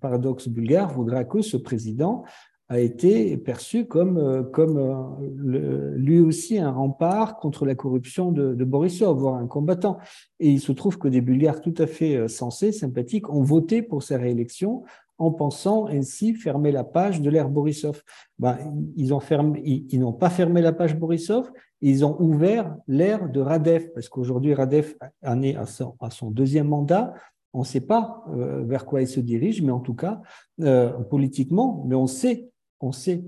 paradoxe 0.00 0.48
bulgare 0.48 0.92
voudra 0.92 1.24
que 1.24 1.40
ce 1.40 1.56
président 1.56 2.24
a 2.68 2.80
été 2.80 3.36
perçu 3.36 3.86
comme, 3.86 4.18
euh, 4.18 4.42
comme 4.42 4.76
euh, 4.76 5.94
lui 5.96 6.18
aussi 6.18 6.58
un 6.58 6.72
rempart 6.72 7.36
contre 7.36 7.64
la 7.64 7.76
corruption 7.76 8.32
de, 8.32 8.54
de, 8.54 8.64
Borisov, 8.64 9.18
voire 9.18 9.36
un 9.36 9.46
combattant. 9.46 9.98
Et 10.40 10.50
il 10.50 10.60
se 10.60 10.72
trouve 10.72 10.98
que 10.98 11.06
des 11.06 11.20
Bulgares 11.20 11.60
tout 11.60 11.74
à 11.78 11.86
fait 11.86 12.26
sensés, 12.28 12.72
sympathiques, 12.72 13.30
ont 13.30 13.42
voté 13.42 13.82
pour 13.82 14.02
sa 14.02 14.18
réélection 14.18 14.82
en 15.18 15.30
pensant 15.30 15.86
ainsi 15.86 16.34
fermer 16.34 16.72
la 16.72 16.84
page 16.84 17.20
de 17.20 17.30
l'ère 17.30 17.48
Borisov. 17.48 18.02
Ben, 18.38 18.58
ils 18.96 19.08
n'ont 19.08 20.12
pas 20.12 20.30
fermé 20.30 20.60
la 20.60 20.72
page 20.72 20.98
Borisov, 20.98 21.50
ils 21.80 22.04
ont 22.04 22.20
ouvert 22.20 22.76
l'ère 22.88 23.28
de 23.28 23.40
Radev, 23.40 23.90
parce 23.94 24.08
qu'aujourd'hui 24.08 24.54
Radev 24.54 24.94
en 25.22 25.42
est 25.42 25.56
à 25.56 25.66
son, 25.66 26.30
deuxième 26.30 26.68
mandat. 26.68 27.14
On 27.52 27.60
ne 27.60 27.64
sait 27.64 27.80
pas 27.80 28.24
euh, 28.34 28.64
vers 28.64 28.84
quoi 28.84 29.02
il 29.02 29.08
se 29.08 29.20
dirige, 29.20 29.62
mais 29.62 29.72
en 29.72 29.80
tout 29.80 29.94
cas, 29.94 30.20
euh, 30.60 30.90
politiquement, 31.04 31.84
mais 31.86 31.94
on 31.94 32.06
sait, 32.06 32.50
on 32.80 32.92
sait 32.92 33.24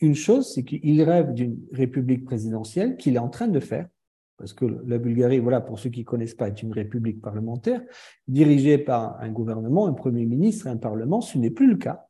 une 0.00 0.14
chose, 0.14 0.52
c'est 0.52 0.64
qu'il 0.64 1.02
rêve 1.02 1.32
d'une 1.32 1.58
république 1.72 2.24
présidentielle 2.24 2.96
qu'il 2.96 3.14
est 3.14 3.20
en 3.20 3.28
train 3.28 3.48
de 3.48 3.60
faire 3.60 3.86
parce 4.38 4.52
que 4.52 4.64
la 4.86 4.98
Bulgarie, 4.98 5.40
voilà, 5.40 5.60
pour 5.60 5.80
ceux 5.80 5.90
qui 5.90 6.00
ne 6.00 6.04
connaissent 6.04 6.34
pas, 6.34 6.46
est 6.46 6.62
une 6.62 6.72
république 6.72 7.20
parlementaire, 7.20 7.82
dirigée 8.28 8.78
par 8.78 9.20
un 9.20 9.30
gouvernement, 9.30 9.88
un 9.88 9.92
premier 9.92 10.24
ministre 10.24 10.68
un 10.68 10.76
parlement. 10.76 11.20
Ce 11.20 11.36
n'est 11.38 11.50
plus 11.50 11.68
le 11.68 11.76
cas. 11.76 12.07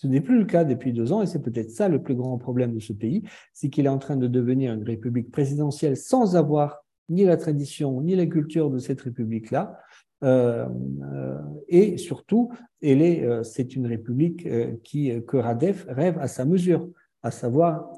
Ce 0.00 0.06
n'est 0.06 0.20
plus 0.20 0.38
le 0.38 0.44
cas 0.44 0.62
depuis 0.62 0.92
deux 0.92 1.12
ans, 1.12 1.22
et 1.22 1.26
c'est 1.26 1.42
peut-être 1.42 1.72
ça 1.72 1.88
le 1.88 2.00
plus 2.00 2.14
grand 2.14 2.38
problème 2.38 2.72
de 2.72 2.78
ce 2.78 2.92
pays, 2.92 3.24
c'est 3.52 3.68
qu'il 3.68 3.84
est 3.84 3.88
en 3.88 3.98
train 3.98 4.16
de 4.16 4.28
devenir 4.28 4.72
une 4.72 4.84
république 4.84 5.32
présidentielle 5.32 5.96
sans 5.96 6.36
avoir 6.36 6.84
ni 7.08 7.24
la 7.24 7.36
tradition 7.36 8.00
ni 8.00 8.14
la 8.14 8.26
culture 8.26 8.70
de 8.70 8.78
cette 8.78 9.00
république-là. 9.00 9.76
Euh, 10.22 10.68
euh, 11.02 11.38
et 11.66 11.96
surtout, 11.96 12.52
elle 12.80 13.02
est, 13.02 13.24
euh, 13.24 13.42
c'est 13.42 13.74
une 13.74 13.88
république 13.88 14.46
qui, 14.84 15.10
que 15.26 15.36
Radev 15.36 15.84
rêve 15.88 16.16
à 16.20 16.28
sa 16.28 16.44
mesure, 16.44 16.88
à 17.24 17.32
savoir 17.32 17.90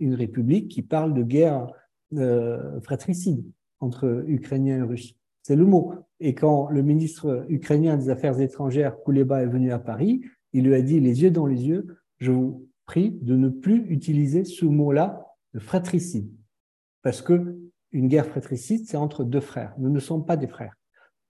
une 0.00 0.14
république 0.14 0.66
qui 0.66 0.82
parle 0.82 1.14
de 1.14 1.22
guerre 1.22 1.68
fratricide 2.82 3.44
entre 3.78 4.24
Ukrainiens 4.26 4.78
et 4.78 4.82
Russes. 4.82 5.14
C'est 5.44 5.54
le 5.54 5.66
mot. 5.66 5.94
Et 6.18 6.34
quand 6.34 6.68
le 6.68 6.82
ministre 6.82 7.46
ukrainien 7.48 7.96
des 7.96 8.10
Affaires 8.10 8.40
étrangères, 8.40 8.96
Kouleba, 9.04 9.42
est 9.42 9.46
venu 9.46 9.70
à 9.70 9.78
Paris, 9.78 10.22
il 10.52 10.64
lui 10.64 10.74
a 10.74 10.82
dit 10.82 11.00
les 11.00 11.22
yeux 11.22 11.30
dans 11.30 11.46
les 11.46 11.66
yeux, 11.66 11.86
je 12.18 12.30
vous 12.30 12.68
prie 12.86 13.10
de 13.22 13.36
ne 13.36 13.48
plus 13.48 13.86
utiliser 13.88 14.44
ce 14.44 14.64
mot-là 14.64 15.26
de 15.54 15.58
fratricide. 15.58 16.30
Parce 17.02 17.22
que 17.22 17.58
une 17.92 18.08
guerre 18.08 18.26
fratricide, 18.26 18.86
c'est 18.86 18.96
entre 18.96 19.24
deux 19.24 19.40
frères. 19.40 19.74
Nous 19.78 19.90
ne 19.90 20.00
sommes 20.00 20.24
pas 20.24 20.36
des 20.36 20.46
frères. 20.46 20.74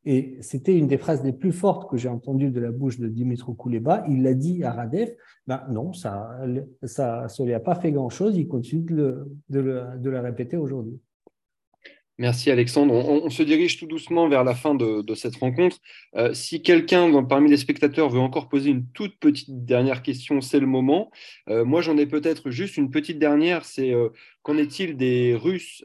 Et 0.05 0.39
c'était 0.41 0.77
une 0.77 0.89
des 0.89 0.99
phrases 0.99 1.23
les 1.23 1.33
plus 1.33 1.53
fortes 1.53 1.89
que 1.91 1.97
j'ai 1.97 2.09
entendues 2.09 2.51
de 2.51 2.61
la 2.61 2.73
bouche 2.73 2.99
de 2.99 3.09
Dimitro 3.09 3.55
Kouleba. 3.55 4.05
Il 4.09 4.23
l'a 4.23 4.35
dit 4.35 4.65
à 4.65 4.73
Radev. 4.73 5.11
Ben 5.47 5.65
non, 5.71 5.93
ça, 5.93 6.41
ça, 6.83 7.29
ça 7.29 7.45
lui 7.45 7.55
a 7.55 7.61
pas 7.61 7.77
fait 7.77 7.93
grand-chose. 7.93 8.37
Il 8.37 8.49
continue 8.49 8.83
de 8.83 9.25
le, 9.49 9.99
de 9.99 10.11
le 10.11 10.21
répéter 10.21 10.57
aujourd'hui. 10.57 11.01
Merci 12.19 12.51
Alexandre. 12.51 12.93
On, 12.93 13.31
se 13.31 13.43
dirige 13.43 13.79
tout 13.79 13.87
doucement 13.87 14.29
vers 14.29 14.45
la 14.45 14.55
fin 14.55 14.75
de, 14.75 15.15
cette 15.15 15.37
rencontre. 15.37 15.79
Euh, 16.15 16.35
si 16.35 16.63
quelqu'un 16.63 17.23
parmi 17.25 17.51
les 17.51 17.57
spectateurs 17.57 18.11
veut 18.11 18.21
encore 18.21 18.49
poser 18.51 18.71
une 18.71 18.87
toute 18.93 19.19
petite 19.19 19.65
dernière 19.65 20.03
question, 20.03 20.43
c'est 20.43 20.61
le 20.61 20.67
moment. 20.67 21.11
Euh, 21.49 21.65
moi, 21.65 21.81
j'en 21.81 21.97
ai 21.97 22.07
peut-être 22.07 22.51
juste 22.51 22.77
une 22.77 22.91
petite 22.91 23.19
dernière. 23.19 23.65
C'est 23.65 23.93
euh, 23.93 24.11
qu'en 24.43 24.59
est-il 24.59 24.97
des 24.99 25.35
Russes 25.35 25.85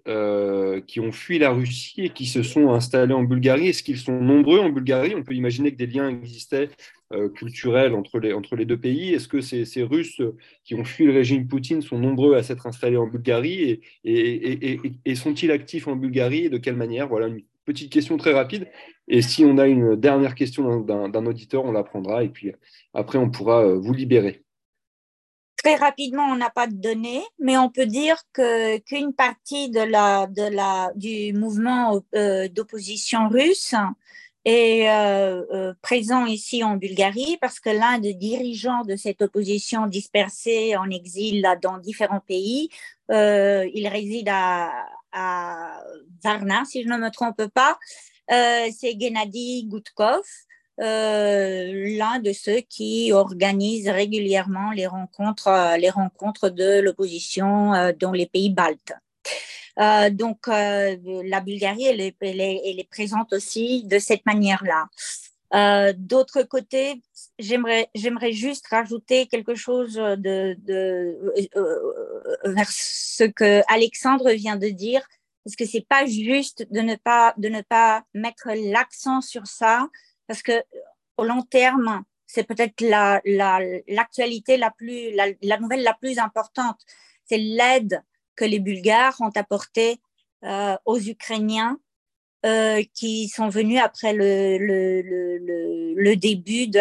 qui 0.85 0.99
ont 0.99 1.11
fui 1.13 1.39
la 1.39 1.51
Russie 1.51 2.05
et 2.05 2.09
qui 2.09 2.25
se 2.25 2.43
sont 2.43 2.71
installés 2.71 3.13
en 3.13 3.23
Bulgarie? 3.23 3.69
Est-ce 3.69 3.81
qu'ils 3.81 3.97
sont 3.97 4.19
nombreux 4.19 4.59
en 4.59 4.69
Bulgarie? 4.69 5.15
On 5.15 5.23
peut 5.23 5.33
imaginer 5.33 5.71
que 5.71 5.77
des 5.77 5.87
liens 5.87 6.09
existaient 6.09 6.69
euh, 7.13 7.29
culturels 7.29 7.93
entre 7.93 8.19
les, 8.19 8.33
entre 8.33 8.57
les 8.57 8.65
deux 8.65 8.79
pays 8.79 9.13
Est-ce 9.13 9.29
que 9.29 9.39
ces, 9.39 9.63
ces, 9.63 9.83
Russes 9.83 10.21
qui 10.65 10.75
ont 10.75 10.83
fui 10.83 11.05
le 11.05 11.13
régime 11.13 11.47
Poutine 11.47 11.81
sont 11.81 11.97
nombreux 11.97 12.35
à 12.35 12.43
s'être 12.43 12.67
installés 12.67 12.97
en 12.97 13.07
Bulgarie 13.07 13.61
et, 13.61 13.81
et, 14.03 14.81
et, 15.05 15.15
sont-ils 15.15 15.51
actifs 15.51 15.87
en 15.87 15.95
Bulgarie 15.95 16.45
et 16.45 16.49
de 16.49 16.57
quelle 16.57 16.75
manière? 16.75 17.07
Voilà 17.07 17.27
une 17.27 17.43
petite 17.63 17.91
question 17.93 18.17
très 18.17 18.33
rapide. 18.33 18.67
Et 19.07 19.21
si 19.21 19.45
on 19.45 19.57
a 19.57 19.67
une 19.67 19.95
dernière 19.95 20.35
question 20.35 20.81
d'un 20.81 21.25
auditeur, 21.25 21.63
on 21.63 21.71
la 21.71 21.83
prendra 21.83 22.23
et 22.23 22.29
puis 22.29 22.51
après 22.93 23.17
on 23.17 23.29
pourra 23.29 23.63
euh, 23.63 23.77
vous 23.77 23.93
libérer. 23.93 24.43
Très 25.63 25.75
rapidement, 25.75 26.23
on 26.25 26.35
n'a 26.35 26.49
pas 26.49 26.67
de 26.67 26.75
données, 26.75 27.23
mais 27.39 27.57
on 27.57 27.69
peut 27.69 27.87
dire 27.87 28.17
que 28.31 28.77
qu'une 28.79 29.13
partie 29.13 29.69
de 29.69 29.79
la, 29.79 30.27
de 30.27 30.43
la, 30.43 30.91
du 30.95 31.33
mouvement 31.33 32.01
euh, 32.15 32.47
d'opposition 32.47 33.27
russe 33.27 33.73
est 34.47 34.89
euh, 34.89 35.43
euh, 35.51 35.73
présent 35.81 36.25
ici 36.25 36.63
en 36.63 36.77
Bulgarie 36.77 37.37
parce 37.41 37.59
que 37.59 37.69
l'un 37.69 37.99
des 37.99 38.13
dirigeants 38.13 38.83
de 38.83 38.95
cette 38.95 39.21
opposition 39.21 39.87
dispersée 39.87 40.77
en 40.77 40.89
exil 40.89 41.45
dans 41.61 41.77
différents 41.79 42.21
pays, 42.21 42.69
euh, 43.11 43.69
il 43.73 43.87
réside 43.87 44.29
à, 44.31 44.71
à, 45.11 45.83
Varna, 46.23 46.63
si 46.65 46.83
je 46.83 46.87
ne 46.87 46.97
me 46.97 47.09
trompe 47.11 47.45
pas, 47.47 47.77
c'est 48.29 48.99
Gennady 48.99 49.65
Goutkov. 49.67 50.23
l'un 50.77 52.19
de 52.19 52.31
ceux 52.33 52.61
qui 52.69 53.11
organise 53.11 53.89
régulièrement 53.89 54.71
les 54.71 54.87
rencontres, 54.87 55.77
les 55.77 55.89
rencontres 55.89 56.49
de 56.49 56.79
l'opposition 56.79 57.93
dans 57.99 58.11
les 58.11 58.27
pays 58.27 58.49
baltes. 58.49 58.93
Euh, 59.79 60.09
donc, 60.09 60.47
euh, 60.47 60.97
la 61.25 61.39
Bulgarie, 61.41 61.85
elle 61.85 62.01
est, 62.01 62.15
elle, 62.21 62.41
est, 62.41 62.89
présente 62.89 63.33
aussi 63.33 63.83
de 63.83 63.99
cette 63.99 64.25
manière-là. 64.25 64.87
Euh, 65.53 65.93
D'autre 65.95 66.43
côté, 66.43 67.01
j'aimerais, 67.39 67.89
juste 68.31 68.67
rajouter 68.67 69.27
quelque 69.27 69.55
chose 69.55 69.93
de, 69.93 70.55
de 70.59 71.33
euh, 71.55 72.43
vers 72.45 72.69
ce 72.69 73.23
que 73.25 73.61
Alexandre 73.71 74.31
vient 74.31 74.55
de 74.55 74.69
dire, 74.69 75.07
parce 75.45 75.55
que 75.55 75.65
c'est 75.65 75.85
pas 75.87 76.05
juste 76.05 76.67
de 76.71 76.81
ne 76.81 76.95
pas 76.95 77.33
de 77.37 77.47
ne 77.47 77.61
pas 77.61 78.03
mettre 78.13 78.49
l'accent 78.71 79.21
sur 79.21 79.47
ça, 79.47 79.87
parce 80.27 80.41
que 80.41 80.63
au 81.17 81.23
long 81.23 81.43
terme, 81.43 82.03
c'est 82.25 82.43
peut-être 82.43 82.81
la, 82.81 83.21
la, 83.25 83.59
l'actualité 83.87 84.57
la 84.57 84.71
plus 84.71 85.11
la, 85.11 85.27
la 85.41 85.57
nouvelle 85.59 85.83
la 85.83 85.93
plus 85.93 86.19
importante, 86.19 86.79
c'est 87.25 87.37
l'aide 87.37 88.01
que 88.37 88.45
les 88.45 88.59
Bulgares 88.59 89.19
ont 89.19 89.31
apporté 89.35 89.99
euh, 90.43 90.77
aux 90.85 90.99
Ukrainiens 90.99 91.79
euh, 92.45 92.83
qui 92.93 93.27
sont 93.27 93.49
venus 93.49 93.81
après 93.81 94.13
le, 94.13 94.57
début 96.15 96.67
de 96.67 96.79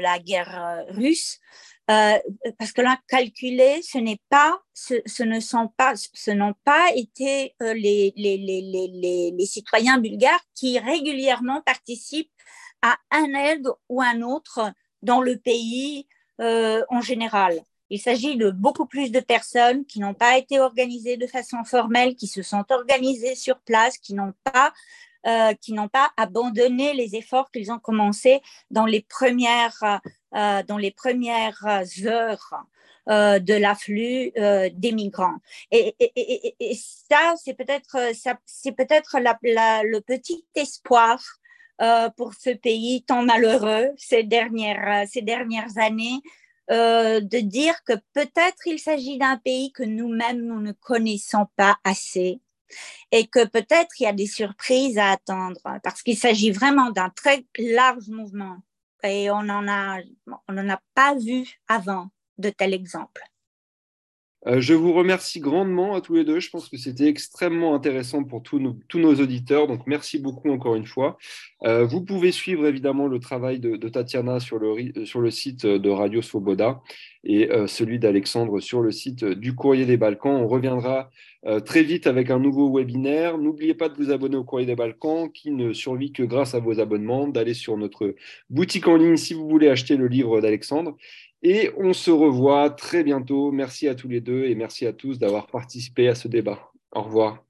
la, 0.00 0.18
guerre 0.18 0.86
russe. 0.88 1.38
Euh, 1.90 2.18
parce 2.58 2.72
que 2.72 2.80
là, 2.80 2.98
calculé, 3.06 3.80
ce 3.82 3.98
n'est 3.98 4.20
pas, 4.30 4.58
ce, 4.72 5.22
ne 5.22 5.38
sont 5.38 5.68
pas, 5.76 5.92
ce 5.94 6.30
n'ont 6.30 6.54
pas 6.64 6.90
été 6.96 7.54
les, 7.60 8.12
les, 8.16 9.46
citoyens 9.46 9.98
bulgares 9.98 10.42
qui 10.54 10.78
régulièrement 10.78 11.60
participent 11.60 12.32
à 12.80 12.96
un 13.10 13.34
aide 13.34 13.68
ou 13.90 14.00
un 14.00 14.22
autre 14.22 14.72
dans 15.02 15.20
le 15.20 15.36
pays 15.36 16.08
en 16.38 17.00
général. 17.02 17.60
Il 17.90 18.00
s'agit 18.00 18.36
de 18.36 18.50
beaucoup 18.50 18.86
plus 18.86 19.10
de 19.12 19.20
personnes 19.20 19.84
qui 19.84 20.00
n'ont 20.00 20.14
pas 20.14 20.38
été 20.38 20.60
organisées 20.60 21.16
de 21.16 21.26
façon 21.26 21.64
formelle, 21.64 22.16
qui 22.16 22.26
se 22.26 22.42
sont 22.42 22.64
organisées 22.70 23.34
sur 23.34 23.58
place, 23.60 23.98
qui 23.98 24.14
n'ont 24.14 24.34
pas 24.44 24.72
euh, 25.26 25.54
qui 25.54 25.72
n'ont 25.72 25.88
pas 25.88 26.10
abandonné 26.16 26.94
les 26.94 27.16
efforts 27.16 27.50
qu'ils 27.50 27.72
ont 27.72 27.80
commencés 27.80 28.40
dans 28.70 28.86
les 28.86 29.02
premières 29.02 30.00
euh, 30.36 30.62
dans 30.62 30.78
les 30.78 30.92
premières 30.92 31.64
heures 32.04 32.54
euh, 33.08 33.38
de 33.38 33.54
l'afflux 33.54 34.32
euh, 34.36 34.68
des 34.72 34.92
migrants. 34.92 35.36
Et, 35.70 35.94
et, 36.00 36.12
et, 36.16 36.56
et 36.58 36.74
ça, 36.74 37.34
c'est 37.42 37.54
peut-être 37.54 37.96
c'est 38.44 38.72
peut-être 38.72 39.18
la, 39.20 39.38
la, 39.42 39.82
le 39.84 40.00
petit 40.00 40.44
espoir 40.54 41.22
euh, 41.80 42.08
pour 42.16 42.34
ce 42.34 42.50
pays 42.50 43.02
tant 43.02 43.22
malheureux 43.22 43.90
ces 43.96 44.22
dernières 44.22 45.06
ces 45.08 45.22
dernières 45.22 45.76
années 45.78 46.20
euh, 46.70 47.20
de 47.20 47.38
dire 47.38 47.74
que 47.84 47.92
peut-être 48.12 48.66
il 48.66 48.78
s'agit 48.78 49.18
d'un 49.18 49.36
pays 49.38 49.72
que 49.72 49.82
nous-mêmes, 49.82 50.42
nous 50.42 50.60
ne 50.60 50.72
connaissons 50.72 51.46
pas 51.56 51.76
assez 51.84 52.40
et 53.12 53.26
que 53.28 53.44
peut-être 53.46 54.00
il 54.00 54.04
y 54.04 54.06
a 54.06 54.12
des 54.12 54.26
surprises 54.26 54.98
à 54.98 55.10
attendre 55.10 55.60
parce 55.82 56.02
qu'il 56.02 56.18
s'agit 56.18 56.50
vraiment 56.50 56.90
d'un 56.90 57.10
très 57.10 57.46
large 57.58 58.08
mouvement 58.08 58.58
et 59.04 59.30
on 59.30 59.42
n'en 59.42 59.68
a, 59.68 60.00
on 60.48 60.68
a 60.68 60.80
pas 60.94 61.14
vu 61.14 61.46
avant 61.68 62.08
de 62.38 62.50
tels 62.50 62.74
exemples. 62.74 63.22
Euh, 64.46 64.60
je 64.60 64.74
vous 64.74 64.92
remercie 64.92 65.40
grandement 65.40 65.94
à 65.94 66.00
tous 66.00 66.14
les 66.14 66.24
deux. 66.24 66.38
Je 66.38 66.50
pense 66.50 66.68
que 66.68 66.76
c'était 66.76 67.08
extrêmement 67.08 67.74
intéressant 67.74 68.22
pour 68.22 68.42
tous 68.42 68.60
nos, 68.60 69.14
auditeurs. 69.14 69.66
Donc, 69.66 69.86
merci 69.86 70.18
beaucoup 70.18 70.50
encore 70.50 70.76
une 70.76 70.86
fois. 70.86 71.18
Euh, 71.64 71.84
vous 71.84 72.02
pouvez 72.02 72.30
suivre 72.30 72.66
évidemment 72.66 73.08
le 73.08 73.18
travail 73.18 73.58
de, 73.58 73.76
Tatiana 73.88 74.38
sur 74.38 74.58
le, 74.58 75.30
site 75.30 75.66
de 75.66 75.90
Radio 75.90 76.22
Svoboda 76.22 76.80
et 77.24 77.50
euh, 77.50 77.66
celui 77.66 77.98
d'Alexandre 77.98 78.60
sur 78.60 78.82
le 78.82 78.92
site 78.92 79.24
du 79.24 79.54
Courrier 79.54 79.84
des 79.84 79.96
Balkans. 79.96 80.34
On 80.34 80.46
reviendra 80.46 81.10
très 81.64 81.84
vite 81.84 82.08
avec 82.08 82.30
un 82.30 82.40
nouveau 82.40 82.76
webinaire. 82.76 83.38
N'oubliez 83.38 83.74
pas 83.74 83.88
de 83.88 83.94
vous 83.94 84.10
abonner 84.10 84.34
au 84.34 84.42
Courrier 84.42 84.66
des 84.66 84.74
Balkans 84.74 85.30
qui 85.30 85.52
ne 85.52 85.72
survit 85.72 86.10
que 86.10 86.24
grâce 86.24 86.56
à 86.56 86.58
vos 86.58 86.80
abonnements, 86.80 87.28
d'aller 87.28 87.54
sur 87.54 87.76
notre 87.76 88.16
boutique 88.50 88.88
en 88.88 88.96
ligne 88.96 89.16
si 89.16 89.32
vous 89.32 89.48
voulez 89.48 89.68
acheter 89.68 89.96
le 89.96 90.08
livre 90.08 90.40
d'Alexandre 90.40 90.96
et 91.42 91.70
on 91.76 91.92
se 91.92 92.10
revoit 92.10 92.70
très 92.70 93.04
bientôt. 93.04 93.52
Merci 93.52 93.88
à 93.88 93.94
tous 93.94 94.08
les 94.08 94.20
deux 94.20 94.44
et 94.44 94.54
merci 94.54 94.86
à 94.86 94.92
tous 94.92 95.18
d'avoir 95.18 95.46
participé 95.46 96.08
à 96.08 96.14
ce 96.14 96.28
débat. 96.28 96.72
Au 96.92 97.02
revoir. 97.02 97.42